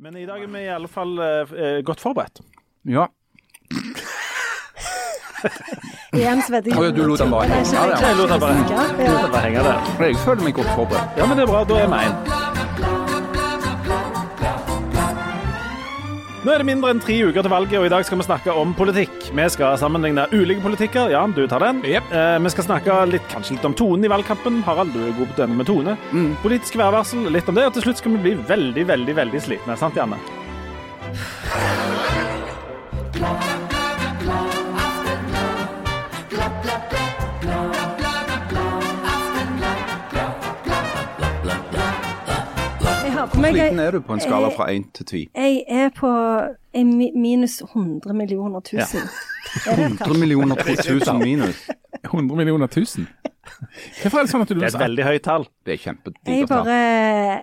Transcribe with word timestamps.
Men 0.00 0.16
i 0.16 0.22
dag 0.24 0.40
er 0.42 0.48
vi 0.48 0.60
i 0.64 0.68
alle 0.72 0.88
fall 0.88 1.18
eh, 1.20 1.84
godt 1.84 2.00
forberedt. 2.00 2.40
Ja. 2.88 3.04
Igjen 6.16 6.40
svetting. 6.46 6.72
vet 6.72 6.80
Å, 6.80 6.84
ja, 6.88 6.92
du 6.96 7.02
lot 7.04 7.20
den 7.20 7.28
bare 7.32 7.48
henge 7.50 7.64
der. 7.68 7.92
Jeg 8.00 8.16
lot 8.16 8.28
den 8.32 8.40
bare, 8.40 8.54
henge 9.44 9.60
der. 9.68 9.76
Jeg 10.08 10.16
føler 10.24 10.42
meg 10.48 10.56
godt 10.56 10.72
forberedt. 10.72 11.20
Ja, 11.20 11.24
men 11.28 11.36
det 11.36 11.44
er 11.44 11.52
bra. 11.52 11.60
Da 11.68 11.74
er 11.84 11.88
vi 11.92 12.00
en. 12.08 12.16
Nå 16.40 16.54
er 16.54 16.62
det 16.62 16.70
mindre 16.70 16.88
enn 16.94 17.02
tre 17.04 17.18
uker 17.20 17.44
til 17.44 17.52
valget, 17.52 17.76
og 17.76 17.84
i 17.84 17.90
dag 17.92 18.04
skal 18.08 18.16
vi 18.16 18.24
snakke 18.24 18.54
om 18.56 18.70
politikk. 18.72 19.12
Vi 19.36 19.44
skal 19.52 19.76
sammenligne 19.76 20.24
ulike 20.32 20.64
politikker. 20.64 21.12
Jan, 21.12 21.34
du 21.36 21.42
tar 21.44 21.60
den. 21.60 21.82
Yep. 21.84 22.08
Eh, 22.16 22.38
vi 22.40 22.52
skal 22.54 22.64
snakke 22.64 22.96
litt, 23.10 23.26
kanskje 23.28 23.58
litt 23.58 23.68
om 23.68 23.76
tonen 23.76 24.08
i 24.08 24.12
valgkampen. 24.12 24.62
Harald, 24.64 24.96
du 24.96 25.04
er 25.04 25.12
god 25.18 25.34
på 25.34 25.40
denne 25.42 25.60
med 25.60 25.68
tone. 25.68 25.98
Politisk 26.40 26.80
værvarsel, 26.80 27.28
litt 27.28 27.52
om 27.52 27.60
det. 27.60 27.68
Og 27.68 27.76
til 27.76 27.90
slutt 27.90 28.00
skal 28.00 28.16
vi 28.16 28.24
bli 28.24 28.36
veldig, 28.48 28.88
veldig 28.88 29.20
veldig 29.20 29.46
slitne. 29.50 29.76
Sant, 29.76 30.00
Janne? 30.00 30.16
Jeg 43.44 43.54
sliten 43.54 43.76
Liten 43.76 43.80
er 43.84 43.90
du 43.96 44.00
på 44.06 44.12
en 44.16 44.20
skala 44.22 44.48
fra 44.54 44.66
1 44.72 44.86
til 44.98 45.06
10? 45.06 45.20
Jeg 45.34 45.64
er 45.68 45.90
på 45.96 46.10
en 46.80 46.90
minus 46.98 47.60
100 47.62 48.14
millioner 48.14 48.60
tusen. 48.60 49.08
Tall? 49.64 49.84
100 49.98 50.18
millioner 50.20 50.56
tusen 50.86 51.18
minus. 51.22 51.62
100 52.04 52.36
millioner 52.36 52.66
tusen. 52.70 53.08
Hvorfor 54.02 54.20
er 54.20 54.26
det 54.26 54.30
sånn 54.32 54.44
at 54.44 54.50
du 54.52 54.54
Det 54.60 54.68
er 54.68 54.74
et 54.76 54.82
veldig 54.84 55.04
høyt 55.08 55.24
tall. 55.26 55.46
Det 55.64 55.72
er 55.72 55.78
Jeg 55.78 55.84
kjempedigert. 55.86 56.48
bare 56.52 57.42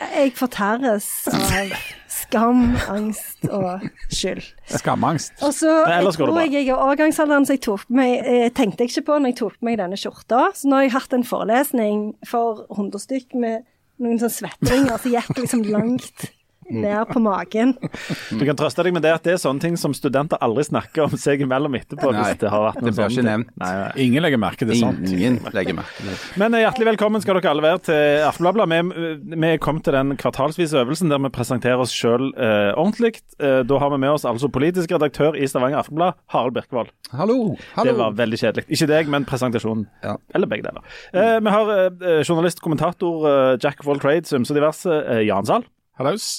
Jeg 0.00 0.32
fortæres 0.38 1.06
av 1.34 1.72
skam, 2.10 2.76
angst 2.88 3.48
og 3.50 3.82
skyld. 4.14 4.44
Skamangst. 4.70 5.32
Og 5.42 5.52
så 5.56 5.72
jeg 5.90 6.12
tror 6.14 6.38
jeg 6.44 6.52
jeg 6.54 6.68
er 6.70 6.78
overgangsalderen, 6.78 7.46
så 7.48 7.56
jeg 7.56 7.62
tok 7.66 7.82
meg 7.90 8.12
jeg 8.22 8.54
tenkte 8.54 8.84
jeg 8.86 8.92
ikke 8.92 9.06
på 9.08 9.18
når 9.18 9.32
jeg 9.32 9.38
tok 9.42 9.58
på 9.58 9.66
meg 9.68 9.80
denne 9.82 9.98
skjorta. 9.98 10.44
Så 10.54 10.70
nå 10.70 10.78
har 10.78 10.86
jeg 10.86 10.94
hatt 10.94 11.16
en 11.18 11.26
forelesning 11.26 12.04
for 12.30 12.62
100 12.70 13.02
stykk 13.02 13.34
med 13.42 13.66
noen 14.00 14.20
sånne 14.20 14.36
svettringer 14.36 15.00
som 15.00 15.14
gikk 15.14 15.42
liksom 15.42 15.64
langt 15.68 16.30
ned 16.70 17.08
på 17.10 17.22
magen. 17.22 17.74
Du 18.40 18.44
kan 18.46 18.56
trøste 18.56 18.84
deg 18.86 18.94
med 18.94 19.02
det 19.04 19.10
at 19.12 19.24
det 19.26 19.32
er 19.34 19.40
sånne 19.42 19.60
ting 19.62 19.76
som 19.80 19.92
studenter 19.96 20.38
aldri 20.44 20.62
snakker 20.64 21.08
om 21.08 21.14
seg 21.18 21.42
imellom 21.44 21.74
etterpå. 21.76 22.12
Nei, 22.14 22.22
hvis 22.30 22.40
det 22.40 22.50
har 22.52 22.62
vært 22.68 22.84
det 22.84 22.92
blir 22.96 23.10
ikke 23.12 23.24
nevnt. 23.26 23.50
Nei, 23.60 23.70
nei. 23.80 23.90
Ingen 24.06 24.24
legger 24.24 24.40
merke 24.40 24.68
til 24.68 24.78
sånt. 24.78 25.02
Ingen 25.10 25.38
legger 25.54 25.76
merke 25.76 25.96
til 25.98 26.10
det. 26.12 26.16
Men 26.40 26.54
eh, 26.56 26.62
hjertelig 26.64 26.88
velkommen 26.92 27.24
skal 27.24 27.38
dere 27.40 27.52
alle 27.52 27.64
være 27.64 27.82
til 27.90 28.24
Aftenbladet. 28.28 28.68
Vi, 28.70 29.34
vi 29.34 29.50
er 29.50 29.60
kommet 29.62 29.84
til 29.86 29.96
den 29.96 30.14
kvartalsvise 30.20 30.80
øvelsen 30.84 31.12
der 31.12 31.22
vi 31.26 31.32
presenterer 31.34 31.82
oss 31.84 31.94
sjøl 31.94 32.30
eh, 32.36 32.70
ordentlig. 32.78 33.20
Eh, 33.42 33.60
da 33.66 33.80
har 33.82 33.92
vi 33.94 34.00
med 34.06 34.14
oss 34.14 34.26
altså 34.28 34.50
politisk 34.52 34.94
redaktør 34.94 35.36
i 35.38 35.48
Stavanger 35.50 35.82
Aftenblad, 35.82 36.18
Harald 36.32 36.56
Birkevold. 36.56 36.92
Hallo, 37.10 37.56
hallo. 37.74 37.88
Det 37.90 37.96
var 37.98 38.14
veldig 38.20 38.38
kjedelig. 38.40 38.66
Ikke 38.70 38.86
deg, 38.90 39.10
men 39.10 39.26
presentasjonen. 39.28 39.88
Ja. 40.04 40.14
Eller 40.36 40.50
begge 40.50 40.68
deler. 40.68 40.86
Eh, 41.12 41.38
vi 41.42 41.56
har 41.56 41.74
eh, 41.76 42.20
journalist, 42.22 42.62
kommentator, 42.64 43.26
eh, 43.26 43.56
jack 43.62 43.82
of 43.82 43.90
all 43.90 44.00
trades, 44.02 44.32
ymse 44.36 44.54
diverse, 44.54 44.86
eh, 44.86 45.24
Jan 45.26 45.48
Zahl. 45.48 45.66
Hallaus. 46.00 46.30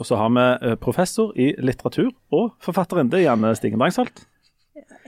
Og 0.00 0.08
så 0.08 0.16
har 0.16 0.32
vi 0.32 0.48
eh, 0.70 0.76
professor 0.80 1.32
i 1.36 1.52
litteratur 1.60 2.10
og 2.32 2.54
forfatterinne 2.64 3.20
Janne 3.20 3.52
Stigen 3.58 3.80
Drangsholt. 3.82 4.24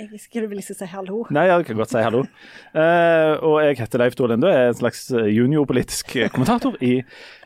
Jeg 0.02 0.18
skulle 0.20 0.48
vel 0.50 0.60
ikke 0.60 0.74
si 0.74 0.86
hallo. 0.88 1.22
Nei, 1.32 1.44
jeg 1.48 1.64
kan 1.68 1.76
godt 1.78 1.92
si 1.92 2.00
hallo. 2.02 2.22
Eh, 2.76 3.32
og 3.44 3.58
jeg 3.62 3.76
heter 3.78 4.00
Leif 4.02 4.16
Tore 4.18 4.32
Linde, 4.32 4.50
er 4.50 4.70
en 4.70 4.76
slags 4.78 5.04
eh, 5.14 5.28
juniorpolitisk 5.32 6.16
eh, 6.16 6.30
kommentator 6.32 6.76
i 6.84 6.94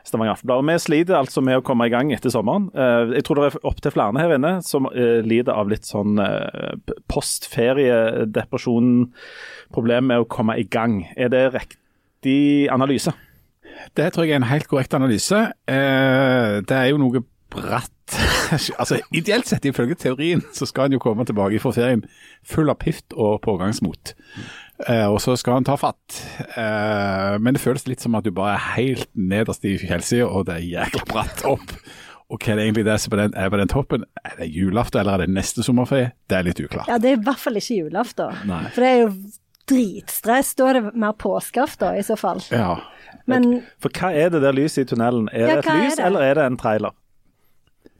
Stavanger 0.06 0.34
Aftenblad. 0.34 0.62
Og 0.62 0.66
vi 0.70 0.76
sliter 0.82 1.18
altså 1.18 1.42
med 1.44 1.58
å 1.58 1.64
komme 1.66 1.86
i 1.86 1.92
gang 1.92 2.12
etter 2.14 2.32
sommeren. 2.32 2.68
Eh, 2.74 3.14
jeg 3.18 3.26
tror 3.26 3.40
det 3.40 3.48
er 3.50 3.68
opptil 3.70 3.94
flere 3.94 4.22
her 4.22 4.36
inne 4.38 4.52
som 4.66 4.88
eh, 4.92 5.20
lider 5.26 5.54
av 5.58 5.70
litt 5.70 5.86
sånn 5.86 6.18
postferiedepresjon, 7.12 8.90
problem 9.74 10.10
med 10.10 10.24
å 10.24 10.30
komme 10.30 10.58
i 10.58 10.66
gang. 10.70 11.02
Er 11.18 11.30
det 11.34 11.44
riktig 11.54 12.70
analyse? 12.74 13.14
Det 13.96 14.10
tror 14.14 14.24
jeg 14.26 14.34
er 14.34 14.40
en 14.40 14.50
helt 14.50 14.68
korrekt 14.70 14.94
analyse. 14.96 15.38
Eh, 15.68 16.60
det 16.66 16.76
er 16.76 16.90
jo 16.90 17.00
noe 17.02 17.22
bratt. 17.52 17.92
altså, 18.80 18.98
Ideelt 19.14 19.48
sett, 19.50 19.64
ifølge 19.68 19.94
teorien, 19.98 20.42
så 20.54 20.66
skal 20.68 20.86
han 20.88 20.96
jo 20.96 21.00
komme 21.02 21.26
tilbake 21.26 21.60
fra 21.62 21.72
ferien 21.74 22.04
full 22.46 22.70
av 22.70 22.78
pift 22.82 23.16
og 23.16 23.40
pågangsmot. 23.46 24.14
Eh, 24.86 25.06
og 25.08 25.20
så 25.24 25.34
skal 25.40 25.58
han 25.60 25.66
ta 25.66 25.76
fatt. 25.80 26.18
Eh, 26.56 27.36
men 27.40 27.56
det 27.56 27.62
føles 27.62 27.86
litt 27.88 28.04
som 28.04 28.14
at 28.18 28.26
du 28.26 28.32
bare 28.36 28.56
er 28.58 28.66
helt 28.76 29.08
nederst 29.16 29.64
i 29.64 29.76
fjellsida, 29.80 30.28
og 30.28 30.46
det 30.50 30.58
er 30.58 30.68
jækla 30.74 31.06
bratt 31.10 31.46
opp. 31.48 31.72
Og 32.26 32.42
hva 32.42 32.52
er 32.52 32.58
det 32.58 32.64
egentlig 32.66 32.84
det 32.88 32.98
som 32.98 33.14
er 33.22 33.50
på 33.52 33.58
den, 33.60 33.70
toppen? 33.70 34.04
Er 34.26 34.34
det 34.40 34.48
julaften, 34.50 35.00
eller 35.00 35.14
er 35.20 35.26
det 35.26 35.34
neste 35.36 35.62
sommerferie? 35.62 36.10
Det 36.26 36.38
er 36.40 36.46
litt 36.48 36.58
uklart. 36.60 36.90
Ja, 36.90 36.98
det 36.98 37.12
er 37.12 37.20
i 37.20 37.24
hvert 37.26 37.38
fall 37.38 37.58
ikke 37.60 37.76
julaften. 37.84 38.40
For 38.74 38.82
det 38.82 38.88
er 38.90 39.02
jo 39.04 39.10
dritstress. 39.70 40.54
Da 40.58 40.70
er 40.70 40.80
det 40.80 40.94
mer 40.98 41.14
påskeaften 41.18 41.98
i 42.00 42.02
så 42.06 42.16
fall. 42.18 42.42
Ja. 42.50 42.76
Men 43.30 43.62
For 43.82 43.94
hva 43.94 44.10
er 44.14 44.30
det 44.34 44.42
der 44.42 44.54
lyset 44.54 44.84
i 44.84 44.90
tunnelen? 44.92 45.28
Er 45.32 45.46
Ja, 45.46 45.54
det 45.56 45.66
et 45.66 45.84
lys, 45.84 46.00
eller 46.02 46.26
er 46.26 46.34
det 46.38 46.46
en 46.50 46.58
trailer? 46.60 46.94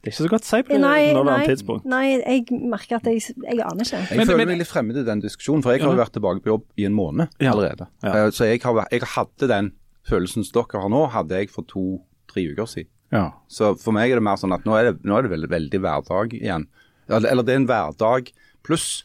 Det 0.07 0.13
er 0.13 0.15
ikke 0.15 0.23
så 0.23 0.31
godt 0.31 0.45
å 0.45 0.47
si 0.47 0.59
på 0.63 0.71
det 0.71 0.79
nei, 0.79 0.99
nåværende 1.11 1.37
nei, 1.37 1.47
tidspunkt. 1.51 1.85
nei, 1.91 2.03
jeg 2.15 2.59
merker 2.71 2.95
at 3.01 3.07
jeg, 3.11 3.23
jeg 3.43 3.59
aner 3.59 3.83
ikke. 3.83 3.97
Jeg 4.07 4.17
Men- 4.17 4.27
føler 4.27 4.37
men- 4.37 4.47
meg 4.47 4.57
litt 4.61 4.67
fremmed 4.71 4.97
i 4.97 5.03
den 5.03 5.21
diskusjonen, 5.21 5.61
for 5.63 5.71
jeg 5.75 5.81
har 5.83 5.91
jo 5.91 5.99
vært 5.99 6.13
tilbake 6.15 6.39
på 6.45 6.51
jobb 6.53 6.63
i 6.77 6.85
en 6.85 6.93
måned 6.95 7.27
Ja. 7.43 7.51
allerede. 7.51 7.87
Ja. 8.03 8.13
Eh, 8.15 8.29
Så 8.31 8.45
jeg, 8.47 8.61
har, 8.63 8.87
jeg 8.89 9.01
hadde 9.01 9.47
den 9.51 9.71
følelsen 10.07 10.45
som 10.45 10.63
dere 10.63 10.81
har 10.81 10.89
nå, 10.89 11.09
hadde 11.11 11.29
jeg 11.35 11.49
for 11.49 11.63
to-tre 11.63 12.47
uker 12.53 12.65
siden. 12.65 12.87
ja. 13.11 13.31
Så 13.49 13.75
for 13.77 13.91
meg 13.91 14.11
er 14.11 14.15
det 14.15 14.23
mer 14.23 14.37
sånn 14.37 14.53
at 14.53 14.63
nå 14.63 14.73
er 14.79 14.91
det, 14.93 15.03
nå 15.03 15.17
er 15.17 15.23
det 15.27 15.31
veldig, 15.31 15.49
veldig 15.49 15.79
hverdag 15.81 16.29
igjen. 16.41 16.67
Eller, 17.09 17.29
eller 17.31 17.43
det 17.43 17.51
er 17.53 17.59
en 17.59 17.67
hverdag 17.67 18.31
pluss, 18.63 19.03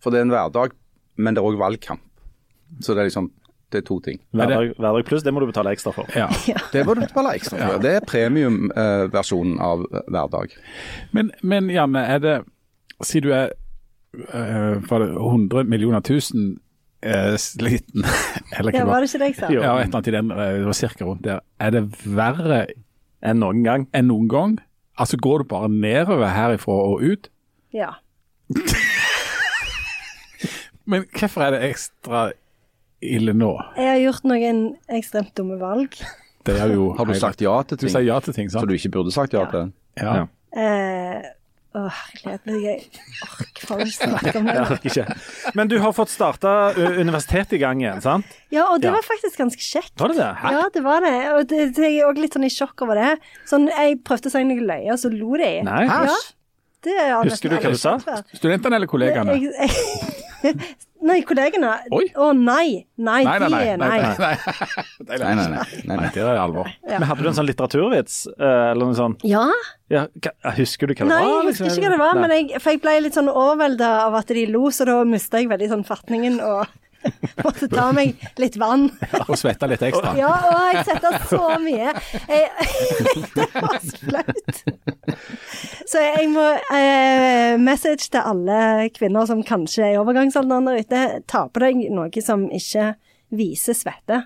for 0.00 0.10
det 0.10 0.18
er 0.18 0.22
en 0.22 0.30
hverdag, 0.30 0.72
men 1.18 1.34
det 1.34 1.42
er 1.42 1.46
òg 1.46 1.58
valgkamp. 1.58 2.00
Så 2.80 2.94
det 2.94 2.98
er 3.04 3.08
liksom 3.10 3.30
det 3.72 3.82
er 3.82 3.86
to 3.88 3.98
ting. 4.00 4.20
Hverdag, 4.32 4.74
hverdag 4.78 5.04
pluss, 5.08 5.22
det 5.26 5.32
må 5.34 5.40
du 5.42 5.48
betale 5.50 5.72
ekstra 5.76 5.92
for. 5.92 6.08
ja. 6.16 6.28
Det 6.72 6.84
må 6.86 6.94
du 6.96 7.02
betale 7.04 7.34
ekstra 7.36 7.58
for. 7.60 7.82
Det 7.84 7.94
er 7.98 8.06
premiumversjonen 8.08 9.58
av 9.60 9.84
eh, 9.92 10.06
hverdag. 10.08 10.54
Men, 11.12 11.32
men 11.42 11.68
Janne, 11.72 12.04
er 12.08 12.22
det 12.24 12.36
Si 13.04 13.20
du 13.22 13.28
er 13.30 13.52
uh, 14.34 14.80
var 14.90 15.04
det 15.04 15.12
100 15.14 15.68
millioner 15.70 16.00
tusen 16.02 16.56
eh, 17.02 17.36
sliten, 17.38 18.02
eller 18.58 18.74
Ja, 18.74 18.84
var 18.88 19.04
det 19.04 19.06
det 19.06 19.14
ikke 19.14 19.20
det 19.22 19.28
jeg 19.28 19.36
sa? 19.38 19.50
Ja, 19.52 19.76
et 19.78 19.86
eller 19.86 20.00
annet 20.00 20.08
i 20.08 20.14
den, 20.16 20.30
eh, 20.34 20.52
det 20.58 20.66
var 20.66 20.72
cirka 20.72 21.04
rundt 21.06 21.22
der. 21.24 21.44
Er 21.60 21.70
det 21.76 21.84
verre 22.04 22.66
Enn 23.22 23.40
noen 23.42 23.64
gang. 23.66 23.88
enn 23.92 24.06
noen 24.06 24.28
gang? 24.30 24.58
Altså 24.98 25.16
Går 25.18 25.38
du 25.42 25.44
bare 25.50 25.68
nedover 25.68 26.28
herifra 26.30 26.72
og 26.72 27.02
ut? 27.02 27.28
Ja. 27.74 27.96
Men 30.88 31.04
hvorfor 31.18 31.42
er 31.42 31.50
det 31.56 31.64
ekstra 31.70 32.28
ille 33.02 33.32
nå? 33.36 33.52
Jeg 33.76 33.88
har 33.92 33.98
gjort 34.02 34.24
noen 34.30 34.62
ekstremt 34.88 35.34
dumme 35.38 35.58
valg. 35.60 35.94
Det 36.48 36.56
er 36.58 36.72
jo 36.72 36.92
Har 36.96 37.04
du 37.04 37.14
sagt 37.18 37.40
ja 37.44 37.62
til 37.62 37.76
Du 37.76 37.82
ting 37.86 37.90
sier 37.92 38.06
ja 38.06 38.20
til 38.24 38.32
ting, 38.34 38.48
så 38.50 38.62
du 38.66 38.72
ikke 38.74 38.90
burde 38.94 39.12
sagt 39.12 39.32
ja 39.36 39.42
Ja. 39.44 39.50
til? 39.50 39.58
den? 39.60 39.72
Ja. 40.00 40.14
Ja. 40.14 40.28
Eh, 40.56 41.26
Å, 41.76 41.82
herlighet. 41.92 42.46
Jeg 42.48 42.86
orker 43.22 43.66
faen 43.68 43.82
ikke 43.84 44.08
snakke 44.08 44.32
om 44.40 44.46
det. 44.48 44.54
Ja, 44.56 44.78
ikke. 44.88 45.04
Men 45.54 45.68
du 45.68 45.74
har 45.78 45.92
fått 45.92 46.08
starta 46.10 46.72
universitetet 46.96 47.52
i 47.52 47.60
gang 47.60 47.82
igjen, 47.82 48.00
sant? 48.02 48.24
Ja, 48.50 48.64
og 48.72 48.80
det 48.80 48.88
Ja. 48.88 48.94
var 48.96 49.04
faktisk 49.04 49.36
ganske 49.38 49.60
kjekt. 49.60 49.92
Var 50.00 50.08
det 50.08 50.16
det? 50.16 50.30
Hæ? 50.40 50.50
Ja, 50.56 50.62
det 50.74 50.82
var 50.82 51.00
det. 51.04 51.12
Og 51.34 51.46
det, 51.46 51.60
det, 51.76 51.84
jeg 51.92 52.00
er 52.00 52.08
òg 52.08 52.18
litt 52.18 52.32
sånn 52.34 52.48
i 52.48 52.50
sjokk 52.50 52.82
over 52.82 52.94
det. 52.96 53.18
Sånn, 53.46 53.68
Jeg 53.68 54.00
prøvde 54.02 54.26
å 54.26 54.32
si 54.32 54.42
noe 54.48 54.64
løye, 54.64 54.90
og 54.90 54.98
så 54.98 55.12
lo 55.12 55.36
de. 55.36 55.52
Nei? 55.68 55.84
Ja, 55.84 57.20
Husker 57.22 57.50
du 57.52 57.56
hva 57.58 57.70
du 57.74 57.76
sa? 57.78 57.98
Studentene 58.32 58.76
eller 58.80 58.86
kollegaene? 58.88 59.36
Jeg, 59.36 59.52
jeg, 59.52 60.17
nei, 61.08 61.20
kollegene. 61.26 61.70
Oi. 61.94 62.06
Å 62.18 62.28
nei. 62.36 62.84
Nei, 62.98 63.24
Nei, 63.24 63.24
nei, 63.24 63.38
de 63.38 63.48
nei. 63.54 63.62
er 63.72 63.78
nei, 63.80 63.88
nei. 63.88 64.00
nei, 64.02 64.16
nei. 64.18 64.36
Nei, 65.08 65.18
nei, 65.18 65.34
nei. 65.34 65.46
nei, 65.52 65.82
Nei, 65.88 65.96
nei. 66.02 66.10
det 66.14 66.24
er 66.24 66.40
alvor. 66.42 66.70
Ja. 66.82 66.98
Men 66.98 67.08
hadde 67.10 67.24
du 67.26 67.30
en 67.30 67.36
sånn 67.38 67.48
litteraturvits, 67.48 68.16
eh, 68.34 68.64
eller 68.72 68.90
noe 68.90 68.98
sånt? 68.98 69.24
Ja. 69.28 69.46
Ja, 69.92 70.06
husker 70.58 70.90
du 70.90 70.94
hva 70.94 71.06
det 71.06 71.10
Nei, 71.12 71.22
var? 71.24 71.38
jeg 71.46 71.54
husker 71.54 71.70
ikke 71.70 71.86
hva 71.86 71.94
det 71.94 72.02
var, 72.02 72.18
men 72.20 72.34
jeg, 72.36 72.60
for 72.60 72.74
jeg 72.74 72.82
ble 72.84 72.96
litt 73.06 73.16
sånn 73.16 73.30
overvelda 73.32 73.92
av 74.08 74.18
at 74.20 74.34
de 74.36 74.44
lo, 74.50 74.66
så 74.74 74.84
da 74.88 74.98
mista 75.08 75.40
jeg 75.40 75.48
veldig 75.54 75.70
sånn 75.76 75.86
fatningen 75.88 76.42
og 76.44 76.66
måtte 77.44 77.68
ta 77.70 77.88
meg 77.94 78.18
litt 78.40 78.56
vann. 78.60 78.88
Og 79.26 79.34
svette 79.38 79.68
litt 79.70 79.82
ekstra. 79.88 80.14
Ja, 80.18 80.30
og 80.48 80.60
jeg 80.72 80.84
svetta 80.88 81.12
så 81.30 81.42
mye. 81.62 81.92
Jeg, 82.28 82.68
det 83.36 83.48
var 83.54 83.78
så 83.84 84.00
flaut. 84.02 84.62
Så 85.88 86.04
jeg 86.04 86.28
må 86.32 86.46
eh, 86.74 87.54
Message 87.62 88.10
til 88.12 88.22
alle 88.22 88.88
kvinner 88.96 89.28
som 89.28 89.44
kanskje 89.46 89.86
er 89.86 89.96
i 89.96 90.00
overgangsalderen 90.00 90.68
der 90.68 90.82
ute. 90.82 91.04
Ta 91.30 91.46
på 91.48 91.64
deg 91.64 91.86
noe 91.94 92.24
som 92.24 92.48
ikke 92.54 92.92
viser 93.34 93.76
svette. 93.76 94.22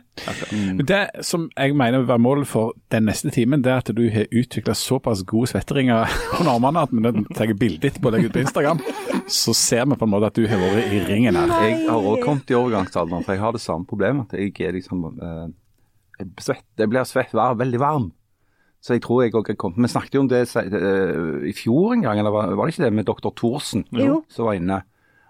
Mm. 0.53 0.83
Det 0.87 1.01
som 1.27 1.49
jeg 1.57 1.75
mener 1.75 2.03
vil 2.03 2.09
være 2.13 2.23
målet 2.23 2.49
for 2.51 2.77
den 2.95 3.09
neste 3.09 3.33
timen, 3.35 3.65
det 3.65 3.73
er 3.73 3.83
at 3.83 3.91
du 3.97 4.03
har 4.15 4.31
utvikla 4.31 4.77
såpass 4.79 5.25
gode 5.27 5.51
svetteringer 5.51 6.07
under 6.39 6.53
armene 6.55 6.85
at 6.87 6.95
vi 6.95 7.25
tar 7.35 7.55
bilde 7.59 7.91
etterpå 7.91 8.11
og 8.11 8.17
legger 8.17 8.31
ut 8.31 8.37
på 8.39 8.45
Instagram. 8.45 8.83
Så 9.27 9.55
ser 9.59 9.89
vi 9.91 9.99
på 9.99 10.07
en 10.07 10.15
måte 10.15 10.31
at 10.31 10.39
du 10.39 10.47
har 10.51 10.63
vært 10.63 10.95
i 10.95 11.03
ringen 11.09 11.39
her. 11.39 11.55
Jeg 11.67 11.83
har 11.89 11.99
også 11.99 12.27
kommet 12.27 12.53
i 12.53 12.59
overgangsalderen, 12.59 13.27
for 13.27 13.35
jeg 13.35 13.43
har 13.43 13.57
det 13.57 13.65
samme 13.65 13.89
problemet. 13.91 14.31
At 14.31 14.39
jeg 14.39 14.69
er 14.69 14.79
liksom 14.79 15.07
eh, 15.11 15.47
svett, 16.41 16.67
jeg 16.79 16.93
blir 16.93 17.09
svett, 17.09 17.35
var 17.35 17.59
veldig 17.59 17.83
varm. 17.83 18.11
Så 18.83 18.97
jeg 18.97 19.05
tror 19.05 19.21
jeg 19.23 19.35
òg 19.39 19.53
kommet 19.55 19.79
Vi 19.79 19.93
snakket 19.93 20.17
jo 20.17 20.25
om 20.25 20.31
det 20.31 20.41
eh, 20.59 21.51
i 21.51 21.53
fjor 21.55 21.95
en 21.95 22.07
gang, 22.07 22.19
eller 22.19 22.35
var, 22.35 22.55
var 22.59 22.67
det 22.67 22.75
ikke 22.75 22.87
det, 22.87 22.95
med 22.95 23.07
doktor 23.07 23.35
Thorsen 23.39 23.87
som 23.91 24.47
var 24.47 24.59
inne 24.59 24.83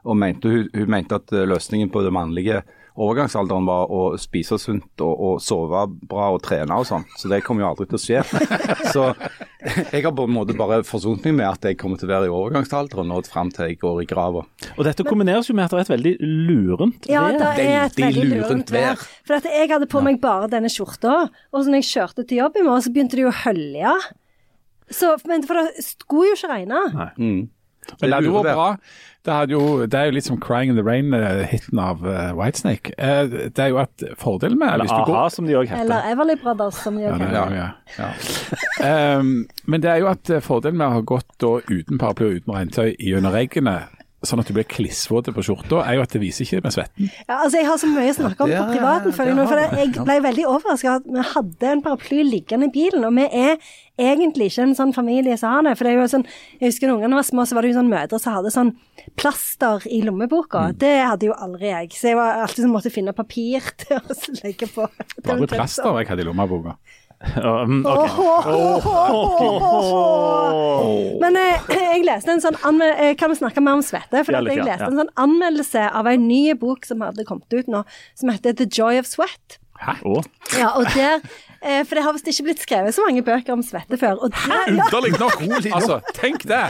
og 0.02 0.16
mente, 0.18 0.50
hun, 0.50 0.70
hun 0.74 0.90
mente 0.90 1.14
at 1.14 1.32
eh, 1.34 1.46
løsningen 1.46 1.90
på 1.92 2.02
det 2.02 2.12
mannlige 2.14 2.62
overgangsalderen 2.92 3.64
var 3.66 3.92
å 3.92 4.02
spise 4.20 4.58
sunt 4.60 5.02
og, 5.04 5.12
og 5.12 5.40
sove 5.42 5.86
bra 6.08 6.28
og 6.34 6.42
trene 6.44 6.76
og 6.76 6.86
sånn. 6.88 7.06
Så 7.18 7.30
det 7.32 7.42
kommer 7.46 7.64
jo 7.64 7.70
aldri 7.70 7.88
til 7.88 7.98
å 7.98 8.02
skje. 8.02 8.22
Så 8.94 9.06
jeg 9.92 10.02
har 10.04 10.14
på 10.16 10.26
en 10.26 10.34
måte 10.34 10.56
bare 10.58 10.80
forsont 10.86 11.24
meg 11.28 11.36
med 11.38 11.48
at 11.48 11.68
jeg 11.70 11.78
kommer 11.80 12.00
til 12.00 12.10
å 12.10 12.12
være 12.12 12.28
i 12.28 12.34
overgangsalderen 12.34 13.14
og 13.14 13.30
fram 13.30 13.52
til 13.54 13.70
jeg 13.70 13.78
går 13.82 14.02
i 14.02 14.08
grava. 14.10 14.44
Og 14.74 14.82
dette 14.88 15.06
kombineres 15.06 15.48
jo 15.48 15.56
med 15.56 15.68
at 15.68 15.74
det 15.74 15.80
er 15.80 15.86
et 15.86 15.94
veldig 15.94 16.14
lurent 16.20 17.08
vær. 17.08 17.14
Ja, 17.14 17.24
det 17.32 17.68
er 17.68 17.86
et 17.86 18.00
Veldig 18.02 18.24
veldig 18.24 18.40
lurent 18.42 18.74
vær. 18.74 19.06
For 19.28 19.38
at 19.38 19.48
jeg 19.48 19.70
hadde 19.72 19.88
på 19.90 20.02
meg 20.04 20.20
bare 20.22 20.50
denne 20.52 20.70
skjorta, 20.72 21.16
og 21.52 21.62
så 21.62 21.70
når 21.70 21.82
jeg 21.82 21.90
kjørte 21.92 22.26
til 22.26 22.42
jobb 22.42 22.58
i 22.58 22.66
morgen, 22.66 22.84
så 22.84 22.92
begynte 22.92 23.18
det 23.18 23.26
jo 23.26 23.32
å 23.32 23.40
hølje. 23.44 23.96
Så, 24.92 25.14
men 25.30 25.46
for 25.48 25.56
det 25.56 25.84
skulle 25.86 26.32
jo 26.32 26.36
ikke 26.36 26.52
regne. 26.52 26.84
Mm. 27.16 27.42
Men 28.00 28.04
det 28.04 28.14
hadde 28.14 28.28
jo 28.28 28.42
bra. 28.44 28.68
Det, 29.22 29.32
hadde 29.32 29.54
jo, 29.54 29.86
det 29.86 29.94
er 29.94 30.08
jo 30.08 30.14
litt 30.16 30.26
som 30.26 30.38
'Crying 30.40 30.72
in 30.72 30.76
the 30.76 30.82
Rain'-hiten 30.82 31.78
av 31.78 32.02
uh, 32.02 32.32
Whitesnake. 32.34 32.90
Uh, 32.98 33.48
det 33.54 33.58
er 33.58 33.70
jo 33.70 33.78
at 33.78 34.02
fordelen 34.18 34.58
med 34.58 34.72
Eller 34.72 34.88
hvis 34.88 34.96
du 34.96 35.12
går 35.12 35.18
a-ha, 35.20 35.28
som 35.30 35.46
de 35.46 35.54
òg 35.54 35.68
heter. 35.70 35.84
Eller 35.84 36.10
Everly 36.10 36.34
Brothers, 36.42 36.80
som 36.82 36.98
de 36.98 37.06
òg 37.06 37.22
heter. 37.22 37.54
Ja, 37.54 37.70
ja, 37.98 38.08
ja. 38.82 39.18
um, 39.18 39.46
men 39.64 39.82
det 39.82 39.90
er 39.90 40.02
jo 40.02 40.10
at 40.10 40.30
eh, 40.30 40.42
fordelen 40.42 40.80
med 40.80 40.88
å 40.88 40.96
ha 40.96 41.04
gått 41.06 41.30
da 41.38 41.52
uten 41.70 42.02
paraply 42.02 42.26
og 42.26 42.40
uten 42.40 42.56
regntøy 42.56 42.88
gjennom 42.98 43.34
reggene, 43.36 43.76
sånn 44.22 44.40
at 44.42 44.48
du 44.50 44.54
blir 44.54 44.66
klissvåt 44.70 45.30
på 45.34 45.42
skjorta, 45.44 45.82
er 45.86 45.96
jo 45.98 46.02
at 46.04 46.12
det 46.14 46.20
viser 46.22 46.46
ikke 46.46 46.62
med 46.64 46.74
svetten. 46.74 47.08
Ja, 47.26 47.40
altså 47.42 47.58
Jeg 47.58 47.66
har 47.68 47.80
så 47.82 47.88
mye 47.90 48.10
å 48.12 48.16
snakke 48.18 48.46
om 48.46 48.52
på 48.54 48.66
privaten. 48.72 49.14
føler 49.16 49.32
jeg 49.32 49.38
nå, 49.38 49.46
for. 49.50 49.78
Jeg 49.82 49.94
ble 49.96 50.18
veldig 50.28 50.44
overraska 50.50 50.98
at 51.00 51.08
vi 51.08 51.24
hadde 51.32 51.72
en 51.72 51.82
paraply 51.82 52.22
liggende 52.28 52.68
i 52.70 52.74
bilen. 52.74 53.04
Og 53.08 53.16
vi 53.18 53.26
er 53.26 53.56
egentlig 54.02 54.48
ikke 54.50 54.66
en 54.68 54.76
sånn 54.78 54.94
familie 54.94 55.36
som 55.38 55.56
har 55.56 55.66
det. 55.66 55.74
For 55.78 55.88
det 55.88 55.92
er 55.92 56.00
jo 56.00 56.08
sånn, 56.14 56.26
Jeg 56.60 56.70
husker 56.70 56.88
da 56.88 56.94
ungene 56.96 57.18
var 57.18 57.26
små, 57.26 57.46
så 57.46 57.58
var 57.58 57.66
det 57.66 57.72
jo 57.72 57.78
sånn 57.80 57.90
mødre 57.92 58.20
som 58.22 58.36
hadde 58.38 58.54
sånn 58.54 58.72
plaster 59.18 59.86
i 59.90 60.00
lommeboka. 60.06 60.68
Mm. 60.70 60.78
Det 60.78 60.94
hadde 61.02 61.28
jo 61.28 61.36
aldri 61.36 61.72
jeg. 61.72 61.92
Så 61.98 62.12
jeg 62.12 62.18
var 62.20 62.42
alltid 62.46 62.64
sånn 62.64 62.74
måtte 62.74 62.94
finne 62.94 63.14
papir 63.16 63.60
til 63.82 63.98
å 63.98 64.18
legge 64.42 64.70
på. 64.70 64.86
Bare 65.26 65.50
plaster 65.50 65.98
jeg 66.00 66.12
hadde 66.12 66.24
i 66.24 66.30
lommeboka. 66.30 66.78
Um. 67.22 67.82
Men 71.22 71.38
eh, 71.38 71.68
jeg 71.70 72.02
leste 72.06 72.34
en 72.34 72.42
sånn 72.42 72.58
anme 72.66 72.88
eh, 72.96 73.12
Kan 73.18 73.30
vi 73.30 73.38
snakke 73.38 73.62
mer 73.62 73.78
om 73.78 73.84
svette? 73.86 74.24
For 74.26 74.34
jeg 74.34 74.58
leste 74.58 74.88
en 74.88 74.98
sånn 75.04 75.12
anmeldelse 75.20 75.86
av 75.94 76.10
en 76.10 76.26
ny 76.26 76.42
bok 76.58 76.88
som 76.88 77.04
hadde 77.04 77.26
kommet 77.28 77.54
ut 77.54 77.70
nå, 77.70 77.84
som 78.18 78.32
heter 78.34 78.56
The 78.58 78.66
Joy 78.66 78.98
of 78.98 79.06
Sweat. 79.10 79.61
Å, 79.82 80.20
Ja, 80.54 80.68
og 80.78 80.86
der 80.94 81.18
eh, 81.58 81.80
For 81.82 81.96
det 81.98 82.04
har 82.04 82.14
visst 82.14 82.28
ikke 82.30 82.44
blitt 82.46 82.60
skrevet 82.62 82.94
så 82.94 83.02
mange 83.06 83.24
bøker 83.26 83.54
om 83.54 83.64
svette 83.66 83.98
før. 83.98 84.20
Og 84.22 84.34
der, 84.36 84.76
ja, 84.76 84.86
Underlig 84.86 85.12
nok! 85.18 85.42
Altså, 85.72 85.98
tenk 86.14 86.46
det! 86.46 86.62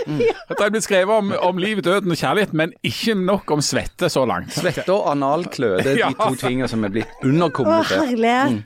At 0.49 0.55
det 0.57 0.65
er 0.65 0.73
blitt 0.73 0.87
skrevet 0.87 1.13
om, 1.13 1.33
om 1.51 1.61
livet, 1.61 1.85
døden 1.85 2.15
og 2.15 2.21
kjærlighet, 2.21 2.55
men 2.57 2.73
ikke 2.87 3.17
nok 3.19 3.53
om 3.53 3.65
svette 3.65 4.09
så 4.13 4.25
langt. 4.29 4.55
Svette 4.57 4.89
og 4.95 5.11
analklø, 5.13 5.75
det 5.83 5.97
er 5.97 6.03
de 6.07 6.21
to 6.21 6.41
tingene 6.41 6.71
som 6.73 6.85
er 6.89 6.95
blitt 6.95 7.25
underkommunisert. 7.27 8.17
Mm. 8.17 8.63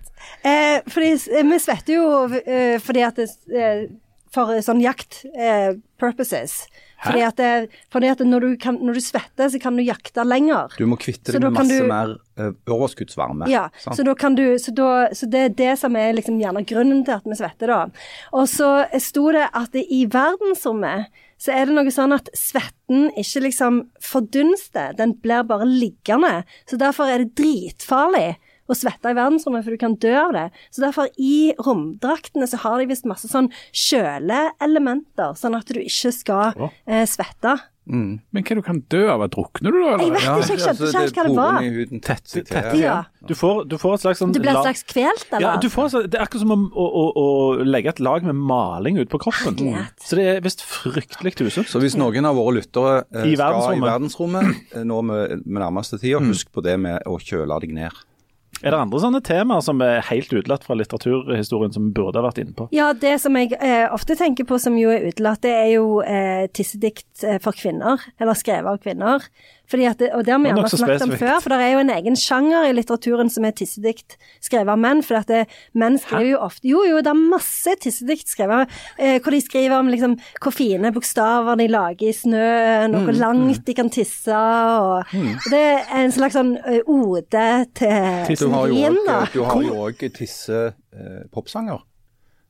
Eh, 0.46 0.78
fordi 0.94 1.12
eh, 1.14 1.46
vi 1.50 1.62
svetter 1.62 1.96
jo 1.98 2.06
fordi 2.82 3.02
at 3.06 3.18
det, 3.22 3.30
For 4.34 4.58
sånn 4.60 4.82
jakt 4.82 5.22
eh, 5.32 5.78
purposes. 5.98 6.66
Fordi 7.04 7.22
at, 7.26 7.36
det, 7.36 7.82
fordi 7.92 8.08
at 8.08 8.22
når, 8.24 8.40
du 8.46 8.56
kan, 8.60 8.78
når 8.80 8.96
du 8.96 9.02
svetter, 9.04 9.50
så 9.52 9.60
kan 9.60 9.76
du 9.76 9.84
jakte 9.84 10.24
lenger. 10.24 10.72
Du 10.78 10.86
må 10.88 10.98
kvitte 11.00 11.34
deg 11.34 11.44
med 11.44 11.56
masse 11.58 11.76
du- 11.76 11.90
mer 11.90 12.14
uh, 12.40 12.52
overskuddsvarme. 12.72 13.50
Ja, 13.52 13.66
sant? 13.82 13.98
så 13.98 14.06
da 14.06 14.14
kan 14.18 14.38
du 14.38 14.44
så, 14.62 14.72
da, 14.76 14.88
så 15.16 15.28
det 15.30 15.42
er 15.42 15.54
det 15.60 15.74
som 15.82 15.96
er 15.98 16.16
liksom 16.16 16.40
gjerne 16.40 16.64
grunnen 16.68 17.04
til 17.06 17.18
at 17.18 17.28
vi 17.28 17.36
svetter, 17.38 17.72
da. 17.72 18.08
Og 18.32 18.48
så 18.50 18.70
sto 19.02 19.28
det 19.36 19.48
at 19.52 19.72
det, 19.76 19.84
i 19.92 20.06
verdensrommet 20.10 21.12
så 21.36 21.52
er 21.52 21.68
det 21.68 21.76
noe 21.76 21.92
sånn 21.92 22.14
at 22.16 22.30
svetten 22.36 23.10
ikke 23.20 23.42
liksom 23.44 23.82
fordunster, 24.00 24.94
den 24.96 25.12
blir 25.20 25.44
bare 25.44 25.68
liggende. 25.68 26.46
Så 26.64 26.78
derfor 26.80 27.12
er 27.12 27.24
det 27.24 27.34
dritfarlig 27.36 28.38
å 28.68 28.76
svette 28.76 29.12
i 29.12 29.16
verdensrommet, 29.16 29.64
for 29.66 29.74
du 29.76 29.80
kan 29.80 29.94
dø 30.02 30.14
av 30.18 30.34
det. 30.36 30.46
Så 30.74 30.82
derfor 30.84 31.08
i 31.18 31.52
romdraktene 31.58 32.48
så 32.50 32.60
har 32.64 32.80
de 32.82 32.90
visst 32.90 33.06
masse 33.08 33.30
sånn 33.30 33.50
kjøleelementer, 33.72 35.36
sånn 35.38 35.56
at 35.58 35.70
du 35.72 35.80
ikke 35.82 36.12
skal 36.14 36.68
eh, 36.86 37.06
svette. 37.08 37.58
Men 37.86 38.42
hva 38.42 38.54
du 38.58 38.62
kan 38.66 38.80
dø 38.90 39.04
av? 39.12 39.22
Drukner 39.30 39.70
du 39.70 39.76
da? 39.78 39.92
Jeg 40.02 40.10
vet 40.10 40.24
ikke, 40.24 40.56
jeg 40.56 40.62
skjønte 40.64 40.88
ikke 40.90 41.02
helt 41.02 41.18
hva 41.18 41.26
det 41.26 41.34
var. 41.36 41.58
i 41.62 41.68
huden 41.70 42.00
tett, 42.02 42.24
tett, 42.32 42.48
tett, 42.50 42.72
Ja. 42.80 42.96
Du 43.26 43.34
får, 43.38 43.60
du 43.70 43.76
får 43.78 43.94
et 43.94 44.02
slags 44.02 44.22
sånn 44.22 44.32
Du 44.34 44.40
blir 44.42 44.50
et 44.56 44.66
slags 44.66 44.82
kvelt, 44.90 45.26
eller? 45.30 45.46
Ja, 45.46 45.52
du 45.62 45.68
får, 45.70 45.92
så- 45.94 46.02
det 46.10 46.18
er 46.18 46.24
akkurat 46.26 46.42
som 46.42 46.50
å, 46.66 46.86
å, 46.86 47.04
å, 47.14 47.26
legge 47.62 47.94
et 47.94 48.00
lag 48.02 48.26
med 48.26 48.34
maling 48.34 48.98
ut 48.98 49.08
på 49.08 49.20
kroppen. 49.22 49.54
Herlighet. 49.54 50.02
Så 50.02 50.18
det 50.18 50.26
er 50.32 50.42
visst 50.42 50.62
fryktelig 50.66 51.36
tusen. 51.38 51.64
Så 51.66 51.78
hvis 51.82 51.94
noen 51.98 52.26
av 52.26 52.34
våre 52.34 52.58
lyttere 52.58 53.04
eh, 53.14 53.30
I 53.30 53.36
skal 53.38 53.78
i 53.78 53.80
verdensrommet. 53.86 54.50
eh, 54.74 54.82
nå 54.82 55.00
med, 55.06 55.46
med 55.46 55.62
nærmeste 55.62 56.00
tida, 56.02 56.18
husk 56.26 56.50
på 56.50 56.66
det 56.66 56.78
med 56.82 57.06
å 57.06 57.20
kjøle 57.22 57.60
deg 57.62 57.70
ned. 57.72 58.04
Er 58.64 58.72
det 58.72 58.78
andre 58.80 59.00
sånne 59.02 59.20
temaer 59.24 59.64
som 59.64 59.82
er 59.84 60.04
helt 60.08 60.30
utelatt 60.32 60.64
fra 60.64 60.76
litteraturhistorien 60.78 61.74
som 61.74 61.90
burde 61.96 62.16
ha 62.16 62.24
vært 62.24 62.40
inne 62.40 62.54
på? 62.56 62.68
Ja, 62.74 62.92
det 62.96 63.18
som 63.20 63.36
jeg 63.36 63.52
eh, 63.58 63.84
ofte 63.92 64.16
tenker 64.16 64.48
på 64.48 64.56
som 64.62 64.78
jo 64.80 64.92
er 64.94 65.04
utelatt, 65.10 65.42
det 65.44 65.52
er 65.52 65.68
jo 65.74 66.00
eh, 66.00 66.46
tissedikt 66.56 67.26
eh, 67.26 67.36
for 67.44 67.56
kvinner, 67.56 68.00
eller 68.16 68.38
skrevet 68.38 68.72
av 68.72 68.80
kvinner. 68.80 69.28
Fordi 69.66 69.84
at 69.90 69.98
det, 69.98 70.12
og 70.14 70.24
det 70.24 70.32
har 70.32 70.38
vi 70.38 70.48
er 70.48 70.54
gjerne 70.54 70.78
snakket 70.78 71.02
om 71.02 71.10
før, 71.18 71.40
for 71.42 71.50
det 71.50 71.58
er 71.64 71.72
jo 71.72 71.78
en 71.82 71.90
egen 71.90 72.16
sjanger 72.16 72.68
i 72.68 72.72
litteraturen 72.76 73.30
som 73.32 73.44
er 73.48 73.50
tissedikt 73.58 74.16
skrevet 74.40 74.68
av 74.70 74.78
menn. 74.78 75.02
For 75.02 75.18
at 75.18 75.26
det, 75.26 75.40
menn 75.74 75.98
skriver 75.98 76.30
jo 76.30 76.38
ofte 76.46 76.68
Jo, 76.70 76.84
jo, 76.86 77.00
det 77.02 77.10
er 77.10 77.18
masse 77.18 77.74
tissedikt 77.82 78.28
skrevet 78.30 78.70
eh, 78.98 79.18
hvor 79.20 79.34
de 79.34 79.40
skriver 79.42 79.74
om 79.78 79.88
liksom 79.90 80.14
hvor 80.42 80.54
fine 80.54 80.92
bokstaver 80.94 81.56
de 81.58 81.66
lager 81.72 82.08
i 82.08 82.12
snøen, 82.14 82.94
og 82.94 83.00
Mm, 83.02 83.04
hvor 83.10 83.18
langt 83.18 83.66
de 83.66 83.74
kan 83.74 83.90
tisse, 83.90 84.32
og 84.32 85.04
Det 85.50 85.60
er 85.90 86.04
en 86.04 86.12
slags 86.14 86.34
sånn 86.38 86.56
eh, 86.62 86.80
ode 86.86 87.22
til 87.74 88.36
Du 88.36 88.48
har 88.50 88.66
jo 88.68 88.74
vin, 88.74 88.96
også- 88.96 89.06
da. 89.06 89.18
du 89.34 89.42
har 89.44 89.62
jo 89.62 89.74
òg 89.88 90.06
tisse-popsanger. 90.12 91.82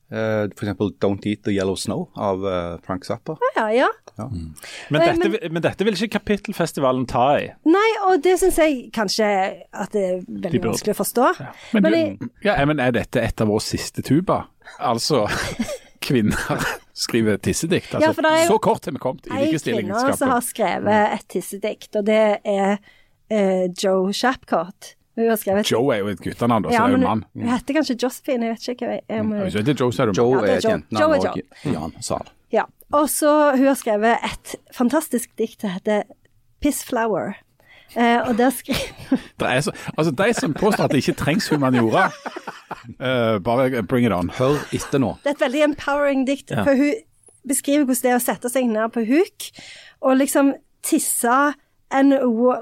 Eh, 0.06 0.46
for 0.54 0.62
eksempel 0.62 0.92
'Don't 1.02 1.26
Eat 1.26 1.42
the 1.42 1.50
Yellow 1.50 1.74
Snow' 1.74 2.08
av 2.14 2.44
uh, 2.44 2.78
Frank 2.86 3.04
Zappa. 3.04 3.34
Ja, 3.56 3.66
ja. 3.74 3.88
Men 4.16 4.54
Nei, 4.90 5.06
dette, 5.18 5.48
men 5.50 5.62
dette 5.62 5.84
vil 5.84 5.96
ikke 5.98 6.20
Kapittelfestivalen 6.20 7.06
ta 7.10 7.24
i. 7.40 7.48
Nei, 7.66 7.88
og 8.06 8.22
det 8.22 8.36
syns 8.38 8.56
jeg 8.62 8.90
kanskje 8.94 9.26
at 9.74 9.90
det 9.92 10.04
er 10.04 10.20
veldig 10.28 10.52
De 10.52 10.60
vanskelig 10.68 10.94
å 10.94 11.00
forstå. 11.00 11.32
Men, 11.74 11.82
Men 11.82 11.92
du, 11.92 11.98
jeg- 11.98 12.30
ja, 12.44 12.64
men 12.64 12.78
er 12.80 12.92
dette 12.94 13.20
et 13.20 13.40
av 13.42 13.50
våre 13.50 13.60
siste 13.66 14.02
tuba? 14.06 14.44
Altså, 14.78 15.24
kvinner 16.06 16.62
skriver 16.94 17.36
tissedikt. 17.42 17.94
Altså, 17.94 18.06
Ja, 18.06 18.12
for 18.12 18.22
det 18.22 18.30
er 18.30 18.44
jo 18.44 18.52
så 18.54 18.60
kort 18.62 18.84
har 18.86 18.92
vi 18.94 19.02
kommet 19.02 19.26
i 19.26 19.34
Ei 19.42 19.58
kvinne 19.58 20.16
som 20.16 20.30
har 20.30 20.40
skrevet 20.46 21.18
et 21.18 21.26
tissedikt, 21.34 21.96
og 21.98 22.06
det 22.06 22.22
er 22.44 22.78
uh, 22.78 23.66
Joe 23.74 24.12
Shapcott. 24.14 24.94
Joe 25.16 25.94
er 25.94 26.02
jo 26.02 26.08
et 26.12 26.20
guttenavn, 26.20 26.66
da, 26.66 26.70
så 26.70 26.74
ja, 26.74 26.82
det 26.82 26.84
er 26.84 26.90
jo 26.90 26.96
en 27.00 27.04
mann. 27.06 27.24
Hun 27.32 27.48
heter 27.48 27.76
kanskje 27.78 27.96
Josephine, 28.02 28.50
jeg 28.50 28.56
vet 28.56 28.68
ikke 28.74 28.88
hva 28.88 28.98
jeg 28.98 29.20
om, 29.22 29.32
Hvis 29.40 29.54
du 29.54 29.60
heter 29.62 29.78
Joe, 29.80 29.92
så 29.92 30.02
er 30.04 30.10
du 30.10 30.20
Joe 30.20 30.34
Ja, 30.34 30.42
det 30.42 30.50
er 30.50 30.56
et 30.56 30.66
Joe. 30.66 30.76
Joe 31.00 31.14
jentenavn 31.14 31.26
òg. 31.30 31.72
Jan 31.72 31.96
Sahl. 32.04 32.30
Ja. 32.52 32.66
Og 32.94 33.08
så 33.10 33.32
hun 33.56 33.66
har 33.66 33.78
skrevet 33.80 34.28
et 34.28 34.54
fantastisk 34.76 35.32
dikt 35.40 35.64
som 35.64 35.72
heter 35.72 36.04
Pissflower. 36.60 37.34
Eh, 37.96 38.28
og 38.28 38.36
der 38.38 38.50
skriver 38.50 39.16
Det 39.40 39.48
er 39.48 39.60
så, 39.60 39.72
altså, 39.96 40.12
De 40.12 40.34
som 40.34 40.54
påstår 40.54 40.84
at 40.84 40.92
det 40.92 41.00
ikke 41.04 41.16
trengs 41.16 41.48
humaniora, 41.48 42.10
uh, 43.00 43.38
bare 43.40 43.82
bring 43.82 44.06
it 44.06 44.12
on. 44.12 44.30
Hør 44.36 44.60
etter 44.74 45.00
nå. 45.00 45.14
Det 45.24 45.32
er 45.32 45.38
et 45.38 45.44
veldig 45.46 45.62
empowering 45.70 46.26
dikt, 46.28 46.52
for 46.52 46.76
hun 46.76 46.92
beskriver 47.48 47.86
hvordan 47.86 48.02
det 48.02 48.12
er 48.12 48.20
å 48.20 48.24
sette 48.24 48.50
seg 48.50 48.66
ned 48.68 48.90
på 48.92 49.06
huk 49.06 49.50
og 50.02 50.18
liksom 50.18 50.52
tisse 50.86 51.36
en 51.94 52.12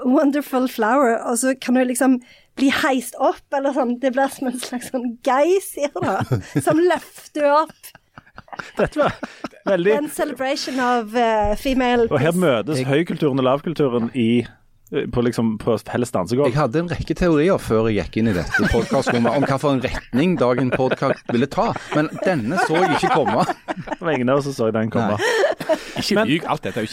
wonderful 0.05 0.67
flower, 0.69 1.17
og 1.25 1.39
så 1.41 1.55
kan 1.61 1.75
hun 1.75 1.87
liksom 1.89 2.19
bli 2.55 2.71
heist 2.71 3.17
opp, 3.19 3.45
eller 3.55 3.75
sånn. 3.75 3.97
Det 4.01 4.13
blir 4.15 4.31
som 4.31 4.49
en 4.51 4.59
slags 4.61 4.91
sånn 4.93 5.15
geysir, 5.25 5.91
da, 6.01 6.19
som 6.63 6.79
løfter 6.79 7.49
opp. 7.51 7.93
Dette 8.77 8.99
var 8.99 9.15
veldig 9.67 9.95
En 9.95 10.09
celebration 10.11 10.77
of 10.79 11.15
uh, 11.17 11.55
female 11.59 12.05
Og 12.07 12.19
her 12.21 12.35
møtes 12.37 12.83
høykulturen 12.87 13.41
og 13.41 13.47
lavkulturen 13.47 14.07
i 14.15 14.45
på, 15.11 15.21
liksom, 15.25 15.57
på 15.61 15.75
felles 15.87 16.11
dansegulv. 16.13 16.47
Jeg 16.51 16.57
hadde 16.59 16.79
en 16.83 16.89
rekke 16.91 17.15
teorier 17.17 17.57
før 17.61 17.89
jeg 17.89 18.03
gikk 18.05 18.17
inn 18.21 18.29
i 18.31 18.35
dette 18.37 18.69
podkastrommet 18.71 19.33
om 19.35 19.45
hvilken 19.47 19.81
retning 19.83 20.35
dagen 20.39 20.69
podkast 20.71 21.23
ville 21.33 21.47
ta, 21.51 21.71
men 21.95 22.09
denne 22.25 22.59
så 22.67 22.75
jeg 22.83 22.99
ikke 22.99 23.15
komme. 23.15 23.45
Det 23.75 23.99
var 24.01 24.11
ingen 24.13 24.29
av 24.29 24.37
oss 24.39 24.45
som 24.51 24.53
så 24.53 24.71
den 24.75 24.91
komme. 24.93 25.17
Ikke 25.97 26.15
Men- 26.19 26.27
lyg, 26.29 26.45
alt 26.51 26.61
dette 26.63 26.77
er 26.79 26.85
jo 26.85 26.89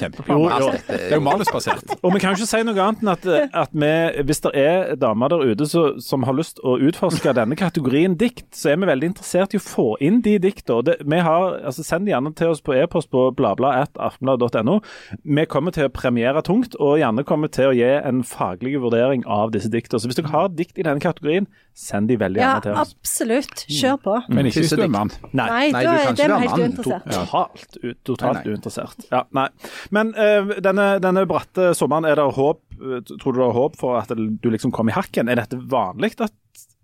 jo. 0.62 0.70
Det 0.88 1.00
er 1.10 1.14
jo 1.16 1.20
manusbasert. 1.20 1.92
Og 2.02 2.12
vi 2.14 2.18
kan 2.22 2.32
jo 2.32 2.40
ikke 2.42 2.48
si 2.48 2.62
noe 2.64 2.80
annet 2.80 3.02
enn 3.02 3.12
at, 3.12 3.26
at 3.64 3.72
vi, 3.74 3.90
hvis 4.24 4.40
det 4.46 4.52
er 4.56 4.94
damer 4.96 5.28
der 5.34 5.44
ute 5.52 5.66
så, 5.68 5.82
som 6.02 6.22
har 6.24 6.36
lyst 6.38 6.60
å 6.64 6.78
utforske 6.80 7.34
denne 7.36 7.56
kategorien 7.58 8.14
dikt, 8.18 8.46
så 8.56 8.72
er 8.72 8.80
vi 8.80 8.86
veldig 8.88 9.10
interessert 9.12 9.54
i 9.54 9.60
å 9.60 9.64
få 9.64 9.86
inn 10.00 10.20
de 10.24 10.38
dikta. 10.38 10.80
Det- 10.82 10.98
vi 11.04 11.18
har- 11.20 11.60
Altså, 11.62 11.84
send 11.84 12.06
de 12.06 12.12
gjerne 12.12 12.34
til 12.34 12.48
oss 12.48 12.60
på 12.60 12.74
e-post 12.74 13.10
på 13.10 13.30
bladblad.aftenblad.no. 13.36 14.80
Vi 15.24 15.44
kommer 15.46 15.72
til 15.74 15.88
å 15.88 15.92
premiere 15.92 16.42
tungt, 16.42 16.74
og 16.80 16.98
gjerne 16.98 17.24
kommer 17.28 17.50
til 17.52 17.70
å 17.70 17.74
gi 17.76 17.81
gi 17.82 17.90
en 18.08 18.22
faglig 18.26 18.72
vurdering 18.80 19.24
av 19.26 19.50
disse 19.54 19.68
diktene. 19.72 20.00
Så 20.00 20.08
hvis 20.10 20.18
dere 20.18 20.30
har 20.32 20.48
dikt 20.56 20.78
i 20.80 20.86
denne 20.86 21.02
kategorien, 21.02 21.46
send 21.74 22.08
de 22.08 22.16
veldig 22.20 22.40
Ja, 22.40 22.54
til 22.64 22.72
oss. 22.78 22.94
absolutt. 22.96 23.64
Kjør 23.68 23.98
på. 24.04 24.14
Men 24.32 24.46
ikke 24.48 24.62
hvis 24.64 24.72
du 24.76 24.82
er 24.84 24.88
mann. 24.92 25.10
Nei, 25.32 25.46
Nei, 25.50 25.70
Nei, 25.72 25.82
du 25.82 25.88
er 25.90 25.98
kan 26.06 26.14
det 26.14 26.18
ikke 26.18 26.24
er 26.24 26.32
være 26.32 26.40
vi 26.40 26.48
helt 26.48 26.56
mann. 26.56 26.64
uinteressert. 26.64 27.04
totalt, 27.12 27.78
totalt 28.08 28.34
Nei, 28.38 28.42
nei. 28.42 28.52
uinteressert. 28.56 29.06
Ja, 29.12 29.22
nei. 29.38 29.46
Men 29.90 30.14
uh, 30.16 30.52
denne, 30.64 30.88
denne 31.04 31.26
bratte 31.30 31.70
sommeren, 31.78 32.04
er 32.08 32.16
det 32.22 32.28
håp, 32.38 32.60
eh, 32.80 33.00
tror 33.18 33.32
du 33.32 33.40
det 33.40 33.48
er 33.48 33.56
håp 33.60 33.76
for 33.80 33.98
at 34.00 34.08
du 34.16 34.50
liksom 34.50 34.72
kommer 34.72 34.92
i 34.92 34.98
hakken? 35.00 35.28
Er 35.28 35.42
dette 35.42 35.58
vanlig 35.70 36.14
at, 36.20 36.32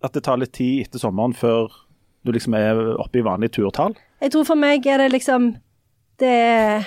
at 0.03 0.13
det 0.15 0.25
tar 0.29 0.37
litt 0.41 0.53
tid 0.59 0.87
etter 0.87 0.99
sommeren 1.03 1.35
før 1.37 1.71
du 2.27 2.33
liksom 2.35 2.55
er 2.59 2.77
oppe 2.99 3.21
i 3.21 3.25
vanlig 3.25 3.53
turtall? 3.55 3.95
Jeg 4.21 4.33
tror 4.35 4.45
for 4.45 4.59
meg 4.59 4.87
er 4.87 4.99
det 5.05 5.13
liksom 5.15 5.53
Det 6.19 6.87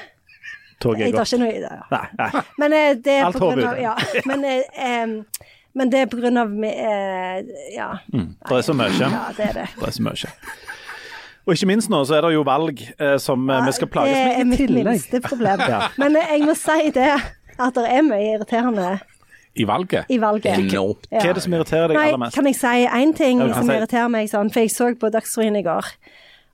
Toget 0.81 1.05
Jeg 1.05 1.13
er 1.13 1.17
tar 1.21 1.29
ikke 1.29 1.39
noe 1.43 1.53
i 1.55 1.61
det. 1.63 1.71
Ja. 1.77 1.87
Nei, 1.93 2.03
nei. 2.19 2.43
Men 2.63 2.73
eh, 2.77 2.91
det 3.05 3.15
er 3.19 3.25
Alt 3.29 3.39
på 3.39 3.49
grunn 3.51 3.63
av. 3.69 3.79
Ja. 3.81 3.95
Men, 4.31 4.45
eh, 4.45 5.47
men 5.71 5.87
det 5.87 5.99
er 6.03 6.07
på 6.11 6.17
grunn 6.19 6.35
av 6.41 6.49
eh, 6.67 7.37
Ja. 7.71 7.85
Mm, 8.11 8.25
det 8.49 8.57
er 8.57 8.63
så 8.67 8.73
mye. 8.75 8.91
Ja, 8.99 9.21
det 9.37 9.45
er 9.45 9.53
det. 9.61 9.67
Det 9.79 9.85
er 9.87 9.93
så 9.95 10.03
mye. 10.03 10.31
Og 11.47 11.53
ikke 11.55 11.69
minst 11.71 11.89
nå 11.89 12.01
så 12.05 12.17
er 12.17 12.25
det 12.25 12.33
jo 12.35 12.41
valg 12.45 12.81
eh, 12.99 13.15
som 13.23 13.47
ja, 13.49 13.61
vi 13.65 13.71
skal 13.77 13.89
plages 13.93 14.17
det 14.17 14.33
er 14.41 14.49
mitt 14.49 14.73
minste 14.75 15.21
problem. 15.23 15.63
Ja. 15.71 15.79
Men 16.01 16.17
eh, 16.19 16.33
jeg 16.35 16.43
må 16.49 16.57
si 16.59 16.91
det, 16.97 17.07
at 17.55 17.79
det 17.79 17.85
er 17.87 18.03
mye 18.05 18.33
irriterende 18.35 18.89
I 19.55 19.65
valget. 19.67 20.11
i 20.11 20.19
valget. 20.21 20.59
Enormt. 20.59 21.07
Hva 21.11 21.23
er 21.31 21.39
det 21.39 21.43
som 21.47 21.55
irriterer 21.55 21.87
deg 21.95 22.01
aller 22.03 22.21
mest? 22.25 22.35
kan 22.37 22.51
jeg 22.51 22.59
si 22.59 22.75
én 22.87 23.15
ting 23.17 23.41
Ja, 23.41 23.53
som 23.55 23.71
si- 23.71 23.77
irriterer 23.79 24.11
meg 24.13 24.29
sånn, 24.31 24.51
for 24.53 24.63
jeg 24.65 24.71
så 24.75 24.91
på 24.99 25.09
Dagsrevyen 25.15 25.57
i 25.59 25.63
går. 25.65 25.87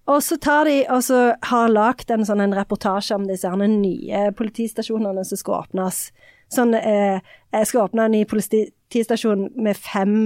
Og 0.08 0.24
så 0.24 0.38
tar 0.40 0.68
de 0.70 0.80
og 0.94 1.04
så 1.04 1.22
har 1.50 1.72
lagd 1.72 2.12
en 2.14 2.26
sånn 2.28 2.42
en 2.44 2.56
reportasje 2.56 3.16
om 3.18 3.28
disse 3.28 3.50
her, 3.50 3.60
nye 3.68 4.28
politistasjonene 4.38 5.26
som 5.28 5.40
skal 5.40 5.62
åpnes. 5.66 6.08
Sånn 6.54 6.76
eh, 6.80 7.20
Jeg 7.52 7.68
skal 7.68 7.88
åpne 7.88 8.08
en 8.08 8.16
ny 8.16 8.24
politistasjon 8.30 9.50
med 9.60 9.80
fem 9.80 10.18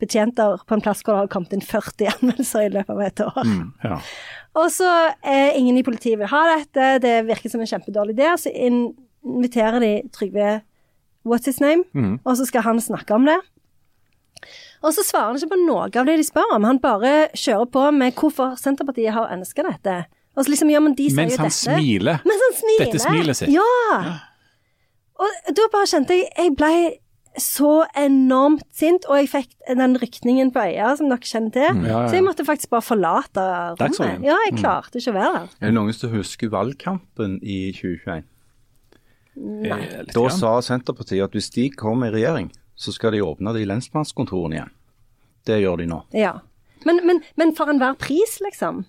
betjenter 0.00 0.60
på 0.64 0.76
en 0.76 0.82
plass 0.84 1.02
hvor 1.04 1.14
det 1.14 1.24
har 1.24 1.32
kommet 1.32 1.54
inn 1.56 1.64
40 1.64 2.10
anmeldelser 2.14 2.66
i 2.66 2.72
løpet 2.74 2.94
av 2.94 3.02
et 3.04 3.22
år. 3.26 3.54
Ja. 3.84 4.00
Og 4.60 4.68
så 4.74 4.90
er 5.22 5.56
ingen 5.56 5.78
i 5.78 5.86
politiet 5.86 6.18
vil 6.20 6.30
ha 6.32 6.42
dette, 6.56 6.90
det 7.04 7.14
virker 7.28 7.52
som 7.52 7.62
en 7.62 7.70
kjempedårlig 7.70 8.16
idé. 8.16 8.32
Så 8.40 8.52
inviterer 8.52 9.80
de 9.84 9.92
Trygve 10.16 10.60
What's 11.28 11.48
his 11.48 11.60
name, 11.60 11.84
og 12.24 12.36
så 12.38 12.46
skal 12.48 12.64
han 12.64 12.80
snakke 12.80 13.14
om 13.14 13.28
det. 13.28 13.36
Og 14.80 14.94
så 14.96 15.04
svarer 15.04 15.32
han 15.34 15.36
ikke 15.40 15.52
på 15.52 15.60
noe 15.66 15.88
av 15.90 16.06
det 16.08 16.16
de 16.16 16.24
spør 16.24 16.54
om. 16.56 16.64
Han 16.64 16.78
bare 16.80 17.28
kjører 17.36 17.68
på 17.74 17.82
med 17.92 18.16
hvorfor 18.16 18.54
Senterpartiet 18.60 19.12
har 19.12 19.28
ønska 19.34 19.66
dette. 19.66 19.98
Og 20.38 20.46
så 20.46 20.52
liksom, 20.54 20.70
ja, 20.72 20.80
men 20.80 20.94
de 20.96 21.08
sier 21.10 21.18
Mens 21.20 21.34
jo 21.36 21.42
han 21.42 21.50
dette. 21.50 21.58
smiler. 21.58 22.22
Mens 22.24 22.44
han 22.46 22.56
smiler. 22.62 22.84
Dette 22.86 23.02
smilet 23.04 23.36
sitt. 23.40 23.52
Ja. 23.52 24.16
Og 25.20 25.54
da 25.58 25.66
bare 25.72 25.88
kjente 25.90 26.16
jeg 26.16 26.30
Jeg 26.38 26.56
ble 26.56 26.74
så 27.38 27.84
enormt 27.94 28.64
sint, 28.74 29.04
og 29.06 29.20
jeg 29.20 29.28
fikk 29.30 29.52
den 29.78 29.92
rykningen 30.02 30.48
på 30.50 30.64
øya 30.66 30.88
som 30.98 31.12
dere 31.12 31.28
kjenner 31.28 31.52
til. 31.54 31.68
Mm, 31.76 31.84
ja, 31.86 31.92
ja. 31.92 32.08
Så 32.10 32.16
jeg 32.18 32.24
måtte 32.26 32.44
faktisk 32.48 32.72
bare 32.72 32.82
forlate 32.82 33.44
rommet. 33.78 34.24
Ja, 34.26 34.34
jeg 34.48 34.56
klarte 34.58 34.98
ikke 34.98 35.12
å 35.12 35.14
være 35.14 35.30
der. 35.36 35.52
Er 35.60 35.70
det 35.70 35.76
noen 35.76 35.94
som 35.94 36.10
husker 36.10 36.50
valgkampen 36.50 37.36
i 37.46 37.60
2021? 37.76 38.24
Nei. 39.40 39.78
Da 40.10 40.24
sa 40.34 40.56
Senterpartiet 40.64 41.22
at 41.28 41.36
hvis 41.38 41.52
de 41.54 41.68
kom 41.70 42.02
i 42.04 42.10
regjering, 42.12 42.50
så 42.80 42.92
skal 42.96 43.12
de 43.12 43.20
åpne 43.24 43.52
de 43.56 43.66
lensmannskontorene 43.68 44.56
igjen. 44.56 44.72
Det 45.48 45.58
gjør 45.60 45.82
de 45.82 45.86
nå. 45.90 45.98
Ja. 46.16 46.38
Men, 46.88 47.02
men, 47.04 47.20
men 47.36 47.52
for 47.56 47.68
enhver 47.72 47.98
pris, 48.00 48.38
liksom. 48.44 48.84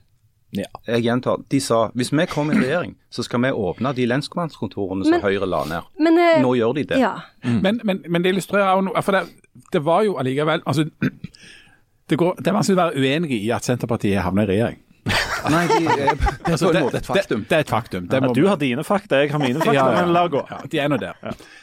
Ja. 0.55 0.67
Jeg 0.87 1.03
gjentar, 1.05 1.43
de 1.51 1.59
sa 1.63 1.77
hvis 1.95 2.09
vi 2.11 2.25
kommer 2.27 2.55
i 2.55 2.59
regjering, 2.63 2.93
så 3.11 3.23
skal 3.23 3.39
vi 3.45 3.51
åpne 3.55 3.93
de 3.95 4.05
lensmannskontorene 4.07 5.05
som 5.07 5.15
Men- 5.15 5.23
Høyre 5.23 5.47
la 5.47 5.61
ned. 5.69 5.87
Men 5.99 6.19
eh, 6.19 6.41
Nå 6.43 6.53
gjør 6.59 6.73
de 6.75 6.83
det. 6.89 6.99
Ja. 6.99 7.13
Men, 7.43 7.79
men, 7.87 8.01
men 8.07 8.23
det 8.23 8.33
illustrerer 8.33 8.75
jo 8.79 8.83
noe 8.89 9.03
For 9.03 9.15
det, 9.15 9.21
det 9.71 9.81
var 9.87 10.03
jo 10.07 10.17
allikevel 10.19 10.63
altså, 10.67 10.85
det, 12.11 12.19
går, 12.19 12.35
det 12.39 12.51
er 12.51 12.57
vanskelig 12.57 12.77
å 12.77 12.81
være 12.83 12.99
uenig 13.03 13.39
i 13.39 13.51
at 13.55 13.67
Senterpartiet 13.67 14.23
havner 14.25 14.47
i 14.47 14.53
regjering. 14.55 14.79
Nei, 15.51 15.63
de 15.71 15.79
Altså, 16.51 16.71
det, 16.75 16.83
det. 16.93 17.03
Det, 17.07 17.39
det 17.49 17.55
er 17.57 17.63
et 17.65 17.71
faktum. 17.71 18.07
Det 18.11 18.19
Ja, 18.23 18.31
du 18.35 18.43
har 18.47 18.59
dine 18.61 18.83
fakta, 18.87 19.23
jeg 19.23 19.31
har 19.31 19.39
mine 19.41 19.59
fakta, 19.63 19.73
Ja, 19.75 19.87
ja. 19.95 20.01
men 20.03 20.11
la 20.15 20.25
gå. 20.31 20.43
Ja, 20.51 20.59
de 20.71 20.83
er 20.83 20.91
nå 20.91 20.99
der. 21.01 21.15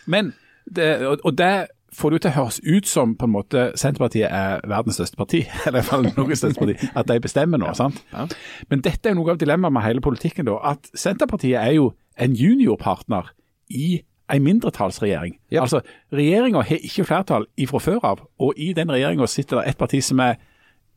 Men, 0.06 0.32
det, 0.64 0.88
og, 1.06 1.20
og 1.28 1.36
det 1.38 1.52
får 1.94 2.10
det 2.10 2.18
jo 2.18 2.22
til 2.24 2.30
å 2.30 2.36
høres 2.36 2.58
ut 2.64 2.88
som 2.88 3.14
på 3.18 3.28
en 3.28 3.32
måte 3.32 3.62
Senterpartiet 3.78 4.28
er 4.28 4.60
verdens 4.68 4.98
største 4.98 5.18
parti, 5.18 5.44
eller 5.66 5.78
i 5.78 5.80
hvert 5.80 5.90
fall 5.90 6.08
Norges 6.10 6.42
største 6.42 6.60
parti, 6.60 6.90
at 6.94 7.08
de 7.08 7.18
bestemmer 7.24 7.60
nå. 7.60 7.72
sant? 7.78 8.02
Men 8.68 8.84
dette 8.84 9.08
er 9.08 9.16
jo 9.16 9.22
noe 9.22 9.34
av 9.34 9.40
dilemmaet 9.40 9.76
med 9.76 9.86
hele 9.86 10.04
politikken, 10.04 10.48
da, 10.50 10.58
at 10.74 10.90
Senterpartiet 10.94 11.58
er 11.60 11.74
jo 11.78 11.92
en 12.18 12.36
juniorpartner 12.36 13.32
i 13.70 14.02
en 14.28 14.44
mindretallsregjering. 14.44 15.38
Ja. 15.50 15.62
Altså, 15.62 15.80
Regjeringa 16.12 16.60
har 16.68 16.84
ikke 16.84 17.06
flertall 17.08 17.46
ifra 17.56 17.80
før 17.80 18.04
av, 18.04 18.22
og 18.38 18.60
i 18.60 18.72
den 18.76 18.90
regjeringa 18.92 19.26
sitter 19.30 19.62
det 19.62 19.70
et 19.70 19.80
parti 19.80 20.02
som 20.04 20.20
er 20.20 20.36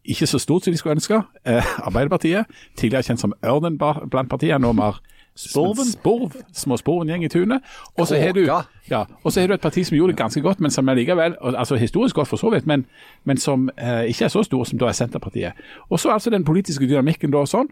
ikke 0.04 0.28
så 0.28 0.40
stort 0.42 0.66
som 0.66 0.74
de 0.74 0.78
skulle 0.78 0.98
ønske. 0.98 1.22
Eh, 1.46 1.72
Arbeiderpartiet, 1.86 2.50
tidligere 2.76 3.06
kjent 3.06 3.22
som 3.22 3.36
Ørnen 3.46 3.78
blant 3.78 4.30
partiene, 4.30 4.60
nå 4.66 4.74
mer 4.74 5.00
Sporven. 5.36 5.86
Sporv, 5.86 6.32
små 6.54 6.78
Sporven-gjeng 6.78 7.24
i 7.26 7.30
tunet. 7.32 7.62
Og 7.98 8.08
så 8.08 8.20
har 8.20 8.32
du 8.36 8.42
ja, 8.44 9.06
du 9.48 9.54
et 9.54 9.62
parti 9.62 9.84
som 9.84 9.96
gjorde 9.96 10.12
det 10.12 10.18
ganske 10.20 10.42
godt, 10.42 10.60
men 10.60 10.72
som 10.72 10.88
er 10.88 10.94
likevel, 10.94 11.36
altså 11.42 11.76
historisk 11.76 12.16
godt 12.16 12.28
for 12.28 12.38
så 12.38 12.50
vidt, 12.50 12.68
men, 12.68 12.86
men 13.24 13.38
som 13.38 13.70
eh, 13.78 14.04
ikke 14.12 14.26
er 14.26 14.30
så 14.30 14.44
stor 14.44 14.64
som 14.64 14.80
da 14.80 14.86
er 14.92 14.92
Senterpartiet. 14.92 15.54
Og 15.90 16.00
så 16.00 16.12
altså 16.12 16.30
den 16.30 16.44
politiske 16.44 16.88
dynamikken 16.88 17.32
da 17.32 17.46
sånn. 17.46 17.72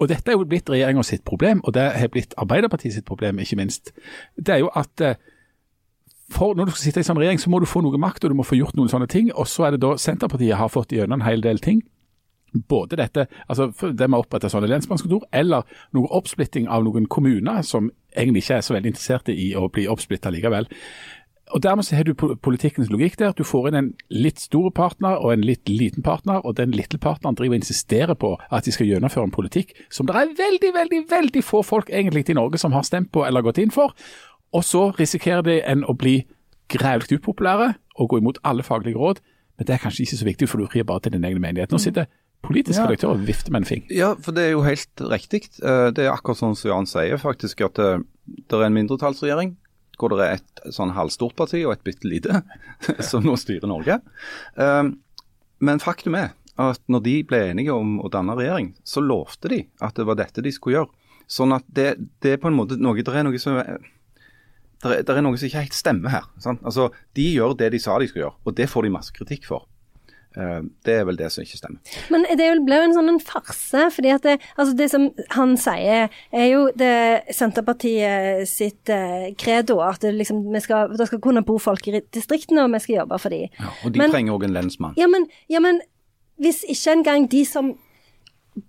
Og 0.00 0.08
dette 0.08 0.30
er 0.30 0.34
jo 0.34 0.44
blitt 0.48 0.70
regjeringa 0.70 1.02
sitt 1.06 1.22
problem, 1.24 1.60
og 1.64 1.74
det 1.74 1.84
har 1.94 2.08
blitt 2.10 2.34
Arbeiderpartiet 2.36 2.94
sitt 2.94 3.04
problem, 3.06 3.38
ikke 3.38 3.56
minst. 3.56 3.92
Det 4.36 4.54
er 4.54 4.64
jo 4.64 4.72
at 4.74 5.00
eh, 5.00 5.14
for 6.32 6.54
når 6.54 6.64
du 6.64 6.70
skal 6.70 6.86
sitte 6.88 7.02
i 7.04 7.06
sånn 7.06 7.20
regjering, 7.20 7.38
så 7.38 7.50
må 7.52 7.60
du 7.60 7.68
få 7.68 7.82
noe 7.84 8.00
makt, 8.00 8.24
og 8.24 8.32
du 8.32 8.38
må 8.38 8.46
få 8.46 8.56
gjort 8.58 8.76
noen 8.78 8.88
sånne 8.90 9.06
ting. 9.12 9.28
Og 9.34 9.46
så 9.50 9.68
er 9.68 9.74
det 9.74 9.84
da 9.84 9.94
Senterpartiet 10.00 10.56
har 10.56 10.72
fått 10.72 10.94
gjennom 10.96 11.20
en 11.20 11.26
hel 11.26 11.44
del 11.44 11.60
ting. 11.62 11.84
Både 12.54 12.96
dette, 13.00 13.26
altså 13.48 13.70
det 13.74 14.06
med 14.06 14.20
å 14.20 14.22
opprette 14.22 14.50
sånne 14.52 14.70
lensmannskontor, 14.70 15.26
eller 15.34 15.66
noe 15.96 16.10
oppsplitting 16.14 16.68
av 16.70 16.84
noen 16.86 17.08
kommuner 17.10 17.64
som 17.66 17.90
egentlig 18.14 18.44
ikke 18.44 18.60
er 18.60 18.66
så 18.66 18.76
veldig 18.76 18.92
interesserte 18.92 19.34
i 19.34 19.50
å 19.58 19.66
bli 19.72 19.88
oppsplitta 19.90 20.30
likevel. 20.30 20.68
Og 21.52 21.62
Dermed 21.62 21.84
så 21.84 21.96
har 21.96 22.06
du 22.06 22.14
politikkens 22.14 22.88
logikk 22.90 23.18
der. 23.18 23.34
Du 23.36 23.44
får 23.44 23.68
inn 23.68 23.76
en 23.78 23.90
litt 24.10 24.40
stor 24.40 24.70
partner 24.74 25.18
og 25.20 25.32
en 25.32 25.44
litt 25.44 25.68
liten 25.68 26.02
partner, 26.02 26.40
og 26.46 26.56
den 26.56 26.72
lille 26.72 26.98
partneren 26.98 27.36
driver 27.36 27.58
og 27.58 27.60
insisterer 27.60 28.14
på 28.14 28.32
at 28.50 28.64
de 28.64 28.72
skal 28.72 28.88
gjennomføre 28.88 29.28
en 29.28 29.34
politikk 29.34 29.74
som 29.92 30.08
det 30.08 30.16
er 30.16 30.32
veldig, 30.38 30.72
veldig, 30.74 31.02
veldig 31.10 31.44
få 31.44 31.62
folk 31.62 31.92
egentlig 31.92 32.24
i 32.30 32.38
Norge 32.38 32.58
som 32.58 32.72
har 32.72 32.86
stemt 32.86 33.12
på 33.12 33.26
eller 33.26 33.44
gått 33.44 33.60
inn 33.60 33.74
for. 33.74 33.92
Og 34.54 34.64
så 34.64 34.88
risikerer 34.98 35.44
de 35.44 35.60
en 35.68 35.84
å 35.84 35.94
bli 35.98 36.22
grævlig 36.72 37.20
upopulære 37.20 37.74
og 37.98 38.08
gå 38.10 38.22
imot 38.22 38.40
alle 38.42 38.62
faglige 38.62 38.98
råd. 38.98 39.20
Men 39.58 39.66
det 39.66 39.74
er 39.74 39.82
kanskje 39.84 40.02
ikke 40.02 40.16
så 40.16 40.24
viktig, 40.24 40.48
for 40.48 40.58
du 40.58 40.66
rir 40.66 40.86
bare 40.88 41.04
til 41.04 41.12
din 41.12 41.24
egen 41.24 41.42
menighet. 41.42 41.70
Nå 41.70 41.78
sitter 41.78 42.08
politisk 42.46 42.78
Ja. 42.78 42.86
redaktør 42.86 43.14
og 43.14 43.24
vifter 43.26 43.50
med 43.52 43.62
en 43.62 43.68
fing. 43.68 43.84
Ja, 43.90 44.14
for 44.14 44.32
det 44.36 44.44
er 44.48 44.50
jo 44.54 44.62
helt 44.66 45.02
riktig. 45.10 45.42
Eh, 45.62 45.90
Det 45.90 46.04
er 46.06 46.12
akkurat 46.12 46.38
sånn 46.40 46.56
som 46.56 46.70
Jan 46.70 46.86
sier, 46.86 47.16
faktisk, 47.18 47.60
at 47.64 47.74
det, 47.74 48.04
det 48.48 48.52
er 48.58 48.66
en 48.66 48.74
mindretallsregjering 48.76 49.56
hvor 49.98 50.10
det 50.10 50.24
er 50.26 50.32
et 50.40 50.72
sånn 50.74 50.90
halvstort 50.96 51.36
parti 51.38 51.60
og 51.64 51.72
et 51.72 51.84
bitte 51.84 52.08
lite 52.10 52.42
som 53.10 53.22
nå 53.22 53.36
styrer 53.38 53.68
Norge. 53.70 54.00
Eh, 54.58 54.90
Men 55.60 55.78
faktum 55.78 56.14
er 56.18 56.32
at 56.58 56.80
når 56.88 57.02
de 57.02 57.22
ble 57.24 57.38
enige 57.52 57.72
om 57.74 58.00
å 58.00 58.10
danne 58.10 58.34
regjering, 58.36 58.74
så 58.84 59.00
lovte 59.02 59.48
de 59.48 59.66
at 59.80 59.94
det 59.94 60.04
var 60.06 60.14
dette 60.18 60.42
de 60.42 60.50
skulle 60.52 60.76
gjøre. 60.80 60.90
Sånn 61.30 61.54
at 61.54 61.64
det, 61.72 61.96
det 62.20 62.32
er 62.34 62.36
på 62.42 62.48
en 62.50 62.54
måte 62.58 62.76
noe 62.76 62.94
Det 63.02 63.08
er 63.08 63.22
noe 63.24 63.38
som 63.40 63.56
er 63.56 63.78
det 64.84 64.90
er, 64.98 65.02
det 65.02 65.14
er 65.16 65.22
noe 65.24 65.38
som 65.38 65.46
ikke 65.48 65.62
helt 65.62 65.72
stemmer 65.72 66.10
her. 66.12 66.24
Sant? 66.38 66.60
Altså, 66.62 66.90
De 67.16 67.24
gjør 67.34 67.54
det 67.56 67.70
de 67.72 67.78
sa 67.80 67.94
de 67.98 68.06
skulle 68.10 68.26
gjøre, 68.26 68.36
og 68.44 68.54
det 68.58 68.66
får 68.68 68.82
de 68.82 68.90
masse 68.92 69.14
kritikk 69.16 69.46
for. 69.48 69.64
Eh, 70.36 70.60
Det 70.84 70.94
er 71.00 71.04
vel 71.04 71.16
det 71.16 71.30
som 71.32 71.44
ikke 71.44 71.58
stemmer. 71.60 71.78
Men 72.10 72.24
det 72.36 72.48
ble 72.66 72.74
jo 72.80 72.86
en 72.88 72.94
sånn 72.96 73.08
en 73.12 73.20
farse, 73.22 73.84
fordi 73.94 74.10
at 74.14 74.22
det, 74.22 74.40
altså 74.58 74.74
det 74.76 74.90
som 74.90 75.08
han 75.30 75.56
sier, 75.56 76.08
er 76.32 76.48
jo 76.50 76.64
det 76.74 77.22
Senterpartiet 77.34 78.48
sitt 78.50 78.84
kredo 78.84 79.34
credo, 79.38 79.80
at 79.80 80.00
det, 80.02 80.14
liksom, 80.18 80.42
vi 80.52 80.60
skal, 80.60 80.90
det 80.96 81.06
skal 81.06 81.20
kunne 81.20 81.44
bo 81.46 81.58
folk 81.62 81.86
i 81.88 82.00
distriktene, 82.12 82.64
og 82.64 82.72
vi 82.74 82.78
skal 82.82 82.96
jobbe 83.02 83.18
for 83.22 83.30
dem. 83.30 83.48
Ja, 83.60 83.70
og 83.84 83.92
de 83.92 83.98
Men- 83.98 84.10
trenger 84.10 84.32
òg 84.34 84.44
en 84.44 84.52
lensmann. 84.54 84.94
Ja, 84.96 85.06
men, 85.06 85.26
ja, 85.48 85.60
men 85.60 85.80
hvis 86.40 86.64
ikke 86.68 86.92
engang 86.98 87.28
de 87.30 87.44
som 87.44 87.74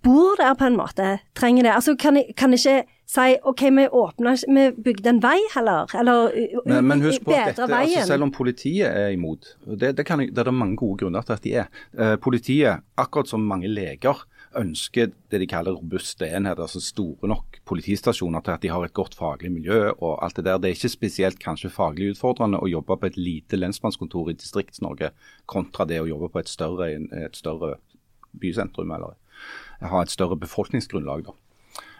bor 0.03 0.35
der 0.37 0.53
på 0.57 0.65
en 0.65 0.77
måte, 0.77 1.19
trenger 1.35 1.63
det, 1.63 1.71
altså 1.73 1.95
kan, 1.97 2.21
kan 2.37 2.53
ikke 2.53 2.83
si 3.05 3.35
OK, 3.43 3.61
vi 3.77 3.87
åpner, 3.87 4.39
Vi 4.55 4.65
bygde 4.83 5.09
en 5.09 5.21
vei 5.23 5.37
heller, 5.55 5.89
eller 5.93 6.31
Men, 6.65 6.87
men 6.87 7.03
husk 7.05 7.23
på 7.25 7.33
at 7.35 7.53
dette, 7.53 7.67
veien. 7.69 7.99
altså 7.99 8.13
selv 8.13 8.27
om 8.27 8.31
politiet 8.33 8.87
er 8.89 9.13
imot, 9.13 9.55
det, 9.65 9.95
det, 9.97 10.05
kan, 10.05 10.19
det 10.19 10.37
er 10.37 10.49
det 10.49 10.53
mange 10.53 10.77
gode 10.79 11.03
grunner 11.03 11.25
til 11.25 11.37
at 11.37 11.43
de 11.43 11.53
er. 11.63 11.67
Eh, 11.97 12.15
politiet, 12.21 12.81
akkurat 12.97 13.29
som 13.29 13.45
mange 13.45 13.69
leger, 13.69 14.25
ønsker 14.55 15.11
det 15.31 15.41
de 15.41 15.47
kaller 15.51 15.75
robuste 15.75 16.27
enheter, 16.27 16.63
altså 16.63 16.79
store 16.81 17.27
nok 17.27 17.59
politistasjoner 17.67 18.43
til 18.45 18.55
at 18.55 18.63
de 18.63 18.71
har 18.71 18.85
et 18.85 18.95
godt 18.95 19.17
faglig 19.17 19.51
miljø 19.51 19.91
og 19.91 20.23
alt 20.23 20.39
det 20.39 20.45
der. 20.47 20.57
Det 20.57 20.69
er 20.69 20.77
ikke 20.77 20.93
spesielt 20.93 21.41
kanskje 21.43 21.73
faglig 21.73 22.13
utfordrende 22.13 22.61
å 22.63 22.69
jobbe 22.71 22.97
på 23.01 23.09
et 23.09 23.19
lite 23.19 23.59
lensmannskontor 23.59 24.31
i 24.31 24.37
Distrikts-Norge 24.39 25.11
kontra 25.51 25.87
det 25.89 25.99
å 26.01 26.09
jobbe 26.09 26.31
på 26.31 26.41
et 26.41 26.51
større, 26.51 26.93
et 27.25 27.35
større 27.37 27.75
bysentrum 28.39 28.91
eller 28.95 29.15
ha 29.83 30.01
et 30.01 30.13
større 30.13 30.37
befolkningsgrunnlag. 30.39 31.25
da. 31.27 31.35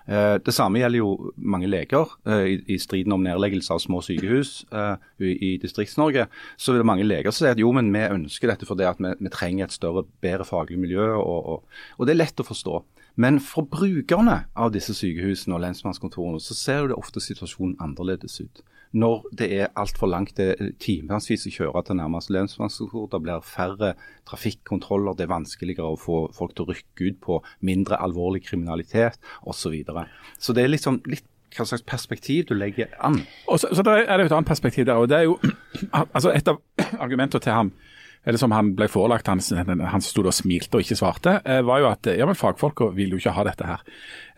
Eh, 0.06 0.36
det 0.46 0.54
samme 0.54 0.80
gjelder 0.80 1.02
jo 1.02 1.32
mange 1.38 1.70
leger. 1.70 2.12
Eh, 2.30 2.62
i, 2.68 2.78
striden 2.82 3.16
om 3.16 3.24
nedleggelse 3.26 3.74
av 3.74 3.82
små 3.82 4.02
sykehus 4.06 4.66
eh, 4.72 5.08
i, 5.26 5.56
Distrikts-Norge, 5.62 6.28
så 6.58 6.74
vil 6.74 6.84
det 6.84 6.90
mange 6.92 7.08
leger 7.08 7.34
som 7.34 7.46
sier 7.46 7.56
at 7.56 7.62
jo, 7.62 7.72
men 7.74 7.90
vi 7.94 8.04
ønsker 8.06 8.52
dette 8.52 8.70
fordi 8.70 8.86
at 8.90 9.02
vi 9.02 9.34
trenger 9.34 9.66
et 9.66 9.76
større, 9.76 10.06
bedre 10.22 10.46
faglig 10.48 10.78
miljø. 10.82 11.10
Og, 11.18 11.50
og, 11.56 11.82
og, 11.98 12.06
det 12.06 12.16
er 12.16 12.22
lett 12.22 12.44
å 12.44 12.48
forstå. 12.48 12.84
Men 13.22 13.40
for 13.40 13.66
brukerne 13.72 14.44
av 14.60 14.74
disse 14.76 14.94
sykehusene 14.94 15.56
og 15.56 15.64
lensmannskontorene, 15.64 16.42
så 16.44 16.58
ser 16.58 16.84
jo 16.84 16.92
det 16.92 17.00
ofte 17.00 17.24
situasjonen 17.24 17.78
annerledes 17.82 18.42
ut 18.44 18.66
når 18.96 19.28
det 19.36 19.50
er 19.52 19.74
altfor 19.76 20.10
langt. 20.10 20.38
Det 20.38 20.48
er 20.54 20.72
timevis 20.82 21.48
å 21.50 21.54
kjøre 21.54 21.84
til 21.88 22.00
nærmeste 22.00 22.34
lensmannskontor. 22.36 23.10
Det 23.12 23.22
blir 23.26 23.46
færre 23.46 23.94
trafikkontroller. 24.30 25.18
Det 25.18 25.28
er 25.28 25.34
vanskeligere 25.34 25.94
å 25.94 26.00
få 26.00 26.26
folk 26.36 26.56
til 26.56 26.66
å 26.66 26.74
rykke 26.74 27.10
ut 27.10 27.22
på 27.24 27.40
mindre 27.68 28.00
alvorlig 28.02 28.46
kriminalitet 28.48 29.20
osv. 29.44 29.66
Så, 29.66 29.72
videre. 29.74 30.04
så 30.38 30.54
det 30.54 30.62
er 30.62 30.70
liksom 30.70 31.00
litt 31.10 31.26
hva 31.56 31.66
slags 31.66 31.86
perspektiv 31.88 32.50
du 32.50 32.54
legger 32.58 32.92
an. 33.04 33.22
Og 33.48 33.60
så, 33.62 33.72
så 33.74 33.84
er 33.88 34.06
det 34.06 34.26
jo 34.26 34.30
et 34.30 34.36
annet 34.36 34.50
perspektiv 34.50 34.86
der. 34.86 35.00
og 35.00 35.10
det 35.10 35.18
er 35.18 35.28
jo, 35.30 35.40
altså 36.16 36.32
Et 36.36 36.48
av 36.48 36.60
argumentene 37.06 37.42
til 37.42 37.56
ham 37.56 37.72
eller 38.26 38.42
som 38.42 38.54
han 38.56 38.74
ble 38.78 38.88
forelagt, 38.90 39.30
han, 39.30 39.42
han 39.86 40.04
stod 40.04 40.30
og 40.30 40.36
smilte 40.36 40.80
og 40.80 40.86
ikke 40.86 40.98
svarte, 40.98 41.38
eh, 41.46 41.62
var 41.66 41.82
jo 41.82 41.90
at 41.92 42.10
ja, 42.10 42.26
men 42.26 42.38
fagfolka 42.38 42.90
vil 42.98 43.14
jo 43.14 43.20
ikke 43.22 43.36
ha 43.38 43.46
dette 43.46 43.68
her. 43.70 43.84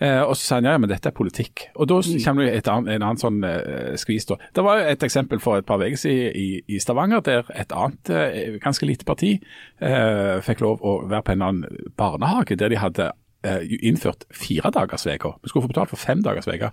Eh, 0.04 0.22
og 0.22 0.36
så 0.36 0.42
sa 0.42 0.60
han 0.60 0.68
ja, 0.68 0.76
men 0.82 0.92
dette 0.92 1.08
er 1.10 1.16
politikk. 1.16 1.70
Og 1.80 1.88
da 1.90 2.02
mm. 2.04 2.18
kommer 2.26 2.50
det 2.50 2.60
en 2.68 2.90
annen 2.92 3.22
sånn 3.22 3.40
uh, 3.46 3.96
skvis. 4.00 4.28
da. 4.30 4.38
Det 4.54 4.66
var 4.66 4.82
jo 4.82 4.90
et 4.92 5.06
eksempel 5.08 5.42
for 5.44 5.62
et 5.62 5.68
par 5.68 5.82
uker 5.82 6.00
siden 6.00 6.36
i, 6.36 6.48
i, 6.68 6.82
Stavanger, 6.84 7.24
der 7.24 7.48
et 7.56 7.72
annet 7.72 8.12
ganske 8.64 8.86
lite 8.88 9.08
parti 9.08 9.38
fikk 9.78 10.62
lov 10.64 10.84
å 10.86 10.94
være 11.10 11.24
på 11.26 11.34
en 11.34 11.44
annen 11.46 11.88
barnehage 12.00 12.58
der 12.60 12.72
de 12.72 12.80
hadde 12.80 13.10
innført 13.86 14.26
firedagersveka. 14.34 15.34
Vi 15.42 15.52
skulle 15.52 15.66
få 15.66 15.72
betalt 15.72 15.92
for 15.94 16.02
fem 16.02 16.24
dagers 16.26 16.50
uke. 16.50 16.72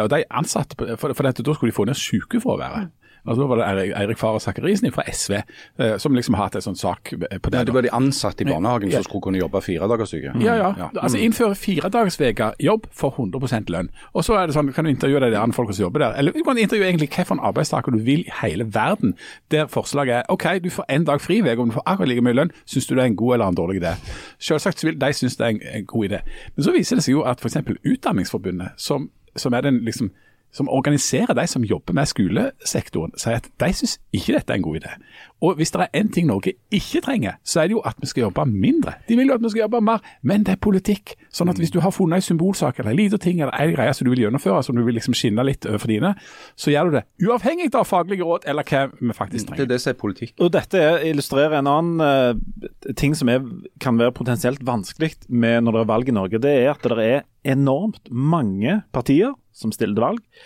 Og 0.00 0.08
de 0.12 0.22
ansatte, 0.26 0.78
for, 0.98 1.14
for 1.14 1.28
dette, 1.28 1.44
da 1.46 1.54
skulle 1.54 1.72
de 1.72 1.76
få 1.76 1.86
ned 1.88 1.98
sykefraværet. 1.98 2.90
Altså, 3.24 3.42
da 3.42 3.48
var 3.50 3.60
det 3.60 3.92
Eirik 3.94 4.18
Faret 4.20 4.42
Sakkarisen 4.42 4.92
fra 4.94 5.04
SV 5.10 5.36
eh, 5.40 5.96
som 6.00 6.14
liksom 6.16 6.36
har 6.38 6.48
hatt 6.48 6.58
en 6.60 6.66
sånn 6.70 6.78
sak 6.78 7.12
på 7.12 7.52
det. 7.52 7.58
Ja, 7.58 7.64
det 7.68 7.74
var 7.74 7.84
de 7.84 7.92
ansatte 7.94 8.44
i 8.44 8.48
barnehagen 8.48 8.90
ja. 8.90 9.00
som 9.00 9.08
skulle 9.08 9.28
kunne 9.28 9.42
jobbe 9.42 9.60
fire 9.64 9.88
Mm. 9.90 10.42
Ja, 10.42 10.54
ja. 10.56 10.74
ja. 10.78 10.88
Altså 11.00 11.18
mm. 11.18 11.24
Innføre 11.24 11.54
firedagersveke 11.54 12.52
jobb 12.62 12.86
for 12.92 13.14
100% 13.18 13.70
lønn. 13.72 13.90
Og 14.14 14.24
så 14.24 14.36
er 14.38 14.46
det 14.48 14.54
sånn, 14.56 14.72
kan 14.72 14.86
du 14.86 14.90
intervjue 14.90 15.20
de 15.20 15.38
andre 15.38 15.56
folka 15.56 15.74
som 15.76 15.86
jobber 15.86 16.04
der. 16.04 16.16
Eller 16.18 16.32
du 16.32 16.42
kan 16.46 16.58
intervjue 16.58 16.86
egentlig 16.88 17.10
hvilken 17.10 17.42
arbeidstaker 17.50 17.94
du 17.94 18.00
vil 18.06 18.24
i 18.26 18.34
hele 18.42 18.66
verden, 18.74 19.14
der 19.50 19.66
forslaget 19.70 20.14
er 20.20 20.32
OK, 20.32 20.46
du 20.64 20.70
får 20.70 20.88
en 20.88 21.04
dag 21.08 21.20
fri 21.20 21.40
uke, 21.42 21.56
om 21.58 21.72
du 21.72 21.76
får 21.76 21.86
akkurat 21.86 22.12
like 22.12 22.24
mye 22.24 22.38
lønn. 22.38 22.54
Syns 22.64 22.88
du 22.88 22.94
det 22.94 23.04
er 23.04 23.12
en 23.12 23.20
god 23.20 23.34
eller 23.36 23.52
en 23.52 23.60
dårlig 23.60 23.80
idé? 23.82 23.94
Selvsagt 24.38 24.84
vil 24.84 24.98
de 25.00 25.12
synes 25.12 25.36
det 25.36 25.46
er 25.46 25.54
en, 25.56 25.62
en 25.74 25.86
god 25.86 26.10
idé. 26.10 26.24
Men 26.56 26.66
så 26.66 26.74
viser 26.76 27.00
det 27.00 27.06
seg 27.06 27.18
jo 27.18 27.24
at 27.28 27.42
f.eks. 27.42 27.60
Utdanningsforbundet, 27.84 28.76
som, 28.80 29.10
som 29.36 29.54
er 29.56 29.66
den 29.66 29.84
liksom 29.84 30.12
som 30.52 30.68
organiserer 30.68 31.34
de 31.34 31.46
som 31.46 31.64
jobber 31.64 31.94
med 31.96 32.08
skolesektoren, 32.10 33.12
sier 33.18 33.38
at 33.38 33.48
de 33.60 33.70
syns 33.76 33.98
ikke 34.12 34.34
dette 34.36 34.52
er 34.52 34.60
en 34.60 34.66
god 34.66 34.80
idé. 34.80 34.94
Og 35.40 35.54
hvis 35.56 35.70
det 35.72 35.80
er 35.86 36.00
én 36.02 36.10
ting 36.12 36.26
Norge 36.28 36.52
ikke 36.70 37.00
trenger, 37.04 37.38
så 37.44 37.60
er 37.60 37.70
det 37.70 37.78
jo 37.78 37.84
at 37.86 37.96
vi 38.00 38.06
skal 38.10 38.26
jobbe 38.28 38.44
mindre. 38.46 38.92
De 39.08 39.16
vil 39.16 39.30
jo 39.30 39.34
at 39.34 39.42
vi 39.42 39.52
skal 39.54 39.64
jobbe 39.66 39.80
mer, 39.80 40.02
men 40.22 40.44
det 40.44 40.52
er 40.56 40.60
politikk. 40.60 41.14
Sånn 41.30 41.50
at 41.52 41.60
hvis 41.62 41.70
du 41.70 41.78
har 41.84 41.92
funnet 41.94 42.18
en 42.18 42.26
symbolsak 42.26 42.80
eller 42.80 42.90
en 42.90 42.98
liten 42.98 43.20
ting 43.22 43.38
eller 43.38 43.54
en 43.54 43.72
greie 43.76 43.92
som 43.94 44.06
du 44.06 44.10
vil 44.10 44.24
gjennomføre, 44.24 44.62
som 44.66 44.78
du 44.78 44.82
vil 44.86 44.96
liksom 44.98 45.14
skinne 45.14 45.44
litt 45.46 45.66
overfor 45.68 45.92
dine, 45.92 46.12
så 46.58 46.72
gjør 46.74 46.90
du 46.90 46.96
det. 46.98 47.04
Uavhengig 47.22 47.68
av 47.78 47.86
faglige 47.86 48.26
råd 48.26 48.48
eller 48.50 48.66
hva 48.66 48.82
vi 48.98 49.14
faktisk 49.16 49.50
trenger. 49.50 49.62
Det 49.62 49.66
er 49.68 49.72
det 49.74 49.80
som 49.84 49.92
er 49.92 50.00
politikk. 50.00 50.34
Og 50.42 50.50
Dette 50.56 50.82
illustrerer 51.06 51.60
en 51.60 51.70
annen 51.70 52.02
uh, 52.02 52.90
ting 52.98 53.14
som 53.18 53.30
er, 53.30 53.44
kan 53.82 54.00
være 54.00 54.16
potensielt 54.16 54.64
vanskelig 54.66 55.12
med 55.28 55.66
når 55.66 55.78
det 55.78 55.84
er 55.84 55.92
valg 55.92 56.10
i 56.10 56.16
Norge. 56.16 56.42
Det 56.42 56.56
er 56.64 56.72
at 56.74 56.90
det 56.90 57.06
er 57.06 57.22
enormt 57.54 58.10
mange 58.10 58.80
partier 58.94 59.36
som 59.54 59.70
stiller 59.74 59.94
til 59.94 60.06
valg, 60.08 60.42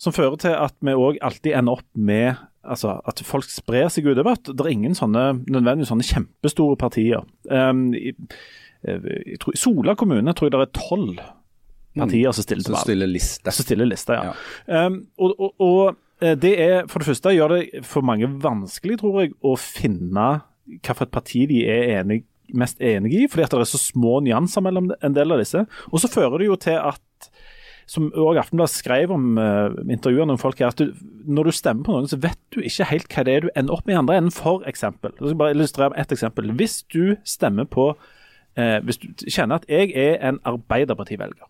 som 0.00 0.14
fører 0.14 0.38
til 0.40 0.54
at 0.54 0.78
vi 0.84 0.94
òg 0.94 1.18
alltid 1.26 1.58
ender 1.58 1.80
opp 1.80 1.88
med 1.98 2.38
altså, 2.62 3.00
at 3.08 3.20
folk 3.26 3.50
sprer 3.50 3.90
seg 3.92 4.08
utover. 4.08 4.38
Det 4.46 4.62
er 4.62 4.72
ingen 4.72 4.96
sånne, 4.96 5.42
nødvendigvis 5.50 5.90
sånne 5.92 6.06
kjempestore 6.06 6.78
partier. 6.80 7.24
Um, 7.50 7.90
i, 7.94 8.14
tror, 9.42 9.56
Sola 9.58 9.94
kommune 9.98 10.34
tror 10.36 10.48
jeg 10.48 10.56
det 10.56 10.62
er 10.64 10.74
tolv 10.78 11.20
partier 11.98 12.30
mm. 12.30 12.36
som 12.36 12.46
stiller 12.46 12.66
til 12.66 12.74
valg. 12.74 12.80
Som 12.80 12.88
stiller 12.88 13.10
liste. 13.10 13.54
Som 13.54 13.66
stiller 13.66 13.90
liste, 13.90 14.16
ja. 14.16 14.32
ja. 14.68 14.86
Um, 14.86 15.02
og, 15.18 15.34
og, 15.36 15.66
og, 15.66 16.00
eh, 16.22 16.36
det 16.38 16.54
er 16.62 16.88
for 16.90 17.02
det 17.02 17.10
første 17.10 17.34
gjør 17.34 17.56
det 17.56 17.84
for 17.88 18.06
mange 18.06 18.30
vanskelig, 18.42 19.00
tror 19.02 19.22
jeg, 19.22 19.36
å 19.42 19.56
finne 19.60 20.30
hvilket 20.70 21.10
parti 21.10 21.46
de 21.50 21.64
er 21.66 21.96
enig, 21.98 22.22
mest 22.54 22.82
enig 22.82 23.14
i, 23.14 23.28
fordi 23.30 23.46
at 23.46 23.54
det 23.54 23.64
er 23.64 23.72
så 23.72 23.80
små 23.80 24.20
nyanser 24.26 24.62
mellom 24.62 24.92
en 24.94 25.16
del 25.16 25.34
av 25.34 25.42
disse. 25.42 25.64
Og 25.90 26.02
så 26.02 26.10
fører 26.10 26.42
det 26.42 26.50
jo 26.50 26.60
til 26.62 26.78
at 26.78 27.30
som 27.90 28.06
òg 28.14 28.38
Aftenbladet 28.38 28.70
skrev 28.70 29.10
om 29.10 29.32
uh, 29.34 29.74
intervjuer 29.90 30.28
med 30.30 30.38
folk, 30.38 30.60
er 30.60 30.70
at 30.70 30.78
du, 30.78 30.92
når 31.26 31.48
du 31.48 31.56
stemmer 31.56 31.82
på 31.88 31.96
noen, 31.96 32.06
så 32.06 32.20
vet 32.22 32.38
du 32.54 32.60
ikke 32.62 32.86
helt 32.86 33.10
hva 33.10 33.24
det 33.26 33.32
er 33.34 33.42
du 33.42 33.48
ender 33.58 33.74
opp 33.74 33.88
med 33.88 33.96
i 33.96 33.98
andre 33.98 34.20
enden. 34.20 34.34
For 34.34 34.62
eksempel, 34.70 35.10
jeg 35.16 35.32
skal 35.32 35.40
bare 35.40 35.56
illustrere 35.56 35.90
med 35.90 35.98
ett 35.98 36.14
eksempel. 36.14 36.52
Hvis 36.54 36.76
du 36.94 37.16
stemmer 37.26 37.66
på 37.66 37.88
uh, 38.58 38.78
Hvis 38.84 38.98
du 38.98 39.08
kjenner 39.28 39.60
at 39.60 39.68
jeg 39.68 39.92
er 39.94 40.18
en 40.28 40.40
Arbeiderparti-velger, 40.44 41.46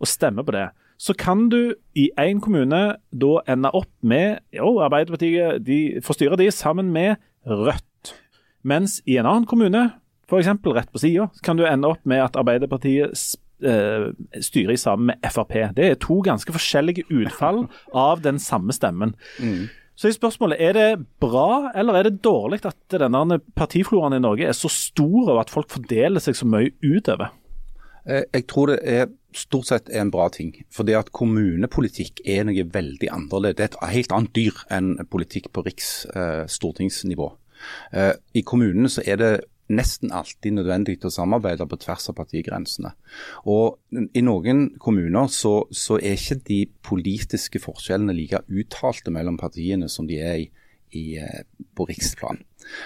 og 0.00 0.08
stemmer 0.08 0.42
på 0.42 0.54
det, 0.56 0.68
så 1.02 1.14
kan 1.18 1.48
du 1.50 1.74
i 1.98 2.10
én 2.20 2.40
kommune 2.40 2.96
da 3.10 3.32
ende 3.50 3.70
opp 3.74 3.90
med 4.02 4.38
Jo, 4.54 4.78
Arbeiderpartiet 4.84 5.64
de 5.66 6.00
får 6.04 6.18
styre 6.18 6.38
de 6.38 6.50
sammen 6.50 6.92
med 6.94 7.16
Rødt. 7.46 8.14
Mens 8.62 9.00
i 9.06 9.16
en 9.18 9.26
annen 9.26 9.46
kommune, 9.50 9.88
f.eks. 10.30 10.46
rett 10.46 10.92
på 10.92 11.02
sida, 11.02 11.26
kan 11.42 11.58
du 11.58 11.64
ende 11.66 11.90
opp 11.90 12.04
med 12.06 12.22
at 12.22 12.38
Arbeiderpartiet 12.38 13.18
uh, 13.66 14.12
styrer 14.38 14.78
sammen 14.78 15.10
med 15.10 15.30
Frp. 15.34 15.56
Det 15.74 15.88
er 15.88 15.98
to 15.98 16.20
ganske 16.22 16.54
forskjellige 16.54 17.08
utfall 17.10 17.64
av 18.08 18.22
den 18.22 18.38
samme 18.38 18.74
stemmen. 18.76 19.16
Mm. 19.42 19.66
Så 20.02 20.10
i 20.10 20.16
spørsmålet, 20.16 20.58
Er 20.58 20.72
det 20.72 21.06
bra 21.22 21.70
eller 21.78 21.94
er 21.94 22.02
det 22.08 22.24
dårlig 22.24 22.64
at 22.66 22.74
denne 22.90 23.38
partifloraen 23.54 24.16
i 24.16 24.18
Norge 24.18 24.48
er 24.48 24.52
så 24.52 24.66
stor, 24.66 25.28
og 25.30 25.38
at 25.38 25.50
folk 25.50 25.70
fordeler 25.70 26.18
seg 26.18 26.34
så 26.34 26.48
mye 26.50 26.72
utover? 26.82 27.30
Eh, 28.02 28.24
jeg 28.34 28.48
tror 28.50 28.72
det 28.72 28.80
er 28.82 29.12
stort 29.32 29.68
sett 29.70 29.92
er 29.94 30.02
en 30.02 30.10
bra 30.10 30.26
ting. 30.28 30.50
Fordi 30.74 30.96
at 30.98 31.12
kommunepolitikk 31.14 32.18
er 32.26 32.42
noe 32.48 32.64
veldig 32.66 33.12
annerledes. 33.14 33.54
Det 33.60 33.68
er 33.68 33.70
et 33.70 33.94
helt 33.94 34.16
annet 34.16 34.34
dyr 34.34 34.58
enn 34.74 34.96
politikk 35.06 35.52
på 35.54 35.62
riks- 35.68 36.06
eh, 36.16 36.48
stortingsnivå. 36.50 37.30
Eh, 37.92 38.14
I 38.34 38.42
kommunene 38.42 38.90
så 38.90 39.06
er 39.06 39.16
det 39.22 39.44
nesten 39.72 40.12
alltid 40.14 40.56
nødvendig 40.58 40.98
til 41.00 41.10
å 41.10 41.14
samarbeide 41.14 41.66
på 41.68 41.78
tvers 41.80 42.08
av 42.12 42.16
partigrensene. 42.18 42.92
Og 43.50 43.78
I 43.92 44.22
noen 44.24 44.64
kommuner 44.82 45.30
så, 45.32 45.54
så, 45.70 45.98
er 45.98 46.18
ikke 46.18 46.40
de 46.48 46.60
politiske 46.84 47.62
forskjellene 47.62 48.16
like 48.16 48.42
uttalte 48.50 49.14
mellom 49.14 49.38
partiene 49.40 49.88
som 49.92 50.08
de 50.08 50.20
er 50.20 50.42
i, 50.44 50.46
i, 50.98 51.04
eh, 51.22 51.42
på 51.76 51.88
riksplan. 51.88 52.42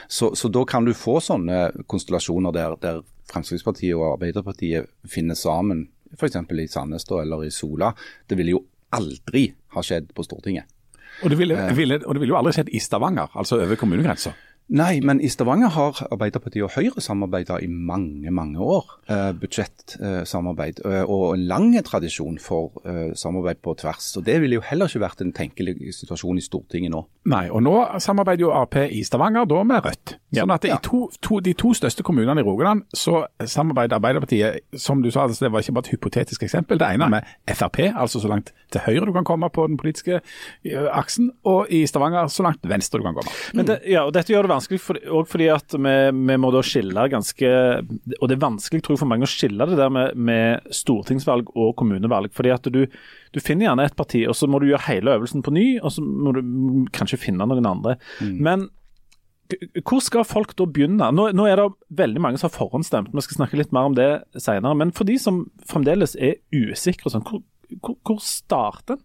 Så, 0.08 0.32
så, 0.38 0.48
da 0.52 0.64
kan 0.68 0.86
du 0.86 0.94
få 0.96 1.18
sånne 1.24 1.84
konstellasjoner 1.90 2.54
der, 2.54 2.78
der 2.82 3.02
Fremskrittspartiet 3.32 3.96
og 3.96 4.14
Arbeiderpartiet 4.14 4.88
finner 5.10 5.38
sammen, 5.38 5.88
f.eks. 6.14 6.38
i 6.38 6.70
Sandnes 6.70 7.08
eller 7.10 7.44
i 7.44 7.52
Sola. 7.52 7.92
Det 8.26 8.38
ville 8.38 8.54
jo 8.56 8.64
aldri 8.94 9.48
ha 9.74 9.82
skjedd 9.84 10.12
på 10.14 10.24
Stortinget. 10.24 10.70
Og 11.24 11.32
det 11.32 11.38
ville, 11.40 11.56
ville, 11.76 11.96
og 12.04 12.14
det 12.14 12.20
ville 12.20 12.34
jo 12.34 12.38
aldri 12.38 12.52
skjedd 12.58 12.70
i 12.76 12.80
Stavanger, 12.82 13.32
altså 13.34 13.58
over 13.62 13.78
kommunegrensa? 13.80 14.34
Nei, 14.66 14.98
men 14.98 15.20
i 15.22 15.28
Stavanger 15.30 15.70
har 15.76 15.98
Arbeiderpartiet 16.10 16.64
og 16.66 16.72
Høyre 16.74 17.02
samarbeida 17.04 17.60
i 17.62 17.68
mange, 17.70 18.32
mange 18.34 18.58
år. 18.58 18.88
Eh, 19.06 19.28
budsjettsamarbeid. 19.38 20.80
Eh, 20.82 21.04
og 21.06 21.36
en 21.36 21.44
lang 21.46 21.68
tradisjon 21.86 22.40
for 22.42 22.80
eh, 22.82 23.12
samarbeid 23.14 23.62
på 23.62 23.76
tvers. 23.78 24.08
Og 24.18 24.24
Det 24.26 24.40
ville 24.42 24.58
jo 24.58 24.64
heller 24.66 24.90
ikke 24.90 25.04
vært 25.04 25.22
en 25.22 25.30
tenkelig 25.36 25.76
situasjon 25.94 26.42
i 26.42 26.42
Stortinget 26.42 26.90
nå. 26.96 27.04
Nei, 27.26 27.46
og 27.50 27.62
nå 27.66 27.74
samarbeider 28.02 28.46
jo 28.46 28.52
Ap 28.54 28.76
i 28.78 29.00
Stavanger, 29.06 29.48
da 29.50 29.62
med 29.66 29.82
Rødt. 29.82 30.14
Sånn 30.36 30.52
at 30.52 30.66
ja. 30.68 30.76
I 30.76 30.84
to, 30.84 31.06
to, 31.24 31.38
de 31.42 31.54
to 31.58 31.72
største 31.74 32.04
kommunene 32.06 32.42
i 32.42 32.46
Rogaland 32.46 32.84
så 32.94 33.24
samarbeider 33.40 33.98
Arbeiderpartiet, 33.98 34.66
som 34.78 35.00
du 35.02 35.08
sa, 35.10 35.24
altså, 35.24 35.46
det 35.46 35.50
var 35.54 35.64
ikke 35.64 35.74
bare 35.78 35.88
et 35.88 35.96
hypotetisk 35.96 36.44
eksempel. 36.46 36.78
Det 36.78 36.90
ene 36.94 37.08
Nei. 37.10 37.20
med 37.22 37.56
Frp, 37.56 37.80
altså 37.88 38.20
så 38.22 38.30
langt 38.30 38.52
til 38.74 38.84
høyre 38.84 39.08
du 39.08 39.12
kan 39.16 39.26
komme 39.26 39.48
på 39.50 39.66
den 39.66 39.78
politiske 39.80 40.20
uh, 40.20 40.88
aksen, 40.94 41.32
og 41.48 41.72
i 41.72 41.82
Stavanger 41.88 42.30
så 42.32 42.46
langt 42.46 42.66
venstre 42.68 43.00
du 43.00 43.06
kan 43.08 43.18
komme. 43.18 43.34
Men 43.58 43.70
det, 43.70 43.80
ja, 43.90 44.04
og 44.06 44.14
Dette 44.14 44.34
gjør 44.34 44.46
det 44.46 44.54
vanskelig 44.54 44.82
for, 44.82 45.00
også 45.00 45.36
fordi 45.36 45.50
at 45.54 45.78
vi, 45.78 45.96
vi, 46.30 46.38
må 46.42 46.52
da 46.54 46.62
skille 46.66 47.06
ganske 47.10 47.50
Og 48.20 48.28
det 48.28 48.36
er 48.36 48.42
vanskelig 48.42 48.82
tror 48.84 48.94
jeg, 48.94 49.00
for 49.02 49.10
mange 49.10 49.26
å 49.26 49.30
skille 49.30 49.66
det 49.68 49.78
der 49.78 49.92
med, 49.92 50.14
med 50.14 50.74
stortingsvalg 50.74 51.50
og 51.54 51.74
kommunevalg. 51.78 52.30
fordi 52.34 52.52
at 52.54 52.70
du, 52.72 52.84
du, 53.36 53.42
finner 53.44 53.68
gjerne 53.68 53.86
et 53.86 53.98
parti, 53.98 54.24
og 54.28 54.36
så 54.38 54.48
må 54.50 54.60
du 54.62 54.70
gjøre 54.70 54.86
hele 54.88 55.14
øvelsen 55.18 55.44
på 55.44 55.54
ny, 55.54 55.66
og 55.82 55.92
så 55.94 56.04
må 56.04 56.32
du 56.36 56.42
kanskje 56.96 57.20
finne 57.20 57.46
noen 57.46 57.68
andre. 57.68 57.96
Mm. 58.24 58.36
Men 58.48 58.66
hvor 59.86 60.00
skal 60.02 60.26
folk 60.26 60.56
da 60.58 60.66
begynne? 60.66 61.10
Nå, 61.14 61.28
nå, 61.36 61.44
er 61.46 61.60
det 61.60 61.66
veldig 62.00 62.22
mange 62.22 62.40
som 62.40 62.48
har 62.48 62.56
forhåndsstemt, 62.56 63.12
vi 63.14 63.26
skal 63.26 63.42
snakke 63.42 63.60
litt 63.60 63.74
mer 63.74 63.90
om 63.90 63.98
det 63.98 64.08
senere. 64.42 64.74
Men 64.78 64.94
for 64.96 65.08
de 65.08 65.18
som 65.22 65.44
fremdeles 65.70 66.16
er 66.18 66.40
usikre, 66.54 67.12
sånn, 67.12 67.26
hvor, 67.28 67.44
hvor, 67.78 68.00
hvor 68.06 68.18
starter 68.24 68.98
en? 68.98 69.04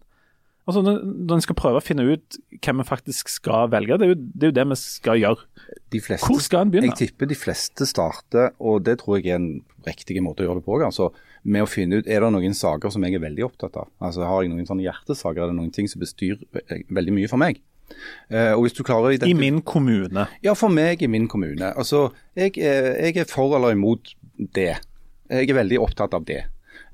Altså, 0.62 0.78
Når 0.86 1.34
en 1.34 1.42
skal 1.42 1.56
prøve 1.58 1.80
å 1.80 1.82
finne 1.82 2.04
ut 2.06 2.36
hvem 2.62 2.82
en 2.82 2.86
faktisk 2.86 3.32
skal 3.32 3.66
velge, 3.72 3.96
det 3.98 4.06
er 4.06 4.12
jo 4.12 4.18
det, 4.20 4.42
er 4.44 4.52
jo 4.52 4.56
det 4.60 4.64
vi 4.70 4.76
skal 4.78 5.18
gjøre. 5.18 5.46
Fleste, 5.90 6.28
Hvor 6.28 6.38
skal 6.44 6.62
en 6.62 6.70
begynne? 6.70 6.92
Jeg 6.92 7.10
tipper 7.10 7.30
de 7.32 7.38
fleste 7.38 7.88
starter, 7.90 8.52
og 8.62 8.84
det 8.86 9.00
tror 9.00 9.18
jeg 9.18 9.32
er 9.32 9.40
en 9.40 9.48
riktig 9.88 10.22
måte 10.22 10.44
å 10.44 10.46
gjøre 10.46 10.62
det 10.62 10.66
på, 10.68 10.78
altså, 10.86 11.10
med 11.44 11.64
å 11.64 11.68
finne 11.70 11.98
ut 11.98 12.06
er 12.06 12.22
det 12.22 12.30
noen 12.34 12.54
saker 12.54 12.92
som 12.94 13.02
jeg 13.02 13.16
er 13.18 13.22
veldig 13.24 13.44
opptatt 13.48 13.76
av. 13.80 13.88
Altså 14.02 14.22
Har 14.28 14.42
jeg 14.44 14.52
noen 14.52 14.66
sånne 14.68 14.84
hjertesaker, 14.86 15.42
er 15.42 15.50
det 15.50 15.58
noen 15.58 15.72
ting 15.74 15.88
som 15.90 16.02
bestyr 16.02 16.38
veldig 16.88 17.14
mye 17.16 17.30
for 17.30 17.40
meg. 17.42 17.58
Uh, 18.32 18.54
og 18.54 18.62
hvis 18.64 18.76
du 18.78 18.82
klarer 18.86 19.18
I 19.26 19.34
min 19.36 19.60
kommune. 19.66 20.28
Ja, 20.44 20.54
for 20.56 20.72
meg 20.72 21.02
i 21.02 21.10
min 21.10 21.26
kommune. 21.28 21.72
Altså, 21.76 22.10
jeg, 22.38 22.54
er- 22.62 22.94
jeg 23.08 23.16
er 23.24 23.28
for 23.28 23.56
eller 23.58 23.74
imot 23.76 24.14
det. 24.56 24.76
Jeg 25.32 25.50
er 25.50 25.58
veldig 25.58 25.80
opptatt 25.82 26.14
av 26.16 26.24
det. 26.28 26.44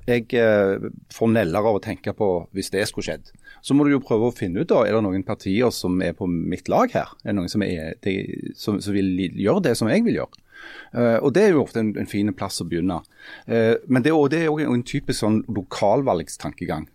Jeg 0.09 0.25
uh, 0.33 0.89
får 1.13 1.31
neller 1.31 1.59
av 1.69 1.77
å 1.77 1.83
tenke 1.83 2.11
på 2.17 2.27
hvis 2.57 2.71
det 2.73 2.87
skulle 2.89 3.05
skjedd. 3.05 3.31
Så 3.61 3.75
må 3.75 3.85
du 3.85 3.93
jo 3.93 4.01
prøve 4.03 4.29
å 4.31 4.35
finne 4.35 4.63
ut 4.63 4.69
da, 4.71 4.81
er 4.87 4.95
det 4.97 5.03
noen 5.05 5.23
partier 5.27 5.71
som 5.75 6.01
er 6.01 6.13
på 6.17 6.27
mitt 6.27 6.67
lag 6.71 6.91
her. 6.95 7.13
Er 7.23 7.31
det 7.31 7.37
noen 7.37 7.51
som, 7.51 7.63
er, 7.63 7.93
de, 8.03 8.17
som, 8.57 8.79
som 8.81 8.95
vil 8.95 9.13
gjøre 9.29 9.67
det 9.69 9.75
som 9.79 9.91
jeg 9.91 10.03
vil 10.07 10.21
gjøre. 10.21 10.43
Eh, 10.93 11.17
og 11.17 11.33
Det 11.33 11.43
er 11.43 11.51
jo 11.53 11.63
ofte 11.63 11.81
en, 11.83 11.91
en 11.97 12.09
fin 12.09 12.31
plass 12.33 12.61
å 12.61 12.67
begynne. 12.69 13.01
Eh, 13.47 13.75
men 13.87 14.05
det 14.05 14.13
er 14.13 14.49
òg 14.49 14.63
en 14.65 14.83
typisk 14.83 15.21
sånn 15.21 15.43
lokalvalgstankegang. 15.47 16.87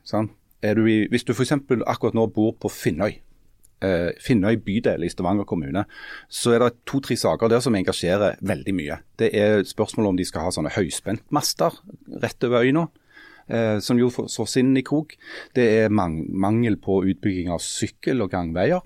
du 0.75 0.87
i, 0.89 1.07
hvis 1.13 1.25
du 1.25 1.33
f.eks. 1.33 1.53
akkurat 1.87 2.15
nå 2.15 2.27
bor 2.33 2.55
på 2.57 2.71
Finnøy, 2.73 3.19
eh, 3.85 4.11
Finnøy 4.21 4.57
bydel 4.65 5.05
i 5.05 5.13
Stavanger 5.13 5.45
kommune, 5.45 5.85
så 6.29 6.55
er 6.55 6.65
det 6.65 6.73
to-tre 6.87 7.17
saker 7.17 7.49
der 7.49 7.61
som 7.61 7.75
engasjerer 7.75 8.39
veldig 8.41 8.75
mye. 8.75 8.99
Det 9.19 9.31
er 9.35 9.65
spørsmål 9.65 10.13
om 10.13 10.17
de 10.17 10.25
skal 10.25 10.47
ha 10.47 10.55
sånne 10.55 10.75
høyspentmaster 10.75 11.81
rett 12.23 12.45
over. 12.45 12.89
Eh, 13.45 13.79
som 13.85 13.99
jo 14.01 14.09
sås 14.09 14.57
inn 14.57 14.73
i 14.77 14.83
krok. 14.83 15.19
Det 15.53 15.65
er 15.83 15.93
mang 15.93 16.23
mangel 16.33 16.79
på 16.81 17.03
utbygging 17.05 17.51
av 17.53 17.61
sykkel- 17.61 18.25
og 18.25 18.33
gangveier. 18.33 18.81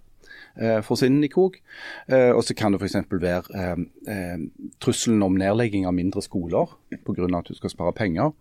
Eh, 0.59 0.81
får 0.83 1.05
i 1.25 1.29
krok. 1.29 1.61
Eh, 2.09 2.33
og 2.35 2.43
så 2.43 2.55
kan 2.57 2.73
det 2.73 2.81
f.eks. 2.83 2.97
være 3.11 3.77
eh, 4.09 4.39
trusselen 4.81 5.23
om 5.23 5.37
nedlegging 5.39 5.87
av 5.87 5.95
mindre 5.95 6.21
skoler 6.23 6.67
pga. 7.05 7.39
at 7.39 7.47
du 7.47 7.55
skal 7.55 7.71
spare 7.71 7.93
penger. 7.93 8.33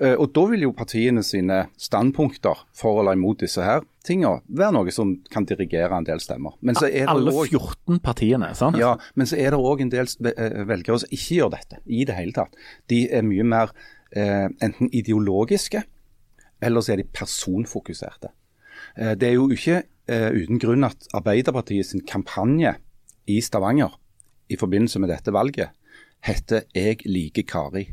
Eh, 0.00 0.14
Og 0.18 0.32
Da 0.34 0.44
vil 0.46 0.60
jo 0.62 0.72
partiene 0.72 1.22
sine 1.22 1.68
standpunkter 1.78 2.64
for 2.74 3.00
eller 3.00 3.12
imot 3.12 3.38
disse 3.40 3.62
her 3.62 3.80
tingene 4.04 4.40
være 4.48 4.72
noe 4.72 4.90
som 4.90 5.14
kan 5.30 5.44
dirigere 5.44 5.96
en 5.96 6.04
del 6.04 6.18
stemmer. 6.18 6.52
Men 6.60 6.74
så 6.74 6.86
er 6.90 7.06
det 7.06 7.08
Alle 7.08 7.30
også- 7.30 7.50
14 7.86 8.00
partiene, 8.00 8.54
sant? 8.54 8.76
ja, 8.76 8.96
men 9.14 9.26
så 9.26 9.36
er 9.38 9.50
det 9.50 9.58
òg 9.60 9.80
en 9.80 9.88
del 9.90 10.06
velgere 10.66 10.98
som 10.98 11.08
ikke 11.10 11.36
gjør 11.38 11.50
dette 11.50 11.78
i 11.86 12.04
det 12.04 12.14
hele 12.16 12.32
tatt. 12.32 12.54
De 12.88 13.08
er 13.10 13.22
mye 13.22 13.44
mer 13.44 13.70
eh, 14.14 14.48
enten 14.60 14.90
ideologiske, 14.92 15.82
eller 16.60 16.80
så 16.80 16.92
er 16.92 16.96
de 16.96 17.04
personfokuserte. 17.04 18.28
Eh, 18.98 19.14
det 19.14 19.28
er 19.28 19.34
jo 19.34 19.48
ikke 19.48 19.82
uten 20.12 20.60
grunn 20.60 20.84
at 20.84 21.08
Arbeiderpartiet 21.16 21.88
sin 21.88 22.02
kampanje 22.06 22.74
i 23.30 23.40
Stavanger 23.40 23.94
i 24.52 24.58
forbindelse 24.60 25.00
med 25.00 25.12
dette 25.12 25.32
valget 25.32 25.72
heter 26.26 26.62
'Jeg 26.74 27.06
liker 27.06 27.42
Kari'. 27.42 27.88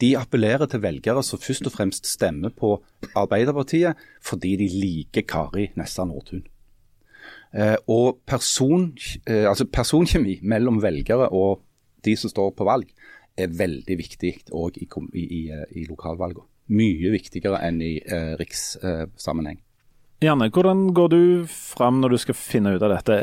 De 0.00 0.16
appellerer 0.18 0.66
til 0.66 0.82
velgere 0.82 1.22
som 1.22 1.38
først 1.38 1.66
og 1.66 1.72
fremst 1.72 2.06
stemmer 2.06 2.50
på 2.54 2.84
Arbeiderpartiet 3.16 3.96
fordi 4.22 4.56
de 4.56 4.68
liker 4.68 5.22
Kari 5.22 5.70
Nessa 5.76 6.04
Nordtun. 6.04 6.44
Eh, 7.54 7.76
og 7.88 8.20
person, 8.26 8.92
eh, 9.26 9.48
altså 9.48 9.64
personkjemi 9.64 10.40
mellom 10.42 10.82
velgere 10.82 11.28
og 11.32 11.62
de 12.04 12.16
som 12.16 12.30
står 12.30 12.50
på 12.50 12.64
valg, 12.64 12.88
er 13.36 13.46
veldig 13.46 13.98
viktig 13.98 14.32
òg 14.52 14.78
i, 14.78 14.86
i, 15.14 15.24
i, 15.24 15.42
eh, 15.50 15.64
i 15.82 15.86
lokalvalgene. 15.88 16.46
Mye 16.68 17.10
viktigere 17.10 17.62
enn 17.64 17.80
i 17.82 17.96
eh, 17.98 18.34
rikssammenheng. 18.38 19.60
Janne, 20.18 20.48
hvordan 20.50 20.88
går 20.94 21.08
du 21.12 21.20
fram 21.46 22.00
når 22.02 22.10
du 22.10 22.18
skal 22.18 22.34
finne 22.34 22.72
ut 22.74 22.82
av 22.82 22.90
dette? 22.90 23.18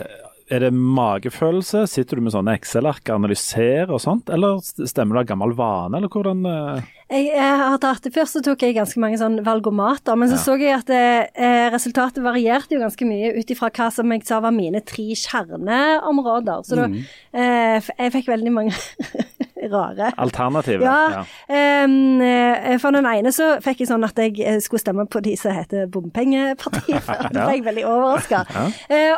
Er 0.48 0.62
det 0.64 0.70
magefølelse? 0.72 1.82
Sitter 1.92 2.16
du 2.16 2.24
med 2.24 2.32
sånne 2.32 2.54
Excel-ark 2.56 3.10
analyserer 3.12 3.92
og 3.92 4.00
sånt, 4.00 4.32
eller 4.32 4.62
stemmer 4.64 5.18
det 5.18 5.26
av 5.26 5.32
gammel 5.34 5.56
vane, 5.58 6.00
eller 6.00 6.12
hvordan 6.14 6.46
eh? 6.48 6.94
Jeg, 7.06 7.28
jeg 7.30 7.58
har 7.62 7.78
tatt, 7.78 8.02
det 8.02 8.16
Først 8.16 8.40
så 8.40 8.42
tok 8.42 8.64
jeg 8.66 8.74
ganske 8.74 9.00
mange 9.02 9.20
sånn 9.22 9.38
valgomater, 9.46 10.18
men 10.18 10.32
så 10.32 10.40
så 10.42 10.56
jeg 10.58 10.74
at 10.74 10.88
det, 10.90 11.30
eh, 11.38 11.68
resultatet 11.74 12.24
varierte 12.26 12.74
jo 12.74 12.82
ganske 12.82 13.06
mye 13.06 13.36
ut 13.38 13.52
ifra 13.54 13.70
hva 13.70 13.92
som 13.94 14.10
jeg 14.16 14.26
sa 14.26 14.40
var 14.42 14.56
mine 14.56 14.82
tre 14.82 15.12
kjerneområder. 15.14 16.66
Så 16.66 16.80
da 16.80 16.90
eh, 16.90 17.92
Jeg 18.00 18.14
fikk 18.16 18.32
veldig 18.34 18.54
mange 18.56 18.74
rare. 19.72 20.12
Alternativer. 20.18 20.86
Ja. 20.86 21.22
ja. 21.22 21.86
eh, 21.86 22.78
for 22.82 22.96
den 22.96 23.06
ene 23.10 23.34
så 23.36 23.56
fikk 23.64 23.84
jeg 23.84 23.92
sånn 23.92 24.06
at 24.08 24.18
jeg 24.22 24.40
eh, 24.42 24.60
skulle 24.64 24.82
stemme 24.82 25.06
på 25.06 25.22
de 25.26 25.36
som 25.38 25.54
heter 25.54 25.86
Bompengepartiet. 25.92 27.06
Da 27.36 27.46
ble 27.46 27.58
jeg 27.58 27.66
veldig 27.66 27.86
overraska. 27.90 28.44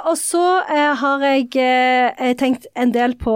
og 0.07 0.15
så 0.19 0.43
eh, 0.67 0.91
har 0.99 1.23
jeg 1.23 1.49
eh, 1.61 2.33
tenkt 2.39 2.67
en 2.75 2.91
del 2.95 3.15
på 3.19 3.35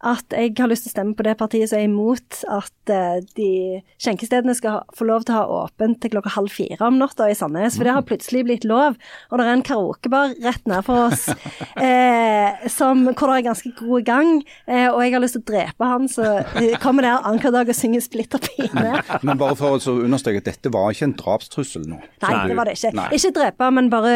at 0.00 0.32
jeg 0.32 0.54
har 0.56 0.70
lyst 0.70 0.86
til 0.86 0.92
å 0.92 0.94
stemme 0.94 1.16
på 1.16 1.24
det 1.26 1.36
partiet 1.40 1.70
som 1.70 1.80
er 1.80 1.88
imot 1.88 2.40
at 2.48 2.92
eh, 2.94 3.20
de 3.70 3.78
skjenkestedene 4.02 4.54
skal 4.58 4.82
få 4.96 5.06
lov 5.08 5.24
til 5.26 5.36
å 5.36 5.40
ha 5.40 5.60
åpent 5.64 6.00
til 6.02 6.12
klokka 6.14 6.34
halv 6.34 6.52
fire 6.52 6.88
om 6.88 6.98
natta 7.00 7.28
i 7.30 7.36
Sandnes. 7.38 7.78
For 7.78 7.86
det 7.86 7.94
har 7.96 8.06
plutselig 8.08 8.44
blitt 8.48 8.66
lov. 8.68 8.98
Og 9.30 9.40
det 9.40 9.46
er 9.46 9.52
en 9.54 9.64
karaokebar 9.66 10.34
rett 10.44 10.66
ned 10.70 10.84
for 10.86 11.06
oss 11.08 11.28
eh, 11.86 12.66
som, 12.72 13.06
hvor 13.12 13.30
det 13.30 13.38
er 13.38 13.48
ganske 13.50 13.72
god 13.78 14.08
gang. 14.08 14.34
Eh, 14.66 14.88
og 14.90 15.00
jeg 15.04 15.16
har 15.16 15.24
lyst 15.24 15.38
til 15.38 15.44
å 15.44 15.48
drepe 15.52 15.90
han, 15.92 16.10
så 16.10 16.28
eh, 16.42 16.76
kommer 16.82 17.06
der 17.06 17.22
annenhver 17.22 17.54
dag 17.60 17.72
og 17.72 17.78
synger 17.78 18.04
Splitter 18.04 18.42
pine. 18.42 19.00
Men 19.22 19.40
bare 19.40 19.56
for 19.58 19.78
å 19.78 19.96
understreke 20.00 20.44
dette 20.44 20.72
var 20.72 20.92
ikke 20.94 21.10
en 21.10 21.18
drapstrussel 21.18 21.88
nå. 21.88 22.00
Nei, 22.24 22.36
det 22.50 22.58
var 22.58 22.68
det 22.68 22.78
ikke. 22.78 22.94
Nei. 22.96 23.10
Ikke 23.16 23.34
drepe, 23.36 23.72
men 23.76 23.90
bare 23.92 24.14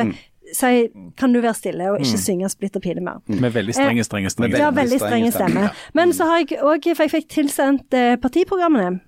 si 0.52 0.90
kan 1.16 1.32
du 1.32 1.40
være 1.40 1.56
stille 1.56 1.88
og 1.92 2.02
ikke 2.02 2.20
synge 2.20 2.50
Splitter 2.52 2.82
pine 2.84 3.02
mer. 3.04 3.22
Med 3.26 3.54
veldig 3.54 3.74
strenge, 3.76 4.04
strenge, 4.04 4.30
strenge. 4.34 4.60
Ja, 4.60 4.70
Veldig 4.74 5.00
strenge 5.00 5.32
stemmer. 5.34 5.74
Men 5.96 6.12
så 6.16 6.28
har 6.28 6.42
jeg 6.42 6.60
òg 6.60 6.90
For 6.94 7.06
jeg 7.06 7.14
fikk 7.14 7.28
tilsendt 7.32 7.96
eh, 7.96 8.14
partiprogrammene. 8.20 9.00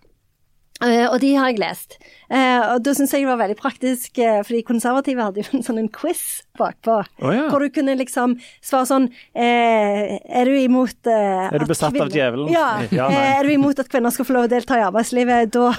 Eh, 0.84 1.06
og 1.08 1.20
de 1.22 1.32
har 1.38 1.48
jeg 1.50 1.60
lest. 1.62 1.96
Uh, 2.26 2.74
og 2.74 2.82
da 2.84 2.92
syns 2.96 3.12
jeg 3.14 3.22
det 3.22 3.30
var 3.30 3.38
veldig 3.38 3.56
praktisk, 3.56 4.18
eh, 4.18 4.40
fordi 4.44 4.60
konservative 4.66 5.22
hadde 5.22 5.44
jo 5.44 5.56
en 5.56 5.64
sånn 5.64 5.78
en 5.80 5.88
quiz 5.92 6.42
bakpå. 6.58 6.98
Oh, 7.22 7.32
ja. 7.32 7.46
Hvor 7.52 7.62
du 7.62 7.70
kunne 7.72 7.94
liksom 7.96 8.34
svare 8.64 8.88
sånn 8.88 9.06
Er 9.36 10.48
du 10.48 10.54
imot 10.56 11.06
Er 11.06 11.52
du 11.52 11.66
at 11.68 11.78
kvinner... 11.78 12.06
av 12.06 12.12
djevelen? 12.12 12.50
Ja. 12.52 12.68
Ja, 12.90 13.08
er 13.38 13.46
du 13.46 13.52
imot 13.54 13.78
at 13.80 13.90
kvinner 13.92 14.12
skal 14.14 14.28
få 14.28 14.36
lov 14.36 14.48
å 14.48 14.50
delta 14.50 14.78
i 14.80 14.84
arbeidslivet? 14.86 15.52
Da 15.54 15.70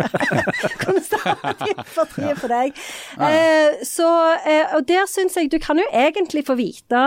er 0.70 0.76
konservativt 0.82 1.82
partiet 1.96 2.40
for 2.40 2.54
deg. 2.54 2.78
Så, 3.86 4.08
og 4.78 4.86
der 4.88 5.10
syns 5.10 5.36
jeg 5.38 5.50
du 5.52 5.58
kan 5.62 5.82
jo 5.82 5.88
egentlig 5.90 6.46
få 6.46 6.56
vite 6.58 7.04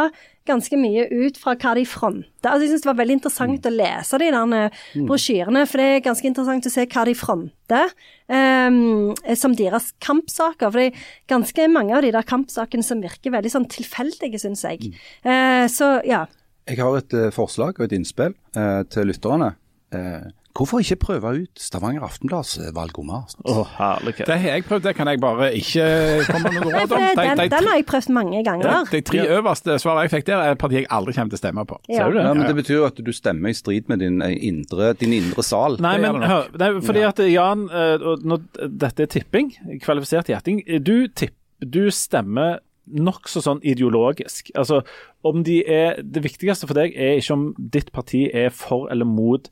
ganske 0.48 0.78
mye 0.80 1.06
ut 1.12 1.40
fra 1.40 1.56
hva 1.56 1.74
de 1.78 1.86
fronter. 1.88 2.50
Altså, 2.50 2.66
jeg 2.66 2.74
syns 2.74 2.84
det 2.84 2.90
var 2.90 3.00
veldig 3.00 3.18
interessant 3.20 3.68
å 3.70 3.74
lese 3.74 4.20
de 4.22 4.30
der 4.36 4.56
eh, 4.58 4.84
brosjyrene, 5.08 5.64
for 5.70 5.82
det 5.82 5.88
er 5.88 6.06
ganske 6.06 6.30
interessant 6.30 6.68
å 6.68 6.74
se 6.74 6.86
hva 6.86 7.06
de 7.08 7.16
fronter 7.18 7.96
um, 8.28 9.14
som 9.40 9.56
deres 9.58 9.92
kampsaker. 10.04 10.70
For 10.70 10.82
det 10.82 10.92
er 10.92 11.10
ganske 11.32 11.68
mange 11.72 11.96
av 11.98 12.06
de 12.06 12.14
der 12.16 12.28
kampsakene 12.28 12.86
som 12.86 13.04
virker 13.04 13.36
veldig 13.36 13.54
sånn 13.56 13.70
tilfeldige, 13.72 14.42
syns 14.44 14.66
jeg. 14.68 14.94
Uh, 15.26 15.66
så 15.72 15.96
ja. 16.08 16.26
Jeg 16.70 16.80
har 16.80 16.96
et 17.00 17.16
uh, 17.18 17.28
forslag 17.36 17.80
og 17.80 17.88
et 17.88 17.98
innspill 17.98 18.36
uh, 18.58 18.84
til 18.92 19.12
lytterne. 19.12 19.54
Eh, 19.94 20.24
hvorfor 20.54 20.80
ikke 20.84 20.96
prøve 21.02 21.30
ut 21.42 21.60
Stavanger 21.60 22.04
Aftenblads 22.06 22.52
eh, 22.62 22.70
valgomat? 22.76 23.34
Å, 23.50 23.64
herlighet. 23.78 24.28
Det 24.30 24.36
har 24.44 24.56
jeg 24.58 24.66
prøvd, 24.68 24.84
det 24.86 24.94
kan 24.98 25.10
jeg 25.10 25.22
bare 25.24 25.48
ikke 25.58 25.86
komme 26.28 26.52
med 26.54 26.60
noe 26.62 26.74
råd 26.78 26.94
om. 26.94 27.04
det, 27.04 27.12
De, 27.14 27.24
den, 27.24 27.42
de, 27.42 27.48
den 27.56 27.70
har 27.72 27.80
jeg 27.80 27.86
prøvd 27.90 28.10
mange 28.18 28.42
ganger. 28.46 28.90
de 28.92 29.02
tre 29.10 29.24
øverste 29.38 29.78
svarene 29.82 30.06
jeg 30.06 30.14
fikk 30.14 30.28
der, 30.30 30.44
er 30.52 30.60
partier 30.62 30.84
jeg 30.84 30.90
aldri 30.94 31.16
kommer 31.18 31.34
til 31.34 31.40
å 31.40 31.44
stemme 31.44 31.66
på. 31.70 31.80
Ja. 31.90 31.96
Ser 31.98 32.12
du 32.14 32.20
det? 32.20 32.26
Ja, 32.28 32.34
men 32.38 32.46
Det 32.52 32.58
betyr 32.62 32.78
jo 32.78 32.86
at 32.90 33.02
du 33.10 33.14
stemmer 33.16 33.54
i 33.54 33.58
strid 33.58 33.90
med 33.90 34.04
din 34.06 34.22
eh, 34.26 34.36
indre, 34.50 34.92
din 35.00 35.16
indre 35.18 35.46
sal. 35.48 35.80
Nei, 35.84 35.96
men 36.04 36.22
det 36.22 36.30
hør, 36.30 36.52
nei, 36.62 36.70
fordi 36.86 37.06
at 37.10 37.24
Jan, 37.34 37.66
eh, 37.72 37.96
og 38.14 38.28
når 38.28 38.46
dette 38.86 39.08
er 39.08 39.12
tipping, 39.18 39.50
kvalifisert 39.82 40.30
gjetting, 40.30 40.62
du, 40.86 40.96
tipp, 41.18 41.34
du 41.66 41.88
stemmer 41.94 42.60
nokså 42.84 43.40
sånn 43.40 43.62
ideologisk. 43.64 44.50
Altså, 44.60 44.82
om 45.24 45.44
de 45.48 45.62
er 45.72 46.02
Det 46.04 46.20
viktigste 46.26 46.68
for 46.68 46.76
deg 46.76 46.92
er 47.00 47.16
ikke 47.22 47.36
om 47.38 47.46
ditt 47.58 47.94
parti 47.96 48.26
er 48.36 48.50
for 48.52 48.90
eller 48.92 49.08
mot 49.08 49.48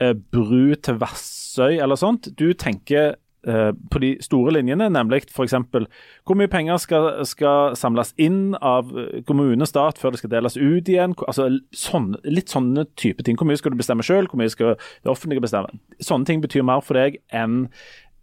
eh, 0.00 0.14
bru 0.14 0.74
til 0.74 1.00
Vassøy 1.00 1.78
eller 1.80 1.98
sånt. 2.00 2.30
Du 2.38 2.52
tenker 2.58 3.14
eh, 3.46 3.70
på 3.92 4.02
de 4.02 4.12
store 4.24 4.54
linjene, 4.56 4.90
nemlig 4.92 5.22
f.eks. 5.28 5.56
hvor 6.24 6.38
mye 6.38 6.50
penger 6.50 6.80
skal, 6.82 7.08
skal 7.28 7.76
samles 7.78 8.14
inn 8.20 8.56
av 8.56 8.90
eh, 8.96 9.22
kommune 9.28 9.64
og 9.64 9.70
stat 9.70 10.00
før 10.00 10.14
det 10.14 10.22
skal 10.22 10.34
deles 10.34 10.58
ut 10.58 10.90
igjen. 10.90 11.16
Altså, 11.26 11.50
sånn, 11.76 12.14
litt 12.24 12.52
sånne 12.52 12.86
type 13.00 13.26
ting. 13.26 13.38
Hvor 13.40 13.48
mye 13.50 13.60
skal 13.60 13.74
du 13.74 13.80
bestemme 13.80 14.06
sjøl, 14.06 14.30
hvor 14.30 14.40
mye 14.40 14.52
skal 14.52 14.76
det 14.76 15.12
offentlige 15.12 15.44
bestemme. 15.46 15.82
Sånne 16.02 16.28
ting 16.28 16.44
betyr 16.44 16.66
mer 16.66 16.84
for 16.84 17.00
deg 17.00 17.20
enn 17.32 17.66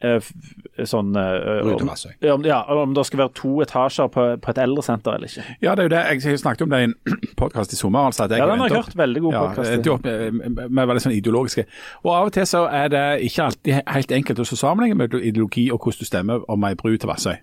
sånn 0.02 1.16
eh, 1.18 2.32
om- 2.34 2.46
ja, 2.46 2.60
om, 2.70 2.94
det 2.94 3.06
skal 3.08 3.20
være 3.24 3.34
to 3.34 3.54
etasjer 3.66 4.08
på, 4.14 4.26
på 4.42 4.50
et 4.54 4.58
eldresenter 4.62 5.16
eller 5.18 5.28
ikke. 5.32 5.46
Ja, 5.62 5.74
det 5.76 5.86
er 5.86 5.90
jo 5.90 5.94
det. 5.96 6.04
Jeg 6.24 6.32
har 6.32 6.38
snakket 6.44 6.62
om 6.68 6.70
det 6.76 6.80
i 6.84 6.88
en 6.90 6.96
podkast 7.42 7.74
i 7.74 7.80
sommer. 7.80 8.06
altså. 8.06 8.24
at 8.28 8.32
jeg 8.36 8.40
Ja, 8.44 8.46
den 8.52 8.60
har 8.60 8.70
jeg 8.70 8.78
hørt. 8.78 8.98
Veldig 8.98 9.22
god 9.26 9.34
ja, 9.34 9.98
med, 10.04 10.32
med, 10.56 10.70
med 10.70 10.88
veldig 10.94 11.02
sånn 11.08 11.18
ideologiske. 11.18 11.66
Og 12.06 12.12
Av 12.14 12.30
og 12.30 12.34
til 12.38 12.46
så 12.50 12.66
er 12.70 12.88
det 12.94 13.06
ikke 13.28 13.44
alltid 13.50 13.82
helt 13.88 14.12
enkelt 14.22 14.40
å 14.40 14.48
sammenligne 14.54 14.98
mellom 15.02 15.22
ideologi 15.24 15.68
og 15.72 15.80
hvordan 15.82 16.00
du 16.06 16.06
stemmer 16.12 16.46
om 16.52 16.64
ei 16.70 16.76
bru 16.78 16.94
til 16.98 17.10
Vassøy. 17.10 17.36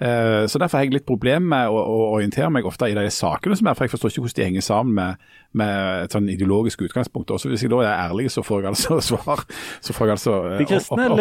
Eh, 0.00 0.46
så 0.48 0.58
Derfor 0.58 0.78
har 0.78 0.84
jeg 0.86 0.94
litt 0.94 1.06
problem 1.08 1.42
med 1.50 1.68
å, 1.68 1.76
å 1.76 1.98
orientere 2.14 2.48
meg 2.50 2.64
ofte 2.64 2.88
i 2.88 2.94
de 2.96 3.02
sakene 3.12 3.56
som 3.58 3.66
er, 3.68 3.74
for 3.76 3.84
jeg 3.84 3.92
forstår 3.92 4.14
ikke 4.14 4.22
hvordan 4.24 4.38
de 4.38 4.46
henger 4.48 4.64
sammen 4.64 4.94
med, 4.96 5.26
med 5.60 6.04
et 6.06 6.14
sånn 6.14 6.28
ideologisk 6.32 6.80
utgangspunkt. 6.86 7.30
Også 7.34 7.50
hvis 7.50 7.64
jeg 7.66 7.72
da 7.72 7.82
er 7.84 8.06
ærlig, 8.08 8.30
så 8.32 8.44
får 8.46 8.62
jeg 8.62 8.70
altså 8.72 9.00
svar. 9.10 9.42
Så 9.84 9.92
får 9.96 10.06
jeg 10.06 10.16
altså 10.16 10.36
eh, 10.54 10.58
De 10.62 10.68
kristne, 10.70 11.10
opp- 11.10 11.18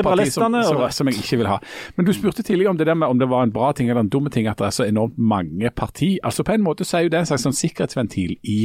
som, 0.67 0.81
og 0.81 0.93
som, 0.95 1.09
jeg 1.11 1.23
ikke 1.23 1.41
vil 1.41 1.51
ha. 1.51 1.59
Men 1.97 2.07
du 2.07 2.13
spurte 2.15 2.43
tidligere 2.43 2.73
om 2.73 2.79
det 2.79 2.97
med 2.97 3.07
om 3.07 3.19
det 3.19 3.29
var 3.29 3.45
en 3.45 3.53
bra 3.55 3.71
ting 3.75 3.89
eller 3.89 4.05
en 4.05 4.11
dum 4.11 4.29
ting 4.33 4.47
at 4.47 4.59
det 4.59 4.69
er 4.69 4.75
så 4.75 4.87
enormt 4.87 5.17
mange 5.17 5.71
parti. 5.75 6.17
Altså 6.23 6.43
På 6.43 6.55
en 6.55 6.65
måte 6.65 6.87
så 6.87 6.99
er 6.99 7.07
jo 7.07 7.13
det 7.13 7.23
en 7.23 7.29
slags 7.31 7.47
sånn 7.47 7.57
sikkerhetsventil 7.57 8.35
i 8.43 8.59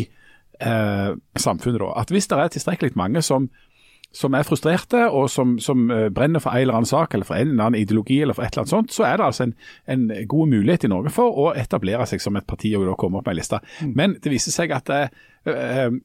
eh, 0.60 1.12
samfunnet. 1.36 1.80
da. 1.82 1.92
At 2.00 2.12
Hvis 2.14 2.30
det 2.30 2.38
er 2.38 2.52
tilstrekkelig 2.56 2.98
mange 2.98 3.22
som 3.22 3.50
som 4.14 4.34
er 4.38 4.46
frustrerte 4.46 5.08
og 5.10 5.26
som, 5.30 5.56
som 5.58 5.88
eh, 5.90 6.08
brenner 6.14 6.42
for 6.42 6.54
en 6.54 6.62
eller 6.62 6.78
annen 6.78 6.86
sak 6.88 7.14
eller 7.14 7.26
for 7.26 7.34
en 7.34 7.50
eller 7.50 7.66
annen 7.66 7.80
ideologi 7.80 8.20
eller 8.22 8.36
for 8.36 8.46
et 8.46 8.54
eller 8.54 8.62
annet 8.62 8.74
sånt, 8.76 8.94
så 8.94 9.06
er 9.08 9.18
det 9.18 9.26
altså 9.26 9.48
en, 9.48 9.54
en 9.90 10.04
god 10.30 10.52
mulighet 10.52 10.86
i 10.86 10.90
Norge 10.92 11.10
for 11.14 11.40
å 11.44 11.48
etablere 11.58 12.06
seg 12.06 12.22
som 12.22 12.38
et 12.38 12.46
parti 12.46 12.70
og 12.78 12.86
da 12.86 12.94
komme 12.98 13.18
opp 13.18 13.26
med 13.26 13.34
en 13.34 13.40
liste. 13.40 13.60
Men 13.90 14.14
det 14.22 14.30
viser 14.30 14.54
seg 14.54 14.74
at 14.76 14.86
det 14.90 15.00
er 15.02 15.10
eh, 15.50 15.96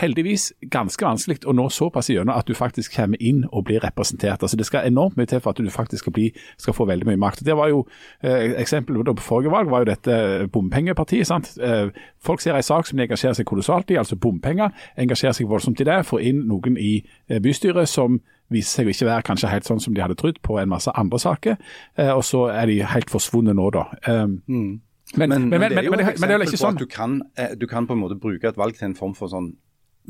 heldigvis 0.00 0.50
ganske 0.70 1.04
vanskelig 1.04 1.46
å 1.48 1.54
nå 1.56 1.66
såpass 1.72 2.10
gjennom 2.12 2.36
at 2.36 2.48
du 2.48 2.54
faktisk 2.54 2.92
kommer 2.96 3.20
inn 3.24 3.44
og 3.48 3.64
blir 3.68 3.80
representert. 3.80 4.42
Altså 4.42 4.56
Det 4.56 4.66
skal 4.68 4.86
enormt 4.86 5.16
mye 5.16 5.26
til 5.26 5.40
for 5.40 5.50
at 5.50 5.60
du 5.62 5.70
faktisk 5.72 6.04
skal, 6.04 6.12
bli, 6.12 6.26
skal 6.60 6.76
få 6.76 6.84
veldig 6.84 7.08
mye 7.08 7.20
makt. 7.20 7.44
Det 7.46 7.56
var 7.56 7.72
jo 7.72 7.86
eh, 8.20 8.52
Eksempelet 8.60 9.16
på 9.16 9.24
forrige 9.24 9.50
valg 9.50 9.70
var 9.70 9.84
jo 9.84 9.90
dette 9.90 10.48
bompengepartiet. 10.52 11.26
sant? 11.26 11.56
Eh, 11.56 11.88
folk 12.20 12.40
ser 12.40 12.56
en 12.56 12.62
sak 12.62 12.86
som 12.86 12.98
de 12.98 13.06
engasjerer 13.06 13.34
seg 13.38 13.48
kolossalt 13.48 13.90
i, 13.90 13.96
altså 13.96 14.16
bompenger. 14.16 14.70
Engasjerer 14.96 15.32
seg 15.32 15.48
voldsomt 15.48 15.80
i 15.80 15.88
det. 15.88 16.02
Får 16.06 16.20
inn 16.20 16.44
noen 16.50 16.76
i 16.76 16.98
eh, 17.28 17.40
bystyret 17.40 17.88
som 17.88 18.20
viser 18.52 18.82
seg 18.82 18.86
å 18.86 18.92
ikke 18.92 19.08
være 19.08 19.26
kanskje 19.26 19.50
helt 19.50 19.66
sånn 19.66 19.80
som 19.82 19.94
de 19.94 20.02
hadde 20.04 20.18
trodd 20.20 20.38
på 20.44 20.60
en 20.60 20.70
masse 20.70 20.92
andre 20.94 21.18
saker. 21.18 21.56
Eh, 21.96 22.12
og 22.12 22.24
så 22.24 22.46
er 22.52 22.68
de 22.68 22.82
helt 22.84 23.10
forsvunnet 23.10 23.56
nå, 23.56 23.70
da. 23.74 23.88
Eh, 24.04 24.26
men, 24.46 24.76
Men, 25.14 25.28
men, 25.30 25.48
men, 25.48 25.60
men, 25.60 25.70
det 25.70 25.78
er 25.78 25.86
jo 25.86 25.94
et 25.94 26.00
eksempel 26.10 26.50
på 26.50 26.58
sånn. 26.58 26.74
at 26.74 26.82
du 26.82 26.90
kan, 26.90 27.20
eh, 27.38 27.54
du 27.54 27.66
kan 27.70 27.86
på 27.86 27.94
en 27.94 28.02
måte 28.02 28.18
bruke 28.18 28.48
et 28.48 28.58
valg 28.58 28.74
til 28.74 28.88
en 28.88 28.96
form 28.98 29.14
for 29.14 29.30
sånn 29.30 29.52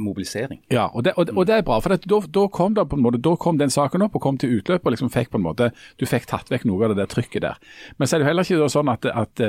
mobilisering. 0.00 0.61
Ja, 0.72 0.87
og 0.92 1.04
det, 1.04 1.14
og, 1.16 1.30
og 1.37 1.46
det 1.48 1.56
er 1.56 1.64
bra. 1.64 1.78
for 1.80 1.92
det, 1.92 2.09
da, 2.09 2.20
da 2.32 2.46
kom 2.52 2.74
det 2.76 2.85
måte, 2.92 3.20
da 3.22 3.35
kom 3.40 3.61
den 3.61 3.72
saken 3.72 4.04
opp 4.06 4.16
og 4.16 4.24
kom 4.24 4.38
til 4.40 4.59
utløp. 4.59 4.85
og 4.85 4.92
liksom 4.92 5.12
fikk 5.12 5.30
på 5.32 5.40
en 5.40 5.46
måte, 5.46 5.70
Du 6.00 6.06
fikk 6.09 6.28
tatt 6.28 6.50
vekk 6.52 6.66
noe 6.68 6.85
av 6.85 6.94
det 6.94 7.00
der 7.02 7.12
trykket 7.12 7.42
der. 7.42 7.61
Men 7.98 8.09
så 8.09 8.16
er 8.16 8.20
det 8.20 8.26
jo 8.26 8.30
heller 8.30 8.48
ikke 8.48 8.70
sånn 8.72 8.92
at, 8.92 9.06
at, 9.06 9.44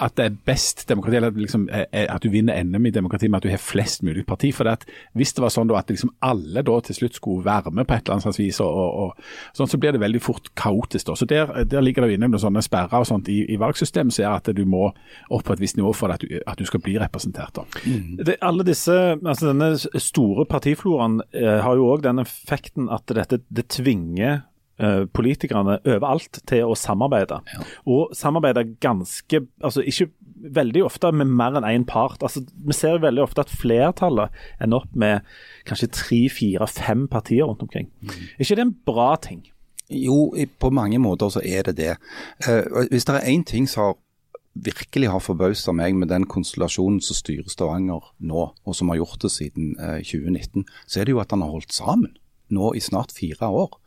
at 0.00 0.14
det 0.16 0.24
er 0.24 0.36
best 0.46 0.86
demokrati, 0.88 1.16
eller 1.18 1.32
at, 1.32 1.36
liksom, 1.36 1.66
at 1.92 2.22
du 2.24 2.30
vinner 2.32 2.62
NM 2.64 2.86
i 2.88 2.92
demokrati 2.94 3.28
med 3.28 3.42
at 3.42 3.46
du 3.46 3.50
har 3.52 3.60
flest 3.60 4.02
mulig 4.02 4.24
parti. 4.26 4.52
for 4.52 4.64
det 4.64 4.72
at 4.72 4.86
Hvis 5.14 5.32
det 5.32 5.42
var 5.42 5.52
sånn 5.52 5.68
da 5.68 5.76
at 5.78 5.90
liksom 5.90 6.14
alle 6.20 6.62
da 6.62 6.78
til 6.80 6.96
slutt 6.96 7.18
skulle 7.18 7.44
være 7.44 7.70
med 7.70 7.86
på 7.86 7.94
et 7.94 8.04
eller 8.06 8.16
annet 8.16 8.26
slags 8.26 8.40
vis, 8.40 8.60
og, 8.60 8.72
og, 8.72 8.94
og 9.02 9.56
sånn, 9.56 9.68
så 9.68 9.78
blir 9.78 9.92
det 9.92 10.00
veldig 10.00 10.22
fort 10.22 10.48
kaotisk. 10.56 11.06
da. 11.06 11.16
Så 11.16 11.26
Der, 11.28 11.64
der 11.64 11.84
ligger 11.84 12.02
det 12.02 12.12
jo 12.12 12.20
inne 12.20 12.30
noen 12.32 12.40
sånne 12.40 12.62
sperrer 12.64 13.04
og 13.04 13.08
sånt 13.08 13.28
i, 13.28 13.42
i 13.52 13.58
valgsystemet 13.60 14.14
som 14.14 14.24
gjør 14.24 14.38
at 14.40 14.52
du 14.56 14.64
må 14.64 14.88
opp 15.30 15.44
på 15.44 15.52
et 15.52 15.60
visst 15.60 15.76
nivå 15.76 15.92
for 15.92 16.12
at 16.14 16.24
du, 16.24 16.40
at 16.46 16.58
du 16.58 16.64
skal 16.64 16.80
bli 16.80 16.96
representert. 17.00 17.52
da. 17.56 17.66
Det, 18.24 18.38
alle 18.40 18.64
disse, 18.64 18.94
altså 19.18 19.52
Denne 19.52 19.74
store 20.00 20.46
partifloraen 20.48 21.20
eh, 21.36 21.60
har 21.60 21.76
jo 21.76 21.90
òg 21.92 22.06
den 22.06 22.22
effekten 22.22 22.88
at 22.92 23.12
dette 23.12 23.42
det 23.52 23.68
tvinger 23.72 24.42
politikerne 25.14 25.78
overalt 25.84 26.40
til 26.48 26.68
å 26.68 26.76
samarbeide. 26.78 27.40
Og 27.86 28.12
samarbeide 28.16 28.66
ganske 28.82 29.44
altså 29.62 29.84
Ikke 29.86 30.10
veldig 30.42 30.84
ofte 30.84 31.12
med 31.14 31.30
mer 31.30 31.56
enn 31.58 31.66
én 31.68 31.86
part. 31.86 32.22
Altså, 32.22 32.42
vi 32.42 32.74
ser 32.74 33.02
veldig 33.02 33.22
ofte 33.22 33.44
at 33.44 33.52
flertallet 33.54 34.34
ender 34.62 34.82
opp 34.82 34.94
med 34.98 35.26
kanskje 35.68 35.92
tre, 35.94 36.22
fire, 36.32 36.66
fem 36.66 37.06
partier 37.10 37.46
rundt 37.46 37.62
omkring. 37.62 37.90
Er 38.02 38.42
ikke 38.42 38.58
det 38.58 38.66
en 38.66 38.78
bra 38.86 39.14
ting? 39.22 39.44
Jo, 39.92 40.32
på 40.58 40.70
mange 40.72 40.98
måter 41.02 41.30
så 41.30 41.42
er 41.44 41.68
det 41.68 41.76
det. 41.76 41.96
Eh, 42.48 42.88
hvis 42.90 43.06
det 43.06 43.14
er 43.18 43.28
én 43.28 43.44
ting 43.46 43.68
som 43.68 43.90
har 43.90 44.00
virkelig 44.52 45.08
har 45.08 45.22
forbausa 45.24 45.72
meg 45.72 45.96
med 45.96 46.10
den 46.12 46.26
konstellasjonen 46.28 47.00
som 47.04 47.16
styrer 47.16 47.48
Stavanger 47.48 48.10
nå, 48.20 48.48
og 48.52 48.76
som 48.76 48.90
har 48.92 49.00
gjort 49.00 49.22
det 49.24 49.32
siden 49.32 49.76
eh, 49.80 50.02
2019, 50.04 50.66
så 50.86 51.00
er 51.00 51.08
det 51.08 51.14
jo 51.14 51.22
at 51.22 51.32
han 51.32 51.44
har 51.44 51.54
holdt 51.54 51.72
sammen 51.72 52.16
nå 52.52 52.74
i 52.76 52.82
snart 52.84 53.14
fire 53.16 53.48
år. 53.48 53.78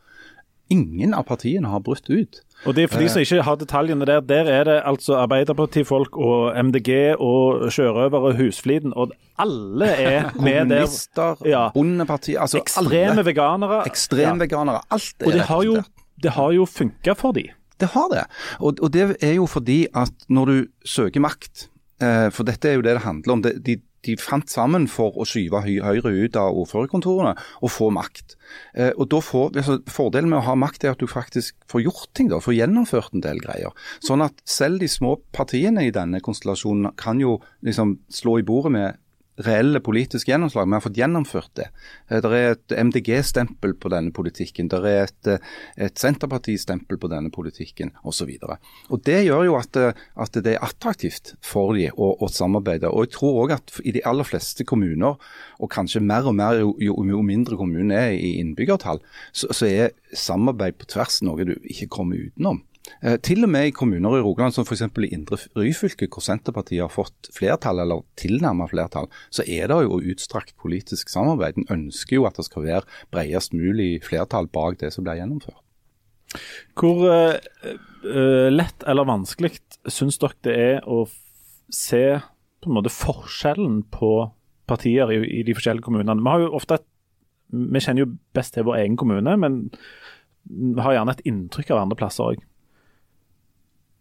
Ingen 0.70 1.14
av 1.14 1.22
partiene 1.28 1.68
har 1.70 1.78
brutt 1.80 2.08
ut. 2.10 2.40
Og 2.66 2.74
det 2.74 2.84
er 2.84 2.88
For 2.90 2.98
de 2.98 3.08
som 3.12 3.20
ikke 3.22 3.42
har 3.46 3.56
detaljene 3.60 4.06
der, 4.08 4.20
der 4.24 4.48
er 4.50 4.64
det 4.64 4.76
altså 4.88 5.14
Arbeiderpartifolk 5.20 6.16
og 6.16 6.56
MDG 6.64 7.14
og 7.22 7.68
sjørøvere 7.70 8.30
og 8.32 8.36
Husfliden, 8.40 8.94
og 8.96 9.12
alle 9.38 9.86
er 9.86 10.30
med 10.40 10.72
der. 10.72 10.86
Kommunister, 10.86 11.36
Ja. 11.46 11.68
bondeparti, 11.74 12.34
altså 12.34 12.58
Ekstreme 12.58 13.10
alle. 13.12 13.24
veganere. 13.28 13.82
Ekstremveganere. 13.86 14.80
Alt 14.90 15.14
er 15.20 15.26
Og 15.26 15.32
det 15.32 15.42
har 15.50 15.62
jo, 15.62 15.76
det 16.22 16.30
har 16.32 16.50
jo 16.56 16.64
funka 16.66 17.14
for 17.14 17.32
de. 17.32 17.46
Det 17.80 17.88
har 17.92 18.08
det. 18.08 18.24
Og, 18.60 18.78
og 18.82 18.92
det 18.92 19.16
er 19.22 19.34
jo 19.36 19.46
fordi 19.46 19.86
at 19.94 20.12
når 20.28 20.46
du 20.46 20.66
søker 20.84 21.20
makt, 21.20 21.68
eh, 22.00 22.30
for 22.32 22.42
dette 22.48 22.70
er 22.70 22.74
jo 22.80 22.82
det 22.82 22.94
det 22.96 23.02
handler 23.04 23.32
om, 23.32 23.42
De, 23.42 23.52
de, 23.60 23.76
de 24.06 24.16
fant 24.20 24.48
sammen 24.50 24.86
for 24.90 25.16
å 25.18 25.26
skyve 25.28 25.62
Høyre 25.66 26.12
ut 26.14 26.38
av 26.40 26.56
ordførerkontorene 26.62 27.34
og 27.36 27.72
få 27.72 27.90
makt. 27.94 28.36
Eh, 28.74 28.92
og 28.94 29.08
da 29.12 29.20
får, 29.24 29.56
altså, 29.56 29.78
Fordelen 29.90 30.30
med 30.32 30.40
å 30.40 30.46
ha 30.48 30.56
makt 30.58 30.86
er 30.86 30.94
at 30.94 31.02
du 31.02 31.08
faktisk 31.10 31.56
får 31.70 31.86
gjort 31.86 32.12
ting, 32.16 32.30
da, 32.32 32.40
får 32.42 32.58
gjennomført 32.58 33.16
en 33.16 33.24
del 33.24 33.42
greier. 33.42 33.74
Sånn 34.04 34.24
at 34.24 34.38
selv 34.48 34.82
de 34.82 34.90
små 34.90 35.16
partiene 35.36 35.86
i 35.86 35.94
denne 35.94 36.22
konstellasjonen 36.24 36.94
kan 37.00 37.20
jo 37.22 37.38
liksom 37.66 37.98
slå 38.12 38.38
i 38.40 38.46
bordet 38.46 38.74
med 38.76 39.02
reelle 39.44 39.80
politiske 39.84 40.30
gjennomslag. 40.30 40.66
Vi 40.66 40.76
har 40.76 40.84
fått 40.84 40.98
gjennomført 41.00 41.50
det. 41.58 41.68
Eh, 42.08 42.20
Det 42.20 42.32
er 42.32 42.50
et 42.56 42.72
MDG-stempel 42.72 43.74
på 43.74 43.90
denne 43.92 44.12
politikken. 44.12 44.68
Det 44.68 44.78
er 44.84 45.04
et, 45.04 45.26
eh, 45.26 45.38
et 45.76 45.94
Senterparti-stempel 45.94 46.98
på 46.98 47.08
denne 47.08 47.30
politikken 47.30 47.92
osv. 48.04 48.38
Det 49.02 49.26
gjør 49.26 49.44
jo 49.44 49.56
at, 49.56 49.76
eh, 49.76 49.92
at 50.16 50.32
det 50.32 50.54
er 50.54 50.64
attraktivt 50.64 51.34
for 51.40 51.74
de 51.74 51.90
å, 51.90 52.16
å 52.20 52.28
samarbeide. 52.28 52.88
Og 52.88 53.06
jeg 53.06 53.18
tror 53.18 53.44
òg 53.44 53.52
at 53.52 53.80
i 53.84 53.92
de 53.92 54.02
aller 54.04 54.24
fleste 54.24 54.64
kommuner, 54.64 55.16
og 55.60 55.70
kanskje 55.70 56.02
mer 56.02 56.26
og 56.26 56.34
mer 56.34 56.58
jo, 56.58 56.76
jo, 56.80 57.22
mindre 57.22 57.56
kommunen 57.56 57.92
er 57.92 58.10
i 58.16 58.38
innbyggertall, 58.40 59.00
så, 59.32 59.52
så 59.52 59.66
er 59.66 59.90
samarbeid 60.12 60.78
på 60.78 60.86
tvers 60.86 61.22
noe 61.22 61.44
du 61.44 61.56
ikke 61.62 61.88
kommer 61.88 62.16
utenom. 62.16 62.62
Eh, 63.02 63.16
til 63.24 63.44
og 63.44 63.50
med 63.50 63.68
i 63.68 63.74
kommuner 63.74 64.16
i 64.18 64.22
Rogaland, 64.24 64.54
som 64.54 64.66
f.eks. 64.66 64.82
i 64.82 65.10
Indre 65.14 65.38
Ryfylke, 65.58 66.08
hvor 66.12 66.24
Senterpartiet 66.24 66.84
har 66.84 66.92
fått 66.92 67.30
flertall, 67.34 67.80
eller 67.82 68.04
tilnærmet 68.20 68.72
flertall, 68.72 69.10
så 69.30 69.44
er 69.46 69.70
det 69.72 69.80
jo 69.84 70.00
utstrakt 70.12 70.56
politisk 70.62 71.10
samarbeid. 71.12 71.60
En 71.60 71.70
ønsker 71.78 72.18
jo 72.20 72.26
at 72.28 72.38
det 72.38 72.46
skal 72.48 72.66
være 72.66 72.98
bredest 73.14 73.56
mulig 73.56 74.00
flertall 74.06 74.48
bak 74.52 74.80
det 74.82 74.92
som 74.94 75.06
blir 75.06 75.20
gjennomført. 75.20 75.62
Hvor 76.76 77.04
uh, 77.06 78.48
lett 78.50 78.82
eller 78.90 79.06
vanskelig 79.08 79.54
syns 79.88 80.18
dere 80.20 80.42
det 80.44 80.56
er 80.58 80.88
å 80.90 81.04
se 81.72 82.18
på 82.60 82.68
en 82.68 82.76
måte 82.76 82.92
forskjellen 82.92 83.78
på 83.94 84.10
partier 84.66 85.12
i, 85.14 85.20
i 85.38 85.44
de 85.46 85.54
forskjellige 85.56 85.86
kommunene? 85.86 86.20
Vi 86.20 86.32
har 86.34 86.44
jo 86.44 86.52
ofte 86.58 86.82
vi 87.46 87.80
kjenner 87.80 88.02
jo 88.02 88.12
best 88.34 88.56
til 88.56 88.66
vår 88.66 88.80
egen 88.82 88.96
kommune, 88.98 89.36
men 89.38 89.60
har 90.82 90.96
gjerne 90.96 91.14
et 91.14 91.26
inntrykk 91.30 91.72
av 91.74 91.84
andre 91.84 91.98
plasser 91.98 92.32
òg. 92.32 92.42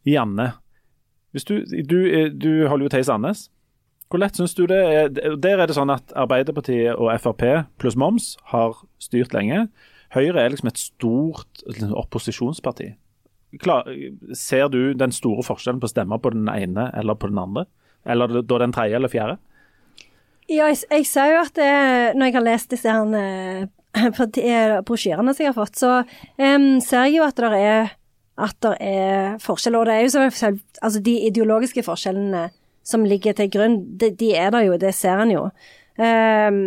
Janne, 0.05 0.53
du, 1.35 1.65
du, 1.65 1.99
du 2.29 2.51
holder 2.69 2.85
jo 2.85 2.91
til 2.93 3.03
i 3.03 3.07
Sandnes. 3.07 3.47
Hvor 4.09 4.21
lett 4.21 4.37
syns 4.37 4.53
du 4.55 4.63
det 4.69 4.77
er? 4.77 5.09
Der 5.41 5.59
er 5.59 5.67
det 5.67 5.75
sånn 5.75 5.91
at 5.91 6.13
Arbeiderpartiet 6.15 6.93
og 6.93 7.09
Frp 7.19 7.43
pluss 7.81 7.97
moms 7.99 8.35
har 8.51 8.77
styrt 9.01 9.33
lenge. 9.35 9.65
Høyre 10.13 10.43
er 10.43 10.53
liksom 10.53 10.69
et 10.69 10.79
stort 10.79 11.65
liksom, 11.65 11.95
opposisjonsparti. 11.97 12.93
Klar, 13.61 13.89
ser 14.35 14.69
du 14.71 14.93
den 14.97 15.13
store 15.15 15.43
forskjellen 15.45 15.81
på 15.81 15.89
å 15.89 15.91
stemme 15.91 16.19
på 16.21 16.31
den 16.35 16.47
ene 16.51 16.89
eller 16.95 17.17
på 17.17 17.31
den 17.31 17.41
andre? 17.41 17.65
Eller 18.05 18.41
da 18.45 18.61
den 18.61 18.75
tredje 18.75 18.99
eller 18.99 19.11
fjerde? 19.11 19.39
Ja, 20.45 20.67
jeg, 20.69 20.83
jeg 20.91 21.07
ser 21.09 21.31
jo 21.33 21.41
at 21.41 21.55
det, 21.57 21.69
når 22.15 22.29
jeg 22.29 22.35
har 22.35 22.45
lest 22.45 22.73
disse 22.75 22.93
her, 22.93 23.15
eh, 23.17 23.63
eh, 24.45 24.75
brosjyrene 24.85 25.33
som 25.33 25.45
jeg 25.45 25.51
har 25.51 25.57
fått, 25.57 25.79
så 25.81 25.93
um, 26.37 26.67
ser 26.85 27.07
jeg 27.07 27.17
jo 27.17 27.25
at 27.25 27.41
det 27.41 27.61
er, 27.63 27.95
at 28.37 28.55
det 28.63 28.75
er 28.83 29.37
forskjeller. 29.43 29.79
Og 29.79 29.85
det 29.85 29.95
er 29.95 30.01
jo 30.05 30.29
selv, 30.29 30.59
altså 30.81 30.99
de 30.99 31.15
ideologiske 31.29 31.83
forskjellene 31.83 32.49
som 32.85 33.05
ligger 33.07 33.33
til 33.33 33.49
grunn, 33.51 33.79
de, 33.97 34.11
de 34.13 34.35
er 34.37 34.51
der 34.53 34.67
jo, 34.67 34.77
det 34.77 34.93
ser 34.93 35.23
en 35.23 35.33
jo. 35.33 35.47
Um, 35.95 36.57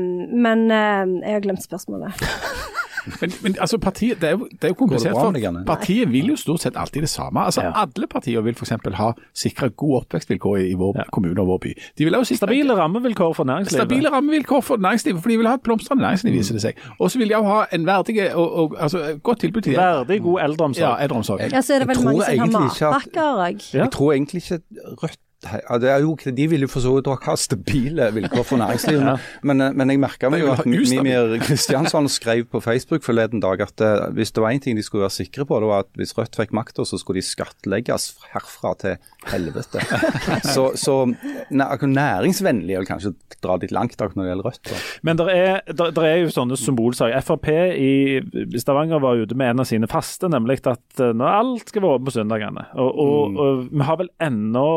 men 0.41 0.71
em, 0.73 1.19
jeg 1.21 1.37
har 1.37 1.45
glemt 1.45 1.63
spørsmålet. 1.63 2.17
Men, 3.21 3.33
men 3.43 3.57
altså 3.61 3.79
partiet, 3.79 4.21
det 4.21 4.29
er 4.29 4.31
jo, 4.37 4.49
det 4.53 4.65
er 4.65 4.69
jo 4.69 4.75
komplisert, 4.75 5.13
for 5.13 5.63
partiet 5.67 6.13
vil 6.13 6.27
jo 6.33 6.37
stort 6.37 6.61
sett 6.63 6.77
alltid 6.77 7.01
det 7.07 7.09
samme. 7.09 7.41
Altså 7.41 7.63
Ja. 7.63 7.73
Alle 7.83 8.07
partier 8.11 8.41
vil 8.41 8.55
f.eks. 8.55 8.73
ha 8.95 9.11
sikra 9.35 9.69
gode 9.69 10.03
oppvekstvilkår 10.03 10.57
i, 10.57 10.67
i 10.71 10.75
vår 10.75 11.03
kommune 11.13 11.41
og 11.41 11.47
vår 11.47 11.59
by. 11.59 11.75
De 11.99 12.05
vil 12.05 12.15
også 12.15 12.35
sikre 12.35 12.47
Stabile 12.47 12.77
rammevilkår 12.77 13.33
for 13.35 13.45
næringslivet. 13.45 13.83
Stabile 13.87 14.13
rammevilkår 14.13 14.61
for 14.61 14.77
næringslivet, 14.77 15.23
for 15.23 15.29
de 15.29 15.37
vil 15.37 15.47
ha 15.47 15.55
et 15.55 15.61
blomstrende 15.63 16.03
næringsliv, 16.03 16.33
viser 16.33 16.55
det 16.55 16.63
seg. 16.63 16.75
Og 16.99 17.11
så 17.11 17.19
vil 17.19 17.29
de 17.29 17.37
også 17.37 17.49
ha 17.49 17.65
en 17.73 17.87
verdig 17.87 18.35
og, 18.35 18.53
og 18.59 18.77
altså, 18.81 19.19
godt 19.23 19.41
tilbud 19.41 19.61
til 19.61 19.73
de 19.73 19.79
Verdig, 19.79 20.23
god 20.23 20.41
eldreomsorg. 20.41 20.99
ja, 20.99 21.03
eldreomsorg. 21.05 21.41
Jeg, 21.41 21.53
jeg, 21.53 21.65
Jeg 21.89 21.97
tror 21.97 22.23
har 22.23 22.31
egentlig 22.31 22.67
ikke 22.75 22.87
at-. 22.87 23.75
Ja. 23.75 23.79
Jeg 23.79 23.91
tror 23.93 24.13
egentlig 24.13 24.43
ikke 24.43 24.61
Rødt 25.03 25.19
Ja, 25.47 25.79
De 25.79 26.47
vil 26.51 26.65
jo 26.65 26.69
for 26.71 26.83
så 26.83 26.91
vidt 26.97 27.07
ha 27.07 27.35
stabile 27.39 28.09
vilkår 28.11 28.43
for 28.43 28.59
næringslivet. 28.59 29.23
men, 29.47 29.63
eh, 29.63 29.75
men 29.77 29.93
jeg 29.93 30.01
merka 30.03 30.31
meg 30.35 30.43
jo 30.43 30.51
at 30.51 30.67
Mimir 30.67 31.37
Kristiansson 31.45 32.11
skrev 32.11 32.49
på 32.51 32.59
Facebook 32.65 33.07
forleden 33.07 33.39
dag 33.45 33.63
at 33.63 33.85
uh, 33.85 34.09
hvis 34.17 34.35
det 34.35 34.43
var 34.43 34.51
én 34.51 34.63
ting 34.65 34.75
de 34.75 34.83
skulle 34.83 35.07
være 35.07 35.15
sikre 35.15 35.47
på, 35.47 35.61
det 35.63 35.71
var 35.71 35.87
at 35.87 35.93
hvis 35.95 36.17
Rødt 36.19 36.35
fikk 36.41 36.57
makta, 36.59 36.83
så 36.83 36.99
skulle 36.99 37.23
de 37.23 37.29
skattlegges 37.29 38.11
herfra 38.33 38.75
til 38.83 38.99
helvete. 39.31 39.85
så, 40.55 40.73
så 40.75 40.99
næringsvennlig 41.55 42.75
er 42.75 42.83
vel 42.83 42.91
kanskje 42.91 43.15
dra 43.39 43.61
litt 43.63 43.75
langt 43.75 43.95
når 43.95 44.19
det 44.19 44.31
gjelder 44.33 44.51
Rødt. 44.51 44.63
Da. 44.73 44.83
Men 45.07 45.23
det 45.23 45.31
er, 45.39 45.59
der, 45.71 45.95
der 45.95 46.11
er 46.11 46.23
jo 46.25 46.35
sånne 46.35 46.59
symbolsaker. 46.59 47.23
Frp 47.23 47.53
i 47.79 48.59
Stavanger 48.59 48.99
var 49.07 49.23
ute 49.23 49.39
med 49.39 49.55
en 49.55 49.63
av 49.63 49.71
sine 49.71 49.87
faste, 49.87 50.27
nemlig 50.27 50.65
at 50.67 50.83
uh, 50.99 51.13
når 51.15 51.37
alt 51.45 51.71
skal 51.71 51.87
være 51.87 52.01
åpent 52.01 52.11
på 52.11 52.19
søndagene. 52.19 52.73
Og, 52.75 52.91
og, 52.91 53.21
mm. 53.31 53.45
og 53.45 53.69
vi 53.71 53.87
har 53.87 54.03
vel 54.03 54.17
ennå 54.27 54.71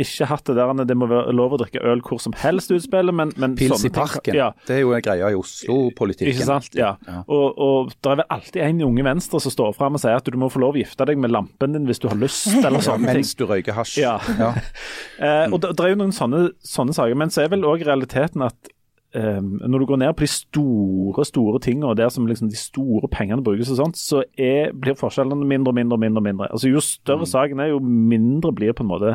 ikke 0.00 0.26
hatt 0.26 0.48
det 0.48 0.56
der 0.58 0.84
det 0.88 0.96
må 0.98 1.06
være 1.06 1.32
lov 1.36 1.54
å 1.54 1.58
drikke 1.60 1.82
øl 1.86 2.00
hvor 2.02 2.18
som 2.22 2.34
helst-utspillet, 2.40 3.14
men, 3.14 3.30
men 3.38 3.54
Pils 3.58 3.84
i 3.86 3.90
parken, 3.94 4.34
ja. 4.34 4.48
det 4.66 4.78
er 4.78 4.82
jo 4.82 4.94
en 4.96 5.04
greie 5.04 5.30
i 5.30 5.38
Oslo-politikken. 5.38 6.32
Ikke 6.32 6.48
sant, 6.48 6.74
ja. 6.78 6.94
ja. 7.06 7.20
Og, 7.30 7.54
og 7.54 7.92
det 7.94 8.10
er 8.10 8.18
vel 8.22 8.32
alltid 8.36 8.60
en 8.66 8.82
i 8.82 8.86
Unge 8.88 9.06
Venstre 9.06 9.40
som 9.44 9.54
står 9.54 9.74
fram 9.78 9.94
og 9.98 10.02
sier 10.02 10.18
at 10.18 10.26
du 10.26 10.38
må 10.40 10.50
få 10.50 10.64
lov 10.64 10.74
å 10.74 10.82
gifte 10.82 11.06
deg 11.06 11.20
med 11.22 11.30
lampen 11.34 11.76
din 11.76 11.86
hvis 11.86 12.02
du 12.02 12.08
har 12.10 12.18
lyst, 12.18 12.50
eller 12.66 12.82
sånne 12.82 13.12
ja, 13.12 13.18
mens 13.20 13.34
du 13.38 13.46
røyker 13.46 13.78
hasj. 13.78 14.00
Ja. 14.02 14.16
ja. 14.40 14.50
eh, 15.24 15.46
og 15.50 15.60
det, 15.62 15.76
det, 15.78 15.86
er 15.86 15.94
jo 15.94 16.00
noen 16.02 16.16
sånne, 16.16 16.48
sånne 16.66 16.96
saker, 16.96 17.20
men 17.22 17.34
så 17.34 17.44
er 17.44 17.54
vel 17.54 17.66
òg 17.68 17.86
realiteten 17.86 18.42
at 18.48 18.73
Um, 19.14 19.60
når 19.62 19.78
du 19.78 19.86
går 19.86 19.98
ned 20.02 20.12
på 20.18 20.24
de 20.24 20.30
store 20.30 21.24
store 21.24 21.60
tingene, 21.62 21.86
og 21.86 21.96
der 21.96 22.08
som 22.10 22.26
liksom 22.26 22.48
de 22.50 22.58
store 22.58 23.06
pengene 23.12 23.44
brukes, 23.46 23.70
og 23.70 23.78
sånt, 23.78 23.98
så 24.00 24.24
er, 24.34 24.72
blir 24.74 24.96
forskjellene 24.98 25.46
mindre 25.46 25.70
og 25.70 25.76
mindre. 25.78 25.98
mindre, 25.98 26.22
mindre. 26.22 26.48
Altså 26.50 26.68
Jo 26.68 26.80
større 26.82 27.22
mm. 27.22 27.30
saken 27.30 27.60
er, 27.62 27.68
jo 27.70 27.78
mindre 27.78 28.50
blir 28.52 28.74
på 28.74 28.82
en 28.82 28.90
måte 28.90 29.14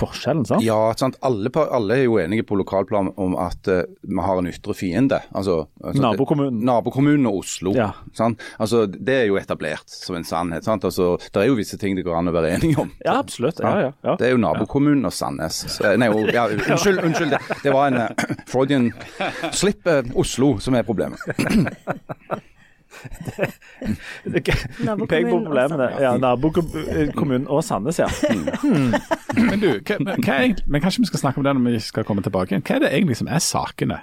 forskjellen. 0.00 0.44
sant? 0.48 0.64
Ja, 0.66 0.90
sant? 0.98 1.18
Alle, 1.22 1.52
alle 1.70 1.94
er 1.94 2.02
jo 2.08 2.18
enige 2.18 2.42
på 2.42 2.58
lokalplan 2.58 3.12
om 3.16 3.36
at 3.38 3.70
uh, 3.70 3.84
vi 4.02 4.26
har 4.26 4.42
en 4.42 4.50
ytre 4.50 4.74
fiende. 4.74 5.20
Altså, 5.30 5.66
altså 5.84 6.02
Nabokommunen. 6.02 6.58
Nabokommunen 6.66 7.30
og 7.30 7.44
Oslo. 7.44 7.76
Ja. 7.76 7.92
Sant? 8.18 8.42
Altså, 8.58 8.86
Det 8.86 9.14
er 9.14 9.24
jo 9.30 9.38
etablert 9.38 9.86
som 9.86 10.18
en 10.18 10.26
sannhet. 10.26 10.64
sant? 10.64 10.84
Altså, 10.84 11.16
Det 11.22 11.44
er 11.44 11.52
jo 11.52 11.54
visse 11.54 11.78
ting 11.78 11.94
det 11.96 12.04
går 12.04 12.18
an 12.18 12.32
å 12.32 12.34
være 12.34 12.56
enige 12.56 12.80
om. 12.82 12.90
Ja, 13.04 13.18
absolutt. 13.20 13.62
Ja, 13.62 13.76
ja, 13.78 13.92
ja. 14.02 14.16
Det 14.18 14.26
er 14.26 14.34
jo 14.34 14.42
nabokommunen 14.42 15.06
og 15.06 15.14
Sandnes. 15.14 15.78
Nei, 15.80 16.10
ja, 16.34 16.48
unnskyld, 16.52 17.04
unnskyld. 17.04 17.36
Det, 17.36 17.60
det 17.62 17.74
var 17.74 17.92
en 17.92 18.02
uh, 18.02 18.26
Freudian 18.50 18.90
Slipp 19.56 19.86
eh, 19.90 20.02
Oslo, 20.14 20.56
som 20.62 20.74
er 20.74 20.86
problemet. 20.86 21.20
Pek 24.24 25.28
på 25.28 25.38
problemene. 25.44 25.88
Ja, 26.00 26.16
nabokommunen 26.20 27.46
og 27.48 27.64
Sandnes, 27.64 28.00
ja. 28.00 28.08
Hmm. 28.62 28.94
Men 29.48 29.60
du, 29.60 29.70
hva, 29.84 29.98
hva 30.00 30.36
er, 30.40 30.60
men 30.66 30.80
kanskje 30.80 31.02
vi 31.04 31.08
skal 31.10 31.26
snakke 31.26 31.40
om 31.40 31.46
det 31.46 31.56
når 31.58 31.74
vi 31.74 31.80
skal 31.84 32.06
komme 32.08 32.22
tilbake 32.24 32.56
Hva 32.56 32.78
er 32.78 32.86
det 32.86 32.92
egentlig 32.94 33.18
som 33.18 33.28
er 33.28 33.42
sakene 33.44 33.98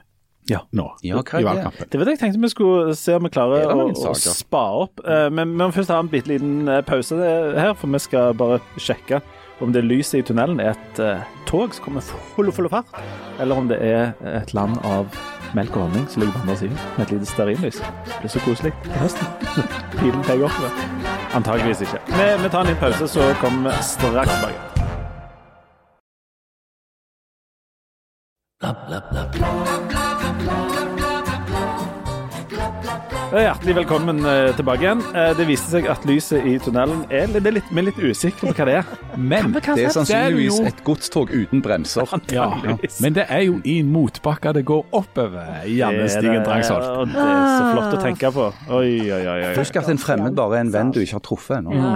ja. 0.50 0.60
nå 0.76 0.86
ja, 1.02 1.18
i 1.18 1.46
valgkampen? 1.48 1.90
Det 1.90 1.98
var 1.98 2.06
det 2.06 2.18
jeg 2.18 2.22
tenkte 2.22 2.44
vi 2.44 2.52
skulle 2.52 2.96
se 3.00 3.16
om 3.18 3.26
vi 3.26 3.32
klarer 3.34 3.72
å, 3.74 3.88
å 3.90 4.14
spa 4.20 4.64
opp. 4.84 5.02
Uh, 5.02 5.30
men 5.34 5.56
vi 5.56 5.62
må 5.64 5.72
først 5.74 5.94
ha 5.94 6.02
en 6.04 6.12
bitte 6.12 6.34
liten 6.36 6.68
uh, 6.70 6.84
pause 6.86 7.18
her, 7.18 7.74
for 7.80 7.90
vi 7.90 8.04
skal 8.04 8.38
bare 8.38 8.60
sjekke 8.78 9.24
om 9.62 9.74
det 9.74 9.84
lyset 9.86 10.20
i 10.20 10.26
tunnelen 10.28 10.60
er 10.60 10.74
et 10.74 11.00
uh, 11.04 11.22
tog 11.50 11.74
som 11.76 11.86
kommer 11.86 12.02
full, 12.36 12.52
full 12.52 12.70
fart, 12.70 12.90
eller 13.40 13.56
om 13.58 13.70
det 13.70 13.78
er 13.82 14.14
et 14.42 14.54
land 14.54 14.80
av 14.88 15.14
melk 15.54 15.76
og 15.78 15.88
honning 15.88 16.08
som 16.10 16.22
ligger 16.22 16.34
på 16.34 16.42
andre 16.42 16.58
siden 16.58 16.78
med 16.98 17.06
et 17.06 17.12
lite 17.14 17.30
stearinlys. 17.30 17.80
Det 18.06 18.20
blir 18.20 18.34
så 18.34 18.42
koselig 18.46 18.74
til 18.84 18.92
høsten. 19.04 19.28
Pilen 20.00 20.26
peker 20.26 20.48
oppover. 20.50 20.72
Antageligvis 21.34 21.86
ikke. 21.86 22.02
Vi, 22.08 22.28
vi 22.44 22.50
tar 22.50 22.66
en 22.66 22.72
liten 22.72 22.82
pause, 22.82 23.08
så 23.08 23.34
kommer 23.42 23.70
vi 23.70 23.84
straks 23.84 24.34
tilbake. 24.34 24.60
Bla, 28.60 28.76
bla, 28.88 29.02
bla, 29.12 29.32
bla. 29.32 30.23
Hjertelig 33.34 33.74
velkommen 33.76 34.20
eh, 34.30 34.56
tilbake 34.56 34.84
igjen. 34.84 35.00
Eh, 35.18 35.32
det 35.34 35.48
viste 35.50 35.72
seg 35.72 35.88
at 35.90 36.04
lyset 36.06 36.44
i 36.46 36.52
tunnelen 36.62 37.00
er, 37.10 37.32
det 37.34 37.40
er 37.50 37.56
litt, 37.56 37.72
Vi 37.74 37.82
er 37.82 37.88
litt 37.88 37.98
usikre 37.98 38.52
på 38.52 38.54
hva 38.60 38.68
det 38.70 38.76
er. 38.78 38.92
Men 39.32 39.56
det 39.56 39.64
er 39.74 39.90
sannsynligvis 39.96 40.60
et 40.70 40.84
godstog 40.86 41.34
uten 41.34 41.64
bremser. 41.66 42.14
Ja, 42.30 42.46
men 43.02 43.18
det 43.18 43.26
er 43.34 43.42
jo 43.48 43.58
i 43.66 43.80
motbakka 43.88 44.54
det 44.54 44.62
går 44.70 44.86
oppover. 44.94 45.66
Janne 45.66 46.06
Stigen 46.14 46.46
Drangsholt. 46.46 47.10
Det 47.10 47.26
er 47.26 47.50
så 47.58 47.68
flott 47.72 47.98
å 47.98 48.04
tenke 48.04 48.34
på. 48.38 48.48
Oi, 48.70 48.88
oi, 49.02 49.22
oi. 49.24 49.38
oi. 49.50 49.52
Husk 49.58 49.82
at 49.82 49.90
en 49.90 50.02
fremmed 50.02 50.38
bare 50.38 50.60
er 50.60 50.68
en 50.68 50.74
venn 50.76 50.94
du 50.94 51.02
ikke 51.02 51.18
har 51.18 51.26
truffet 51.26 51.58
ennå. 51.58 51.74
Ja. 51.74 51.94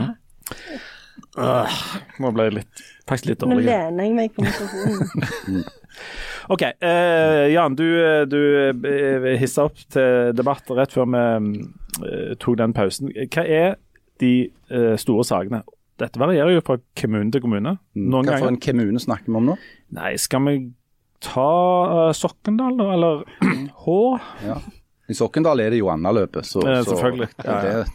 Uh, 1.38 1.82
nå 2.18 2.34
ble 2.34 2.50
jeg 2.50 2.58
litt, 2.64 2.86
faktisk 3.06 3.30
litt 3.36 3.44
dårlig. 3.44 3.62
Nå 3.62 3.68
lener 3.70 4.10
jeg 4.10 4.18
meg 4.18 4.34
på 4.34 4.48
mikrofonen. 4.48 5.62
OK. 6.54 6.64
Eh, 6.64 7.48
Jan, 7.54 7.76
du, 7.76 7.88
du 8.32 8.40
eh, 8.72 9.28
hissa 9.42 9.68
opp 9.68 9.82
til 9.94 10.32
debatt 10.38 10.70
rett 10.78 10.94
før 10.96 11.10
vi 11.12 11.24
eh, 12.04 12.36
tok 12.40 12.60
den 12.62 12.76
pausen. 12.78 13.12
Hva 13.28 13.44
er 13.44 13.76
de 14.24 14.34
eh, 14.72 14.96
store 15.00 15.26
sakene? 15.28 15.64
Dette 15.98 16.22
varierer 16.22 16.54
jo 16.54 16.64
fra 16.66 16.78
kommune 17.00 17.34
til 17.34 17.42
kommune. 17.44 17.78
Mm. 17.98 18.10
Noen 18.14 18.30
Hva 18.30 18.42
for 18.42 18.52
en 18.52 18.60
kommune 18.62 19.02
snakker 19.02 19.32
vi 19.32 19.40
om 19.40 19.50
nå? 19.50 19.58
Nei, 19.98 20.14
skal 20.22 20.44
vi 20.46 20.58
ta 21.24 21.52
uh, 21.90 22.12
Sokkendal, 22.14 22.78
da? 22.78 22.90
Eller 22.94 23.24
H? 23.86 24.00
Ja. 24.46 24.60
I 25.08 25.16
Sokkendal 25.18 25.64
er 25.64 25.74
det 25.74 25.80
jo 25.82 25.90
Annaløpet, 25.90 26.46
så, 26.46 26.62
eh, 26.68 26.82
så 26.84 26.98
det, 27.00 27.30
det, 27.40 27.54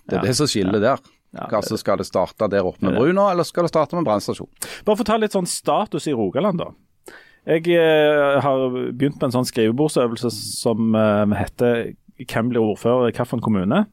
det, 0.08 0.16
er 0.16 0.24
det 0.24 0.36
som 0.36 0.48
skiller 0.48 0.80
der. 0.82 1.02
Ja, 1.32 1.46
altså, 1.46 1.78
skal 1.80 2.00
det 2.00 2.06
starte 2.08 2.48
der 2.52 2.66
oppe 2.66 2.84
med 2.84 2.96
brua, 2.96 3.30
eller 3.30 3.46
skal 3.48 3.64
det 3.64 3.72
starte 3.72 3.96
med 3.96 4.04
brannstasjon? 4.08 4.48
Bare 4.84 4.96
for 4.96 5.04
å 5.04 5.08
ta 5.08 5.18
litt 5.20 5.36
sånn 5.36 5.48
status 5.48 6.08
i 6.08 6.16
Rogaland, 6.16 6.60
da. 6.60 6.72
Jeg 7.46 7.66
eh, 7.74 8.38
har 8.42 8.68
begynt 8.70 9.18
med 9.18 9.28
en 9.28 9.34
sånn 9.38 9.48
skrivebordsøvelse 9.48 10.30
som 10.34 10.94
eh, 10.94 11.34
heter 11.40 11.94
'Hvem 12.22 12.52
blir 12.52 12.62
ordfører 12.62 13.10
i 13.10 13.16
hvilken 13.16 13.42
kommune?' 13.42 13.86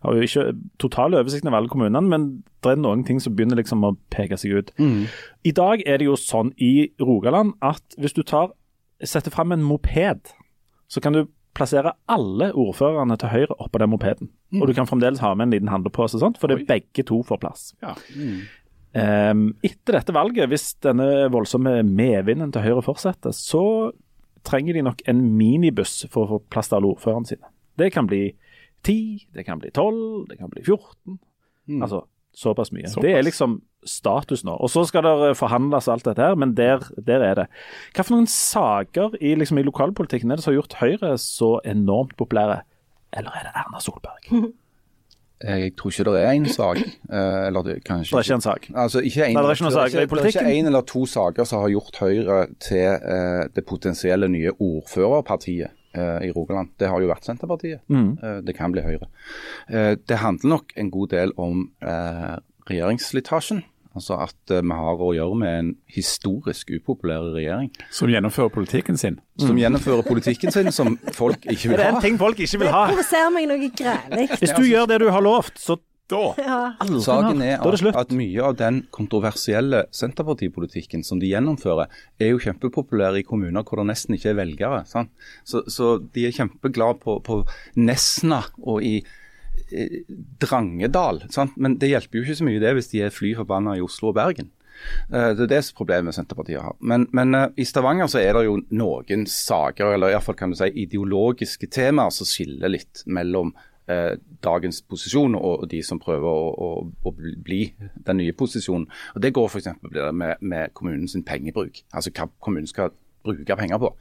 Jeg 0.00 0.08
har 0.08 0.16
jo 0.16 0.20
ikke 0.20 0.58
total 0.78 1.14
oversikt 1.14 1.44
over 1.44 1.56
alle 1.56 1.68
kommunene, 1.68 2.08
men 2.08 2.42
det 2.64 2.70
er 2.72 2.76
noen 2.80 3.04
ting 3.04 3.20
som 3.20 3.34
begynner 3.36 3.56
liksom 3.60 3.84
å 3.84 3.98
peke 4.08 4.36
seg 4.40 4.56
ut. 4.56 4.70
Mm. 4.78 5.04
I 5.44 5.52
dag 5.52 5.82
er 5.84 5.98
det 5.98 6.06
jo 6.06 6.16
sånn 6.16 6.54
i 6.56 6.88
Rogaland 7.00 7.52
at 7.60 7.84
hvis 8.00 8.16
du 8.16 8.22
tar, 8.22 8.54
setter 9.04 9.30
fram 9.30 9.52
en 9.52 9.62
moped, 9.62 10.32
så 10.88 11.00
kan 11.04 11.12
du 11.12 11.26
plassere 11.52 11.92
alle 12.08 12.48
ordførerne 12.56 13.18
til 13.20 13.28
høyre 13.28 13.58
oppå 13.60 13.78
den 13.82 13.92
mopeden. 13.92 14.30
Mm. 14.48 14.62
Og 14.62 14.68
du 14.68 14.72
kan 14.72 14.88
fremdeles 14.88 15.20
ha 15.20 15.34
med 15.34 15.48
en 15.50 15.54
liten 15.58 15.68
handlepose, 15.68 16.16
for 16.18 16.48
det 16.48 16.62
er 16.62 16.66
begge 16.68 17.04
to 17.04 17.20
får 17.26 17.40
plass. 17.42 17.74
Ja. 17.82 17.92
Mm. 18.16 18.48
Um, 18.90 19.52
etter 19.62 19.94
dette 19.94 20.14
valget, 20.14 20.48
hvis 20.50 20.72
denne 20.82 21.28
voldsomme 21.30 21.76
medvinden 21.86 22.50
til 22.54 22.64
Høyre 22.64 22.82
fortsetter, 22.82 23.34
så 23.36 23.92
trenger 24.46 24.74
de 24.74 24.86
nok 24.86 25.02
en 25.10 25.20
minibuss 25.38 26.06
for 26.10 26.24
å 26.24 26.30
få 26.32 26.38
plass 26.50 26.70
til 26.70 26.80
alle 26.80 26.94
ordførerne 26.94 27.28
sine. 27.28 27.52
Det 27.78 27.92
kan 27.94 28.08
bli 28.10 28.32
10, 28.86 29.28
det 29.36 29.44
kan 29.46 29.60
bli 29.60 29.70
12, 29.70 30.30
det 30.30 30.38
kan 30.40 30.50
bli 30.50 30.64
14. 30.64 31.18
Mm. 31.70 31.82
Altså 31.84 32.04
såpass 32.36 32.72
mye. 32.72 32.88
Såpass. 32.88 33.04
Det 33.04 33.14
er 33.18 33.26
liksom 33.26 33.60
status 33.86 34.44
nå. 34.44 34.54
Og 34.60 34.70
Så 34.70 34.84
skal 34.88 35.06
det 35.06 35.36
forhandles 35.38 35.88
alt 35.88 36.04
dette 36.04 36.22
her, 36.22 36.34
men 36.38 36.54
der, 36.56 36.84
der 37.06 37.24
er 37.24 37.34
det. 37.34 37.46
Hva 37.94 38.04
for 38.04 38.16
noen 38.16 38.30
saker 38.30 39.16
i, 39.20 39.34
liksom, 39.38 39.58
i 39.58 39.66
lokalpolitikken 39.66 40.30
er 40.30 40.40
det 40.40 40.44
som 40.44 40.52
har 40.52 40.60
gjort 40.60 40.78
Høyre 40.82 41.14
så 41.20 41.58
enormt 41.64 42.16
populære? 42.20 42.60
Eller 43.16 43.34
er 43.34 43.48
det 43.48 43.54
Erna 43.58 43.80
Solberg? 43.82 44.30
Jeg 45.40 45.72
tror 45.76 45.90
ikke 45.90 46.04
det 46.10 46.20
er 46.20 46.34
én 46.36 46.46
sak. 46.52 46.78
Eh, 47.10 47.46
eller 47.46 47.62
det, 47.64 47.78
kanskje, 47.84 48.12
det 48.12 48.18
er 48.18 48.26
ikke 48.28 48.34
en 48.34 48.44
sak? 48.44 48.66
Altså, 48.74 49.00
ikke 49.00 49.24
en, 49.24 49.34
Nei, 49.34 49.42
det 49.42 49.48
er 49.48 49.56
ikke 49.56 49.64
noen 49.64 49.76
sak. 49.76 49.94
Det 49.94 50.18
er 50.20 50.26
ikke 50.28 50.52
én 50.52 50.68
eller 50.68 50.84
to 50.86 51.04
saker 51.08 51.48
som 51.48 51.62
har 51.64 51.72
gjort 51.72 52.00
Høyre 52.00 52.40
til 52.60 52.84
uh, 53.00 53.48
det 53.56 53.64
potensielle 53.66 54.28
nye 54.28 54.52
ordførerpartiet 54.52 55.72
uh, 55.96 56.20
i 56.26 56.30
Rogaland. 56.36 56.74
Det 56.80 56.92
har 56.92 57.00
jo 57.00 57.08
vært 57.08 57.24
Senterpartiet. 57.24 57.80
Mm. 57.88 58.12
Uh, 58.20 58.38
det 58.44 58.54
kan 58.58 58.74
bli 58.74 58.84
Høyre. 58.84 59.08
det 59.70 60.16
handler 60.18 60.56
nok 60.58 60.72
en 60.76 60.90
god 60.90 61.08
del 61.08 61.32
om 61.40 61.70
regjeringsslitasjen. 62.68 63.64
Altså 63.98 64.20
at 64.22 64.52
uh, 64.54 64.60
vi 64.62 64.78
har 64.78 65.02
å 65.02 65.10
gjøre 65.16 65.36
med 65.40 65.58
en 65.58 65.70
historisk 65.90 66.70
upopulær 66.76 67.32
regjering. 67.34 67.72
Som 67.94 68.12
gjennomfører 68.12 68.52
politikken 68.54 69.00
sin? 69.00 69.18
Som 69.40 69.58
gjennomfører 69.58 70.06
politikken 70.06 70.54
sin, 70.54 70.70
som 70.74 70.94
folk 71.16 71.42
ikke 71.50 71.72
vil 71.72 71.76
ha. 71.76 71.82
Det 71.82 71.86
er 71.88 71.96
en 71.96 72.04
ting 72.04 72.18
folk 72.20 72.38
ikke 72.38 72.62
vil 72.62 72.70
ha. 72.70 72.86
Det 72.86 72.98
provoserer 72.98 73.32
meg 73.34 73.48
noe 73.50 73.70
grælig. 73.82 74.26
Hvis 74.38 74.54
du 74.54 74.66
gjør 74.68 74.90
det 74.92 75.00
du 75.02 75.08
har 75.10 75.24
lovt, 75.26 75.58
så 75.58 75.80
da 76.10 76.22
ja. 76.42 76.58
Saken 77.04 77.42
er 77.44 77.60
at, 77.62 77.84
at, 77.94 78.12
mye 78.16 78.42
av 78.42 78.56
den 78.58 78.82
kontroversielle 78.94 79.84
Senterpartipolitikken 79.94 81.04
som 81.06 81.20
de 81.22 81.30
gjennomfører, 81.30 81.90
er 82.20 82.32
jo 82.32 82.42
kjempepopulær 82.42 83.18
i 83.18 83.24
kommuner 83.26 83.62
hvor 83.66 83.80
det 83.80 83.88
nesten 83.92 84.16
ikke 84.16 84.32
er 84.32 84.40
velgere. 84.40 84.82
Så, 84.88 85.62
så, 85.66 85.92
de 86.14 86.26
er 86.26 86.34
kjempeglade 86.36 86.98
på, 87.04 87.20
på 87.26 87.42
Nesna 87.78 88.42
og 88.60 88.82
i 88.86 89.00
Drangedal. 90.42 91.24
Sant? 91.34 91.56
Men 91.56 91.78
det 91.80 91.92
hjelper 91.92 92.20
jo 92.20 92.26
ikke 92.26 92.40
så 92.40 92.46
mye 92.48 92.62
det 92.62 92.74
hvis 92.76 92.90
de 92.92 93.04
er 93.06 93.14
fly 93.14 93.34
forbanna 93.38 93.76
i 93.78 93.84
Oslo 93.84 94.10
og 94.12 94.18
Bergen. 94.18 94.50
Eh, 95.12 95.32
det 95.36 95.46
er 95.46 95.50
det 95.54 95.62
problemet 95.76 96.16
Senterpartiet 96.16 96.62
har. 96.62 96.76
Men, 96.80 97.06
men 97.16 97.34
uh, 97.36 97.48
i 97.56 97.66
Stavanger 97.68 98.10
så 98.10 98.20
er 98.22 98.36
det 98.36 98.46
jo 98.46 98.60
noen 98.70 99.26
saker, 99.28 99.94
eller 99.94 100.14
iallfall 100.14 100.38
kan 100.38 100.52
du 100.52 100.58
si 100.58 100.70
ideologiske 100.84 101.70
temaer, 101.72 102.14
som 102.14 102.28
skiller 102.28 102.72
litt 102.72 103.04
mellom 103.06 103.52
eh, 103.90 104.16
dagens 104.44 104.82
posisjon 104.88 105.36
og 105.36 105.66
de 105.70 105.82
som 105.86 106.00
prøver 106.02 106.28
å, 106.28 106.48
å, 106.50 106.70
å 107.04 107.14
bli 107.16 107.62
den 108.06 108.20
nye 108.22 108.36
posisjonen. 108.36 108.88
Og 109.14 109.22
Det 109.24 109.34
går 109.36 109.50
f.eks. 109.50 109.70
med, 110.12 110.40
med 110.40 110.74
kommunens 110.76 111.16
pengebruk. 111.26 111.82
Altså 111.92 112.14
hva 112.14 112.30
kommunen 112.40 112.70
skal 112.70 112.94
bruke 113.26 113.56
penger 113.58 113.80
på. 113.82 113.92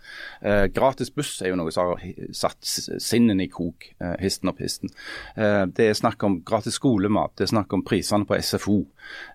Eh, 0.42 0.66
gratis 0.74 1.12
buss 1.16 1.42
er 1.44 1.52
jo 1.52 1.60
noe 1.60 1.74
som 1.74 1.94
har 1.94 2.04
satt 2.36 2.64
sinnen 2.64 3.42
i 3.44 3.50
kok, 3.52 3.90
eh, 4.00 4.16
histen 4.24 4.52
opp 4.52 4.62
histen. 4.64 4.92
Eh, 5.36 5.66
det 5.66 5.90
er 5.90 5.98
snakk 5.98 6.24
om 6.24 6.40
gratis 6.48 6.80
skolemat, 6.80 7.36
det 7.36 7.48
er 7.48 7.54
snakk 7.56 7.74
om 7.76 7.84
prisene 7.86 8.28
på 8.30 8.40
SFO. 8.40 8.80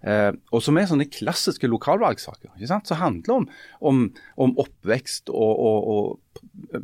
Eh, 0.02 0.30
og 0.52 0.62
som 0.64 0.78
er 0.78 0.88
sånne 0.90 1.08
klassiske 1.10 1.68
lokalvalgsaker. 1.70 2.52
ikke 2.54 2.70
sant? 2.70 2.88
Som 2.88 3.00
handler 3.00 3.34
om, 3.40 3.48
om, 3.80 4.04
om 4.36 4.54
oppvekst 4.64 5.32
og, 5.32 5.52
og, 5.68 5.88
og, 5.94 6.20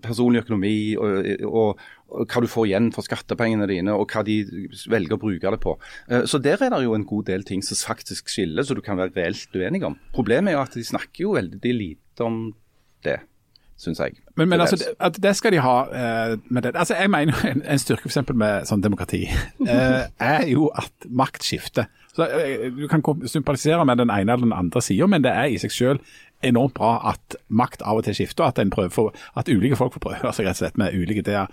personlig 0.04 0.44
økonomi 0.44 0.74
og, 1.00 1.42
og, 1.48 1.80
hva 2.30 2.42
du 2.42 2.48
får 2.50 2.68
igjen 2.68 2.88
for 2.94 3.06
skattepengene 3.06 3.66
dine, 3.70 3.94
og 3.94 4.10
hva 4.10 4.22
de 4.26 4.40
velger 4.90 5.14
å 5.14 5.20
bruke 5.22 5.52
det 5.54 5.60
på. 5.62 5.76
Eh, 6.10 6.26
så 6.30 6.42
Der 6.42 6.58
er 6.58 6.74
det 6.74 6.84
jo 6.84 6.96
en 6.96 7.06
god 7.06 7.28
del 7.30 7.46
ting 7.46 7.62
som 7.62 7.78
faktisk 7.78 8.30
skiller, 8.32 8.66
så 8.66 8.74
du 8.74 8.82
kan 8.84 8.98
være 8.98 9.14
reelt 9.16 9.54
uenig 9.54 9.84
om. 9.86 9.98
Problemet 10.14 10.52
er 10.52 10.58
jo 10.58 10.64
at 10.64 10.78
de 10.78 10.86
snakker 10.86 11.26
jo 11.26 11.36
veldig 11.38 11.74
lite 11.76 12.26
om 12.26 12.42
det, 13.06 13.16
syns 13.80 14.00
jeg. 14.02 14.18
Men, 14.36 14.48
men 14.48 14.60
altså, 14.60 14.76
det, 14.76 15.22
det 15.22 15.34
skal 15.36 15.54
de 15.54 15.62
ha 15.64 15.76
uh, 15.88 16.38
med 16.48 16.62
det. 16.62 16.74
Altså, 16.74 16.96
jeg 17.00 17.10
mener 17.10 17.46
en, 17.48 17.62
en 17.64 17.80
styrke 17.80 18.08
eksempel 18.10 18.36
med 18.36 18.68
sånn 18.68 18.84
demokrati 18.84 19.24
uh, 19.30 20.04
er 20.32 20.46
jo 20.50 20.68
at 20.76 21.08
makt 21.08 21.46
skifter. 21.46 21.88
Så, 22.12 22.26
uh, 22.26 22.66
du 22.76 22.86
kan 22.90 23.04
sympatisere 23.26 23.84
med 23.88 24.02
den 24.02 24.12
ene 24.12 24.32
eller 24.32 24.48
den 24.48 24.56
andre 24.56 24.82
sida, 24.84 25.08
men 25.10 25.24
det 25.24 25.32
er 25.32 25.52
i 25.52 25.60
seg 25.60 25.74
selv 25.74 26.16
enormt 26.46 26.74
bra 26.74 26.92
at 27.12 27.36
makt 27.48 27.82
av 27.82 28.00
og 28.00 28.06
til 28.06 28.16
skifter, 28.16 28.46
at, 28.46 28.58
en 28.58 28.72
prøver 28.72 29.10
at 29.38 29.48
ulike 29.48 29.76
folk 29.78 29.94
får 29.96 30.04
prøve 30.04 30.32
seg 30.36 30.48
rett 30.48 30.58
og 30.58 30.62
slett 30.62 30.80
med 30.80 30.94
ulike 30.96 31.24
ideer. 31.24 31.50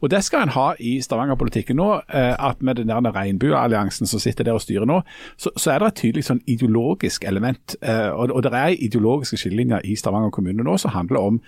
Og 0.00 0.10
Det 0.12 0.22
skal 0.24 0.46
en 0.46 0.54
ha 0.56 0.68
i 0.78 0.96
Stavanger-politikken 1.04 1.78
nå. 1.80 1.90
Eh, 2.08 2.34
at 2.36 2.62
Med 2.62 2.76
den 2.76 2.88
der 2.88 3.14
regnbuealliansen 3.14 4.06
som 4.06 4.20
sitter 4.20 4.44
der 4.44 4.56
og 4.56 4.60
styrer 4.60 4.86
nå, 4.86 5.00
så, 5.36 5.50
så 5.56 5.70
er 5.72 5.78
det 5.78 5.88
et 5.88 6.00
tydelig 6.02 6.24
sånn 6.26 6.40
ideologisk 6.46 7.24
element. 7.24 7.76
Eh, 7.82 8.10
og, 8.10 8.32
og 8.32 8.42
det 8.42 8.52
er 8.52 8.74
ideologiske 8.74 9.38
skillelinjer 9.40 9.84
i 9.84 9.96
Stavanger 9.96 10.30
kommune 10.34 10.64
nå 10.64 10.76
som 10.80 10.94
handler 10.94 11.20
om 11.20 11.40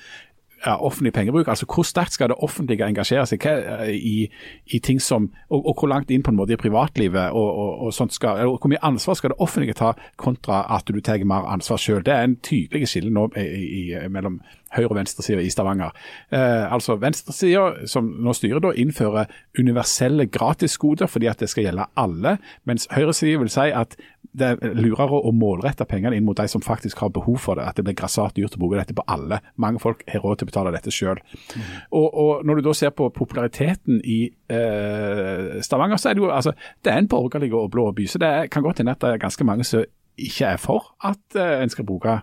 ja, 0.66 0.76
offentlig 0.76 1.12
pengebruk. 1.12 1.48
Altså 1.48 1.66
Hvor 1.66 1.82
sterkt 1.82 2.12
skal 2.12 2.28
det 2.28 2.38
offentlige 2.42 2.86
engasjere 2.86 3.26
seg 3.26 3.42
hva, 3.42 3.86
i, 3.88 4.28
i, 4.66 4.78
ting 4.78 5.00
som, 5.02 5.30
og, 5.48 5.66
og, 5.66 5.74
hvor 5.78 5.88
langt 5.92 6.10
inn 6.10 6.22
på 6.22 6.32
en 6.32 6.38
måte 6.38 6.56
i 6.56 6.60
privatlivet 6.60 7.30
og, 7.30 7.48
og, 7.48 7.86
og 7.86 7.94
sånt 7.94 8.14
skal, 8.14 8.38
eller 8.38 8.58
Hvor 8.58 8.72
mye 8.72 8.84
ansvar 8.84 9.18
skal 9.18 9.34
det 9.34 9.40
offentlige 9.44 9.78
ta 9.78 9.92
kontra 10.16 10.64
at 10.76 10.88
du 10.88 11.00
tar 11.00 11.24
mer 11.24 11.48
ansvar 11.48 11.76
selv. 11.76 12.04
Det 12.04 12.14
er 12.14 12.24
en 12.24 12.36
tydelig 12.36 12.88
skille 12.88 13.12
nå 13.14 13.28
i, 13.36 13.44
i, 13.82 14.08
mellom 14.10 14.40
høyre- 14.74 14.90
og 14.90 14.96
venstresida 14.98 15.40
i 15.40 15.50
Stavanger. 15.50 15.94
Eh, 16.32 16.72
altså 16.72 16.98
Venstresida, 17.00 17.86
som 17.86 18.10
nå 18.20 18.34
styrer, 18.36 18.60
da, 18.60 18.72
innfører 18.76 19.30
universelle 19.58 20.26
gratisgoder 20.26 21.06
fordi 21.06 21.30
at 21.30 21.40
det 21.40 21.48
skal 21.50 21.68
gjelde 21.68 21.88
alle, 21.96 22.36
mens 22.68 22.88
høyresida 22.92 23.38
vil 23.40 23.52
si 23.52 23.70
at 23.72 23.96
det 24.38 24.48
er 24.48 24.76
lurere 24.78 25.20
å 25.20 25.32
målrette 25.34 25.86
pengene 25.88 26.16
inn 26.16 26.26
mot 26.26 26.38
de 26.38 26.46
som 26.50 26.62
faktisk 26.64 27.02
har 27.02 27.12
behov 27.14 27.38
for 27.42 27.58
det. 27.58 27.66
At 27.68 27.78
det 27.78 27.84
blir 27.86 27.96
grassat 27.98 28.36
dyrt 28.36 28.56
å 28.56 28.62
bruke 28.62 28.78
dette 28.80 28.96
på 28.96 29.04
alle. 29.10 29.40
Mange 29.60 29.82
folk 29.82 30.04
har 30.08 30.24
råd 30.24 30.40
til 30.40 30.48
å 30.48 30.52
betale 30.52 30.74
dette 30.74 30.94
sjøl. 30.94 31.20
Mm. 31.20 31.68
Og, 31.90 32.08
og, 32.08 32.32
når 32.48 32.58
du 32.58 32.68
da 32.68 32.74
ser 32.78 32.94
på 32.96 33.10
populariteten 33.14 34.00
i 34.04 34.20
eh, 34.28 35.60
Stavanger, 35.64 36.00
så 36.00 36.10
er 36.10 36.18
det 36.18 36.24
jo 36.24 36.32
altså, 36.32 36.54
det 36.84 36.94
er 36.94 37.02
en 37.02 37.10
borgerlig 37.10 37.52
og 37.54 37.70
blå 37.74 37.90
by. 37.96 38.08
Så 38.08 38.22
det 38.22 38.32
er, 38.32 38.50
kan 38.52 38.64
godt 38.66 38.82
hende 38.82 38.96
at 38.96 39.04
det 39.04 39.14
er 39.14 39.22
ganske 39.22 39.46
mange 39.48 39.66
som 39.68 39.86
ikke 40.18 40.52
er 40.54 40.60
for 40.60 40.92
at 41.06 41.38
eh, 41.38 41.62
en 41.62 41.70
skal 41.70 41.86
bruke 41.86 42.18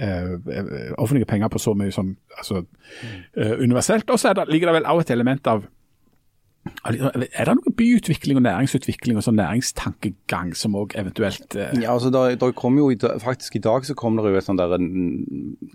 eh, 0.00 0.94
offentlige 0.98 1.28
penger 1.28 1.48
på 1.48 1.58
så 1.58 1.74
mye 1.74 1.92
som 1.94 2.14
altså, 2.36 2.64
eh, 3.36 3.56
universelt. 3.58 4.10
Og 4.10 4.18
så 4.18 4.34
ligger 4.48 4.70
det 4.70 4.80
vel 4.80 4.86
også 4.86 5.08
et 5.08 5.14
element 5.16 5.46
av 5.46 5.64
er 6.84 7.46
det 7.48 7.54
noe 7.56 7.72
byutvikling 7.72 8.36
og 8.36 8.44
næringsutvikling 8.44 9.16
og 9.16 9.24
sånn 9.24 9.38
næringstankegang 9.40 10.50
som 10.58 10.74
òg 10.76 10.92
eventuelt 11.00 11.56
eh... 11.56 11.72
Ja, 11.80 11.94
altså 11.94 12.10
der, 12.12 12.34
der 12.40 12.52
kom 12.56 12.76
jo, 12.76 12.90
Faktisk 13.22 13.56
i 13.56 13.62
dag 13.64 13.86
så 13.88 13.96
kom 13.96 14.18
det 14.18 14.28
jo 14.28 14.36
et 14.36 14.44
sånn 14.44 14.60
der, 14.60 14.76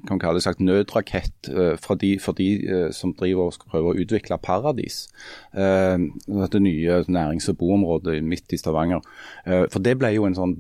kan 0.06 0.22
kalle 0.22 0.38
det 0.38 0.46
sagt, 0.46 0.62
nødrakett 0.62 1.50
eh, 1.50 1.74
for 1.82 1.98
de, 1.98 2.16
for 2.22 2.38
de 2.38 2.50
eh, 2.62 2.88
som 2.94 3.16
driver 3.18 3.50
og 3.50 3.58
skal 3.58 3.74
prøve 3.74 3.96
å 3.96 4.06
utvikle 4.06 4.38
Paradis. 4.46 5.08
Uh, 5.56 6.12
dette 6.28 6.62
nye 6.62 7.02
nærings- 7.10 7.50
og 7.50 7.58
boområdet 7.64 8.20
midt 8.24 8.54
i 8.54 8.60
Stavanger. 8.60 9.02
for 9.46 9.82
det 9.82 9.98
ble 9.98 10.12
jo 10.14 10.26
en 10.28 10.38
sånn 10.38 10.58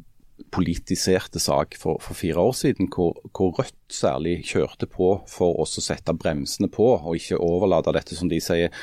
politiserte 0.51 1.39
sak 1.39 1.77
for, 1.79 1.99
for 2.03 2.17
fire 2.17 2.39
år 2.41 2.51
siden, 2.57 2.89
hvor, 2.91 3.15
hvor, 3.31 3.53
Rødt 3.55 3.75
særlig 3.91 4.41
kjørte 4.49 4.87
på 4.89 5.09
for 5.29 5.59
å 5.61 5.65
sette 5.69 6.13
bremsene 6.17 6.67
på, 6.71 6.87
og 6.97 7.15
ikke 7.15 7.39
overlate 7.39 7.93
dette, 7.95 8.17
som 8.17 8.29
de 8.31 8.41
sier, 8.43 8.73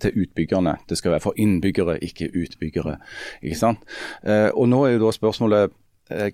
til 0.00 0.24
utbyggerne. 0.24 0.76
Det 0.88 0.96
skal 1.00 1.16
være 1.16 1.24
for 1.26 1.38
innbyggere, 1.40 1.98
ikke 2.06 2.30
utbyggere. 2.30 2.96
Ikke 3.42 3.58
sant? 3.58 3.84
Eh, 4.24 4.48
og 4.54 4.70
nå 4.70 4.84
er 4.86 4.96
jo 4.96 5.04
da 5.06 5.12
spørsmålet 5.14 5.74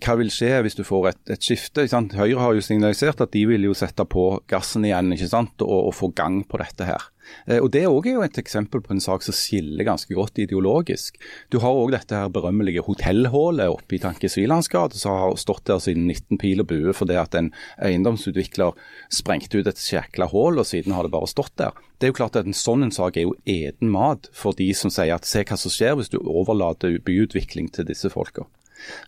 hva 0.00 0.16
vil 0.20 0.32
skje 0.32 0.52
hvis 0.64 0.78
du 0.78 0.84
får 0.86 1.10
et, 1.12 1.22
et 1.36 1.44
skifte? 1.44 1.86
Høyre 2.18 2.40
har 2.42 2.56
jo 2.56 2.64
signalisert 2.64 3.20
at 3.24 3.34
de 3.34 3.44
vil 3.50 3.68
jo 3.68 3.76
sette 3.76 4.04
på 4.08 4.30
gassen 4.50 4.86
igjen 4.88 5.14
ikke? 5.14 5.30
Og, 5.64 5.78
og 5.90 5.94
få 5.96 6.12
gang 6.16 6.42
på 6.48 6.60
dette 6.60 6.88
her. 6.88 7.08
Eh, 7.46 7.58
og 7.60 7.70
Det 7.70 7.82
er 7.82 7.92
også 7.92 8.22
et 8.24 8.38
eksempel 8.40 8.82
på 8.84 8.94
en 8.94 9.02
sak 9.02 9.24
som 9.24 9.36
skiller 9.36 9.86
ganske 9.86 10.14
godt 10.14 10.38
ideologisk. 10.42 11.18
Du 11.52 11.58
har 11.62 11.76
òg 11.76 11.92
dette 11.94 12.16
her 12.16 12.32
berømmelige 12.32 12.84
hotellhullet 12.86 13.68
oppe 13.72 13.96
i 13.96 14.02
Tankesvilands 14.02 14.70
gate, 14.72 14.98
som 14.98 15.16
har 15.16 15.36
stått 15.40 15.66
der 15.68 15.82
siden 15.82 16.06
19 16.08 16.40
pil 16.40 16.62
og 16.64 16.70
bue 16.72 16.94
fordi 16.96 17.18
at 17.20 17.36
en 17.38 17.52
eiendomsutvikler 17.84 18.76
sprengte 19.12 19.60
ut 19.60 19.70
et 19.70 19.82
sjekla 19.82 20.30
hull, 20.32 20.60
og 20.60 20.68
siden 20.68 20.96
har 20.96 21.06
det 21.06 21.14
bare 21.14 21.30
stått 21.30 21.56
der. 21.60 21.76
Det 21.98 22.08
er 22.08 22.14
jo 22.14 22.20
klart 22.20 22.36
at 22.38 22.46
En 22.48 22.54
sånn 22.56 22.86
en 22.86 22.94
sak 22.94 23.16
er 23.18 23.26
jo 23.26 23.34
eden 23.44 23.90
mat 23.92 24.28
for 24.32 24.56
de 24.56 24.70
som 24.72 24.90
sier 24.90 25.12
at 25.14 25.26
se 25.28 25.42
hva 25.44 25.56
som 25.58 25.72
skjer 25.72 25.98
hvis 25.98 26.08
du 26.08 26.18
overlater 26.22 26.96
byutvikling 27.04 27.68
til 27.74 27.84
disse 27.84 28.08
folka. 28.08 28.46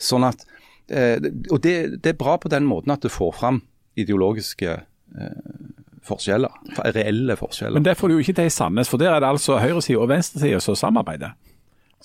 Sånn 0.03 0.27
at 0.27 0.45
Eh, 0.45 0.60
og 0.91 1.61
det, 1.63 1.75
det, 2.03 2.13
er 2.13 2.19
bra 2.19 2.37
på 2.43 2.51
den 2.51 2.67
måten 2.67 2.91
at 2.95 3.05
det 3.05 3.13
får 3.15 3.37
fram 3.39 3.61
ideologiske 4.01 4.73
eh, 4.73 5.61
forskjeller. 6.07 6.57
Reelle 6.97 7.37
forskjeller. 7.39 7.79
Men 7.79 7.87
det 7.87 7.97
får 7.99 8.11
du 8.11 8.17
jo 8.17 8.25
ikke 8.25 8.37
til 8.41 8.51
i 8.51 8.55
Sandnes, 8.55 8.91
for 8.91 9.03
der 9.03 9.15
er 9.15 9.23
det 9.23 9.31
altså 9.31 9.61
høyresida 9.63 10.01
og 10.01 10.11
venstresida 10.11 10.61
som 10.65 10.79
samarbeider. 10.79 11.37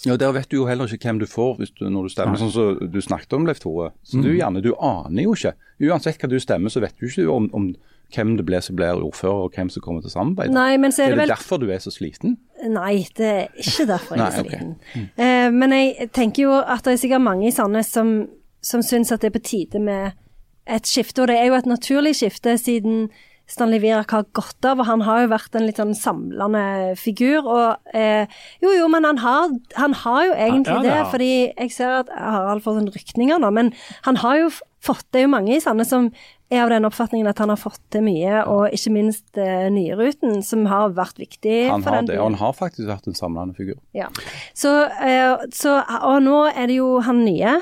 Ja, 0.04 0.18
Der 0.18 0.32
vet 0.36 0.52
du 0.52 0.58
jo 0.58 0.66
heller 0.68 0.92
ikke 0.92 1.08
hvem 1.08 1.20
du 1.20 1.26
får 1.26 1.62
du, 1.80 1.88
når 1.88 2.08
du 2.08 2.12
stemmer, 2.12 2.40
sånn 2.40 2.52
som 2.52 2.80
så 2.80 2.88
du 2.92 3.00
snakket 3.02 3.34
om, 3.38 3.46
Leif 3.48 3.62
Tore. 3.64 3.94
Så 4.04 4.20
du, 4.20 4.34
mm. 4.34 4.40
Janne, 4.42 4.64
du 4.64 4.74
aner 4.76 5.24
jo 5.24 5.36
ikke. 5.38 5.54
Uansett 5.88 6.20
hva 6.20 6.30
du 6.32 6.36
stemmer, 6.44 6.74
så 6.74 6.84
vet 6.84 6.98
du 7.00 7.08
ikke 7.08 7.30
om, 7.32 7.48
om 7.56 7.70
hvem 8.14 8.36
det 8.38 8.46
blir 8.48 8.64
som 8.64 8.76
blir 8.76 9.00
ordfører, 9.00 9.48
og 9.48 9.56
hvem 9.56 9.72
som 9.72 9.84
kommer 9.86 10.04
til 10.04 10.12
samarbeid. 10.12 10.52
Nei, 10.54 10.76
men 10.82 10.92
så 10.92 11.06
er, 11.06 11.14
det, 11.14 11.14
er 11.14 11.16
det 11.16 11.24
vel... 11.24 11.34
derfor 11.34 11.62
du 11.64 11.70
er 11.72 11.80
så 11.84 11.94
sliten? 11.96 12.36
Nei, 12.68 13.06
det 13.18 13.30
er 13.32 13.48
ikke 13.64 13.88
derfor 13.94 14.20
jeg 14.20 14.26
er 14.26 14.36
så 14.36 14.44
sliten. 14.44 14.76
Mm. 14.94 15.08
Eh, 15.16 15.48
men 15.56 15.78
jeg 15.78 16.10
tenker 16.16 16.44
jo 16.50 16.58
at 16.60 16.84
det 16.86 16.98
er 16.98 17.02
sikkert 17.06 17.24
mange 17.24 17.48
i 17.48 17.56
Sandnes 17.56 17.96
som 17.96 18.18
som 18.66 18.84
syns 18.86 19.14
at 19.14 19.22
det 19.24 19.32
er 19.32 19.38
på 19.38 19.46
tide 19.46 19.82
med 19.84 20.18
et 20.66 20.90
skifte. 20.90 21.24
Og 21.24 21.30
det 21.30 21.38
er 21.40 21.50
jo 21.50 21.58
et 21.60 21.70
naturlig 21.70 22.16
skifte, 22.18 22.58
siden 22.62 23.10
Stanley 23.46 23.78
Virak 23.84 24.10
har 24.10 24.26
gått 24.34 24.66
av. 24.66 24.82
Og 24.82 24.88
han 24.90 25.04
har 25.06 25.24
jo 25.24 25.34
vært 25.36 25.58
en 25.58 25.68
litt 25.68 25.80
sånn 25.82 25.94
samlende 25.98 26.96
figur. 27.00 27.46
Og 27.46 27.98
eh, 27.98 28.32
jo, 28.64 28.74
jo, 28.74 28.88
men 28.92 29.06
han 29.06 29.22
har, 29.22 29.54
han 29.78 29.98
har 30.02 30.22
jo 30.26 30.38
egentlig 30.38 30.80
ja, 30.80 30.86
det, 30.86 30.96
det. 30.96 31.10
Fordi 31.14 31.34
jeg 31.52 31.76
ser 31.76 32.00
at 32.02 32.16
Harald 32.16 32.66
får 32.66 32.80
sånne 32.80 32.96
rykninger 32.96 33.44
nå, 33.44 33.52
men 33.54 33.76
han 34.08 34.24
har 34.26 34.46
jo 34.46 34.56
fått 34.86 35.08
Det 35.10 35.18
er 35.18 35.24
jo 35.24 35.32
mange 35.34 35.56
i 35.56 35.62
Sande 35.64 35.82
som 35.90 36.12
er 36.54 36.60
av 36.62 36.70
den 36.70 36.86
oppfatningen 36.86 37.26
at 37.26 37.40
han 37.42 37.50
har 37.50 37.58
fått 37.58 37.80
til 37.90 38.04
mye, 38.06 38.44
og 38.46 38.74
ikke 38.76 38.92
minst 38.94 39.40
eh, 39.42 39.66
Nyruten, 39.74 40.44
som 40.46 40.68
har 40.70 40.94
vært 40.94 41.18
viktig 41.18 41.56
han 41.72 41.82
for 41.82 41.98
den. 41.98 42.12
Det, 42.12 42.20
og 42.20 42.28
han 42.30 42.38
har 42.38 42.54
faktisk 42.54 42.86
vært 42.92 43.10
en 43.10 43.18
samlende 43.18 43.58
figur. 43.58 43.80
Ja. 43.98 44.12
Så, 44.54 44.76
eh, 45.02 45.48
så, 45.58 45.80
og 46.06 46.20
nå 46.26 46.44
er 46.52 46.70
det 46.70 46.78
jo 46.78 47.00
han 47.06 47.24
nye. 47.26 47.56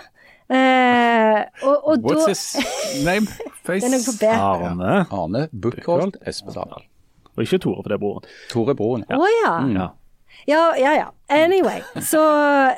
Eh, 0.54 1.40
og, 1.66 1.88
og 1.88 2.06
What's 2.06 2.26
da, 2.26 2.30
his 2.30 3.04
name? 3.06 3.28
Face? 3.66 3.88
det 3.88 4.00
er 4.00 4.06
på 4.06 4.16
B. 4.20 4.30
Arne. 4.30 4.96
Arne 5.10 5.48
Buchholdt 5.52 6.18
Espedal. 6.28 6.86
Og 7.34 7.46
ikke 7.46 7.58
Tore, 7.64 7.82
for 7.82 7.90
det 7.90 7.98
er 7.98 8.04
broren. 8.04 8.32
Tore 8.52 8.76
broren, 8.78 9.06
ja. 9.10 9.18
Å 9.18 9.30
ja. 9.40 9.54
Mm. 9.66 9.76
ja. 9.80 9.90
Ja, 10.50 10.64
ja, 10.76 10.92
ja. 10.98 11.12
Anyway. 11.32 11.82
Så 12.02 12.20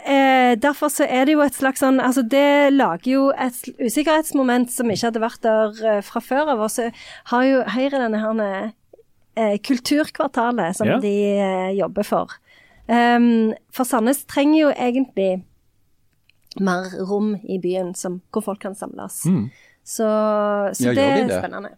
eh, 0.06 0.54
derfor 0.62 0.92
så 0.94 1.08
er 1.10 1.26
det 1.26 1.34
jo 1.34 1.42
et 1.42 1.56
slags 1.56 1.82
sånn 1.82 1.98
Altså, 2.04 2.22
det 2.22 2.76
lager 2.76 3.10
jo 3.10 3.24
et 3.32 3.58
usikkerhetsmoment 3.80 4.70
som 4.74 4.92
ikke 4.92 5.10
hadde 5.10 5.24
vært 5.24 5.42
der 5.46 5.82
eh, 5.96 6.02
fra 6.06 6.22
før 6.22 6.54
av. 6.54 6.62
Og 6.68 6.72
så 6.72 6.92
har 7.32 7.48
jo 7.48 7.64
Høyre 7.74 8.04
denne 8.04 8.22
her 8.22 8.44
eh, 9.36 9.58
kulturkvartalet 9.66 10.78
som 10.78 10.94
ja. 10.94 11.00
de 11.02 11.16
eh, 11.34 11.72
jobber 11.80 12.08
for. 12.08 12.38
Um, 12.86 13.56
for 13.74 13.88
Sandnes 13.90 14.22
trenger 14.30 14.60
jo 14.60 14.72
egentlig 14.76 15.40
mer 16.60 16.92
rom 17.10 17.36
i 17.44 17.60
byen 17.62 17.94
som, 17.96 18.22
hvor 18.32 18.46
folk 18.46 18.62
kan 18.64 18.76
samles. 18.76 19.24
Mm. 19.26 19.50
Så, 19.86 20.06
så 20.74 20.88
ja, 20.88 20.94
det 20.98 21.04
er 21.04 21.28
det? 21.28 21.42
spennende. 21.42 21.76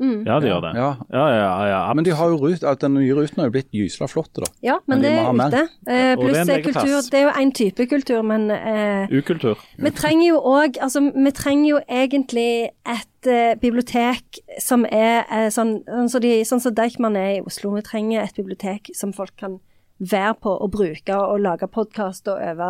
Mm. 0.00 0.22
Ja, 0.24 0.38
de 0.40 0.48
gjør 0.48 0.62
det. 0.64 0.70
Ja. 0.80 0.88
Ja, 1.12 1.24
ja, 1.68 1.92
Men 1.92 2.04
de 2.04 2.14
har 2.16 2.30
jo 2.32 2.38
rut, 2.40 2.62
at 2.64 2.80
den 2.80 2.94
nye 2.96 3.12
ruten 3.14 3.42
har 3.42 3.50
jo 3.50 3.52
blitt 3.52 3.68
gysla 3.76 4.08
flott. 4.08 4.30
da. 4.36 4.48
Ja, 4.64 4.78
men, 4.86 5.02
men 5.02 5.04
det 5.04 5.12
er 5.12 5.34
ute. 5.34 5.62
Eh, 5.92 6.14
Pluss 6.16 6.38
det, 6.38 6.54
er 6.54 6.62
kultur. 6.64 6.96
Det 7.10 7.18
er 7.18 7.26
jo 7.26 7.34
én 7.42 7.52
type 7.52 7.86
kultur, 7.86 8.22
men 8.24 8.48
eh, 8.54 9.12
Ukultur. 9.12 9.60
Vi 9.76 9.92
trenger 9.92 10.26
jo 10.30 10.40
òg 10.40 10.80
Altså, 10.80 11.02
vi 11.12 11.32
trenger 11.36 11.68
jo 11.68 11.80
egentlig 11.84 12.70
et 12.88 13.28
eh, 13.28 13.58
bibliotek 13.60 14.40
som 14.58 14.86
er 14.88 15.26
eh, 15.28 15.50
sånn, 15.52 15.82
sånn 15.84 16.08
som 16.08 16.14
så 16.16 16.24
de, 16.24 16.32
sånn 16.48 16.64
så 16.64 16.72
Deichman 16.72 17.18
er 17.20 17.34
i 17.36 17.42
Oslo. 17.44 17.74
Vi 17.76 17.84
trenger 17.84 18.24
et 18.24 18.40
bibliotek 18.40 18.94
som 18.96 19.12
folk 19.12 19.36
kan 19.36 19.60
være 20.00 20.34
på 20.40 20.52
å 20.64 20.68
bruke 20.72 21.16
og 21.16 21.40
lage 21.44 21.68
podkast 21.70 22.28
og 22.32 22.40
øve 22.40 22.68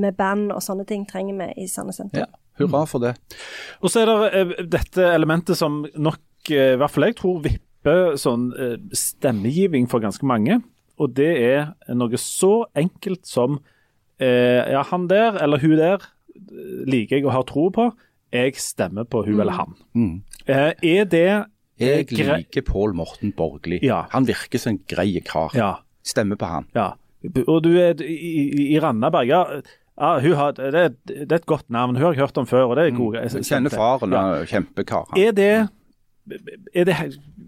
med 0.00 0.16
band 0.18 0.52
og 0.54 0.62
sånne 0.64 0.86
ting 0.88 1.06
trenger 1.08 1.36
vi 1.40 1.64
i 1.64 1.68
Sandnes 1.68 2.00
senter. 2.00 2.24
Ja, 2.24 2.40
hurra 2.60 2.84
for 2.88 3.04
det. 3.04 3.14
Og 3.84 3.92
så 3.92 4.02
er 4.02 4.10
det 4.10 4.30
eh, 4.38 4.54
dette 4.76 5.08
elementet 5.12 5.60
som 5.60 5.82
nok, 5.94 6.22
eh, 6.48 6.74
i 6.74 6.78
hvert 6.80 6.94
fall 6.94 7.10
jeg 7.10 7.18
tror, 7.20 7.42
vipper 7.44 8.16
sånn 8.20 8.50
eh, 8.56 8.78
stemmegiving 8.96 9.90
for 9.92 10.02
ganske 10.04 10.26
mange. 10.28 10.60
Og 11.00 11.12
det 11.16 11.30
er 11.44 11.70
noe 11.96 12.20
så 12.20 12.64
enkelt 12.76 13.28
som 13.28 13.60
eh, 14.20 14.64
ja, 14.72 14.84
han 14.90 15.08
der 15.10 15.38
eller 15.40 15.60
hun 15.62 15.76
der 15.80 16.08
liker 16.88 17.18
jeg 17.18 17.26
og 17.26 17.34
har 17.34 17.46
tro 17.48 17.68
på. 17.74 17.90
Jeg 18.32 18.56
stemmer 18.62 19.08
på 19.10 19.24
hun 19.26 19.40
eller 19.40 19.56
han. 19.56 19.72
Mm. 19.96 20.12
Eh, 20.46 20.72
er 20.96 21.08
det 21.10 21.28
Jeg 21.80 22.10
liker 22.12 22.64
Pål 22.66 22.94
Morten 22.94 23.32
Borgli. 23.36 23.80
Ja. 23.82 24.04
Han 24.12 24.28
virker 24.28 24.60
som 24.60 24.76
en 24.76 24.82
grei 24.88 25.20
kar. 25.24 25.56
Ja. 25.56 25.72
Stemmer 26.06 26.36
på 26.40 26.48
han. 26.48 26.66
ja. 26.74 26.92
Og 27.46 27.58
du 27.62 27.74
er 27.76 27.98
i, 28.00 28.70
i, 28.72 28.78
Randaberg. 28.80 29.28
Ja, 29.28 29.40
ja 30.00 30.36
har, 30.38 30.54
det, 30.56 30.70
er, 30.72 30.94
det 31.04 31.26
er 31.26 31.34
et 31.36 31.44
godt 31.44 31.66
navn. 31.68 31.98
Hun 31.98 32.06
har 32.06 32.14
jeg 32.14 32.22
hørt 32.22 32.38
om 32.40 32.46
før, 32.48 32.70
og 32.70 32.78
det 32.78 32.86
er 32.86 32.96
gode 32.96 33.20
Jeg 33.20 33.34
Mm. 33.34 33.44
kjenner 33.44 33.70
faren, 33.74 34.10
Ja. 34.14 34.22
han 34.22 34.38
er 34.38 34.46
kjempekar. 34.48 35.10
Er 35.18 35.32
det, 35.36 35.68
er 36.72 36.84
det 36.88 36.96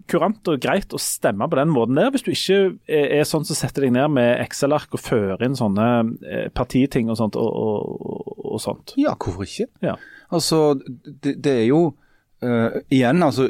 kurant 0.07 0.47
og 0.47 0.59
greit 0.61 0.93
å 0.93 0.99
stemme 1.01 1.47
på 1.49 1.57
den 1.57 1.71
måten 1.73 1.95
der, 1.97 2.11
hvis 2.13 2.21
du 2.21 2.29
ikke 2.29 2.77
er, 2.87 3.23
sånn 3.25 3.45
som 3.49 3.57
setter 3.57 3.81
deg 3.87 3.93
ned 3.95 4.11
med 4.13 4.43
Excel-ark 4.45 4.93
og 4.93 5.01
fører 5.01 5.41
inn 5.41 5.55
sånne 5.57 5.87
eh, 6.29 6.49
partiting 6.53 7.09
og 7.09 7.17
sånt? 7.17 7.35
Og, 7.35 7.49
og, 7.49 8.37
og 8.53 8.61
sånt? 8.61 8.93
Ja, 9.01 9.15
hvorfor 9.17 9.47
ikke? 9.47 9.71
Ja. 9.81 9.95
Altså, 10.29 10.75
det, 11.23 11.39
det 11.41 11.57
er 11.63 11.67
jo 11.71 11.95
Uh, 12.43 12.81
Igjen, 12.91 13.23
altså, 13.23 13.45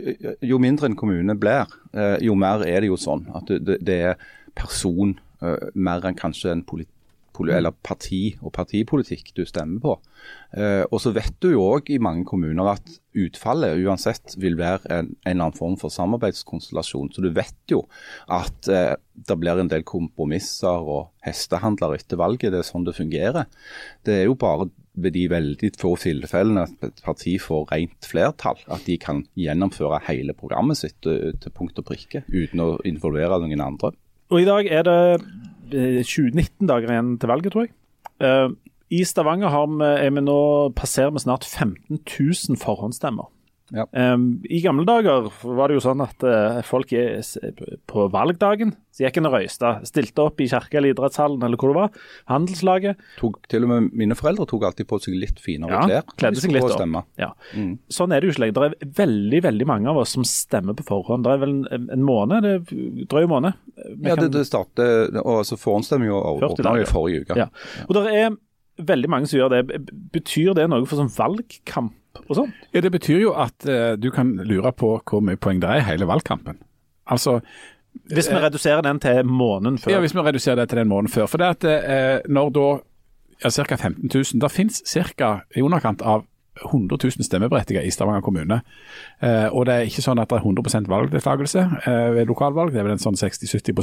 jo 0.46 0.60
mindre 0.62 0.86
en 0.86 0.94
kommune 0.96 1.34
blir, 1.42 1.66
uh, 1.98 2.20
jo 2.22 2.36
mer 2.38 2.62
er 2.62 2.84
det 2.84 2.92
jo 2.92 2.98
sånn 3.02 3.24
at 3.34 3.48
det, 3.50 3.64
det, 3.66 3.78
det 3.88 3.96
er 4.12 4.20
person 4.58 5.18
eh, 5.44 5.70
mer 5.74 6.06
enn 6.08 6.18
kanskje 6.20 6.52
en 6.54 6.66
poli, 6.68 6.86
poli, 7.34 7.54
eller 7.56 7.74
parti 7.86 8.36
og 8.42 8.54
partipolitikk 8.56 9.34
du 9.38 9.44
stemmer 9.50 9.82
på. 9.84 9.96
Eh, 10.58 10.84
og 10.90 11.02
så 11.02 11.14
vet 11.16 11.36
du 11.44 11.52
jo 11.54 11.66
òg 11.66 11.90
i 11.94 12.02
mange 12.02 12.26
kommuner 12.30 12.76
at 12.76 12.94
utfallet 13.18 13.82
uansett 13.84 14.36
vil 14.42 14.58
være 14.60 14.90
en, 14.90 15.10
en 15.14 15.32
eller 15.32 15.48
annen 15.48 15.58
form 15.58 15.80
for 15.82 15.94
samarbeidskonstellasjon. 15.94 17.12
Så 17.14 17.26
du 17.26 17.32
vet 17.34 17.74
jo 17.74 17.84
at 18.32 18.70
eh, 18.72 18.94
det 19.14 19.40
blir 19.42 19.62
en 19.62 19.72
del 19.72 19.86
kompromisser 19.88 20.88
og 20.94 21.12
hestehandler 21.26 21.98
etter 21.98 22.22
valget. 22.22 22.54
Det 22.54 22.62
er 22.62 22.70
sånn 22.70 22.88
det 22.88 22.98
fungerer. 22.98 23.50
Det 24.06 24.22
er 24.22 24.26
jo 24.30 24.40
bare 24.40 24.70
ved 24.94 25.16
de 25.16 25.24
veldig 25.30 25.72
få 25.80 25.96
tilfellene 25.98 26.68
at 26.68 26.86
et 26.86 27.02
parti 27.06 27.34
får 27.42 27.66
rent 27.72 28.06
flertall, 28.06 28.60
at 28.70 28.86
de 28.86 29.00
kan 29.02 29.24
gjennomføre 29.40 30.04
hele 30.08 30.36
programmet 30.38 30.78
sitt 30.80 31.10
eh, 31.10 31.34
til 31.42 31.56
punkt 31.56 31.82
og 31.82 31.88
prikke, 31.90 32.26
uten 32.30 32.62
å 32.62 32.70
involvere 32.88 33.42
noen 33.42 33.66
andre. 33.66 33.94
Og 34.34 34.42
i 34.42 34.48
dag 34.50 34.66
er 34.66 34.86
det 34.88 34.98
2019 36.10 36.66
dager 36.70 36.90
igjen 36.90 37.16
til 37.22 37.30
valget, 37.30 37.54
tror 37.54 37.68
jeg. 37.68 37.74
Eh, 38.26 38.50
I 38.94 39.04
Stavanger 39.06 39.54
har 39.54 39.68
vi, 39.70 39.86
er 39.86 40.10
vi 40.16 40.24
nå, 40.26 40.40
passerer 40.78 41.14
vi 41.14 41.22
snart 41.22 41.46
15 41.46 42.02
000 42.02 42.58
forhåndsstemmer. 42.58 43.30
Ja. 43.74 43.88
Um, 44.14 44.44
I 44.46 44.60
gamle 44.62 44.86
dager 44.86 45.32
var 45.44 45.72
det 45.72 45.80
jo 45.80 45.84
sånn 45.84 46.04
at 46.06 46.22
uh, 46.28 46.60
folk 46.68 46.92
på 47.90 48.04
valgdagen 48.14 48.76
så 48.94 49.08
gikk 49.08 49.18
en 49.18 49.28
og 49.32 49.34
røysta. 49.34 49.72
Stilte 49.90 50.22
opp 50.22 50.42
i 50.44 50.48
kirka 50.52 50.78
eller 50.78 50.94
idrettshallen 50.94 51.42
eller 51.42 51.58
hvor 51.58 51.72
det 51.72 51.80
var. 51.80 52.04
Handelslaget. 52.30 53.00
Tok, 53.18 53.40
til 53.50 53.66
og 53.66 53.72
med 53.72 53.88
mine 53.98 54.18
foreldre 54.18 54.46
tok 54.50 54.68
alltid 54.70 54.90
på 54.92 55.00
seg 55.02 55.18
litt 55.18 55.42
finere 55.42 55.74
Ja, 55.74 56.04
klær. 56.04 56.14
kledde 56.22 56.44
seg 56.44 56.54
litt 56.54 56.68
opp. 56.70 57.10
Ja. 57.18 57.32
Mm. 57.58 57.72
Sånn 57.90 58.14
er 58.14 58.22
det 58.22 58.30
jo 58.30 58.36
ikke 58.36 58.44
lenger. 58.46 58.60
Det 58.76 58.86
er 58.86 58.94
veldig 59.02 59.42
veldig 59.48 59.70
mange 59.72 59.90
av 59.90 60.04
oss 60.04 60.14
som 60.14 60.28
stemmer 60.28 60.78
på 60.78 60.86
forhånd. 60.92 61.26
Det 61.26 61.34
er 61.34 61.42
vel 61.42 61.56
en, 61.74 61.90
en 61.98 62.06
måned, 62.06 62.46
det 62.46 63.08
drøy 63.10 63.26
måned. 63.32 63.58
Vi 63.98 64.12
Ja, 64.12 64.20
det, 64.20 64.30
det 64.38 64.46
starter, 64.46 65.10
og 65.24 65.42
altså 65.42 65.58
forhåndsstemmer 65.58 66.14
40 66.14 66.46
jo 66.46 66.62
dager. 66.62 66.86
i 66.86 66.92
forrige 66.94 67.26
uke. 67.26 67.40
Ja. 67.42 67.50
Og 67.88 67.98
det 67.98 68.06
er 68.14 68.38
veldig 68.78 69.10
mange 69.10 69.30
som 69.30 69.40
gjør 69.42 69.58
det. 69.58 69.82
Betyr 70.14 70.54
det 70.58 70.70
noe 70.70 70.86
for 70.86 71.02
sånn 71.02 71.12
valgkamp 71.18 71.98
og 72.22 72.36
sånn? 72.38 72.52
Ja, 72.74 72.82
Det 72.82 72.92
betyr 72.94 73.22
jo 73.22 73.34
at 73.34 73.66
eh, 73.70 73.96
du 73.98 74.10
kan 74.14 74.36
lure 74.46 74.72
på 74.72 74.96
hvor 75.02 75.22
mye 75.26 75.40
poeng 75.42 75.62
det 75.64 75.70
er 75.70 75.82
i 75.82 75.88
hele 75.88 76.06
valgkampen. 76.10 76.60
Altså, 77.10 77.40
Hvis 78.10 78.30
vi 78.32 78.40
reduserer 78.42 78.82
den 78.82 79.00
til 79.00 79.24
måneden 79.26 79.78
før. 79.78 79.92
ja, 79.92 80.00
Hvis 80.00 80.16
vi 80.16 80.22
reduserer 80.22 80.56
det 80.62 80.70
til 80.70 80.78
den 80.78 80.88
måneden 80.88 81.12
før. 81.14 81.28
For 81.28 81.38
det 81.38 81.50
at 81.58 81.64
eh, 81.64 82.20
når 82.30 82.50
da 82.54 82.68
ja, 83.44 83.50
ca. 83.50 83.76
15 83.76 84.10
000 84.14 84.42
Det 84.42 84.52
finnes 84.52 84.84
ca. 85.18 85.40
i 85.56 85.62
underkant 85.62 86.02
av 86.02 86.26
100 86.66 86.98
000 87.04 87.26
stemmeberettigede 87.26 87.86
i 87.86 87.92
Stavanger 87.92 88.22
kommune. 88.22 88.62
Eh, 89.22 89.50
og 89.50 89.66
det 89.66 89.74
er 89.74 89.88
ikke 89.90 90.06
sånn 90.06 90.20
at 90.22 90.30
det 90.30 90.38
er 90.38 90.46
100 90.46 90.86
valgdeltakelse 90.88 91.64
eh, 91.88 92.10
ved 92.14 92.30
lokalvalg, 92.30 92.72
det 92.72 92.80
er 92.80 92.86
vel 92.88 92.94
en 92.94 93.02
sånn 93.02 93.18
60-70 93.18 93.74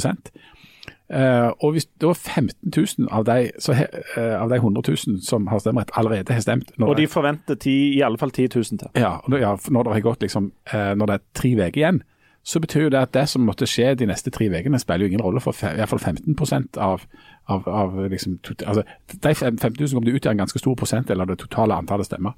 eh, 1.09 1.49
Og 1.63 1.71
hvis 1.75 1.85
da 2.01 2.13
15 2.13 2.71
000 2.99 3.07
av 3.11 3.25
de, 3.25 3.51
så 3.59 3.73
eh, 3.73 4.41
av 4.41 4.49
de 4.49 4.55
100 4.55 4.81
000 5.07 5.21
som 5.21 5.47
har 5.47 5.59
stemmerett, 5.59 5.91
allerede 5.97 6.33
har 6.33 6.41
stemt 6.41 6.71
når 6.77 6.87
Og 6.93 6.97
de 6.97 7.07
forventer 7.07 7.55
ti, 7.55 7.75
i 7.97 8.01
alle 8.01 8.17
fall 8.17 8.31
10 8.31 8.47
000 8.55 8.63
til. 8.79 8.87
ja, 8.95 9.17
når- 9.27 9.39
ja, 9.41 9.55
når 9.69 9.83
det 9.83 9.93
har 9.93 10.01
gått 10.01 10.21
liksom, 10.21 10.51
uh, 10.73 10.93
når 10.95 11.05
det 11.05 11.13
er 11.19 11.23
tre 11.33 11.53
uker 11.55 11.77
igjen, 11.81 12.01
så 12.43 12.59
betyr 12.59 12.87
jo 12.87 12.89
det 12.89 12.97
at 13.01 13.11
det 13.13 13.27
som 13.29 13.43
måtte 13.45 13.67
skje 13.69 13.91
de 13.99 14.07
neste 14.09 14.31
tre 14.33 14.47
ukene, 14.49 14.79
spiller 14.81 15.05
jo 15.05 15.11
ingen 15.11 15.21
rolle 15.21 15.41
for 15.43 15.53
i 15.53 15.75
hvert 15.77 15.89
fall 15.91 15.99
15% 16.01 16.79
av, 16.81 17.03
av, 17.47 17.67
av 17.69 17.99
liksom, 18.09 18.39
altså, 18.65 18.81
De 19.11 19.33
15 19.35 19.75
000 19.77 19.93
kommer 19.93 20.07
til 20.07 20.15
å 20.15 20.17
utgjøre 20.17 20.33
en 20.33 20.41
ganske 20.41 20.61
stor 20.61 20.75
prosentdel 20.79 21.21
av 21.21 21.27
det 21.29 21.37
totale 21.43 21.77
antallet 21.77 22.09
stemmer. 22.09 22.33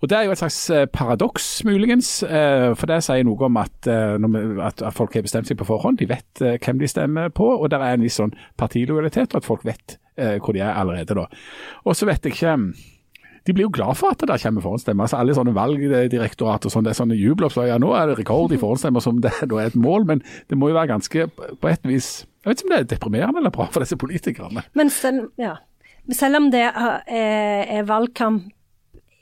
Og 0.00 0.08
Det 0.08 0.18
er 0.18 0.28
jo 0.28 0.34
et 0.36 0.38
slags 0.42 0.60
eh, 0.70 0.86
paradoks, 0.86 1.48
muligens. 1.66 2.22
eh, 2.22 2.74
For 2.78 2.86
det 2.86 3.00
sier 3.02 3.26
noe 3.26 3.48
om 3.48 3.58
at, 3.58 3.90
eh, 3.90 4.14
at, 4.68 4.82
at 4.86 4.94
folk 4.94 5.14
har 5.18 5.26
bestemt 5.26 5.50
seg 5.50 5.58
på 5.58 5.66
forhånd. 5.66 5.98
De 5.98 6.06
vet 6.10 6.44
hvem 6.62 6.78
de 6.78 6.86
stemmer 6.90 7.28
på, 7.34 7.50
og 7.58 7.70
det 7.70 7.80
er 7.82 7.96
en 7.98 8.06
viss 8.06 8.20
sånn 8.22 8.34
partilojalitet, 8.60 9.34
og 9.34 9.42
at 9.42 9.50
folk 9.50 9.66
vet 9.66 9.98
eh, 10.16 10.38
hvor 10.38 10.54
de 10.54 10.62
er 10.62 10.74
allerede 10.78 11.14
da. 11.18 11.26
Og 11.84 11.96
så 11.98 12.06
vet 12.06 12.22
jeg 12.24 12.36
ikke 12.38 12.56
de 13.46 13.54
blir 13.56 13.66
jo 13.66 13.72
glad 13.72 13.96
for 13.98 14.12
at 14.12 14.20
det 14.20 14.28
der 14.30 14.42
kommer 14.42 14.64
forhåndsstemmer. 14.64 15.06
Altså 15.06 15.20
alle 15.20 15.36
sånne 15.36 15.54
valgdirektorat 15.56 16.66
og 16.68 16.74
sånn, 16.74 16.86
det 16.86 16.92
er 16.92 17.00
sånne 17.00 17.18
jubeloppslag. 17.18 17.70
Ja, 17.72 17.80
nå 17.80 17.94
er 17.96 18.10
det 18.10 18.18
rekord 18.20 18.52
i 18.54 18.60
forhåndsstemmer 18.60 19.04
som 19.04 19.22
det 19.24 19.32
da 19.40 19.62
er 19.62 19.72
et 19.72 19.78
mål, 19.80 20.06
men 20.08 20.22
det 20.52 20.58
må 20.60 20.70
jo 20.70 20.78
være 20.78 20.92
ganske 20.92 21.26
på 21.32 21.70
et 21.70 21.88
vis 21.88 22.12
Jeg 22.44 22.48
vet 22.48 22.60
ikke 22.60 22.68
om 22.68 22.72
det 22.72 22.78
er 22.78 22.88
deprimerende 22.94 23.42
eller 23.42 23.52
bra 23.52 23.66
for 23.72 23.84
disse 23.84 23.98
politikerne. 24.00 24.64
Men 24.78 24.92
selv, 24.92 25.28
ja. 25.40 25.58
selv 26.16 26.40
om 26.40 26.48
det 26.52 26.64
er, 26.70 27.02
er 27.10 27.84
valgkamp 27.88 28.48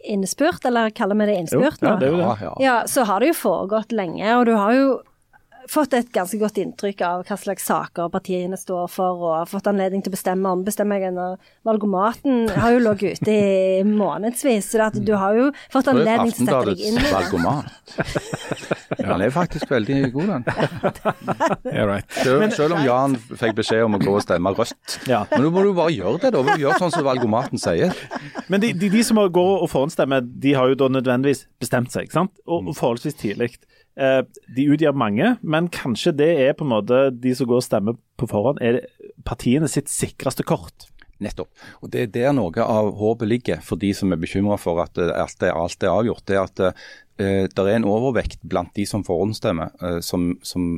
innspurt, 0.09 0.65
eller 0.65 0.93
kaller 0.95 1.19
vi 1.19 1.27
det 1.27 1.39
innspurt 1.43 1.83
ja, 1.83 1.97
det 1.99 2.13
det. 2.13 2.21
Ja, 2.23 2.35
ja. 2.41 2.53
Ja, 2.63 2.77
så 2.87 3.03
har 3.09 3.21
det 3.21 3.33
jo 3.33 3.39
foregått 3.41 3.91
lenge, 3.93 4.29
og 4.37 4.47
du 4.47 4.55
har 4.55 4.75
jo 4.77 4.87
fått 5.69 5.95
et 5.99 6.11
ganske 6.15 6.39
godt 6.41 6.59
inntrykk 6.61 7.03
av 7.07 7.25
hva 7.29 7.37
slags 7.41 7.67
saker 7.69 8.11
partiene 8.13 8.59
står 8.59 8.89
for, 8.93 9.21
og 9.23 9.35
har 9.41 9.51
fått 9.51 9.69
anledning 9.71 10.03
til 10.05 10.13
å 10.13 10.17
bestemme 10.17 10.53
om 10.53 10.65
bestemmer 10.67 11.03
jeg 11.03 11.13
en 11.13 11.39
Valgomaten 11.69 12.49
har 12.57 12.75
jo 12.75 12.83
ligget 12.83 13.23
ute 13.23 13.35
i 13.35 13.83
månedsvis, 13.87 14.71
så 14.73 14.87
at 14.89 14.99
du 15.05 15.13
har 15.19 15.37
jo 15.37 15.49
fått 15.73 15.91
anledning 15.93 16.33
til 16.33 16.49
å 16.49 16.51
sette 16.51 16.73
deg 16.73 16.85
inn 16.89 16.99
i 16.99 17.05
det. 17.05 17.13
valgomat. 17.13 17.67
Han 19.09 19.23
er 19.25 19.33
faktisk 19.35 19.71
veldig 19.71 19.99
god, 20.15 20.31
den. 20.33 20.45
Yeah, 21.69 21.87
right. 21.87 22.09
Selv, 22.13 22.45
selv 22.57 22.77
om 22.79 22.85
Jan 22.87 23.17
fikk 23.19 23.59
beskjed 23.61 23.85
om 23.87 23.99
å 23.99 24.01
gå 24.03 24.15
og 24.17 24.25
stemme 24.25 24.53
rødt. 24.57 24.99
Ja. 25.11 25.25
Men 25.31 25.45
nå 25.45 25.53
må 25.55 25.65
du 25.67 25.73
bare 25.77 25.95
gjøre 25.95 26.23
det, 26.25 26.33
da. 26.35 26.43
du 26.45 26.63
Gjøre 26.63 26.81
sånn 26.81 26.95
som 26.95 27.07
valgomaten 27.07 27.61
sier. 27.61 27.95
Men 28.49 28.63
de, 28.65 28.73
de, 28.77 28.91
de 28.93 29.03
som 29.07 29.21
går 29.21 29.53
og 29.63 29.69
forhåndsstemmer, 29.71 30.25
de 30.25 30.55
har 30.57 30.73
jo 30.73 30.79
da 30.81 30.91
nødvendigvis 30.99 31.47
bestemt 31.61 31.93
seg, 31.95 32.09
ikke 32.09 32.21
sant? 32.21 32.35
og, 32.47 32.73
og 32.73 32.79
forholdsvis 32.79 33.19
tidlig. 33.21 33.53
Eh, 33.99 34.21
de 34.55 34.69
utgjør 34.71 34.95
mange, 34.95 35.33
men 35.43 35.67
kanskje 35.75 36.15
det 36.15 36.29
er 36.45 36.55
på 36.55 36.67
en 36.67 36.71
måte 36.77 37.09
de 37.11 37.33
som 37.35 37.49
går 37.51 37.59
og 37.59 37.67
stemmer 37.67 37.99
på 38.21 38.29
forhånd, 38.31 38.61
er 38.63 38.85
partiene 39.27 39.71
sitt 39.71 39.91
sikreste 39.91 40.47
kort. 40.47 40.87
Nettopp. 41.19 41.51
Og 41.83 41.91
Det 41.91 42.05
er 42.05 42.13
der 42.15 42.35
noe 42.37 42.63
av 42.63 42.93
håpet 42.95 43.27
ligger 43.27 43.63
for 43.65 43.81
de 43.81 43.91
som 43.97 44.15
er 44.15 44.21
bekymra 44.23 44.55
for 44.61 44.79
at 44.85 45.01
eh, 45.03 45.11
alt 45.11 45.43
er, 45.43 45.51
alt 45.51 45.83
er 45.83 45.91
avgjort. 45.91 46.23
Det 46.31 46.37
er 46.37 46.45
at 46.45 46.63
uh, 46.63 47.47
det 47.51 47.65
er 47.65 47.75
en 47.75 47.89
overvekt 47.91 48.45
blant 48.47 48.71
de 48.79 48.87
som 48.87 49.03
forhåndsstemmer, 49.03 49.75
uh, 49.83 49.99
som, 50.05 50.31
som, 50.47 50.77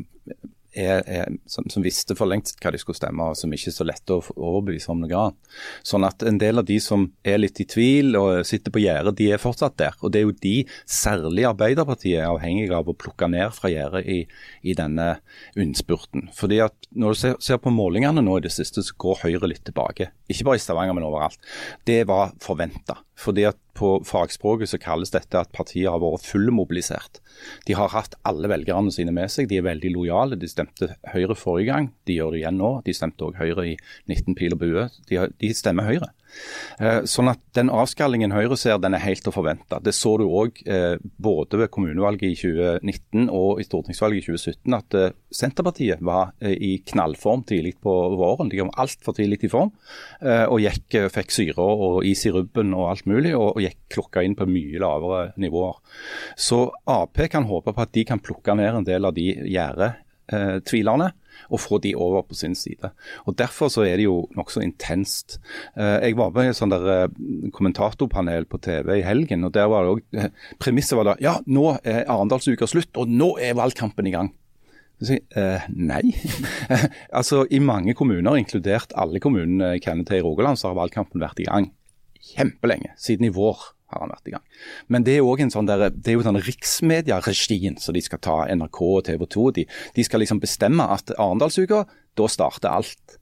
er, 0.72 1.02
er, 1.06 1.36
som, 1.50 1.66
som 1.72 1.84
visste 1.84 2.14
for 2.18 2.30
lengst 2.30 2.58
hva 2.62 2.72
de 2.72 2.80
skulle 2.80 2.98
stemme, 2.98 3.30
og 3.30 3.38
som 3.38 3.52
ikke 3.52 3.70
er 3.72 3.76
så 3.76 3.86
lette 3.86 4.16
å 4.16 4.22
overbevise 4.36 4.90
om 4.92 5.02
noe 5.02 5.22
annet. 5.22 5.56
Sånn 5.86 6.06
at 6.06 6.22
en 6.26 6.38
del 6.40 6.62
av 6.62 6.68
de 6.68 6.78
som 6.82 7.08
er 7.26 7.40
litt 7.40 7.60
i 7.62 7.66
tvil 7.68 8.18
og 8.18 8.46
sitter 8.48 8.74
på 8.74 8.82
gjerdet, 8.84 9.16
de 9.18 9.30
er 9.34 9.42
fortsatt 9.42 9.78
der. 9.80 9.98
Og 10.00 10.12
det 10.12 10.22
er 10.22 10.28
jo 10.28 10.36
de, 10.44 10.54
særlig 10.88 11.46
Arbeiderpartiet, 11.50 12.20
er 12.20 12.30
avhengig 12.30 12.70
av 12.74 12.88
å 12.90 12.96
plukke 12.96 13.28
ned 13.30 13.54
fra 13.56 13.72
gjerdet 13.72 14.04
i, 14.10 14.20
i 14.62 14.76
denne 14.78 15.12
innspurten. 15.58 16.30
Fordi 16.36 16.62
at 16.64 16.76
Når 16.90 17.14
du 17.14 17.18
ser, 17.18 17.34
ser 17.38 17.60
på 17.62 17.70
målingene 17.70 18.22
nå 18.24 18.38
i 18.38 18.42
det 18.42 18.50
siste, 18.54 18.82
så 18.82 18.96
går 18.98 19.20
Høyre 19.24 19.50
litt 19.50 19.62
tilbake. 19.66 20.10
Ikke 20.30 20.48
bare 20.48 20.58
i 20.58 20.62
Stavanger, 20.62 20.96
men 20.96 21.06
overalt. 21.06 21.38
Det 21.86 22.02
var 22.08 22.34
forventa. 22.42 22.98
Fordi 23.20 23.44
at 23.50 23.58
på 23.76 23.92
fagspråket 24.08 24.70
så 24.72 24.78
kalles 24.80 25.12
dette 25.12 25.40
at 25.40 25.52
partiet 25.56 25.90
har 25.90 26.00
vært 26.02 26.26
fullmobilisert. 26.28 27.20
De 27.68 27.76
har 27.76 27.92
hatt 27.92 28.16
alle 28.28 28.48
velgerne 28.52 28.92
sine 28.94 29.12
med 29.16 29.32
seg. 29.32 29.48
De 29.50 29.58
er 29.60 29.66
veldig 29.66 29.92
lojale. 29.94 30.38
De 30.40 30.48
stemte 30.50 30.94
Høyre 31.12 31.36
forrige 31.38 31.70
gang. 31.70 31.90
De 32.08 32.16
gjør 32.16 32.34
det 32.34 32.42
igjen 32.42 32.60
nå. 32.60 32.72
De 32.86 32.96
stemte 32.96 33.28
òg 33.28 33.40
Høyre 33.40 33.66
i 33.72 33.76
19 34.08 34.36
pil 34.38 34.56
og 34.56 34.62
bue. 34.64 34.88
De, 35.10 35.20
de 35.40 35.52
stemmer 35.56 35.88
Høyre. 35.88 36.12
Eh, 36.80 37.02
sånn 37.08 37.30
at 37.32 37.40
den 37.56 37.70
avskallingen 37.72 38.32
Høyre 38.32 38.56
ser, 38.58 38.78
den 38.80 38.96
er 38.96 39.02
helt 39.04 39.26
å 39.28 39.34
forvente. 39.34 39.80
Det 39.84 39.92
så 39.96 40.14
du 40.20 40.24
òg 40.26 40.62
eh, 40.64 40.96
både 41.20 41.60
ved 41.60 41.70
kommunevalget 41.74 42.30
i 42.30 42.38
2019 42.38 43.28
og 43.28 43.60
i 43.60 43.66
stortingsvalget 43.66 44.22
i 44.22 44.26
2017, 44.30 44.76
at 44.78 44.98
eh, 44.98 45.14
Senterpartiet 45.34 46.02
var 46.04 46.32
i 46.40 46.72
knallform 46.90 47.44
tidlig 47.46 47.76
på 47.84 47.92
våren. 48.18 48.50
De 48.50 48.58
kom 48.60 48.72
altfor 48.80 49.14
tidlig 49.16 49.38
i 49.46 49.50
form 49.52 49.70
og 50.20 50.56
gikk, 50.58 50.96
fikk 51.14 51.30
syre 51.32 51.62
og 51.62 52.00
is 52.08 52.24
i 52.26 52.32
rubben 52.34 52.74
og 52.74 52.88
alt 52.90 53.06
mulig, 53.08 53.30
og, 53.38 53.60
gikk 53.62 53.78
klokka 53.94 54.24
inn 54.26 54.34
på 54.38 54.48
mye 54.50 54.80
lavere 54.82 55.20
nivåer. 55.40 55.78
Så 56.34 56.64
Ap 56.90 57.20
kan 57.30 57.46
håpe 57.46 57.74
på 57.76 57.84
at 57.84 57.94
de 57.94 58.04
kan 58.08 58.22
plukke 58.22 58.56
ned 58.58 58.80
en 58.80 58.88
del 58.88 59.06
av 59.06 59.14
de 59.14 59.28
gjerdetvilerne 59.54 61.12
og 61.48 61.60
få 61.62 61.78
de 61.82 61.94
over 61.96 62.22
på 62.28 62.34
sin 62.34 62.54
side. 62.54 62.90
Og 63.26 63.36
Derfor 63.40 63.70
så 63.72 63.86
er 63.86 63.96
det 63.96 64.04
jo 64.04 64.28
nokså 64.36 64.60
intenst. 64.64 65.38
Eh, 65.76 66.00
Jeg 66.10 66.16
var 66.16 66.30
med 66.34 66.50
i 66.50 66.52
et 66.52 66.58
sånt 66.58 66.74
der 66.74 66.86
eh, 67.04 67.50
kommentatorpanel 67.56 68.44
på 68.50 68.60
TV 68.60 68.98
i 68.98 69.06
helgen, 69.06 69.44
og 69.44 69.54
der 69.54 69.70
var 69.70 69.86
det 69.86 69.94
også, 69.94 70.18
eh, 70.18 70.54
Premisset 70.58 70.96
var 70.98 71.04
da 71.12 71.16
ja, 71.20 71.38
nå 71.46 71.78
er 71.84 72.04
Arendalsuka 72.10 72.66
slutt, 72.68 72.92
og 73.00 73.08
nå 73.08 73.36
er 73.40 73.56
valgkampen 73.58 74.06
i 74.06 74.14
gang. 74.14 74.32
Så 75.00 75.14
jeg, 75.16 75.24
eh, 75.32 75.64
nei. 75.72 76.02
altså 77.18 77.46
I 77.50 77.58
mange 77.64 77.94
kommuner, 77.96 78.36
inkludert 78.36 78.92
alle 79.00 79.20
kommunene 79.22 79.74
jeg 79.74 79.86
kjenner 79.86 80.04
til 80.04 80.20
i 80.20 80.24
Rogaland, 80.26 80.60
så 80.60 80.68
har 80.68 80.80
valgkampen 80.82 81.22
vært 81.22 81.40
i 81.40 81.48
gang 81.48 81.70
kjempelenge. 82.20 82.92
Siden 83.00 83.24
i 83.24 83.32
vår 83.32 83.62
har 83.90 84.04
han 84.04 84.12
vært 84.14 84.30
i 84.30 84.34
gang. 84.34 84.44
Men 84.88 85.06
det 85.06 85.16
er 85.16 85.22
jo 85.22 85.34
en 85.34 85.52
sånn 85.52 85.68
der, 85.68 85.88
det 85.90 86.12
er 86.12 86.18
jo 86.18 86.26
sånn 86.26 86.40
riksmedieregien 86.46 87.78
som 87.82 87.96
de 87.96 88.04
skal 88.04 88.22
ta, 88.22 88.38
NRK 88.50 88.80
og 88.86 89.02
TV 89.08 89.26
2. 89.36 89.46
De, 89.58 89.66
de 89.96 90.06
skal 90.06 90.24
liksom 90.24 90.42
bestemme 90.42 90.86
at 90.94 91.12
Arendalsuka, 91.16 91.84
da 92.18 92.30
starter 92.30 92.72
alt. 92.72 93.18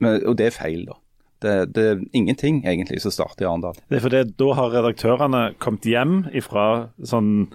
Men, 0.00 0.20
og 0.24 0.38
det 0.40 0.50
er 0.50 0.56
feil, 0.56 0.86
da. 0.88 0.98
Det, 1.40 1.52
det 1.72 1.84
er 1.88 2.00
ingenting 2.12 2.60
egentlig 2.68 3.00
som 3.00 3.14
starter 3.14 3.46
i 3.46 3.48
Arendal. 3.48 3.78
Det 3.88 3.96
er 3.96 4.04
fordi 4.04 4.24
da 4.42 4.48
har 4.58 4.74
redaktørene 4.74 5.44
kommet 5.62 5.88
hjem 5.88 6.24
ifra 6.36 6.64
sånn. 7.00 7.50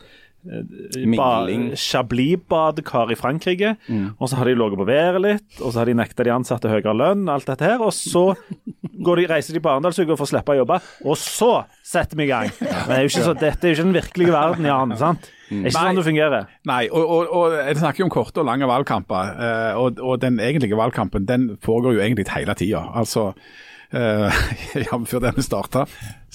Chablis-badekar 1.76 3.12
i 3.14 3.18
Frankrike. 3.20 3.76
Og 4.20 4.30
så 4.30 4.38
har 4.40 4.50
de 4.50 4.56
ligget 4.58 4.80
på 4.80 4.88
været 4.88 5.22
litt, 5.24 5.48
og 5.62 5.72
så 5.74 5.82
har 5.82 5.90
de 5.90 5.96
nekta 5.98 6.26
de 6.28 6.34
ansatte 6.36 6.72
høyere 6.72 6.96
lønn, 6.98 7.26
alt 7.32 7.48
dette 7.50 7.66
her. 7.68 7.82
Og 7.84 7.94
så 7.96 8.28
går 9.06 9.22
de, 9.22 9.28
reiser 9.34 9.58
de 9.58 9.62
på 9.64 9.72
Arendalsuka 9.74 10.16
for 10.18 10.26
å 10.28 10.32
slippe 10.32 10.54
å 10.56 10.60
jobbe, 10.62 10.80
og 11.06 11.18
så 11.20 11.52
setter 11.86 12.20
vi 12.20 12.28
i 12.28 12.32
gang. 12.32 12.52
Men 12.62 12.92
det 12.92 12.98
er 13.00 13.04
jo 13.06 13.12
ikke 13.14 13.26
så, 13.30 13.36
dette 13.38 13.66
er 13.68 13.74
jo 13.74 13.78
ikke 13.80 13.88
den 13.90 13.98
virkelige 14.00 14.36
verden, 14.36 14.70
Jan. 14.70 14.96
sant? 15.00 15.30
Det 15.46 15.60
er 15.60 15.68
ikke 15.70 15.76
Nei. 15.78 15.84
sånn 15.92 16.00
det 16.00 16.06
fungerer. 16.08 16.48
Nei, 16.66 16.82
og, 16.90 17.04
og, 17.06 17.34
og 17.38 17.54
jeg 17.60 17.78
snakker 17.78 18.02
jo 18.02 18.08
om 18.08 18.14
korte 18.16 18.42
og 18.42 18.48
lange 18.50 18.66
valgkamper. 18.70 19.36
eh, 19.46 19.78
og, 19.78 20.00
og 20.02 20.18
den 20.24 20.40
egentlige 20.42 20.80
valgkampen 20.80 21.28
den 21.30 21.52
foregår 21.62 22.00
jo 22.00 22.02
egentlig 22.06 22.26
hele 22.34 22.56
tida. 22.58 22.82
Altså, 22.98 23.28
eh, 23.94 24.46
ja, 24.86 25.00
før 25.06 25.24
den 25.28 25.44
starta. 25.46 25.86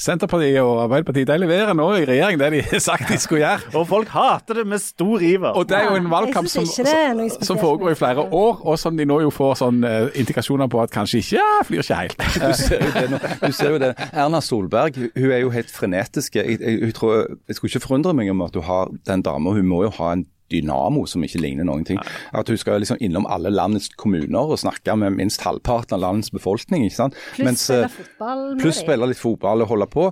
Senterpartiet 0.00 0.62
og 0.62 0.78
Arbeiderpartiet 0.86 1.28
de 1.28 1.36
leverer 1.42 1.74
nå 1.76 1.86
i 1.98 2.04
regjering 2.08 2.38
det 2.40 2.48
de 2.54 2.60
har 2.70 2.82
sagt 2.88 3.10
de 3.10 3.18
skulle 3.20 3.42
gjøre. 3.42 3.72
Og 3.76 3.86
folk 3.90 4.08
hater 4.14 4.60
det 4.60 4.66
med 4.70 4.80
stor 4.82 5.24
iver. 5.24 5.52
Og 5.52 5.68
det 5.68 5.76
er 5.76 5.90
jo 5.90 5.98
en 6.00 6.08
valgkamp 6.12 6.48
som, 6.48 6.64
er 6.64 7.20
som, 7.36 7.60
foregår 7.60 7.92
i 7.92 7.98
flere 8.00 8.24
år, 8.24 8.62
og 8.64 8.78
som 8.80 8.96
de 8.96 9.06
nå 9.08 9.20
jo 9.26 9.32
får 9.34 9.58
sånn 9.60 9.84
uh, 9.84 10.08
indikasjoner 10.16 10.70
på 10.72 10.80
at 10.84 10.94
kanskje 10.94 11.20
ikke 11.20 11.36
ja, 11.40 11.50
flyr 11.68 11.84
ikke 11.84 12.00
helt. 12.00 12.26
Du 12.50 12.56
ser 12.56 12.80
jo 12.80 12.90
det. 12.94 13.06
nå. 13.12 13.20
Du 13.44 13.52
ser 13.52 13.74
jo 13.74 13.80
det. 13.82 13.92
Erna 14.10 14.40
Solberg 14.44 14.96
hun 15.00 15.30
er 15.30 15.42
jo 15.42 15.52
helt 15.52 15.70
frenetisk. 15.72 16.38
Jeg, 16.40 16.58
jeg, 16.60 16.80
jeg, 16.86 16.94
tror, 16.96 17.26
jeg 17.48 17.58
skulle 17.58 17.72
ikke 17.74 17.86
forundre 17.86 18.14
meg 18.16 18.32
om 18.32 18.44
at 18.46 18.54
du 18.56 18.62
har 18.64 18.90
den 19.06 19.24
dama. 19.26 19.52
Hun 19.56 19.68
må 19.68 19.84
jo 19.84 19.92
ha 20.00 20.14
en 20.16 20.24
dynamo 20.50 21.06
som 21.10 21.24
ikke 21.24 21.40
ligner 21.42 21.68
noen 21.68 21.86
ting. 21.88 22.00
At 22.36 22.50
hun 22.50 22.60
skal 22.60 22.82
liksom 22.82 23.00
innom 23.00 23.28
alle 23.30 23.52
landets 23.52 23.90
kommuner 24.00 24.54
og 24.54 24.60
snakke 24.62 24.96
med 25.00 25.16
minst 25.18 25.44
halvparten 25.46 25.98
av 25.98 26.04
landets 26.04 26.32
befolkning. 26.34 26.86
ikke 26.86 26.98
sant? 26.98 27.18
Pluss 27.36 27.68
eh, 27.70 27.86
spille 27.86 27.92
fotball 27.96 28.46
Pluss 28.60 28.82
spille 28.84 29.10
litt 29.10 29.20
fotball 29.20 29.64
og 29.64 29.72
holde 29.74 29.90
på. 29.90 30.10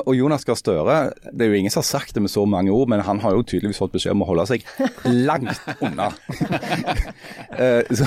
Og 0.00 0.14
Jonas 0.16 0.46
Gahr 0.48 0.58
Støre, 0.58 0.96
det 1.32 1.46
er 1.46 1.52
jo 1.52 1.58
ingen 1.58 1.72
som 1.72 1.82
har 1.82 1.88
sagt 1.88 2.14
det 2.16 2.22
med 2.24 2.32
så 2.32 2.44
mange 2.48 2.72
ord, 2.72 2.88
men 2.92 3.02
han 3.04 3.20
har 3.22 3.36
jo 3.36 3.44
tydeligvis 3.44 3.80
fått 3.82 3.94
beskjed 3.94 4.14
om 4.14 4.24
å 4.24 4.28
holde 4.30 4.46
seg 4.50 4.66
langt 5.06 5.60
unna. 5.80 6.10
Eh, 7.52 7.84
så 7.92 8.06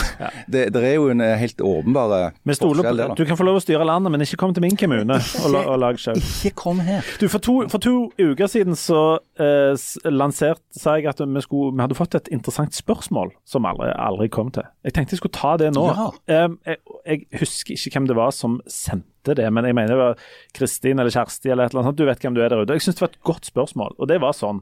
det, 0.50 0.64
det 0.74 0.82
er 0.82 0.96
jo 0.96 1.06
en 1.14 1.22
eh, 1.22 1.36
helt 1.38 1.60
åpenbar 1.62 2.14
eh, 2.16 2.56
forskjell 2.58 2.98
der, 2.98 3.12
du 3.18 3.22
kan 3.30 3.38
få 3.38 3.46
lov 3.46 3.60
å 3.60 3.62
styre 3.62 3.86
landet, 3.86 4.10
men 4.14 4.24
ikke 4.26 4.40
kom 4.42 4.56
til 4.58 4.66
min 4.66 4.78
kommune 4.80 5.20
og, 5.20 5.46
la, 5.54 5.62
og 5.70 5.78
lag 5.84 6.00
sjau. 6.02 6.16
Ikke 6.18 6.52
kom 6.58 6.82
her. 6.84 7.06
Du, 7.22 7.28
for 7.30 7.44
to, 7.46 7.56
for 7.70 7.84
to 7.84 7.94
uker 8.18 8.50
siden 8.50 8.78
så 8.80 9.20
eh, 9.38 9.78
lansert, 10.10 10.64
sa 10.74 10.98
jeg 10.98 11.12
at 11.14 11.22
vi, 11.22 11.46
skulle, 11.46 11.76
vi 11.78 11.86
hadde 11.86 11.98
fått 11.98 12.18
et 12.18 12.32
interessant 12.34 12.74
spørsmål 12.76 13.36
som 13.46 13.70
aldri, 13.70 13.92
aldri 13.94 14.32
kom 14.34 14.50
til. 14.56 14.66
Jeg 14.88 14.98
tenkte 14.98 15.16
jeg 15.16 15.22
skulle 15.22 15.38
ta 15.38 15.56
det 15.62 15.72
nå. 15.78 15.86
Ja. 15.94 16.08
Eh, 16.26 16.48
jeg, 16.66 16.82
jeg 17.06 17.44
husker 17.46 17.78
ikke 17.78 18.00
hvem 18.00 18.10
det 18.10 18.18
var 18.18 18.34
som 18.36 18.60
sendte 18.66 19.15
det, 19.34 19.48
men 19.50 19.66
jeg 19.66 19.76
mener 19.78 19.94
det 19.94 19.98
var 20.02 20.20
Kristin 20.54 21.02
eller 21.02 21.14
Kjersti 21.14 21.50
eller 21.50 21.66
et 21.66 21.74
eller 21.74 21.88
annet. 21.88 21.98
Du 21.98 22.06
vet 22.06 22.22
hvem 22.22 22.36
du 22.38 22.42
er 22.44 22.54
der 22.54 22.62
ute. 22.62 22.78
Jeg 22.78 22.86
syns 22.86 23.00
det 23.00 23.06
var 23.06 23.14
et 23.14 23.26
godt 23.32 23.50
spørsmål, 23.50 23.98
og 23.98 24.12
det 24.12 24.22
var 24.22 24.38
sånn 24.38 24.62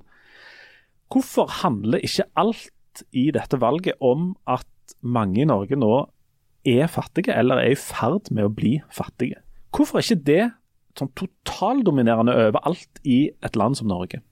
Hvorfor 1.14 1.52
handler 1.62 2.02
ikke 2.02 2.26
alt 2.40 3.04
i 3.14 3.28
dette 3.36 3.60
valget 3.62 4.00
om 4.02 4.32
at 4.50 4.96
mange 5.06 5.44
i 5.44 5.46
Norge 5.46 5.78
nå 5.78 5.92
er 6.66 6.88
fattige, 6.90 7.36
eller 7.36 7.60
er 7.62 7.76
i 7.76 7.78
ferd 7.78 8.32
med 8.34 8.48
å 8.48 8.54
bli 8.54 8.78
fattige? 8.94 9.44
Hvorfor 9.76 10.00
er 10.00 10.08
ikke 10.08 10.26
det 10.30 10.44
sånn 10.98 11.12
totaldominerende 11.18 12.34
overalt 12.48 13.02
i 13.06 13.28
et 13.46 13.60
land 13.60 13.78
som 13.78 13.92
Norge? 13.92 14.24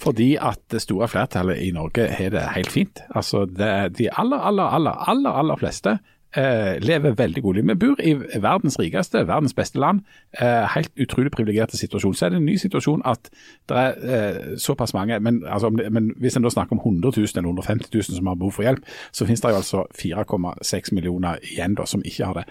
Fordi 0.00 0.32
at 0.40 0.62
det 0.72 0.80
store 0.84 1.08
flertallet 1.10 1.60
i 1.60 1.72
Norge 1.76 2.06
har 2.14 2.32
det 2.32 2.46
helt 2.54 2.72
fint. 2.72 3.02
Altså, 3.10 3.44
det, 3.44 3.98
De 3.98 4.08
aller, 4.10 4.38
aller, 4.38 4.64
aller, 4.78 4.96
aller, 5.12 5.30
aller 5.42 5.60
fleste 5.60 5.98
eh, 6.36 6.78
lever 6.82 7.14
veldig 7.18 7.42
gode 7.42 7.56
liv. 7.56 7.68
Vi 7.68 7.74
bor 7.74 8.00
i 8.02 8.14
verdens 8.42 8.78
rikeste, 8.78 9.26
verdens 9.26 9.54
beste 9.54 9.78
land. 9.78 10.00
Eh, 10.40 10.66
helt 10.74 10.90
utrolig 11.00 11.32
privilegerte 11.32 11.76
situasjon. 11.76 12.14
Så 12.14 12.26
er 12.26 12.30
det 12.30 12.40
en 12.40 12.46
ny 12.46 12.56
situasjon 12.56 13.02
at 13.04 13.30
det 13.68 13.76
er 13.76 13.94
eh, 14.02 14.58
såpass 14.58 14.94
mange 14.94 15.20
men, 15.20 15.42
altså, 15.46 15.70
men 15.70 16.12
hvis 16.20 16.36
en 16.36 16.46
da 16.46 16.50
snakker 16.50 16.76
om 16.76 16.82
100 16.84 17.12
000 17.16 17.26
eller 17.36 17.48
150 17.48 17.90
000 17.94 18.02
som 18.02 18.26
har 18.26 18.34
behov 18.34 18.52
for 18.52 18.62
hjelp, 18.62 18.84
så 19.12 19.26
finnes 19.26 19.40
det 19.40 19.50
jo 19.50 19.60
altså 19.62 19.84
4,6 20.02 20.94
millioner 20.94 21.38
igjen 21.52 21.74
da, 21.74 21.86
som 21.86 22.02
ikke 22.04 22.26
har 22.26 22.34
det. 22.34 22.44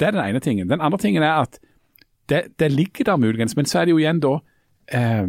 Det 0.00 0.08
er 0.08 0.10
den 0.10 0.28
ene 0.28 0.40
tingen. 0.40 0.68
Den 0.68 0.80
andre 0.80 0.98
tingen 0.98 1.22
er 1.22 1.42
at 1.42 1.58
det, 2.28 2.42
det 2.58 2.72
ligger 2.72 3.04
der 3.04 3.16
muligens, 3.16 3.56
men 3.56 3.66
så 3.66 3.78
er 3.78 3.84
det 3.84 3.94
jo 3.94 3.98
igjen 3.98 4.20
da 4.20 4.38
eh, 4.92 5.26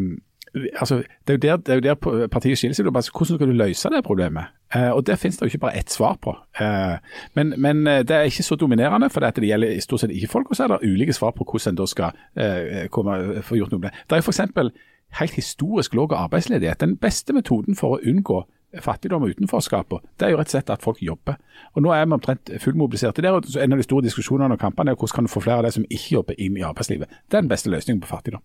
altså, 0.80 1.04
det, 1.28 1.44
er 1.44 1.52
jo 1.52 1.58
der, 1.58 1.72
er 1.74 1.76
jo 1.76 1.82
der 1.82 2.28
partiet 2.28 2.58
skiller 2.58 2.76
seg. 2.76 2.86
Hvordan 2.86 3.26
skal 3.26 3.48
du 3.48 3.54
løse 3.54 3.90
det 3.90 4.04
problemet? 4.04 4.54
Eh, 4.76 4.92
og 4.92 5.08
Der 5.08 5.16
finnes 5.16 5.38
det 5.38 5.42
jo 5.42 5.46
ikke 5.46 5.58
bare 5.58 5.78
ett 5.78 5.92
svar 5.92 6.18
på. 6.22 6.36
Eh, 6.60 6.98
men, 7.34 7.54
men 7.58 7.88
eh, 7.88 8.04
det 8.04 8.16
er 8.16 8.22
ikke 8.22 8.44
så 8.44 8.56
dominerende, 8.56 9.10
for 9.10 9.20
det 9.20 9.44
gjelder 9.44 9.72
i 9.72 9.80
stort 9.80 10.00
sett 10.00 10.12
ikke 10.12 10.28
folk. 10.28 10.50
Og 10.50 10.56
så 10.56 10.64
er 10.64 10.68
det 10.68 10.80
ulike 10.84 11.14
svar 11.14 11.32
på 11.32 11.44
hvordan 11.44 11.74
en 11.74 11.78
da 11.78 11.86
skal 11.86 12.12
eh, 12.36 12.88
komme, 12.90 13.42
få 13.42 13.56
gjort 13.56 13.72
noe 13.72 13.80
med 13.80 13.90
det. 13.90 14.04
Det 14.10 14.18
er 14.18 14.22
jo 14.22 14.32
f.eks. 14.32 14.72
helt 15.20 15.34
historisk 15.34 15.96
lav 15.96 16.14
arbeidsledighet. 16.14 16.82
Den 16.82 16.98
beste 16.98 17.34
metoden 17.34 17.76
for 17.76 17.98
å 17.98 18.02
unngå 18.04 18.44
fattigdom 18.84 19.24
og 19.24 19.30
utenforskap, 19.30 19.94
det 20.20 20.28
er 20.28 20.34
jo 20.34 20.38
rett 20.38 20.50
og 20.50 20.56
slett 20.56 20.70
at 20.70 20.84
folk 20.84 21.00
jobber. 21.02 21.38
Og 21.76 21.82
Nå 21.82 21.94
er 21.96 22.06
vi 22.06 22.18
omtrent 22.18 22.52
fullmobiliserte 22.60 23.22
der. 23.22 23.32
og 23.32 23.46
En 23.62 23.74
av 23.74 23.80
de 23.80 23.84
store 23.84 24.04
diskusjonene 24.04 24.54
og 24.54 24.60
kampene 24.60 24.92
er 24.92 24.96
hvordan 24.96 25.16
kan 25.16 25.24
du 25.24 25.32
få 25.32 25.40
flere 25.40 25.58
av 25.58 25.64
de 25.64 25.72
som 25.72 25.86
ikke 25.90 26.14
jobber, 26.14 26.36
inn 26.38 26.58
i 26.58 26.66
arbeidslivet. 26.68 27.08
Det 27.32 27.38
er 27.38 27.42
den 27.42 27.50
beste 27.50 27.70
løsningen 27.70 28.02
på 28.02 28.08
fattigdom. 28.12 28.44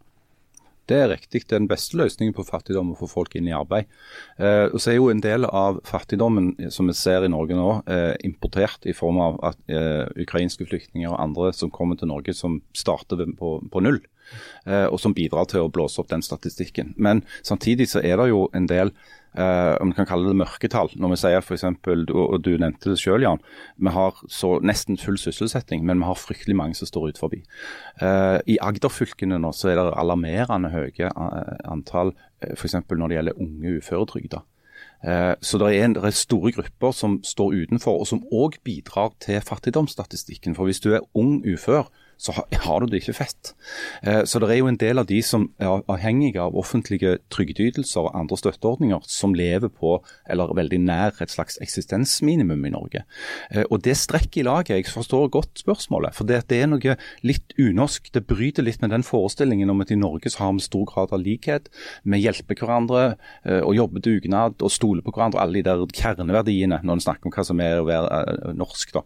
Det 0.90 0.98
er 0.98 1.10
riktig. 1.12 1.44
Den 1.50 1.68
beste 1.70 1.96
løsningen 2.00 2.34
på 2.34 2.44
fattigdom 2.46 2.92
å 2.92 2.98
få 2.98 3.08
folk 3.10 3.36
inn 3.38 3.48
i 3.48 3.54
arbeid. 3.54 3.90
Eh, 4.36 4.66
og 4.66 4.80
så 4.82 4.92
er 4.92 4.98
jo 4.98 5.10
en 5.12 5.22
del 5.22 5.46
av 5.46 5.78
fattigdommen 5.88 6.52
eh, 6.58 6.72
som 6.74 6.90
vi 6.90 6.96
ser 6.98 7.26
i 7.26 7.30
Norge 7.32 7.56
nå, 7.56 7.68
eh, 7.86 8.14
importert 8.26 8.88
i 8.90 8.96
form 8.96 9.20
av 9.22 9.38
at 9.52 9.60
eh, 9.70 10.08
ukrainske 10.24 10.66
flyktninger 10.66 11.12
og 11.12 11.20
andre 11.22 11.52
som 11.56 11.70
kommer 11.70 12.00
til 12.00 12.10
Norge 12.10 12.34
som 12.34 12.60
starter 12.76 13.22
på, 13.38 13.54
på 13.70 13.84
null. 13.84 14.02
Eh, 14.66 14.86
og 14.86 14.98
som 15.02 15.14
bidrar 15.14 15.46
til 15.50 15.64
å 15.64 15.72
blåse 15.72 16.02
opp 16.02 16.10
den 16.10 16.24
statistikken. 16.24 16.94
Men 16.96 17.22
samtidig 17.46 17.90
så 17.92 18.02
er 18.02 18.18
det 18.18 18.32
jo 18.32 18.48
en 18.56 18.68
del 18.70 18.94
eh, 19.36 19.74
om 19.80 19.90
vi 19.92 19.96
kan 19.96 20.06
kalle 20.08 20.28
det 20.30 20.38
mørketall. 20.40 20.92
Når 20.96 21.14
vi 21.14 21.18
sier 21.22 21.40
f.eks., 21.42 21.64
og, 21.64 22.12
og 22.22 22.38
du 22.44 22.50
nevnte 22.60 22.92
det 22.92 22.98
selv, 23.00 23.24
Jan, 23.24 23.42
vi 23.78 23.94
har 23.94 24.20
så 24.28 24.54
nesten 24.64 24.98
full 25.00 25.18
sysselsetting, 25.20 25.84
men 25.88 26.02
vi 26.02 26.08
har 26.10 26.20
fryktelig 26.20 26.56
mange 26.58 26.78
som 26.78 26.90
står 26.90 27.12
ut 27.12 27.20
forbi. 27.22 27.42
Eh, 28.00 28.38
I 28.54 28.58
Agder-fylkene 28.62 29.40
nå 29.42 29.52
så 29.56 29.72
er 29.72 29.80
det 29.80 29.88
alarmerende 30.00 30.72
høye 30.72 31.10
eh, 31.10 31.52
antall 31.72 32.14
eh, 32.42 32.54
f.eks. 32.56 32.78
når 32.90 33.08
det 33.08 33.18
gjelder 33.20 33.42
unge 33.46 33.76
uføretrygda. 33.80 34.42
Eh, 35.02 35.34
Så 35.40 35.58
det 35.58 35.72
er, 35.72 35.84
en, 35.84 35.96
det 35.96 36.04
er 36.04 36.14
store 36.14 36.52
grupper 36.54 36.92
som 36.94 37.18
står 37.26 37.56
utenfor, 37.64 38.02
og 38.04 38.06
som 38.06 38.22
òg 38.32 38.60
bidrar 38.64 39.14
til 39.20 39.40
fattigdomsstatistikken. 39.42 40.54
For 40.54 40.68
hvis 40.70 40.80
du 40.80 40.92
er 40.94 41.06
ung 41.18 41.40
ufør, 41.46 41.88
så 42.22 42.32
har, 42.36 42.80
du 42.80 42.86
det 42.86 43.00
ikke 43.02 43.16
fett. 43.16 43.52
Eh, 44.06 44.22
Så 44.24 44.38
det 44.38 44.50
er 44.50 44.60
jo 44.60 44.68
en 44.70 44.78
del 44.78 45.00
av 45.00 45.08
de 45.08 45.18
som 45.26 45.48
er 45.58 45.82
avhengige 45.90 46.38
av 46.40 46.54
offentlige 46.54 47.16
trygdeytelser 47.34 48.06
og 48.06 48.14
andre 48.14 48.38
støtteordninger, 48.38 49.02
som 49.10 49.34
lever 49.34 49.72
på, 49.72 49.96
eller 50.30 50.54
veldig 50.54 50.78
nær, 50.84 51.16
et 51.20 51.34
slags 51.34 51.58
eksistensminimum 51.62 52.62
i 52.68 52.70
Norge. 52.70 53.02
Eh, 53.50 53.64
Og 53.70 53.82
det 53.82 53.96
strekker 53.98 54.42
i 54.42 54.46
laget. 54.46 54.76
Jeg 54.76 54.86
forstår 54.92 55.30
godt 55.34 55.64
spørsmålet. 55.64 56.14
For 56.14 56.24
det, 56.24 56.44
er 56.52 56.66
noe 56.70 56.96
litt 57.22 57.54
unorsk. 57.58 58.12
Det 58.14 58.26
bryter 58.26 58.62
litt 58.62 58.80
med 58.82 58.90
den 58.90 59.02
forestillingen 59.02 59.70
om 59.70 59.80
at 59.80 59.90
i 59.90 59.98
Norge 59.98 60.30
så 60.30 60.44
har 60.44 60.52
vi 60.52 60.60
stor 60.60 60.86
grad 60.86 61.12
av 61.12 61.20
likhet. 61.20 61.68
Vi 62.04 62.22
hjelper 62.22 62.54
hverandre 62.54 63.16
eh, 63.44 63.60
og 63.62 63.74
jobber 63.74 64.00
dugnad 64.04 64.62
og 64.62 64.70
stoler 64.70 65.02
på 65.02 65.10
hverandre. 65.10 65.42
Alle 65.42 65.58
de 65.58 65.66
der 65.66 65.82
kjerneverdiene 65.90 66.82
når 66.84 67.00
en 67.00 67.04
snakker 67.08 67.26
om 67.26 67.34
hva 67.34 67.44
som 67.44 67.60
er 67.60 67.80
å 67.80 67.88
være 67.88 68.54
norsk. 68.54 68.94
da. 68.94 69.02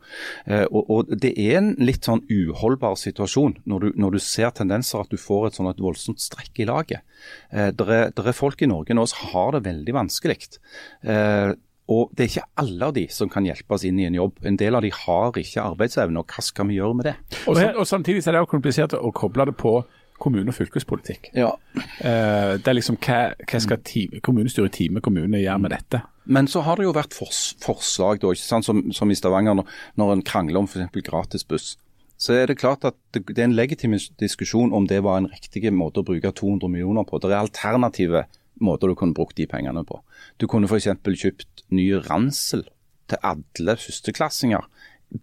Og, 0.69 0.91
og 0.91 1.17
Det 1.17 1.33
er 1.39 1.63
en 1.63 1.75
litt 1.81 2.05
sånn 2.05 2.25
uholdbar 2.29 2.97
situasjon 2.97 3.06
når 3.15 3.81
du, 3.81 3.93
når 3.97 4.17
du 4.17 4.19
ser 4.23 4.51
tendenser 4.51 5.03
at 5.03 5.13
du 5.13 5.19
får 5.21 5.49
et 5.49 5.59
sånn 5.59 5.71
et 5.71 5.83
voldsomt 5.83 6.21
strekk 6.21 6.63
i 6.63 6.69
laget. 6.69 7.05
Eh, 7.51 7.71
det 7.75 7.87
er, 7.87 8.11
er 8.11 8.37
folk 8.37 8.63
i 8.63 8.71
Norge 8.71 8.95
nå 8.95 9.07
som 9.07 9.31
har 9.33 9.57
det 9.57 9.65
veldig 9.67 9.95
vanskelig. 9.97 10.39
Eh, 11.03 11.53
og 11.87 12.11
Det 12.17 12.25
er 12.25 12.31
ikke 12.33 12.49
alle 12.63 12.89
av 12.89 12.95
de 12.97 13.05
som 13.15 13.31
kan 13.31 13.47
hjelpe 13.47 13.77
oss 13.77 13.85
inn 13.87 14.01
i 14.03 14.09
en 14.09 14.17
jobb. 14.19 14.41
En 14.43 14.57
del 14.59 14.75
av 14.75 14.83
de 14.83 14.91
har 14.91 15.37
ikke 15.39 15.63
arbeidsevne, 15.63 16.19
og 16.19 16.27
hva 16.27 16.43
skal 16.43 16.67
vi 16.67 16.81
gjøre 16.81 16.99
med 16.99 17.07
det? 17.07 17.15
Og, 17.47 17.61
og 17.63 17.87
Samtidig 17.87 18.25
er 18.27 18.35
det 18.35 18.43
jo 18.43 18.51
komplisert 18.51 18.97
å 18.99 19.13
koble 19.15 19.47
det 19.47 19.55
på 19.61 19.79
kommune- 20.19 20.51
og 20.51 20.57
fylkespolitikk. 20.57 21.31
Ja, 21.37 21.55
Uh, 21.97 22.57
det 22.57 22.69
er 22.71 22.77
liksom 22.77 22.97
hva, 23.01 23.35
hva 23.37 23.59
skal 23.61 23.79
time, 23.85 24.21
kommunestyret 24.25 24.69
i 24.69 24.77
Time 24.77 25.01
kommune 25.05 25.41
gjøre 25.41 25.61
med 25.61 25.73
dette? 25.75 26.01
Men 26.25 26.49
så 26.49 26.63
har 26.67 26.79
det 26.79 26.87
jo 26.87 26.95
vært 26.97 27.15
fors 27.17 27.41
forslag, 27.63 28.21
da? 28.23 28.33
Som, 28.37 28.87
som 28.93 29.13
i 29.13 29.17
Stavanger, 29.17 29.57
når, 29.59 29.75
når 30.01 30.13
en 30.15 30.25
krangler 30.27 30.61
om 30.61 30.69
f.eks. 30.69 30.93
gratisbuss. 31.07 31.69
Så 32.17 32.33
er 32.33 32.49
det 32.49 32.59
klart 32.61 32.85
at 32.89 32.97
det, 33.13 33.25
er 33.37 33.45
en 33.45 33.57
legitim 33.57 33.97
diskusjon 34.21 34.73
om 34.73 34.87
det 34.89 35.03
var 35.05 35.21
en 35.21 35.29
riktig 35.29 35.69
måte 35.73 36.01
å 36.01 36.07
bruke 36.07 36.33
200 36.33 36.71
millioner 36.73 37.05
på. 37.05 37.21
Det 37.21 37.29
er 37.33 37.43
alternative 37.43 38.25
måter 38.65 38.89
du 38.89 38.97
kunne 38.97 39.17
brukt 39.17 39.37
de 39.37 39.47
pengene 39.49 39.85
på. 39.85 40.01
Du 40.41 40.47
kunne 40.49 40.69
f.eks. 40.71 40.89
kjøpt 41.05 41.67
ny 41.77 41.91
ransel 42.09 42.65
til 43.11 43.21
alle 43.23 43.77
førsteklassinger. 43.79 44.65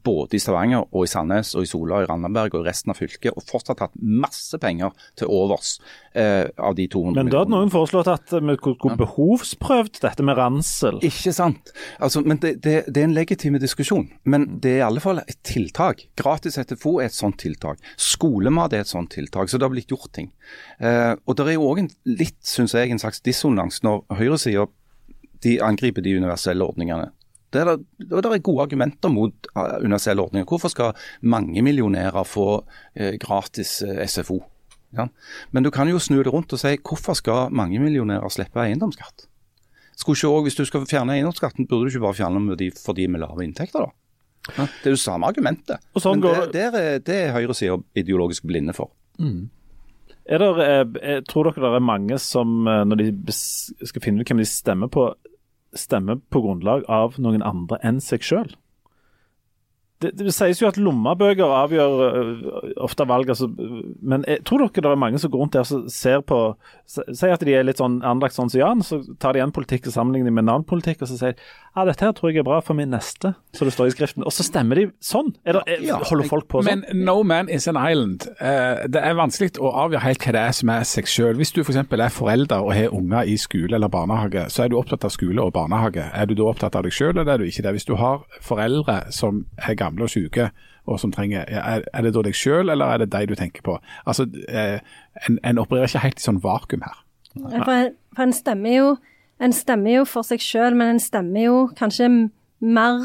Både 0.04 0.38
i 0.38 0.40
Stavanger 0.40 0.86
og 0.86 1.04
i 1.04 1.10
Sandnes 1.12 1.52
og 1.58 1.66
i 1.66 1.70
Sola 1.70 1.98
og 2.00 2.06
i 2.06 2.08
Randaberg 2.10 2.56
og 2.56 2.64
i 2.64 2.70
resten 2.70 2.94
av 2.94 2.98
fylket. 2.98 3.36
Og 3.36 3.44
fortsatt 3.46 3.84
hatt 3.84 3.96
masse 4.00 4.58
penger 4.62 4.94
til 5.20 5.32
overs 5.32 5.76
eh, 6.16 6.48
av 6.56 6.78
de 6.78 6.88
200 6.92 7.18
Men 7.20 7.32
da 7.32 7.42
hadde 7.44 7.54
noen 7.54 7.74
foreslått 7.74 8.10
at 8.12 8.32
vi 8.34 8.56
skulle 8.58 8.98
behovsprøvd 9.02 10.00
dette 10.06 10.26
med 10.26 10.40
ransel. 10.40 11.02
Ikke 11.04 11.34
sant. 11.36 11.74
Altså, 12.00 12.24
men 12.24 12.40
det, 12.44 12.56
det, 12.64 12.78
det 12.88 13.04
er 13.04 13.10
en 13.10 13.18
legitim 13.18 13.60
diskusjon. 13.62 14.08
Men 14.24 14.48
det 14.64 14.78
er 14.78 14.82
i 14.82 14.88
alle 14.88 15.04
fall 15.04 15.20
et 15.26 15.40
tiltak. 15.46 16.06
Gratis 16.20 16.58
SFO 16.62 16.98
er 17.00 17.12
et 17.12 17.18
sånt 17.18 17.42
tiltak. 17.44 17.82
Skolemat 18.00 18.74
er 18.74 18.86
et 18.86 18.92
sånt 18.92 19.12
tiltak. 19.14 19.52
Så 19.52 19.60
det 19.60 19.68
har 19.68 19.76
blitt 19.76 19.92
gjort 19.92 20.14
ting. 20.16 20.32
Eh, 20.80 21.12
og 21.28 21.38
det 21.38 21.50
er 21.50 21.58
jo 21.58 21.68
òg 21.74 21.84
litt, 22.08 22.40
syns 22.48 22.76
jeg, 22.78 22.94
en 22.94 23.04
slags 23.04 23.22
dissonans 23.26 23.84
når 23.84 24.06
høyresida 24.16 24.70
de 25.44 25.58
angriper 25.64 26.04
de 26.04 26.16
universelle 26.18 26.64
ordningene. 26.64 27.12
Det 27.54 27.62
er, 27.62 27.78
det 28.02 28.26
er 28.26 28.40
gode 28.44 28.64
argumenter 28.66 29.12
mot 29.14 29.48
eh, 29.56 29.76
universelle 29.86 30.22
ordninger. 30.26 30.48
Hvorfor 30.50 30.72
skal 30.74 30.96
mangemillionærer 31.22 32.26
få 32.28 32.48
eh, 32.96 33.16
gratis 33.22 33.82
eh, 33.86 34.02
SFO? 34.10 34.40
Ja. 34.94 35.08
Men 35.52 35.64
du 35.66 35.72
kan 35.74 35.90
jo 35.90 35.98
snu 36.02 36.20
det 36.22 36.34
rundt 36.34 36.54
og 36.54 36.60
si 36.62 36.76
hvorfor 36.78 37.16
skal 37.18 37.54
mangemillionærer 37.54 38.30
slippe 38.34 38.62
eiendomsskatt? 38.62 39.28
Skulle 39.98 40.18
ikke 40.18 40.30
også, 40.34 40.44
Hvis 40.48 40.56
du 40.58 40.66
skal 40.66 40.86
fjerne 40.90 41.14
eiendomsskatten, 41.16 41.68
burde 41.70 41.88
du 41.88 41.94
ikke 41.94 42.04
bare 42.08 42.18
fjerne 42.18 42.42
den 42.58 42.72
for 42.82 42.94
de 42.98 43.08
med 43.08 43.22
lave 43.22 43.46
inntekter, 43.46 43.86
da? 43.88 43.92
Ja, 44.58 44.66
det 44.84 44.90
er 44.90 44.96
jo 44.98 45.00
samme 45.00 45.30
argumentet. 45.30 45.80
Sånn 45.96 46.18
Men 46.20 46.24
går- 46.26 46.40
det, 46.52 46.54
det, 46.54 46.64
er, 46.84 47.00
det 47.00 47.16
er 47.24 47.34
høyresida 47.38 47.78
ideologisk 47.96 48.44
blinde 48.50 48.74
for. 48.76 48.90
Er 50.26 50.40
der, 50.40 50.60
eh, 50.64 50.86
eh, 51.02 51.22
tror 51.28 51.50
dere 51.50 51.62
det 51.64 51.78
er 51.78 51.84
mange 51.84 52.18
som, 52.20 52.64
når 52.66 53.00
de 53.00 53.08
skal 53.34 54.02
finne 54.04 54.22
ut 54.24 54.28
hvem 54.30 54.40
de 54.42 54.48
stemmer 54.48 54.88
på, 54.92 55.10
stemmer 55.78 56.22
på 56.30 56.42
grunnlag 56.44 56.86
av 56.92 57.20
noen 57.22 57.46
andre 57.46 57.80
enn 57.86 58.02
seg 58.04 58.26
sjøl? 58.26 58.54
Det, 60.04 60.14
det 60.20 60.34
sies 60.36 60.62
jo 60.62 60.70
at 60.70 60.80
lommebøker 60.80 61.56
avgjør 61.64 62.04
eh, 62.08 62.70
ofte 62.84 63.08
valg, 63.10 63.32
altså, 63.34 63.50
men 63.50 64.26
jeg, 64.28 64.44
tror 64.48 64.66
dere 64.66 64.84
det 64.84 64.94
er 64.94 65.04
mange 65.06 65.22
som 65.22 65.32
går 65.34 65.44
rundt 65.44 65.58
der 65.58 65.64
og 65.64 65.92
ser 65.94 66.24
på 66.28 66.44
Sier 66.94 67.32
at 67.32 67.42
de 67.42 67.54
er 67.56 67.64
litt 67.64 67.80
sånn 67.80 68.02
anlagt 68.06 68.36
sånn 68.36 68.50
som 68.52 68.60
Jan, 68.60 68.82
så 68.84 69.00
tar 69.22 69.34
de 69.34 69.42
en 69.42 69.54
politikk 69.56 69.88
og 69.88 69.96
sammenligner 69.96 70.34
med 70.34 70.44
en 70.44 70.52
annen 70.58 70.66
politikk, 70.68 71.02
og 71.02 71.10
så 71.10 71.16
sier 71.18 71.38
de 71.38 71.46
ja, 71.74 71.88
dette 71.88 72.06
her 72.06 72.12
tror 72.14 72.30
jeg 72.30 72.44
er 72.44 72.46
bra 72.46 72.60
for 72.62 72.78
min 72.78 72.92
neste, 72.94 73.32
så 73.58 73.66
det 73.66 73.72
står 73.74 73.90
i 73.90 73.94
skriften. 73.96 74.26
Og 74.28 74.34
så 74.36 74.44
stemmer 74.46 74.78
de 74.78 74.84
sånn. 75.02 75.32
Er 75.42 75.58
det, 75.58 75.64
er, 75.66 75.86
Ja, 75.88 75.96
holder 76.06 76.28
folk 76.30 76.46
på 76.52 76.62
sånn? 76.62 76.84
Men 76.84 77.06
no 77.08 77.16
man 77.26 77.50
is 77.50 77.66
an 77.70 77.80
island. 77.80 78.28
Uh, 78.38 78.84
det 78.94 79.02
er 79.02 79.18
vanskelig 79.18 79.56
å 79.58 79.72
avgjøre 79.86 80.04
helt 80.04 80.22
hva 80.22 80.36
det 80.36 80.44
er 80.52 80.54
som 80.60 80.70
er 80.70 80.86
seg 80.86 81.10
selv. 81.10 81.42
Hvis 81.42 81.54
du 81.56 81.64
f.eks. 81.64 81.80
er 81.82 82.14
forelder 82.14 82.62
og 82.62 82.76
har 82.78 82.94
unger 82.94 83.26
i 83.26 83.40
skole 83.42 83.74
eller 83.74 83.90
barnehage, 83.90 84.46
så 84.54 84.66
er 84.66 84.70
du 84.70 84.78
opptatt 84.78 85.08
av 85.08 85.16
skole 85.16 85.42
og 85.42 85.56
barnehage. 85.56 86.06
Er 86.14 86.30
du 86.30 86.36
da 86.38 86.52
opptatt 86.52 86.78
av 86.78 86.86
deg 86.86 86.94
selv, 86.94 87.18
eller 87.18 87.34
er 87.34 87.42
du 87.42 87.50
ikke 87.50 87.66
det? 87.66 87.74
Hvis 87.80 87.90
du 87.90 87.96
har 87.98 88.22
foreldre 88.42 89.00
som 89.16 89.48
er 89.58 89.74
gamle 89.74 89.93
og 90.02 90.10
syke, 90.10 90.50
og 90.90 91.00
som 91.00 91.12
trenger, 91.14 91.46
er, 91.48 91.86
er 91.94 92.02
det 92.02 92.14
da 92.16 92.24
deg 92.26 92.36
selv, 92.36 92.70
eller 92.74 92.86
er 92.86 93.04
det 93.04 93.12
deg 93.14 93.30
du 93.30 93.36
tenker 93.40 93.62
på? 93.64 93.78
Altså, 94.10 94.26
eh, 94.50 94.80
en, 95.28 95.40
en 95.44 95.62
opererer 95.62 95.92
ikke 95.92 96.04
helt 96.08 96.20
i 96.20 96.26
sånn 96.26 96.42
vakuum 96.44 96.84
her. 96.84 96.98
For, 97.34 97.92
for 98.14 98.24
en 98.28 98.36
stemmer 98.36 98.76
jo 98.78 98.90
En 99.42 99.50
stemmer 99.52 99.96
jo 99.96 100.04
for 100.06 100.24
seg 100.24 100.40
sjøl, 100.40 100.76
men 100.78 100.94
en 100.94 101.00
stemmer 101.02 101.42
jo 101.42 101.56
kanskje 101.76 102.06
mer 102.62 103.02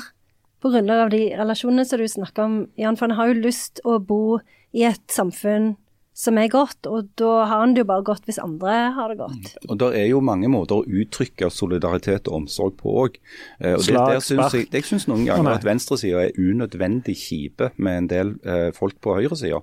på 0.62 0.70
grunn 0.70 0.90
av 0.92 1.08
de 1.10 1.22
relasjonene 1.34 1.86
som 1.88 1.98
du 1.98 2.04
snakker 2.06 2.44
om, 2.44 2.58
Jan. 2.78 2.98
For 3.00 3.08
en 3.08 3.16
har 3.18 3.30
jo 3.30 3.40
lyst 3.40 3.80
å 3.82 3.96
bo 3.98 4.38
i 4.76 4.84
et 4.86 5.02
samfunn 5.10 5.72
som 6.18 6.38
er 6.40 6.48
godt, 6.50 6.86
og 6.90 7.12
da 7.20 7.44
har 7.46 7.62
en 7.62 7.74
det 7.76 7.84
jo 7.84 7.88
bare 7.92 8.02
godt 8.08 8.24
hvis 8.26 8.40
andre 8.42 8.72
har 8.96 9.12
det 9.12 9.18
godt. 9.20 9.52
Og 9.70 9.76
Det 9.78 9.90
er 10.00 10.08
jo 10.10 10.18
mange 10.24 10.48
måter 10.50 10.80
å 10.80 10.86
uttrykke 10.86 11.46
solidaritet 11.54 12.26
og 12.26 12.40
omsorg 12.42 12.74
på 12.80 12.94
òg. 13.04 13.20
Det, 13.62 13.76
Slag, 13.86 14.16
synes 14.26 14.56
jeg, 14.56 14.66
jeg 14.74 14.86
syns 14.88 15.06
noen 15.06 15.22
ganger 15.28 15.52
at 15.60 15.66
venstresida 15.68 16.24
er 16.26 16.34
unødvendig 16.34 17.14
kjipe 17.20 17.70
med 17.78 18.00
en 18.02 18.08
del 18.10 18.32
eh, 18.42 18.70
folk 18.74 18.98
på 19.04 19.14
høyresida. 19.20 19.60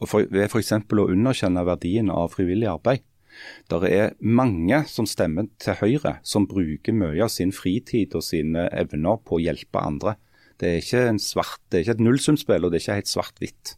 Og 0.00 0.08
for- 0.08 0.24
Ved 0.30 0.48
f.eks. 0.48 0.72
å 0.72 1.06
underkjenne 1.10 1.66
verdien 1.68 2.08
av 2.10 2.32
frivillig 2.32 2.70
arbeid. 2.70 3.04
Det 3.68 3.90
er 3.92 4.14
mange 4.20 4.82
som 4.90 5.06
stemmer 5.08 5.46
til 5.62 5.76
Høyre, 5.80 6.16
som 6.26 6.46
bruker 6.48 6.92
mye 6.96 7.22
av 7.24 7.30
sin 7.32 7.52
fritid 7.52 8.14
og 8.18 8.24
sine 8.26 8.66
evner 8.72 9.20
på 9.24 9.36
å 9.38 9.42
hjelpe 9.44 9.80
andre. 9.80 10.16
Det 10.60 10.68
er 10.68 10.80
ikke, 10.82 11.04
en 11.08 11.18
svart, 11.22 11.60
det 11.70 11.78
er 11.78 11.84
ikke 11.86 11.94
et 11.96 12.04
nullsumspill, 12.04 12.64
og 12.66 12.72
det 12.72 12.80
er 12.80 12.84
ikke 12.84 12.98
helt 13.00 13.12
svart-hvitt. 13.12 13.76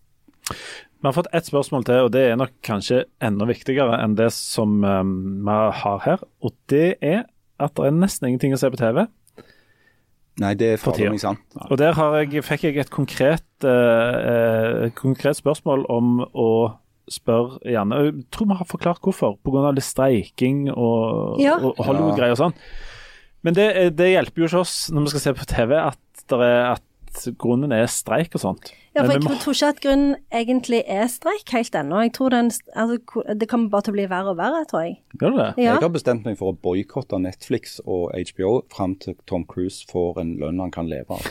Vi 0.51 1.09
har 1.09 1.15
fått 1.17 1.31
ett 1.35 1.49
spørsmål 1.49 1.85
til, 1.89 2.05
og 2.07 2.13
det 2.15 2.23
er 2.31 2.37
nok 2.39 2.53
kanskje 2.63 3.05
enda 3.23 3.47
viktigere 3.49 3.97
enn 4.05 4.15
det 4.19 4.29
som 4.35 4.83
um, 4.87 5.15
vi 5.43 5.57
har 5.83 6.05
her. 6.05 6.23
Og 6.45 6.55
det 6.71 6.99
er 7.03 7.25
at 7.63 7.75
det 7.79 7.89
er 7.89 7.97
nesten 7.97 8.29
ingenting 8.29 8.55
å 8.55 8.61
se 8.61 8.71
på 8.71 8.79
TV. 8.79 9.05
Nei, 10.43 10.53
det 10.57 10.69
er 10.75 10.79
For 10.81 10.97
fader 10.97 11.19
sant. 11.21 11.43
Og 11.69 11.75
der 11.81 11.93
har 11.99 12.15
jeg, 12.23 12.45
fikk 12.47 12.69
jeg 12.69 12.79
et 12.81 12.93
konkret, 12.95 13.45
uh, 13.67 14.87
uh, 14.87 14.87
konkret 14.97 15.37
spørsmål 15.39 15.85
om 15.93 16.23
å 16.25 16.49
spørre 17.11 17.59
gjerne 17.67 17.99
Jeg 17.99 18.13
tror 18.33 18.49
vi 18.49 18.57
har 18.61 18.69
forklart 18.71 19.03
hvorfor, 19.05 19.35
pga. 19.43 19.73
litt 19.75 19.85
streiking 19.85 20.69
og, 20.71 21.41
Ja. 21.43 21.59
og 21.59 21.83
Hollywood-greier 21.83 22.37
og 22.37 22.41
sånn. 22.41 22.57
Men 23.43 23.59
det, 23.59 23.67
det 23.99 24.13
hjelper 24.13 24.45
jo 24.45 24.49
ikke 24.49 24.63
oss 24.63 24.77
når 24.95 25.09
vi 25.09 25.13
skal 25.13 25.25
se 25.27 25.35
på 25.41 25.49
TV 25.51 25.75
at, 25.83 26.25
der 26.31 26.45
er, 26.47 26.61
at 26.77 26.85
grunnen 27.39 27.73
er 27.73 27.87
streik 27.87 28.35
og 28.35 28.41
sånt. 28.41 28.73
Ja, 28.95 29.03
for 29.05 29.13
jeg 29.13 29.23
må- 29.23 29.39
tror 29.41 29.55
ikke 29.55 29.69
at 29.69 29.81
grunnen 29.81 30.17
egentlig 30.33 30.83
er 30.87 31.07
streik 31.09 31.49
helt 31.53 31.73
ennå. 31.75 32.03
Jeg 32.03 32.13
tror 32.13 32.29
den, 32.31 32.51
altså, 32.77 32.99
det 33.39 33.49
kommer 33.49 33.71
bare 33.71 33.83
til 33.83 33.93
å 33.93 33.97
bli 33.97 34.07
verre 34.07 34.29
og 34.31 34.37
verre, 34.37 34.65
tror 34.69 34.85
jeg. 34.85 34.99
Gjør 35.21 35.31
du 35.31 35.37
det? 35.39 35.55
Ja. 35.57 35.73
Jeg 35.75 35.81
har 35.81 35.89
bestemt 35.89 36.25
meg 36.25 36.37
for 36.39 36.53
å 36.53 36.57
boikotte 36.57 37.19
Netflix 37.21 37.81
og 37.87 38.13
HBO 38.13 38.63
fram 38.75 38.95
til 38.97 39.15
Tom 39.27 39.45
Cruise 39.45 39.85
får 39.91 40.21
en 40.21 40.37
lønn 40.39 40.61
han 40.61 40.71
kan 40.71 40.89
leve 40.89 41.11
av. 41.11 41.27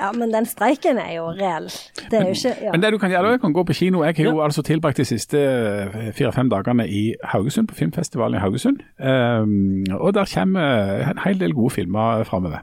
ja, 0.00 0.12
men 0.12 0.30
den 0.32 0.44
streiken 0.46 0.98
er 0.98 1.14
jo 1.16 1.26
reell. 1.32 1.68
Det 2.10 2.20
er 2.20 2.24
jo 2.28 2.34
ikke 2.36 2.62
ja. 2.64 2.70
Men 2.72 2.80
det 2.80 2.92
du 2.92 2.98
kan 2.98 3.10
gjøre, 3.10 3.32
du 3.32 3.38
kan 3.38 3.52
gå 3.54 3.64
på 3.64 3.74
kino. 3.74 4.02
Jeg 4.04 4.16
har 4.16 4.24
jo 4.32 4.40
altså 4.40 4.62
tilbrakt 4.62 4.96
de 4.96 5.04
siste 5.04 5.38
eh, 5.38 6.12
fire-fem 6.12 6.48
dagene 6.50 6.86
i 6.88 7.14
Haugesund, 7.24 7.68
på 7.68 7.74
filmfestivalen 7.80 8.36
i 8.36 8.40
Haugesund. 8.44 8.80
Um, 8.98 9.84
og 10.00 10.14
der 10.14 10.24
kommer 10.34 11.10
en 11.10 11.18
hel 11.24 11.38
del 11.40 11.52
gode 11.54 11.70
filmer 11.70 12.24
framover. 12.24 12.60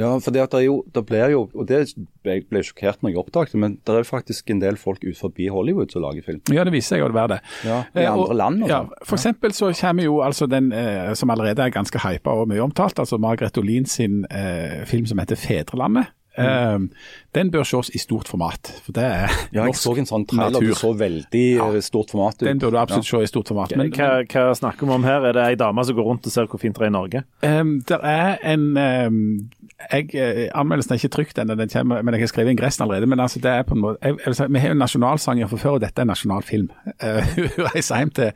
Ja, 0.00 0.10
for 0.24 0.34
det, 0.34 0.42
at 0.46 0.54
det, 0.54 0.62
er 0.62 0.66
jo, 0.70 0.78
det 0.96 1.02
blir 1.08 1.30
jo, 1.34 1.42
og 1.54 1.68
det 1.68 1.82
jeg 2.24 2.44
ble 2.50 2.62
sjokkert 2.66 3.02
når 3.04 3.12
jeg 3.14 3.20
oppdaget, 3.22 3.54
men 3.60 3.76
det 3.86 3.94
er 4.00 4.08
faktisk 4.08 4.50
en 4.54 4.60
del 4.62 4.76
folk 4.80 5.04
ut 5.04 5.16
forbi 5.20 5.48
Hollywood 5.52 5.92
som 5.92 6.02
lager 6.04 6.24
film. 6.26 6.40
Ja, 6.52 6.64
det 6.64 6.72
viser 6.74 6.96
seg 6.98 7.04
å 7.06 7.12
være 7.14 7.36
det. 7.36 7.40
Ja, 7.68 7.82
I 7.94 8.04
Eh, 8.04 8.12
andre 8.12 8.28
og- 8.30 8.36
land 8.40 8.62
og 8.64 8.68
Ja, 8.68 8.80
sånn. 8.84 9.06
for 9.06 9.16
eksempel 9.16 9.52
så 9.56 9.72
kommer 9.80 10.02
jo 10.08 10.20
altså 10.24 10.48
den 10.48 10.72
eh, 10.72 11.12
som 11.14 11.30
allerede 11.30 11.60
er 11.64 11.70
ganske 11.70 11.98
hypa 12.00 12.30
og 12.40 12.48
mye 12.48 12.64
omtalt, 12.64 12.98
altså 12.98 13.18
Margaret 13.20 13.56
Olin 13.58 13.84
sin 13.86 14.24
eh, 14.30 14.84
film 14.86 15.06
som 15.06 15.18
heter 15.18 15.36
'Fedrelandet'. 15.36 16.06
Eh, 16.38 16.78
den 17.34 17.50
bør 17.50 17.64
ses 17.66 17.90
i 17.94 17.98
stort 17.98 18.28
format. 18.28 18.70
for 18.84 18.92
det 18.92 19.02
er 19.02 19.26
Ja, 19.52 19.64
jeg 19.64 19.72
norsk 19.74 19.82
så 19.82 19.98
en 19.98 20.06
sånn 20.06 20.26
trailer, 20.26 20.72
som 20.72 20.92
så 20.92 20.96
veldig 20.98 21.56
ja. 21.56 21.80
stort 21.80 22.10
format 22.10 22.34
ut. 22.42 22.46
Den 22.46 22.58
bør 22.60 22.70
du 22.70 22.76
absolutt 22.78 23.04
se 23.06 23.16
i 23.22 23.26
stort 23.26 23.48
format. 23.48 23.76
Men, 23.76 23.90
hva, 23.90 24.22
hva 24.24 24.54
snakker 24.54 24.86
vi 24.86 24.92
om 24.92 25.02
her? 25.04 25.26
Er 25.26 25.32
det 25.32 25.42
ei 25.48 25.54
dame 25.56 25.84
som 25.84 25.96
går 25.96 26.04
rundt 26.06 26.26
og 26.26 26.32
ser 26.32 26.46
hvor 26.46 26.60
fint 26.62 26.76
det 26.78 26.82
er 26.82 26.86
i 26.86 26.90
Norge? 26.94 27.24
Um, 27.42 27.80
det 27.82 27.98
er 28.02 28.38
en 28.44 28.76
um, 28.76 29.50
jeg, 29.92 30.14
eh, 30.14 30.48
Anmeldelsen 30.54 30.92
er 30.92 31.00
ikke 31.00 31.12
trykt 31.14 31.38
ennå, 31.38 31.54
den 31.58 31.70
kommer, 31.72 32.02
men 32.02 32.14
jeg 32.14 32.22
har 32.22 32.30
skrevet 32.32 32.52
ingressen 32.54 32.84
allerede. 32.84 33.06
men 33.06 33.20
altså 33.20 33.40
det 33.40 33.50
er 33.50 33.62
på 33.62 33.74
en 33.74 33.80
måte, 33.80 33.98
jeg, 34.02 34.16
jeg 34.26 34.36
si, 34.36 34.44
Vi 34.50 34.58
har 34.58 34.68
jo 34.68 34.74
nasjonalsanger 34.74 35.46
fra 35.46 35.56
før, 35.56 35.70
og 35.70 35.80
dette 35.80 36.00
er 36.00 36.08
en 36.08 36.12
nasjonal 36.14 36.42
film. 36.42 36.70
Eh, 37.00 37.24
hun 37.36 37.64
reiser 37.72 37.96
hjem 37.96 38.10
til 38.10 38.32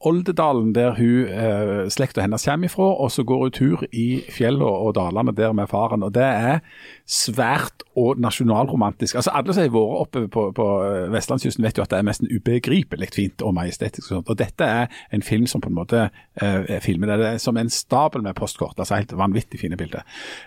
Oldedalen, 0.00 0.74
der 0.74 0.94
hun 0.96 1.26
uh, 1.28 1.88
slekta 1.92 2.22
hennes 2.24 2.44
kommer 2.48 2.64
ifra, 2.64 2.86
og 3.02 3.10
så 3.12 3.24
går 3.28 3.42
hun 3.42 3.52
tur 3.52 3.82
i 3.92 4.22
fjellene 4.32 4.64
og 4.64 4.94
dalene 4.96 5.34
der 5.36 5.52
med 5.52 5.68
faren. 5.68 6.02
og 6.02 6.14
Det 6.14 6.22
er 6.22 6.58
svært 7.06 7.84
og 7.96 8.20
nasjonalromantisk. 8.20 9.14
Altså 9.14 9.30
Alle 9.34 9.54
som 9.54 9.62
har 9.62 9.74
vært 9.74 10.00
oppe 10.00 10.28
på, 10.32 10.46
på 10.56 10.66
vestlandskysten 11.12 11.64
vet 11.64 11.78
jo 11.78 11.84
at 11.84 11.92
det 11.92 11.98
er 11.98 12.08
nesten 12.08 12.30
ubegripelig 12.32 13.10
fint 13.14 13.42
og 13.42 13.54
majestetisk. 13.54 14.06
Og, 14.06 14.08
sånt. 14.08 14.28
og 14.28 14.38
dette 14.38 14.64
er 14.64 14.86
en 15.12 15.22
film 15.22 15.46
som 15.46 15.60
på 15.60 15.68
en 15.68 15.76
måte 15.76 16.08
eh, 16.42 16.80
filmen. 16.84 17.08
det, 17.08 17.18
det 17.18 17.28
er 17.34 17.38
som 17.42 17.56
en 17.56 17.70
stabel 17.70 18.22
med 18.22 18.34
postkort. 18.34 18.78
altså 18.78 18.98
Helt 19.00 19.12
vanvittig 19.16 19.60
fine 19.60 19.76
bilder. 19.76 20.02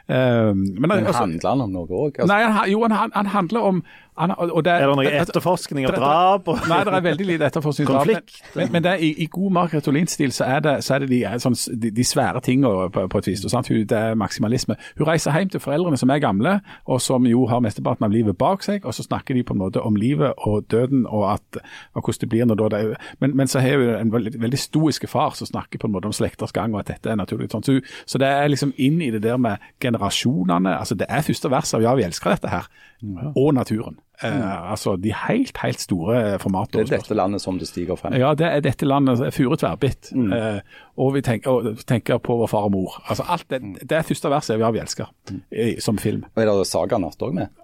Eh, 0.07 0.53
men, 0.53 0.81
Men 0.81 0.91
altså, 1.05 1.23
handler 1.23 1.49
han 1.49 1.61
om 1.61 1.71
noe 1.71 1.87
òg? 1.87 2.19
Altså, 2.19 2.29
Nei, 2.33 2.43
han, 2.43 2.69
jo, 2.71 2.83
han, 2.87 3.11
han 3.15 3.25
handler 3.25 3.59
om 3.73 3.83
han, 4.19 4.33
og 4.35 4.65
det, 4.65 4.71
Er 4.73 4.87
det 4.87 4.95
noe 4.99 5.11
etterforskning 5.21 5.85
av 5.87 5.95
drap? 5.95 6.47
og- 6.51 6.65
Nei, 6.67 6.83
det 6.83 6.93
er 6.93 7.01
veldig 7.01 7.25
lite 7.25 7.45
etterforskning. 7.45 7.87
Konflikt. 7.87 8.41
Men, 8.55 8.71
men 8.71 8.83
det 8.83 8.91
er, 8.91 8.95
i, 8.95 9.13
i 9.23 9.27
god 9.31 9.51
Margaret 9.51 9.87
Olin-stil 9.87 10.31
så 10.35 10.59
det, 10.59 10.73
så 10.83 10.95
er 10.95 11.05
det 11.05 11.09
de, 11.09 11.21
sånn, 11.39 11.55
de, 11.79 11.91
de 11.95 12.03
svære 12.03 12.41
tingene 12.43 12.89
på, 12.91 13.05
på 13.07 13.21
et 13.21 13.29
vis. 13.31 13.45
og 13.47 13.53
Sant? 13.53 13.69
Hun, 13.71 13.85
det 13.87 13.95
er 13.97 14.17
maksimalisme. 14.19 14.75
Hun 14.97 15.07
reiser 15.07 15.31
hjem 15.31 15.53
til 15.53 15.63
foreldrene 15.63 15.97
som 15.97 16.11
er 16.11 16.19
gamle, 16.19 16.57
og 16.85 16.99
som 17.01 17.23
jo 17.29 17.45
har 17.47 17.63
mesteparten 17.63 18.03
av 18.09 18.11
livet 18.11 18.35
bak 18.37 18.63
seg, 18.65 18.83
og 18.83 18.93
så 18.97 19.05
snakker 19.07 19.39
de 19.39 19.43
på 19.47 19.55
en 19.55 19.61
måte 19.63 19.81
om 19.81 19.95
livet 19.95 20.33
og 20.37 20.67
døden 20.71 21.05
og, 21.07 21.23
at, 21.37 21.61
og 21.95 22.03
hvordan 22.03 22.19
det 22.25 22.29
blir 22.33 22.45
når 22.49 22.59
da 22.59 22.69
det 22.75 22.79
er 22.83 22.95
Men, 23.21 23.37
men 23.37 23.47
så 23.47 23.59
har 23.63 23.79
hun 23.79 23.95
en 23.95 24.11
veldig, 24.11 24.35
veldig 24.41 24.59
stoiske 24.59 25.07
far 25.07 25.31
som 25.39 25.47
snakker 25.47 25.78
på 25.79 25.87
en 25.89 25.95
måte 25.95 26.09
om 26.09 26.15
slekters 26.15 26.53
gang, 26.55 26.75
og 26.75 26.83
at 26.83 26.91
dette 26.93 27.11
er 27.11 27.19
naturlig. 27.19 27.49
Sånn. 27.53 27.65
Så, 27.65 27.79
så 28.09 28.21
det 28.21 28.27
er 28.29 28.51
liksom 28.51 28.73
inn 28.77 28.99
i 29.01 29.11
det 29.15 29.23
der 29.25 29.39
med 29.41 29.63
generasjonene. 29.83 30.77
altså 30.79 30.95
Det 30.99 31.07
er 31.09 31.25
første 31.25 31.51
vers 31.51 31.73
av 31.73 31.83
Ja, 31.85 31.95
vi 31.97 32.05
elsker 32.07 32.35
dette 32.35 32.51
her, 32.51 32.69
og 33.35 33.53
naturen. 33.57 33.99
Eh, 34.19 34.71
altså 34.71 34.97
de 34.99 35.13
helt, 35.15 35.55
helt 35.63 35.79
store 35.79 36.39
formatene. 36.43 36.83
det 36.83 36.91
er 36.91 36.99
dette 36.99 37.15
landet 37.15 37.41
som 37.41 37.59
det 37.59 37.69
stiger 37.69 37.95
frem. 37.95 38.17
Ja, 38.19 38.33
det 38.35 38.49
er 38.49 38.59
dette 38.65 38.87
landet 38.87 39.21
fure 39.33 39.55
tverrbitt. 39.55 40.11
Eh, 40.11 40.59
og 40.99 41.13
vi 41.15 41.21
tenker, 41.23 41.49
og 41.49 41.85
tenker 41.87 42.19
på 42.19 42.35
vår 42.41 42.51
far 42.51 42.67
og 42.67 42.73
mor. 42.75 42.97
Altså 43.07 43.23
alt 43.31 43.47
det, 43.49 43.61
det 43.79 43.95
er 43.95 44.03
første 44.03 44.31
verset 44.33 44.57
av 44.57 44.65
Ja, 44.65 44.73
vi 44.75 44.83
elsker, 44.83 45.13
i, 45.55 45.69
som 45.79 45.97
film. 46.01 46.25
Og 46.35 46.43
er 46.43 46.51
det 46.51 46.67
Saganatt 46.67 47.23
òg 47.23 47.37
med? 47.39 47.55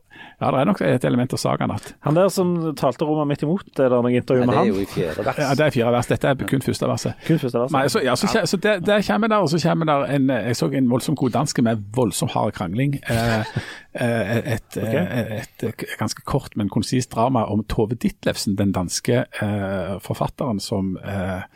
Ja, 0.41 0.49
det 0.51 0.59
er 0.59 0.67
nok 0.67 0.81
et 0.83 1.05
element 1.07 1.33
av 1.35 1.39
saganatt. 1.39 1.93
Han 2.03 2.17
der 2.17 2.27
som 2.33 2.51
talte 2.75 3.07
rommet 3.07 3.29
midt 3.29 3.45
imot, 3.45 3.69
er 3.79 3.91
det 3.93 3.99
noe 4.03 4.11
intervju 4.11 4.43
med 4.43 4.55
det 4.55 4.61
er 4.61 4.69
jo 4.69 4.81
i 4.81 4.87
fjerde 4.89 5.23
vers. 5.25 5.39
Ja, 5.39 5.53
det 5.55 5.65
er 5.65 5.75
fire 5.75 5.93
vers. 5.95 6.09
Dette 6.11 6.31
er 6.31 6.49
kun 6.49 6.65
første 6.65 6.89
verset. 6.91 7.21
Kun 7.27 7.39
første 7.39 7.61
vers. 7.61 7.75
Nei, 7.75 7.83
så, 7.91 8.01
ja, 8.03 8.17
så, 8.19 8.29
så 8.51 8.59
der, 8.61 8.83
der 8.83 9.05
kommer 9.07 9.31
der, 9.31 9.45
og 9.45 9.51
så 9.53 9.61
kommer 9.63 9.89
der 9.89 10.05
en 10.17 10.29
Jeg 10.35 10.59
så 10.59 10.69
en 10.75 10.91
voldsomt 10.91 11.19
god 11.21 11.35
danske 11.37 11.65
med 11.65 11.87
voldsomt 11.95 12.35
hard 12.35 12.51
krangling. 12.57 12.99
Eh, 13.09 13.55
eh, 13.93 14.35
et, 14.55 14.77
okay. 14.77 15.07
et, 15.39 15.65
et 15.69 15.87
ganske 15.99 16.27
kort, 16.27 16.57
men 16.59 16.69
konsist 16.69 17.13
drama 17.15 17.45
om 17.51 17.63
Tove 17.71 17.95
Ditlevsen, 17.95 18.57
den 18.59 18.75
danske 18.75 19.23
eh, 19.23 19.95
forfatteren 20.03 20.59
som, 20.59 20.97
eh, 20.99 21.47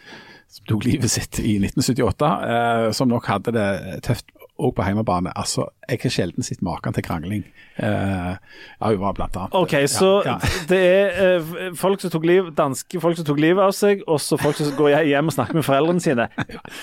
som 0.50 0.72
tok 0.72 0.88
livet 0.88 1.12
sitt 1.12 1.42
i 1.44 1.58
1978. 1.60 2.34
Eh, 2.56 2.92
som 2.96 3.12
nok 3.12 3.28
hadde 3.28 3.56
det 3.60 3.70
tøft 4.08 4.32
òg 4.60 4.76
på 4.78 4.86
hjemmebane. 4.86 5.32
Altså, 5.40 5.70
jeg 5.90 6.00
har 6.04 6.14
sjelden 6.14 6.46
sett 6.46 6.62
maken 6.66 6.94
til 6.94 7.04
krangling. 7.06 7.44
Uh, 7.80 8.36
ja, 8.36 8.90
hun 8.92 9.00
var 9.00 9.14
blant 9.16 9.38
annet 9.40 9.54
OK, 9.56 9.72
så 9.88 10.10
ja, 10.26 10.34
ja. 10.36 10.50
det 10.68 10.80
er 10.84 11.38
uh, 11.40 11.76
folk 11.80 12.02
som 12.04 12.12
tok 12.12 12.26
liv, 12.28 12.50
danske 12.58 13.00
folk 13.00 13.16
som 13.16 13.24
tok 13.30 13.40
livet 13.40 13.64
av 13.64 13.72
seg, 13.72 14.02
og 14.04 14.20
så 14.20 14.36
folk 14.42 14.58
som 14.60 14.74
går 14.76 14.98
hjem 15.08 15.32
og 15.32 15.36
snakker 15.38 15.56
med 15.56 15.64
foreldrene 15.64 16.04
sine. 16.04 16.26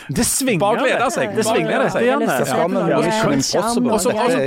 Det 0.08 0.24
svinger 0.24 0.62
Bare 0.64 0.86
gleder 0.86 1.12
seg. 1.12 1.36
Det 1.36 1.44
svinger 1.44 1.84
det. 1.84 1.90
seg. 1.92 2.08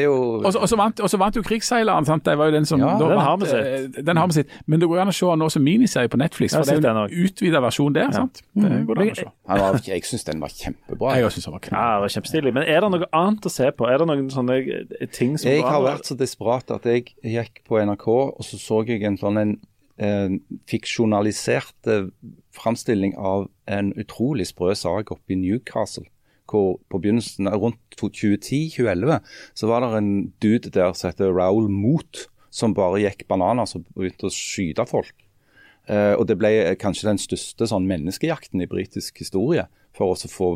og 0.09 0.45
Og 0.45 0.69
så, 0.69 0.77
vant, 0.80 1.03
vant 1.21 1.38
jo 1.38 1.43
Krigsseileren, 1.45 2.07
sant? 2.07 2.25
det 2.25 2.38
var 2.39 2.49
jo 2.49 2.55
den 2.57 2.65
som 2.65 2.82
Ja, 2.82 2.95
da 2.99 3.09
den 3.13 3.19
har 3.19 3.38
vi 3.38 3.45
sett. 3.49 3.97
eh, 3.99 4.03
Den 4.09 4.17
har 4.17 4.27
vi 4.27 4.34
sett. 4.39 4.47
Men 4.65 4.80
det 4.82 4.89
går 4.89 5.03
an 5.03 5.11
å 5.13 5.15
se 5.15 5.25
nå 5.43 5.49
som 5.53 5.63
miniserie 5.63 6.09
på 6.09 6.17
Netflix, 6.17 6.55
for 6.55 6.65
det 6.65 6.82
er 6.86 6.97
en 6.97 7.13
utvida 7.25 7.61
versjon 7.63 7.93
der. 7.93 8.11
sant? 8.15 8.41
Det 8.55 8.84
går 8.89 9.03
an 9.03 9.13
å 9.13 9.15
se. 9.21 9.91
Jeg 9.91 10.03
syns 10.09 10.25
den 10.27 10.41
var 10.41 10.49
kjempebra. 10.49 11.15
Jeg 11.19 11.32
syns 11.38 11.45
den 11.45 11.53
var 11.53 11.69
Ja, 11.71 11.99
var 11.99 12.07
kjempestilig. 12.09 12.53
Men 12.53 12.63
er 12.63 12.82
det 12.82 12.91
noe 12.95 13.09
annet 13.20 13.47
å 13.47 13.51
se 13.53 13.70
på? 13.76 13.88
Er 13.89 14.01
det 14.01 14.07
noen 14.09 14.30
sånne 14.34 14.59
eh, 14.61 15.09
ting 15.15 15.38
som 15.39 15.51
Jeg 15.51 15.65
har 15.65 15.84
vært 15.86 16.09
så 16.09 16.17
desperat 16.20 16.72
at 16.76 16.88
jeg 16.89 17.11
gikk 17.24 17.63
på 17.67 17.82
NRK, 17.82 18.07
og 18.09 18.45
så 18.45 18.59
så 18.61 18.82
jeg 18.88 19.03
en 19.07 19.20
sånn 19.20 19.41
en 19.41 19.55
eh, 19.99 20.38
fiksjonalisert 20.72 21.91
eh, 21.91 22.09
framstilling 22.55 23.15
av 23.17 23.47
en 23.70 23.93
utrolig 23.99 24.49
sprø 24.49 24.74
sak 24.78 25.13
oppe 25.15 25.36
i 25.36 25.39
Newcastle. 25.39 26.07
Hvor 26.49 26.80
på 26.89 26.97
begynnelsen, 26.97 27.45
rundt 27.61 27.99
2010-2011, 27.99 29.20
så 29.53 29.70
var 29.70 29.86
det 29.86 29.91
en 29.99 30.13
dude 30.41 30.72
der 30.74 30.95
som 30.97 31.11
heter 31.11 31.36
Raoul 31.36 31.70
Moot, 31.70 32.26
som 32.49 32.74
bare 32.74 33.03
gikk 33.03 33.28
bananer 33.30 33.70
og 33.70 33.86
begynte 33.93 34.32
å 34.32 34.34
skyte 34.34 34.88
folk. 34.89 35.13
Eh, 35.89 36.13
og 36.13 36.28
det 36.30 36.38
ble 36.38 36.51
eh, 36.61 36.78
kanskje 36.78 37.09
den 37.09 37.22
største 37.22 37.70
sånn 37.70 37.88
menneskejakten 37.89 38.61
i 38.61 38.70
britisk 38.70 39.22
historie 39.22 39.65
for 39.97 40.13
å 40.13 40.30
få 40.30 40.55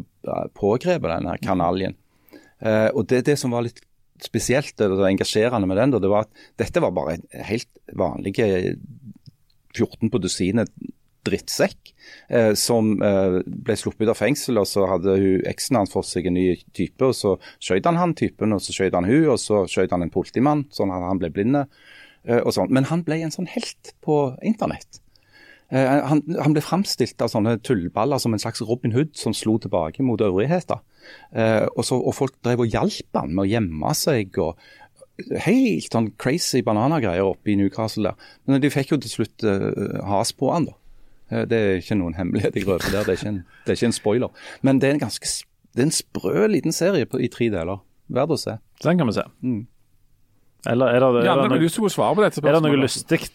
pågrepet 0.55 1.09
denne 1.09 1.38
kanaljen. 1.41 1.97
Eh, 2.64 2.89
og 2.93 3.07
det, 3.11 3.26
det 3.30 3.38
som 3.39 3.53
var 3.55 3.68
litt 3.68 3.82
spesielt 4.24 4.80
eller 4.82 5.09
engasjerende 5.09 5.68
med 5.68 5.80
den, 5.82 5.95
det 5.99 6.11
var 6.11 6.28
at 6.28 6.43
dette 6.61 6.84
var 6.84 6.93
bare 6.95 7.18
en 7.18 7.47
helt 7.49 7.70
vanlig 7.97 8.38
eh, 8.43 8.74
14 9.74 10.11
på 10.14 10.22
dusinet 10.22 10.72
drittsekk 11.24 11.93
eh, 12.28 12.51
som 12.59 12.93
eh, 13.03 13.39
ble 13.45 13.76
sluppet 13.80 14.05
ut 14.05 14.11
av 14.11 14.20
fengsel, 14.20 14.59
og 14.59 14.68
så 14.70 14.88
hadde 14.91 15.16
hun 15.20 15.45
eksen 15.49 15.80
hans 15.80 15.93
fått 15.93 16.09
seg 16.09 16.28
en 16.28 16.38
ny 16.38 16.47
type, 16.76 16.99
og 16.99 17.16
så 17.18 17.36
skjøt 17.64 17.88
han 17.88 17.99
han 17.99 18.16
typen, 18.20 18.55
og 18.55 18.64
så 18.64 18.76
skjøt 18.76 18.97
han 18.97 19.07
hun, 19.07 19.30
og 19.34 19.39
så 19.41 19.64
skjøt 19.72 19.95
han 19.95 20.03
en 20.05 20.14
politimann, 20.14 20.66
sånn 20.74 20.91
at 20.93 21.07
han 21.07 21.22
ble 21.22 21.32
blinde. 21.34 21.68
eh, 22.24 22.39
og 22.39 22.53
sånn. 22.55 22.72
Men 22.72 22.88
han 22.91 23.03
ble 23.03 23.22
en 23.24 23.34
sånn 23.36 23.49
helt 23.51 23.95
på 24.03 24.38
internett. 24.43 25.03
Eh, 25.74 25.89
han, 26.09 26.21
han 26.38 26.53
ble 26.55 26.61
framstilt 26.63 27.21
av 27.26 27.32
sånne 27.34 27.57
tullballer 27.65 28.21
som 28.21 28.36
en 28.36 28.41
slags 28.41 28.61
Robin 28.65 28.93
Hood 28.93 29.15
som 29.17 29.36
slo 29.38 29.57
tilbake 29.61 30.05
mot 30.05 30.21
øvrigheter. 30.21 30.84
Eh, 31.34 31.65
og, 31.74 31.82
så, 31.88 31.97
og 31.97 32.15
folk 32.17 32.38
drev 32.45 32.63
og 32.65 32.71
hjalp 32.71 33.19
han 33.19 33.34
med 33.34 33.45
å 33.45 33.49
gjemme 33.49 33.95
seg 33.97 34.38
og 34.43 34.61
helt 35.45 35.93
sånn 35.93 36.11
crazy 36.21 36.63
bananagreier 36.65 37.26
oppe 37.26 37.53
i 37.53 37.57
Newcastle 37.59 38.11
der. 38.11 38.30
Men 38.49 38.63
de 38.63 38.71
fikk 38.74 38.95
jo 38.95 39.01
til 39.01 39.11
slutt 39.17 39.45
eh, 39.47 39.99
has 40.09 40.34
på 40.38 40.53
han 40.53 40.69
da. 40.69 40.78
Eh, 41.32 41.43
det 41.49 41.59
er 41.59 41.82
ikke 41.82 41.97
noen 41.99 42.17
hemmelighet 42.17 42.57
jeg 42.59 42.69
røper 42.69 42.93
der, 42.93 43.07
det 43.07 43.15
er 43.15 43.19
ikke 43.21 43.34
en, 43.34 43.41
det 43.65 43.74
er 43.74 43.80
ikke 43.80 43.91
en 43.91 43.99
spoiler. 43.99 44.47
Men 44.65 44.82
det 44.82 44.89
er 44.89 44.97
en 44.97 45.05
ganske 45.07 45.34
det 45.74 45.82
er 45.82 45.89
en 45.89 45.95
sprø 45.95 46.47
liten 46.53 46.76
serie 46.76 47.07
på, 47.09 47.17
i 47.17 47.30
tre 47.34 47.49
deler. 47.49 47.80
Verd 48.13 48.34
å 48.36 48.38
se. 48.38 48.59
Den 48.84 48.99
kan 48.99 49.09
vi 49.09 49.15
se. 49.15 49.24
Mm. 49.41 49.63
Eller 50.69 50.93
er 50.93 51.01
det, 51.01 51.07
er 51.24 51.26
Ja, 51.26 51.34
det, 51.34 51.47
men 51.47 51.55
noe, 51.57 52.30
er 52.30 52.53
det 52.53 52.61
noe 52.67 52.82
lystig? 52.84 53.26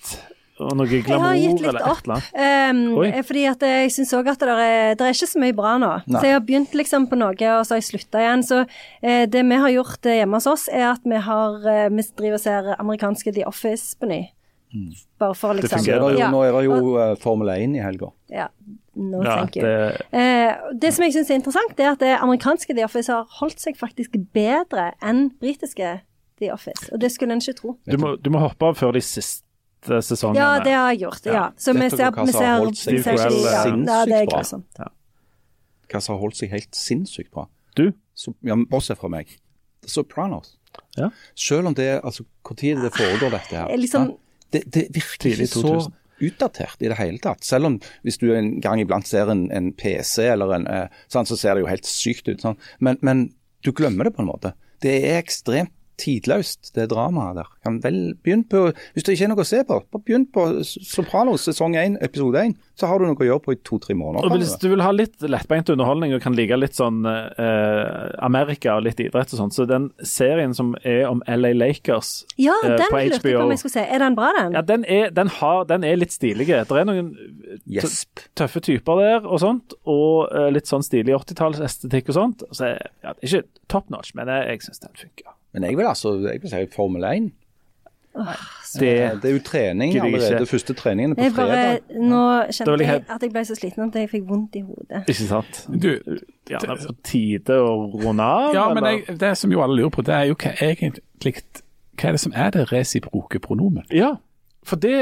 Og 0.60 0.72
noe 0.76 0.86
Jeg 0.90 1.04
har 1.04 1.06
glamour 1.06 1.34
gitt 1.38 1.60
litt 1.60 1.68
eller 1.70 1.80
et 1.80 1.90
opp. 1.92 2.00
eller 2.04 2.14
annet? 2.18 2.78
Um, 2.92 2.98
Oi. 2.98 3.10
fordi 3.22 3.44
at 3.46 3.60
jeg 3.62 3.92
syns 3.94 4.14
òg 4.18 4.30
at 4.32 4.40
det 4.42 4.48
er, 4.48 4.94
det 4.98 5.06
er 5.06 5.14
ikke 5.14 5.30
så 5.30 5.42
mye 5.42 5.54
bra 5.58 5.74
nå. 5.78 5.90
Nei. 6.06 6.18
Så 6.20 6.24
jeg 6.26 6.34
har 6.38 6.46
begynt 6.48 6.74
liksom 6.74 7.06
på 7.10 7.18
noe, 7.20 7.34
og 7.58 7.62
så 7.66 7.76
har 7.76 7.82
jeg 7.82 7.88
slutta 7.92 8.24
igjen. 8.24 8.42
Så 8.42 8.64
eh, 9.02 9.26
det 9.30 9.44
vi 9.46 9.60
har 9.62 9.70
gjort 9.76 10.06
eh, 10.10 10.18
hjemme 10.22 10.40
hos 10.40 10.48
oss, 10.50 10.66
er 10.68 10.88
at 10.92 11.06
vi 11.06 11.20
har 11.28 11.70
eh, 11.74 11.86
Vi 11.94 12.02
driver 12.18 12.40
og 12.40 12.42
ser 12.42 12.74
amerikanske 12.78 13.32
The 13.38 13.46
Office 13.46 13.96
på 13.98 14.10
ny. 14.10 14.20
Bare 15.18 15.34
for 15.34 15.56
liksom 15.56 15.80
Så 15.80 15.94
jo, 15.94 16.10
ja, 16.18 16.28
Nå 16.30 16.42
er 16.44 16.52
det 16.52 16.66
jo 16.66 16.74
uh, 16.98 17.14
Formel 17.22 17.48
1 17.54 17.78
i 17.78 17.80
helga. 17.80 18.10
ja, 18.28 18.48
no, 18.94 19.22
Ja, 19.24 19.36
thank 19.38 19.56
you. 19.56 19.62
det, 19.64 20.02
Eh, 20.12 20.52
det 20.76 20.90
som 20.92 21.04
jeg 21.06 21.14
syns 21.14 21.30
er 21.30 21.38
interessant, 21.40 21.72
det 21.78 21.86
er 21.86 21.94
at 21.94 22.02
det 22.04 22.12
amerikanske 22.20 22.74
The 22.76 22.84
Office 22.84 23.08
har 23.12 23.24
holdt 23.40 23.60
seg 23.64 23.78
faktisk 23.80 24.18
bedre 24.36 24.90
enn 25.00 25.30
britiske 25.40 26.00
The 26.38 26.52
Office. 26.52 26.90
Og 26.92 27.00
det 27.00 27.10
skulle 27.14 27.32
en 27.32 27.40
ikke 27.40 27.56
tro. 27.56 27.78
du, 27.88 27.96
må, 27.96 28.16
du 28.20 28.28
må 28.30 28.38
hoppe 28.44 28.68
av 28.68 28.76
før 28.76 28.92
de 28.92 29.00
siste 29.00 29.47
sesongene. 29.86 30.40
Ja, 30.40 30.64
det 30.64 30.74
har 30.74 30.92
jeg 30.92 31.02
gjort. 31.06 31.26
Ja. 31.28 31.44
Så 31.56 31.74
vi 31.76 31.90
ser, 31.90 32.10
vi 32.16 32.32
ser, 32.34 32.54
holdt 32.58 32.80
seg 32.80 32.98
vi 32.98 33.02
ser 33.02 33.20
Steve 33.20 33.42
ja, 33.42 33.52
Carell 33.52 33.84
ja, 33.86 33.98
det 34.08 34.16
er 34.18 34.30
grusomt. 34.30 34.80
Hva 35.88 36.00
som 36.04 36.14
har 36.14 36.22
holdt 36.22 36.38
seg 36.40 36.52
helt 36.52 36.74
sinnssykt 36.76 37.30
bra. 37.34 37.46
Du? 37.78 37.90
Så, 38.18 38.34
ja, 38.44 38.56
Bortsett 38.68 39.00
fra 39.00 39.10
meg. 39.12 39.30
The 39.84 39.92
Sopranos. 39.92 40.56
Ja. 40.98 41.10
Selv 41.38 41.70
om 41.70 41.76
det 41.78 41.86
er 41.86 42.00
altså, 42.06 42.24
Når 42.44 42.82
det 42.82 42.92
foregår 42.96 43.30
dette 43.30 43.56
her? 43.56 43.76
Liksom- 43.76 44.16
det, 44.50 44.62
det 44.72 44.88
virker 44.94 45.28
ikke 45.36 45.46
så 45.46 45.90
utdatert 46.18 46.82
i 46.82 46.88
det 46.88 46.98
hele 46.98 47.18
tatt. 47.22 47.44
Selv 47.44 47.68
om 47.68 47.80
hvis 48.02 48.18
du 48.18 48.30
en 48.34 48.60
gang 48.60 48.80
iblant 48.80 49.06
ser 49.06 49.30
en, 49.30 49.50
en 49.54 49.72
PC 49.72 50.24
eller 50.26 50.54
en 50.56 50.66
eh, 50.66 51.02
sånn, 51.12 51.28
så 51.28 51.36
ser 51.38 51.54
det 51.54 51.62
jo 51.62 51.70
helt 51.70 51.86
sykt 51.86 52.28
ut. 52.28 52.40
Sånn. 52.42 52.58
Men, 52.80 52.98
men 53.06 53.28
du 53.62 53.72
glemmer 53.72 54.08
det 54.08 54.16
på 54.16 54.24
en 54.24 54.30
måte. 54.30 54.54
Det 54.82 54.94
er 55.10 55.20
ekstremt 55.20 55.74
tidløst, 55.98 56.72
det 56.76 56.88
dramaet 56.92 57.40
der. 57.40 57.50
Kan 57.64 57.80
vel 57.84 57.98
begynne 58.22 58.46
på, 58.48 58.68
Hvis 58.94 59.06
det 59.06 59.16
ikke 59.16 59.28
er 59.28 59.32
noe 59.32 59.44
å 59.44 59.48
se 59.48 59.62
på, 59.66 59.78
bare 59.92 60.04
begynn 60.06 60.26
på 60.32 60.46
Sopranos 60.64 61.46
sesong 61.48 61.76
1, 61.78 61.98
episode 62.04 62.40
1. 62.40 62.56
Så 62.78 62.86
har 62.86 63.00
du 63.00 63.08
noe 63.08 63.18
å 63.18 63.26
gjøre 63.26 63.42
på 63.42 63.54
i 63.56 63.58
to-tre 63.66 63.96
måneder. 63.98 64.28
Og 64.28 64.38
hvis 64.38 64.54
du 64.62 64.68
vil 64.70 64.82
ha 64.84 64.92
litt 64.94 65.18
lettbeint 65.24 65.70
underholdning 65.74 66.14
og 66.14 66.22
kan 66.22 66.36
like 66.38 66.56
litt 66.58 66.78
sånn 66.78 67.02
eh, 67.08 68.10
Amerika 68.24 68.76
og 68.78 68.86
litt 68.86 69.00
idrett 69.02 69.34
og 69.34 69.42
sånn, 69.42 69.54
så 69.54 69.66
den 69.68 69.88
serien 70.06 70.54
som 70.54 70.74
er 70.86 71.08
om 71.08 71.22
LA 71.26 71.54
Lakers 71.56 72.22
Ja, 72.38 72.54
eh, 72.64 72.76
den 72.78 72.86
på 72.92 73.00
HBO 73.00 73.02
jeg 73.02 73.22
på 73.24 73.34
om 73.42 73.54
jeg 73.54 73.62
skulle 73.64 73.74
se. 73.74 73.86
Er 73.86 74.04
den 74.04 74.18
bra, 74.18 74.30
den? 74.38 74.58
ja, 74.58 74.62
den, 74.62 74.86
er, 74.86 75.10
den, 75.14 75.32
har, 75.40 75.64
den 75.70 75.86
er 75.88 75.98
litt 75.98 76.14
stilig. 76.14 76.48
Det 76.48 76.62
er 76.68 76.88
noen 76.88 77.10
Gjesp. 77.66 78.22
tøffe 78.38 78.62
typer 78.64 79.02
der 79.02 79.26
og 79.26 79.42
sånt, 79.42 79.74
og 79.88 80.30
eh, 80.30 80.50
litt 80.54 80.70
sånn 80.70 80.86
stilig 80.86 81.16
80-tallsestetikk 81.18 82.12
og 82.12 82.18
sånt. 82.20 82.46
Så 82.54 82.74
ja, 82.76 83.10
det 83.10 83.18
er 83.18 83.26
ikke 83.32 83.66
top 83.72 83.90
notch, 83.92 84.14
men 84.18 84.30
jeg, 84.30 84.46
jeg 84.54 84.68
syns 84.68 84.86
den 84.86 85.02
funker. 85.02 85.34
Men 85.54 85.64
jeg 85.64 85.76
vil 85.78 85.86
altså 85.88 86.14
jeg 86.28 86.42
vil 86.42 86.50
si 86.50 86.66
Formel 86.74 87.04
1. 87.04 87.30
Det, 88.78 89.22
Det 89.22 89.30
er 89.30 89.32
jo 89.32 89.40
trening 89.44 89.94
allerede. 90.00 90.46
Første 90.46 90.74
treningen 90.74 91.14
er 91.18 91.30
på 91.30 91.34
fredag. 91.36 91.78
nå 91.94 92.22
kjente 92.50 92.74
jeg 92.78 92.88
jeg 92.88 93.04
at 93.14 93.22
jeg 93.22 93.32
ble 93.32 93.44
så 93.44 93.54
sliten 93.54 93.84
at 93.86 93.94
jeg 94.00 94.10
fikk 94.10 94.26
vondt 94.28 94.56
i 94.58 94.62
hodet. 94.66 95.02
ikke 95.08 95.28
sant? 95.28 95.60
Du, 95.68 95.90
Ja, 96.50 96.58
det 96.58 96.70
er 96.70 96.86
på 96.86 96.94
tide 97.04 97.58
å 97.60 97.72
runde 97.92 98.24
av? 98.24 98.54
ja, 98.54 98.66
men 98.74 98.84
jeg, 98.84 99.18
det 99.20 99.34
som 99.38 99.52
jo 99.52 99.62
alle 99.62 99.76
lurer 99.76 99.92
på, 99.94 100.02
det 100.02 100.14
er 100.14 100.24
jo 100.30 100.34
hva 100.34 100.54
egentlig 100.64 101.34
hva 101.98 102.08
er 102.08 102.14
det 102.16 102.20
som 102.22 102.32
er 102.34 102.50
det 102.54 102.72
resiproke 102.72 103.40
pronomen? 103.42 103.84
Ja, 103.90 104.14
for 104.66 104.76
det 104.76 104.94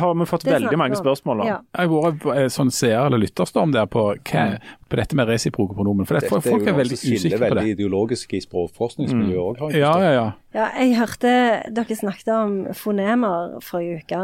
har 0.00 0.14
vi 0.14 0.26
fått 0.26 0.44
veldig 0.46 0.78
mange 0.80 0.96
spørsmål 0.96 1.40
om. 1.42 1.46
Ja. 1.50 1.56
Jeg 1.76 1.90
har 1.90 2.12
vært 2.14 2.26
eh, 2.38 2.46
sånn 2.52 2.70
seer- 2.72 3.06
eller 3.06 3.20
lytterstorm 3.20 3.72
der 3.74 3.86
på, 3.90 4.04
hva, 4.30 4.44
på 4.88 4.96
dette 5.00 5.18
med 5.18 5.28
resiproke 5.28 5.74
pronomen. 5.76 6.06
For 6.08 6.16
det, 6.16 6.28
Dette 6.30 6.40
folk 6.46 6.66
er 6.70 6.78
veldig 6.78 6.96
usikre 6.96 7.36
på 7.36 7.42
veldig 7.44 7.64
det. 7.66 7.74
ideologisk 7.76 8.32
i 8.38 8.40
språkforskningsmiljøet 8.46 9.42
òg, 9.42 9.58
har 9.60 9.70
jeg 9.74 9.80
Ja, 9.82 9.92
ja, 10.00 10.12
ja. 10.16 10.26
Ja, 10.54 10.68
jeg 10.80 10.96
hørte 10.98 11.32
dere 11.76 11.96
snakket 12.00 12.28
om 12.34 12.54
fonemer 12.74 13.58
forrige 13.62 14.00
uke. 14.04 14.22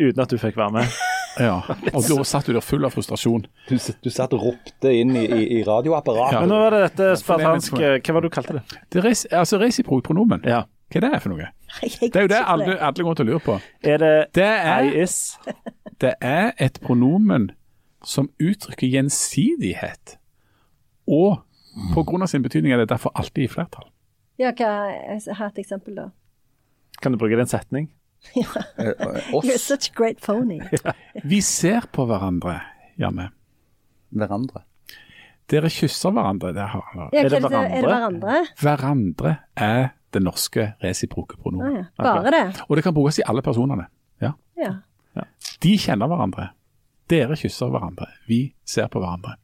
Uten 0.00 0.22
at 0.24 0.30
du 0.32 0.38
fikk 0.40 0.56
være 0.56 0.72
med. 0.78 0.96
ja. 1.46 1.58
Og 1.92 2.02
da 2.08 2.24
satt 2.24 2.46
du 2.48 2.54
der 2.56 2.64
full 2.64 2.84
av 2.88 2.94
frustrasjon. 2.96 3.44
Du, 3.68 3.76
du 3.76 4.10
satt 4.10 4.32
og 4.32 4.40
ropte 4.48 4.92
inn 4.96 5.12
i, 5.16 5.26
i, 5.28 5.42
i 5.58 5.62
radioapparatet. 5.66 6.38
Ja. 6.38 6.40
Men 6.40 6.48
nå 6.54 6.60
var 6.64 6.74
det 6.78 6.80
dette 6.86 7.10
det 7.12 7.18
spartanske 7.20 7.92
Hva 8.00 8.14
var 8.16 8.24
det 8.24 8.30
du 8.30 8.34
kalte 8.34 8.56
det? 8.58 8.62
Det 8.92 9.04
res, 9.04 9.26
altså 9.28 9.60
resiproke 9.60 10.06
pronomen, 10.08 10.40
Ja. 10.48 10.62
Hva 10.92 11.08
er 11.08 11.14
det 11.16 11.22
for 11.22 11.32
noe? 11.32 11.48
Jeg 11.82 12.12
Det 12.12 12.16
er 12.20 12.26
jo 12.26 12.30
det 12.32 12.40
alle, 12.54 12.76
alle 12.80 13.04
går 13.06 13.14
til 13.18 13.26
å 13.26 13.30
lure 13.32 13.40
på. 13.44 13.56
Er 13.82 13.98
det 14.02 14.12
Det 14.34 14.44
I 14.44 14.72
er, 14.74 15.02
is? 15.02 15.38
det 16.00 16.14
er 16.20 16.52
et 16.58 16.78
pronomen 16.82 17.50
som 18.04 18.28
uttrykker 18.42 18.88
gjensidighet. 18.90 20.16
Og 21.08 21.40
på 21.94 22.04
grunn 22.04 22.22
av 22.22 22.28
sin 22.28 22.42
betydning 22.42 22.72
er 22.74 22.82
det 22.82 22.88
derfor 22.90 23.12
alltid 23.14 23.44
i 23.44 23.48
flertall. 23.52 23.88
Ja, 24.38 24.50
hva, 24.52 24.70
jeg 24.90 25.36
har 25.38 25.46
et 25.52 25.58
eksempel, 25.62 25.94
da. 25.96 26.08
Kan 27.02 27.12
du 27.12 27.18
bruke 27.18 27.36
det 27.36 27.44
i 27.44 27.48
en 27.48 27.52
setning? 27.58 27.90
Eh, 28.32 28.86
eh, 28.86 29.32
You're 29.32 29.58
such 29.58 29.90
a 29.90 29.94
great 29.98 30.20
phony. 30.20 30.60
Vi 31.24 31.40
ser 31.42 31.88
på 31.92 32.04
hverandre, 32.06 32.60
Janne. 32.98 33.30
hverandre. 34.14 34.62
Dere 35.50 35.68
kysser 35.72 36.12
hverandre. 36.14 36.52
Det 36.54 36.66
har, 36.70 36.84
Ja, 36.94 37.08
Er 37.24 37.28
det 37.28 37.40
hva 37.42 37.62
Er 37.66 37.80
det 37.82 37.88
hverandre? 37.90 38.36
hverandre 38.60 39.32
er 39.56 39.88
det 40.12 40.22
norske 40.22 40.72
resiproke 40.82 41.36
Ah, 41.64 41.76
ja. 41.78 41.84
Bare 41.98 42.30
det? 42.34 42.42
Og 42.68 42.76
det 42.76 42.84
kan 42.84 42.94
brukes 42.94 43.18
i 43.18 43.26
alle 43.26 43.42
personene. 43.42 43.86
Ja. 44.22 44.32
Ja. 44.56 44.74
De 45.62 45.76
kjenner 45.78 46.08
hverandre. 46.10 46.50
Dere 47.10 47.36
kysser 47.36 47.70
hverandre. 47.72 48.08
Vi 48.28 48.54
ser 48.64 48.88
på 48.92 49.00
hverandre. 49.02 49.36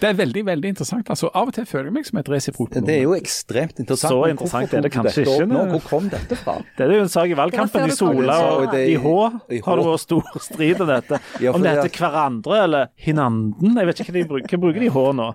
Det 0.00 0.08
er 0.08 0.16
veldig 0.16 0.42
veldig 0.46 0.70
interessant. 0.72 1.10
altså 1.12 1.28
Av 1.36 1.50
og 1.50 1.54
til 1.54 1.66
føler 1.68 1.90
jeg 1.90 1.94
meg 1.98 2.06
som 2.08 2.20
et 2.20 2.28
resiprot. 2.32 2.76
Det 2.86 2.94
er 2.94 3.02
jo 3.04 3.12
ekstremt 3.16 3.82
interessant. 3.82 4.14
Så 4.14 4.30
interessant 4.32 4.76
er 4.76 4.86
det 4.86 4.92
kanskje 4.94 5.24
ikke, 5.26 5.48
nå? 5.50 5.64
Hvor 5.74 5.82
kom 5.88 6.08
dette 6.12 6.38
fra? 6.40 6.56
Det 6.78 6.86
er 6.86 6.94
jo 6.96 7.04
en 7.04 7.12
sak 7.12 7.34
i 7.34 7.36
valgkampen. 7.36 7.84
I 7.90 7.96
Sola 7.96 8.36
og 8.54 8.76
i 8.78 8.96
Hå 9.00 9.16
har 9.28 9.80
det 9.80 9.86
vært 9.90 10.04
stor 10.04 10.30
strid 10.40 10.80
om 10.80 10.88
dette. 10.88 11.20
Om 11.50 11.64
det 11.64 11.74
heter 11.76 11.92
hverandre 12.00 12.60
eller 12.64 12.88
hinanden. 13.00 13.76
Jeg 13.76 13.88
vet 13.88 14.02
ikke 14.02 14.14
hva 14.14 14.20
de 14.20 14.28
bruker. 14.30 14.54
Hva 14.54 14.60
bruker 14.64 14.84
de 14.84 14.88
i 14.88 14.92
H 14.94 15.04
nå? 15.18 15.28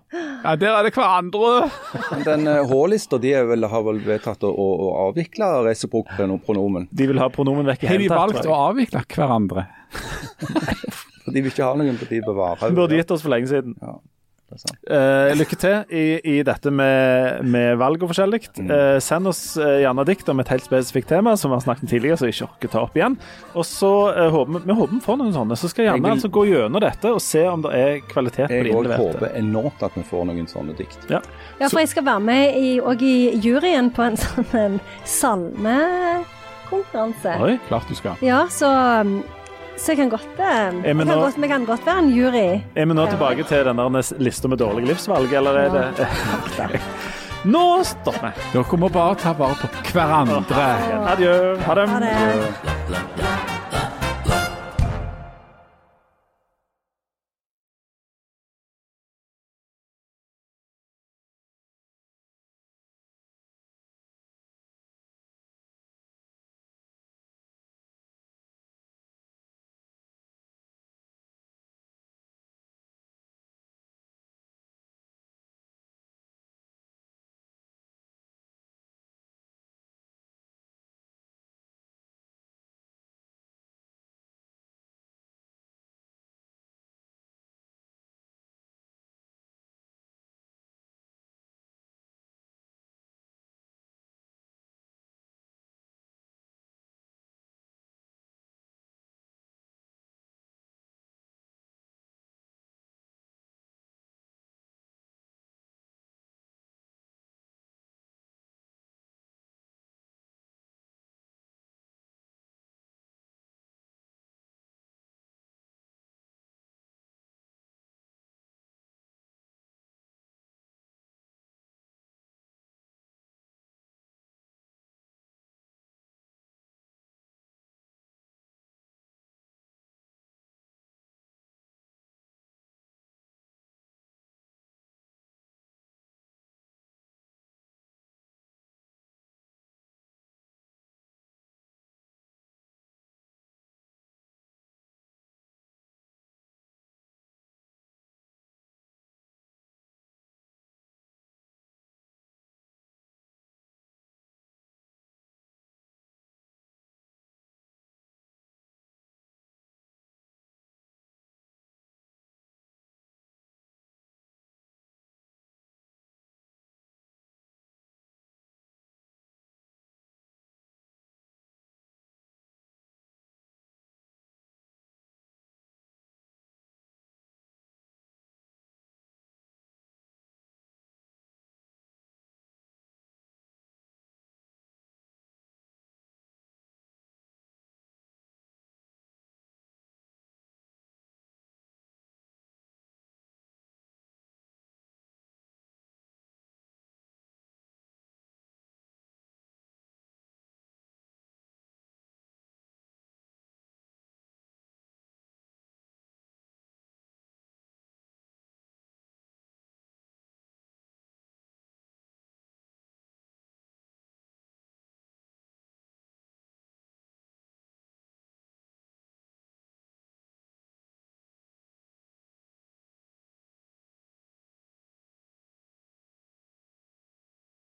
Ja, 0.45 0.55
Der 0.61 0.71
er 0.71 0.87
det 0.87 0.93
hverandre! 0.95 1.53
Den 2.25 2.49
eh, 2.49 2.61
H-lista 2.69 3.19
de 3.21 3.33
er 3.37 3.47
vel, 3.49 3.67
har 3.69 3.85
vel 3.85 4.01
vedtatt 4.05 4.45
å, 4.47 4.51
å, 4.51 4.89
avvikle 5.07 5.49
resiprok 5.67 6.11
pronomen. 6.45 6.89
De 6.95 7.09
vil 7.09 7.21
ha 7.21 7.29
pronomen 7.33 7.67
vekk 7.69 7.85
i 7.85 7.91
Har 7.91 8.01
de 8.01 8.09
valgt 8.13 8.49
å 8.49 8.57
avvikle 8.69 9.05
hverandre? 9.13 9.67
For 11.25 11.33
de 11.33 11.41
vil 11.41 11.49
ikke 11.49 11.65
ha 11.65 11.77
noen 11.77 11.97
på 11.97 12.07
de 12.09 12.21
bevarer. 12.21 12.69
De 12.69 12.77
burde 12.77 12.99
gitt 12.99 13.11
oss 13.13 13.23
for 13.25 13.33
lenge 13.33 13.49
siden. 13.49 13.73
Ja. 13.81 13.97
Eh, 14.85 15.33
lykke 15.35 15.55
til 15.57 15.83
i, 15.89 16.19
i 16.37 16.43
dette 16.45 16.69
med, 16.71 17.41
med 17.49 17.77
valg 17.81 18.03
og 18.05 18.09
forskjellig. 18.11 18.43
Eh, 18.61 18.99
send 19.03 19.27
oss 19.27 19.57
eh, 19.57 19.79
gjerne 19.81 20.05
dikt 20.07 20.29
om 20.31 20.39
et 20.43 20.47
helt 20.53 20.63
spesifikt 20.63 21.09
tema 21.09 21.33
som 21.37 21.49
vi 21.51 21.55
har 21.57 21.63
snakket 21.65 21.83
om 21.87 21.91
tidligere, 21.91 22.17
så 22.21 22.25
vi 22.29 22.33
ikke 22.35 22.45
orker 22.47 22.69
ta 22.75 22.79
opp 22.85 22.95
igjen. 22.99 23.15
Og 23.57 23.65
så 23.67 23.89
eh, 24.13 24.29
håper 24.31 24.61
vi, 24.67 24.73
håper 24.77 24.93
vi 24.93 24.99
får 25.07 25.17
noen 25.23 25.33
sånne. 25.35 25.55
Så 25.57 25.67
skal 25.73 25.81
jeg 25.83 25.89
gjerne 25.89 25.97
Jeg 25.97 26.03
vil- 26.05 26.15
altså 26.15 26.29
gå 26.37 26.43
gjennom 26.51 26.79
dette 26.85 27.07
og 27.17 27.21
se 27.25 27.41
om 27.49 27.59
det 27.65 27.71
er 27.81 27.93
kvalitet 28.13 28.47
på 28.47 28.51
de 28.53 28.57
innleverte. 28.69 29.01
Jeg 29.01 29.09
håper 29.17 29.29
enormt 29.41 29.79
at 29.89 29.93
vi 29.97 30.03
får 30.11 30.21
noen 30.29 30.47
sånne 30.53 30.73
dikt. 30.77 31.01
Ja. 31.09 31.19
Ja, 31.59 31.65
for 31.67 31.79
jeg 31.81 31.89
skal 31.95 32.05
være 32.05 32.19
med 32.29 32.43
i, 32.61 32.77
og 32.79 33.01
i 33.01 33.15
juryen 33.41 33.89
på 33.97 34.01
en 34.05 34.17
sånn 34.21 34.45
en 34.61 34.77
salmekonkurranse. 35.03 37.31
Oi, 37.41 37.57
klart 37.67 37.87
du 37.89 37.95
skal. 37.97 38.15
Ja, 38.25 38.45
så, 38.51 38.69
um, 39.01 39.17
så 39.77 39.91
jeg 39.91 39.97
kan 39.97 40.09
godt, 40.09 40.27
eh, 40.39 40.71
vi 40.71 40.87
jeg 40.87 40.97
kan 40.97 41.07
nå- 41.07 41.19
godt, 41.21 41.41
vi 41.41 41.47
kan 41.47 41.65
godt 41.65 41.85
være 41.85 41.99
en 41.99 42.09
jury. 42.15 42.61
Er 42.75 42.85
vi 42.85 42.93
nå 42.93 43.05
tilbake 43.11 43.43
til 43.47 43.65
den 43.65 43.77
der 43.77 44.13
lista 44.19 44.47
med 44.47 44.57
dårlige 44.57 44.87
livsvalg, 44.87 45.33
eller 45.33 45.51
er 45.65 45.69
det 45.69 46.79
Nå 47.45 47.83
stopper 47.83 48.31
vi. 48.33 48.45
Dere 48.53 48.77
må 48.81 48.89
bare 48.89 49.15
ta 49.21 49.33
vare 49.37 49.53
på 49.61 49.67
hverandre. 49.93 50.65
Adjø. 51.11 51.35
Ha 51.61 51.75
det. 51.75 51.89
Ha 51.89 51.99
det. 51.99 53.64